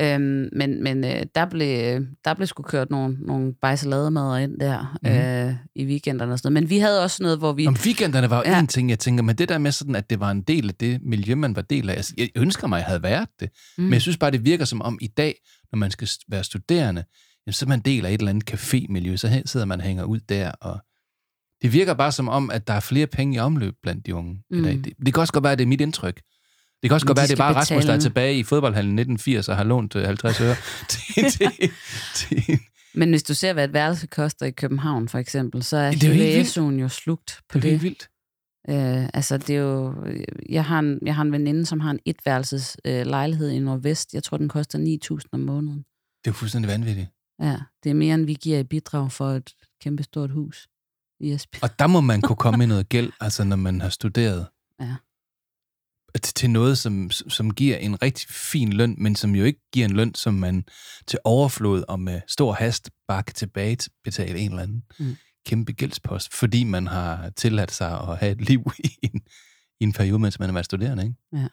øh, 0.00 0.20
men 0.52 0.82
men 0.82 1.04
øh, 1.04 1.22
der, 1.34 1.44
blev, 1.44 2.00
der 2.24 2.34
blev 2.34 2.46
sgu 2.46 2.62
kørt 2.62 2.90
nogle, 2.90 3.16
nogle 3.20 3.52
bajsalademader 3.62 4.36
ind 4.36 4.60
der 4.60 4.98
Mhm. 5.02 5.12
øh, 5.12 5.54
i 5.74 5.86
weekenderne 5.86 6.32
og 6.32 6.38
sådan 6.38 6.52
noget. 6.52 6.62
Men 6.62 6.70
vi 6.70 6.78
havde 6.78 7.02
også 7.02 7.22
noget, 7.22 7.38
hvor 7.38 7.52
vi... 7.52 7.66
Om 7.66 7.76
weekenderne 7.84 8.30
var 8.30 8.36
jo 8.36 8.42
Ja. 8.50 8.58
en 8.58 8.66
ting, 8.66 8.90
jeg 8.90 8.98
tænker, 8.98 9.22
men 9.22 9.36
det 9.36 9.48
der 9.48 9.58
med 9.58 9.72
sådan, 9.72 9.94
at 9.96 10.10
det 10.10 10.20
var 10.20 10.30
en 10.30 10.40
del 10.42 10.68
af 10.68 10.74
det 10.74 11.00
miljø, 11.02 11.34
man 11.34 11.56
var 11.56 11.62
del 11.62 11.90
af. 11.90 11.94
Altså, 11.94 12.14
jeg 12.18 12.28
ønsker 12.36 12.66
mig, 12.66 12.76
at 12.76 12.80
jeg 12.80 12.86
havde 12.86 13.02
været 13.02 13.28
det. 13.40 13.48
Mm. 13.78 13.84
Men 13.84 13.92
jeg 13.92 14.02
synes 14.02 14.16
bare, 14.16 14.30
det 14.30 14.44
virker 14.44 14.64
som 14.64 14.82
om 14.82 14.98
i 15.00 15.06
dag, 15.06 15.34
når 15.74 15.78
man 15.78 15.90
skal 15.90 16.08
være 16.28 16.44
studerende, 16.44 17.04
jamen, 17.46 17.52
så 17.52 17.64
er 17.64 17.68
man 17.68 17.80
del 17.80 18.06
af 18.06 18.12
et 18.12 18.18
eller 18.18 18.30
andet 18.30 18.50
cafémiljø, 18.50 19.16
så 19.16 19.42
sidder 19.46 19.66
man 19.66 19.80
og 19.80 19.86
hænger 19.86 20.04
ud 20.04 20.20
der, 20.20 20.50
og 20.50 20.80
det 21.62 21.72
virker 21.72 21.94
bare 21.94 22.12
som 22.12 22.28
om, 22.28 22.50
at 22.50 22.66
der 22.66 22.74
er 22.74 22.80
flere 22.80 23.06
penge 23.06 23.36
i 23.36 23.38
omløb 23.38 23.74
blandt 23.82 24.06
de 24.06 24.14
unge 24.14 24.42
mm. 24.50 24.58
i 24.58 24.62
dag. 24.62 24.76
Mm. 24.76 24.82
Det, 24.82 24.92
det 25.06 25.14
kan 25.14 25.20
også 25.20 25.32
godt 25.32 25.42
være, 25.44 25.52
at 25.52 25.58
det 25.58 25.64
er 25.64 25.68
mit 25.68 25.80
indtryk. 25.80 26.16
Det 26.82 26.90
kan 26.90 26.94
også 26.94 27.04
Men 27.04 27.08
godt 27.08 27.16
de 27.16 27.18
være, 27.18 27.24
at 27.24 27.28
det 27.28 27.34
er 27.34 27.38
bare 27.38 27.54
Rasmus, 27.54 27.84
der 27.84 27.92
er 27.92 27.96
betale. 27.96 28.00
tilbage 28.00 28.38
i 28.38 28.42
fodboldhallen 28.42 28.98
1980 28.98 29.48
og 29.48 29.56
har 29.56 29.64
lånt 29.64 29.96
øh, 29.96 30.04
50 30.06 30.40
øre 30.40 30.56
til, 30.88 31.30
til, 31.30 31.50
til, 32.14 32.58
Men 32.94 33.10
hvis 33.10 33.22
du 33.22 33.34
ser, 33.34 33.52
hvad 33.52 33.64
et 33.64 33.72
værelse 33.72 34.06
koster 34.06 34.46
i 34.46 34.50
København, 34.50 35.08
for 35.08 35.18
eksempel, 35.18 35.62
så 35.62 35.76
er, 35.76 35.90
Det 35.90 36.04
er 36.04 36.52
jo 36.56 36.70
jo 36.70 36.88
slugt 36.88 37.40
på 37.48 37.58
det 37.58 37.58
er 37.58 37.60
det. 37.60 37.70
helt 37.70 37.82
vildt. 37.82 38.08
Øh, 38.68 39.08
altså, 39.14 39.38
det 39.38 39.50
er 39.56 39.60
jo... 39.60 39.94
Jeg 40.48 40.64
har 40.64 40.78
en, 40.78 40.98
jeg 41.06 41.14
har 41.14 41.22
en 41.22 41.32
veninde, 41.32 41.66
som 41.66 41.80
har 41.80 41.90
en 41.90 41.98
etværelses 42.04 42.76
øh, 42.84 43.06
lejlighed 43.06 43.50
i 43.50 43.58
Nordvest. 43.58 44.14
Jeg 44.14 44.22
tror, 44.22 44.36
den 44.36 44.48
koster 44.48 44.98
9.000 45.18 45.28
om 45.32 45.40
måneden. 45.40 45.78
Det 45.78 46.26
er 46.26 46.30
jo 46.30 46.32
fuldstændig 46.32 46.70
vanvittigt. 46.70 47.08
Ja, 47.40 47.56
det 47.84 47.90
er 47.90 47.94
mere, 47.94 48.14
end 48.14 48.26
vi 48.26 48.34
giver 48.34 48.58
i 48.58 48.64
bidrag 48.64 49.12
for 49.12 49.28
et 49.30 49.54
kæmpe 49.82 50.02
stort 50.02 50.30
hus 50.30 50.68
i 51.20 51.32
Esbjerg. 51.32 51.62
Og 51.62 51.78
der 51.78 51.86
må 51.86 52.00
man 52.00 52.20
kunne 52.20 52.36
komme 52.36 52.64
i 52.64 52.66
noget 52.74 52.88
gæld, 52.88 53.12
altså 53.20 53.44
når 53.44 53.56
man 53.56 53.80
har 53.80 53.88
studeret. 53.88 54.46
Ja. 54.80 54.94
Til, 56.22 56.50
noget, 56.50 56.78
som, 56.78 57.10
som 57.10 57.54
giver 57.54 57.76
en 57.76 58.02
rigtig 58.02 58.28
fin 58.28 58.72
løn, 58.72 58.94
men 58.98 59.16
som 59.16 59.34
jo 59.34 59.44
ikke 59.44 59.60
giver 59.72 59.86
en 59.88 59.96
løn, 59.96 60.14
som 60.14 60.34
man 60.34 60.64
til 61.06 61.18
overflod 61.24 61.84
og 61.88 62.00
med 62.00 62.20
stor 62.28 62.52
hast 62.52 62.90
bare 63.08 63.22
kan 63.22 63.34
tilbage 63.34 63.76
til- 63.76 63.92
betale 64.04 64.38
en 64.38 64.50
eller 64.50 64.62
anden 64.62 64.82
Mm. 64.98 65.16
Kæmpe 65.46 65.72
gældspost, 65.72 66.34
fordi 66.34 66.64
man 66.64 66.86
har 66.86 67.30
tilladt 67.30 67.72
sig 67.72 68.00
at 68.00 68.18
have 68.18 68.32
et 68.32 68.40
liv 68.40 68.72
i 68.84 68.98
en, 69.02 69.22
i 69.80 69.84
en 69.84 69.92
periode, 69.92 70.18
mens 70.18 70.38
man 70.38 70.48
har 70.48 70.54
været 70.54 70.66
studerende, 70.66 71.02
ikke? 71.02 71.16
Ja. 71.32 71.48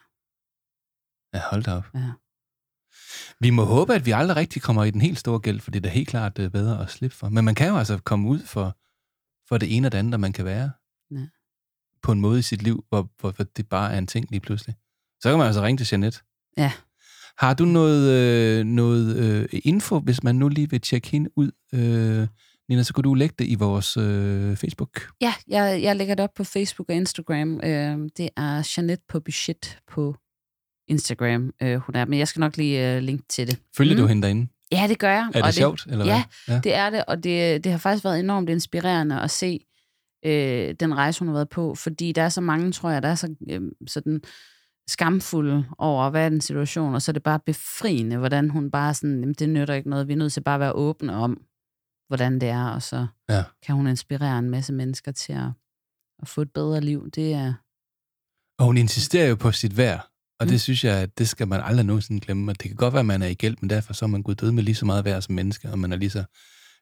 Ja, 1.34 1.40
hold 1.50 1.62
da 1.62 1.72
op. 1.72 1.84
Ja. 1.94 2.10
Vi 3.40 3.50
må 3.50 3.64
håbe, 3.64 3.94
at 3.94 4.06
vi 4.06 4.10
aldrig 4.10 4.36
rigtig 4.36 4.62
kommer 4.62 4.84
i 4.84 4.90
den 4.90 5.00
helt 5.00 5.18
store 5.18 5.40
gæld, 5.40 5.60
for 5.60 5.70
det 5.70 5.78
er 5.78 5.82
da 5.82 5.88
helt 5.88 6.08
klart 6.08 6.38
øh, 6.38 6.50
bedre 6.50 6.82
at 6.82 6.90
slippe 6.90 7.16
for. 7.16 7.28
Men 7.28 7.44
man 7.44 7.54
kan 7.54 7.68
jo 7.68 7.76
altså 7.76 7.98
komme 7.98 8.28
ud 8.28 8.40
for, 8.40 8.76
for 9.48 9.58
det 9.58 9.76
ene 9.76 9.88
og 9.88 9.92
det 9.92 9.98
andet, 9.98 10.12
der 10.12 10.18
man 10.18 10.32
kan 10.32 10.44
være. 10.44 10.70
Ja. 11.10 11.26
På 12.02 12.12
en 12.12 12.20
måde 12.20 12.38
i 12.38 12.42
sit 12.42 12.62
liv, 12.62 12.84
hvor, 12.88 13.10
hvor, 13.20 13.30
hvor 13.30 13.44
det 13.44 13.68
bare 13.68 13.92
er 13.92 13.98
en 13.98 14.06
ting 14.06 14.30
lige 14.30 14.40
pludselig. 14.40 14.74
Så 15.20 15.28
kan 15.28 15.38
man 15.38 15.46
altså 15.46 15.62
ringe 15.62 15.78
til 15.78 15.88
Jeanette. 15.92 16.20
Ja. 16.56 16.72
Har 17.38 17.54
du 17.54 17.64
noget, 17.64 18.10
øh, 18.12 18.64
noget 18.64 19.16
øh, 19.16 19.60
info, 19.64 19.98
hvis 19.98 20.22
man 20.22 20.36
nu 20.36 20.48
lige 20.48 20.70
vil 20.70 20.80
tjekke 20.80 21.08
hende 21.08 21.30
ud? 21.38 21.50
Øh, 21.74 22.28
Nina, 22.72 22.82
så 22.82 22.94
kunne 22.94 23.02
du 23.02 23.14
lægge 23.14 23.34
det 23.38 23.44
i 23.48 23.54
vores 23.54 23.96
øh, 23.96 24.56
Facebook. 24.56 25.00
Ja, 25.20 25.34
jeg, 25.48 25.82
jeg 25.82 25.96
lægger 25.96 26.14
det 26.14 26.24
op 26.24 26.34
på 26.34 26.44
Facebook 26.44 26.88
og 26.88 26.94
Instagram. 26.94 27.60
Øh, 27.64 27.98
det 28.16 28.28
er 28.36 28.72
Jeanette 28.76 29.04
på 29.08 29.20
budget 29.20 29.78
på 29.88 30.16
Instagram, 30.88 31.52
øh, 31.62 31.76
hun 31.76 31.94
er. 31.94 32.04
Men 32.04 32.18
jeg 32.18 32.28
skal 32.28 32.40
nok 32.40 32.56
lige 32.56 32.96
øh, 32.96 33.02
linke 33.02 33.24
til 33.28 33.46
det. 33.46 33.58
Følger 33.76 33.94
mm. 33.94 34.00
du 34.00 34.06
hende 34.06 34.22
derinde? 34.22 34.48
Ja, 34.72 34.86
det 34.88 34.98
gør 34.98 35.10
jeg. 35.10 35.26
Er 35.34 35.38
det, 35.38 35.42
og 35.42 35.54
sjovt, 35.54 35.86
eller 35.86 36.04
ja, 36.04 36.24
hvad? 36.46 36.54
Ja, 36.54 36.60
det 36.64 36.74
er 36.74 36.90
det, 36.90 37.04
og 37.04 37.24
det, 37.24 37.64
det 37.64 37.72
har 37.72 37.78
faktisk 37.78 38.04
været 38.04 38.20
enormt 38.20 38.50
inspirerende 38.50 39.20
at 39.20 39.30
se 39.30 39.60
øh, 40.24 40.74
den 40.80 40.94
rejse, 40.94 41.18
hun 41.18 41.28
har 41.28 41.34
været 41.34 41.48
på, 41.48 41.74
fordi 41.74 42.12
der 42.12 42.22
er 42.22 42.28
så 42.28 42.40
mange, 42.40 42.72
tror 42.72 42.90
jeg, 42.90 43.02
der 43.02 43.08
er 43.08 43.14
så 43.14 43.34
øh, 43.50 43.60
sådan 43.86 44.20
skamfulde 44.88 45.64
over, 45.78 46.10
hvad 46.10 46.24
er 46.24 46.28
den 46.28 46.40
situation, 46.40 46.94
og 46.94 47.02
så 47.02 47.10
er 47.10 47.12
det 47.12 47.22
bare 47.22 47.40
befriende, 47.46 48.16
hvordan 48.16 48.50
hun 48.50 48.70
bare 48.70 48.94
sådan, 48.94 49.20
jamen, 49.20 49.34
det 49.38 49.48
nytter 49.48 49.74
ikke 49.74 49.90
noget, 49.90 50.08
vi 50.08 50.12
er 50.12 50.16
nødt 50.16 50.32
til 50.32 50.40
bare 50.40 50.54
at 50.54 50.60
være 50.60 50.72
åbne 50.72 51.14
om, 51.14 51.40
hvordan 52.12 52.38
det 52.40 52.48
er, 52.48 52.64
og 52.68 52.82
så 52.82 53.06
Ja. 53.28 53.44
kan 53.62 53.74
hun 53.74 53.86
inspirere 53.86 54.38
en 54.38 54.50
masse 54.50 54.72
mennesker 54.72 55.12
til 55.12 55.32
at, 55.32 55.48
at 56.22 56.28
få 56.28 56.42
et 56.42 56.52
bedre 56.52 56.80
liv. 56.80 57.10
Det 57.10 57.32
er, 57.34 57.54
Og 58.58 58.64
hun 58.66 58.76
insisterer 58.76 59.28
jo 59.28 59.34
på 59.36 59.52
sit 59.52 59.76
værd, 59.76 60.08
og 60.40 60.46
det 60.46 60.54
Mm. 60.54 60.58
synes 60.58 60.84
jeg, 60.84 60.98
at 60.98 61.18
det 61.18 61.28
skal 61.28 61.48
man 61.48 61.60
aldrig 61.60 61.86
nogensinde 61.86 62.20
glemme. 62.20 62.52
Og 62.52 62.60
det 62.62 62.68
kan 62.70 62.76
godt 62.76 62.94
være, 62.94 63.00
at 63.00 63.06
man 63.06 63.22
er 63.22 63.26
i 63.26 63.34
gæld, 63.34 63.56
men 63.60 63.70
derfor 63.70 63.92
så 63.92 64.04
er 64.04 64.06
man 64.06 64.22
gået 64.22 64.40
død 64.40 64.52
med 64.52 64.62
lige 64.62 64.74
så 64.74 64.86
meget 64.86 65.04
værd 65.04 65.22
som 65.22 65.34
menneske, 65.34 65.70
og 65.70 65.78
man 65.78 65.92
er 65.92 65.96
lige 65.96 66.10
så 66.10 66.24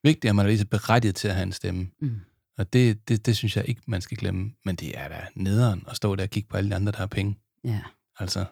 vigtigt, 0.03 0.29
at 0.31 0.37
man 0.37 0.47
er 0.47 0.51
lige 0.51 0.59
så 0.59 0.67
berettiget 0.67 1.17
til 1.17 1.29
at 1.29 1.35
have 1.35 1.43
en 1.43 1.53
stemme. 1.53 1.91
Mm. 2.01 2.21
Og 2.59 2.73
det, 2.73 3.09
det, 3.09 3.27
det 3.27 3.37
synes 3.37 3.57
jeg 3.57 3.69
ikke, 3.69 3.83
man 3.87 4.01
skal 4.01 4.17
glemme. 4.17 4.53
Men 4.65 4.77
det 4.77 4.99
er 4.99 5.09
da 5.09 5.27
nederen 5.35 5.85
at 5.89 5.97
stå 5.97 6.17
der 6.17 6.23
og 6.23 6.31
kigge 6.31 6.49
på 6.49 6.57
alle 6.57 6.71
de 6.71 6.75
andre, 6.75 6.93
der 6.93 6.99
har 6.99 7.07
penge. 7.07 7.39
Ja. 7.65 7.81
Altså. 8.19 8.45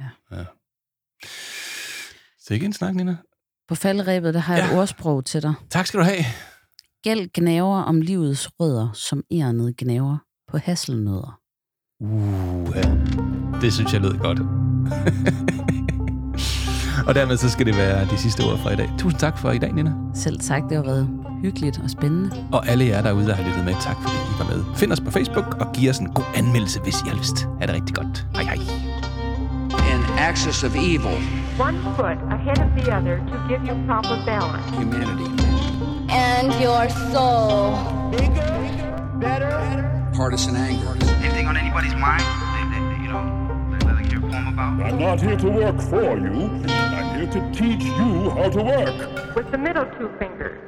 Ja. 0.00 0.08
ja. 0.32 0.44
Så 2.38 2.54
ikke 2.54 2.66
en 2.66 2.72
snak, 2.72 2.94
Nina. 2.94 3.16
På 3.70 3.74
falderæbet, 3.74 4.34
der 4.34 4.40
har 4.40 4.56
jeg 4.56 4.64
ja. 4.64 4.72
et 4.72 4.78
ordsprog 4.78 5.24
til 5.24 5.42
dig. 5.42 5.54
Tak 5.70 5.86
skal 5.86 6.00
du 6.00 6.04
have. 6.04 6.24
Gæld 7.04 7.28
gnaver 7.34 7.82
om 7.82 8.00
livets 8.00 8.50
rødder, 8.60 8.88
som 8.94 9.22
ærnet 9.32 9.76
gnaver 9.76 10.16
på 10.50 10.58
hasselnødder. 10.58 11.38
Uh, 12.00 12.76
ja. 12.76 12.82
Det 13.60 13.72
synes 13.72 13.92
jeg 13.92 14.00
lød 14.00 14.18
godt. 14.18 14.38
og 17.08 17.14
dermed 17.14 17.36
så 17.36 17.50
skal 17.50 17.66
det 17.66 17.76
være 17.76 18.04
de 18.04 18.18
sidste 18.18 18.40
ord 18.40 18.58
fra 18.58 18.72
i 18.72 18.76
dag. 18.76 18.90
Tusind 18.98 19.20
tak 19.20 19.38
for 19.38 19.50
i 19.50 19.58
dag, 19.58 19.72
Nina. 19.72 19.92
Selv 20.14 20.40
tak, 20.40 20.62
det 20.68 20.76
har 20.76 20.84
været 20.84 21.08
hyggeligt 21.42 21.78
og 21.78 21.90
spændende. 21.90 22.48
Og 22.52 22.68
alle 22.68 22.84
jer 22.86 23.02
derude, 23.02 23.26
der 23.26 23.34
har 23.34 23.44
lyttet 23.48 23.64
med, 23.64 23.74
tak 23.80 23.96
fordi 24.02 24.16
I 24.16 24.38
var 24.38 24.56
med. 24.56 24.76
Find 24.76 24.92
os 24.92 25.00
på 25.00 25.10
Facebook 25.10 25.56
og 25.60 25.72
giv 25.74 25.90
os 25.90 25.98
en 25.98 26.12
god 26.12 26.24
anmeldelse, 26.34 26.80
hvis 26.80 27.00
I 27.00 27.08
har 27.08 27.16
lyst. 27.16 27.48
Ha' 27.60 27.66
det 27.66 27.74
rigtig 27.74 27.96
godt. 27.96 28.26
Hej 28.34 28.42
hej. 28.42 28.89
An 30.20 30.26
axis 30.26 30.62
of 30.62 30.76
evil, 30.76 31.16
One 31.56 31.80
foot 31.96 32.18
ahead 32.30 32.58
of 32.60 32.74
the 32.74 32.92
other 32.94 33.16
to 33.20 33.46
give 33.48 33.64
you 33.64 33.72
proper 33.86 34.22
balance. 34.26 34.68
humanity, 34.76 35.24
and 36.12 36.52
your 36.60 36.90
soul. 37.10 37.72
Better. 39.18 40.10
Partisan 40.14 40.56
anger, 40.56 40.94
Anything 41.24 41.46
on 41.46 41.56
anybody's 41.56 41.94
mind? 41.94 42.20
They, 42.20 42.64
they, 42.68 42.84
they, 42.84 43.02
you 43.02 43.08
know, 43.08 43.78
they'd 43.78 43.94
like 43.94 44.10
hear 44.10 44.18
a 44.18 44.30
poem 44.30 44.48
about? 44.48 44.82
I'm 44.82 44.98
not 44.98 45.22
here 45.22 45.38
to 45.38 45.48
work 45.48 45.80
for 45.80 46.18
you. 46.18 46.50
I'm 46.68 47.18
here 47.18 47.30
to 47.32 47.52
teach 47.58 47.84
you 47.84 48.28
how 48.28 48.50
to 48.50 48.62
work. 48.62 49.34
With 49.34 49.50
the 49.50 49.56
middle 49.56 49.86
two 49.98 50.10
fingers, 50.18 50.60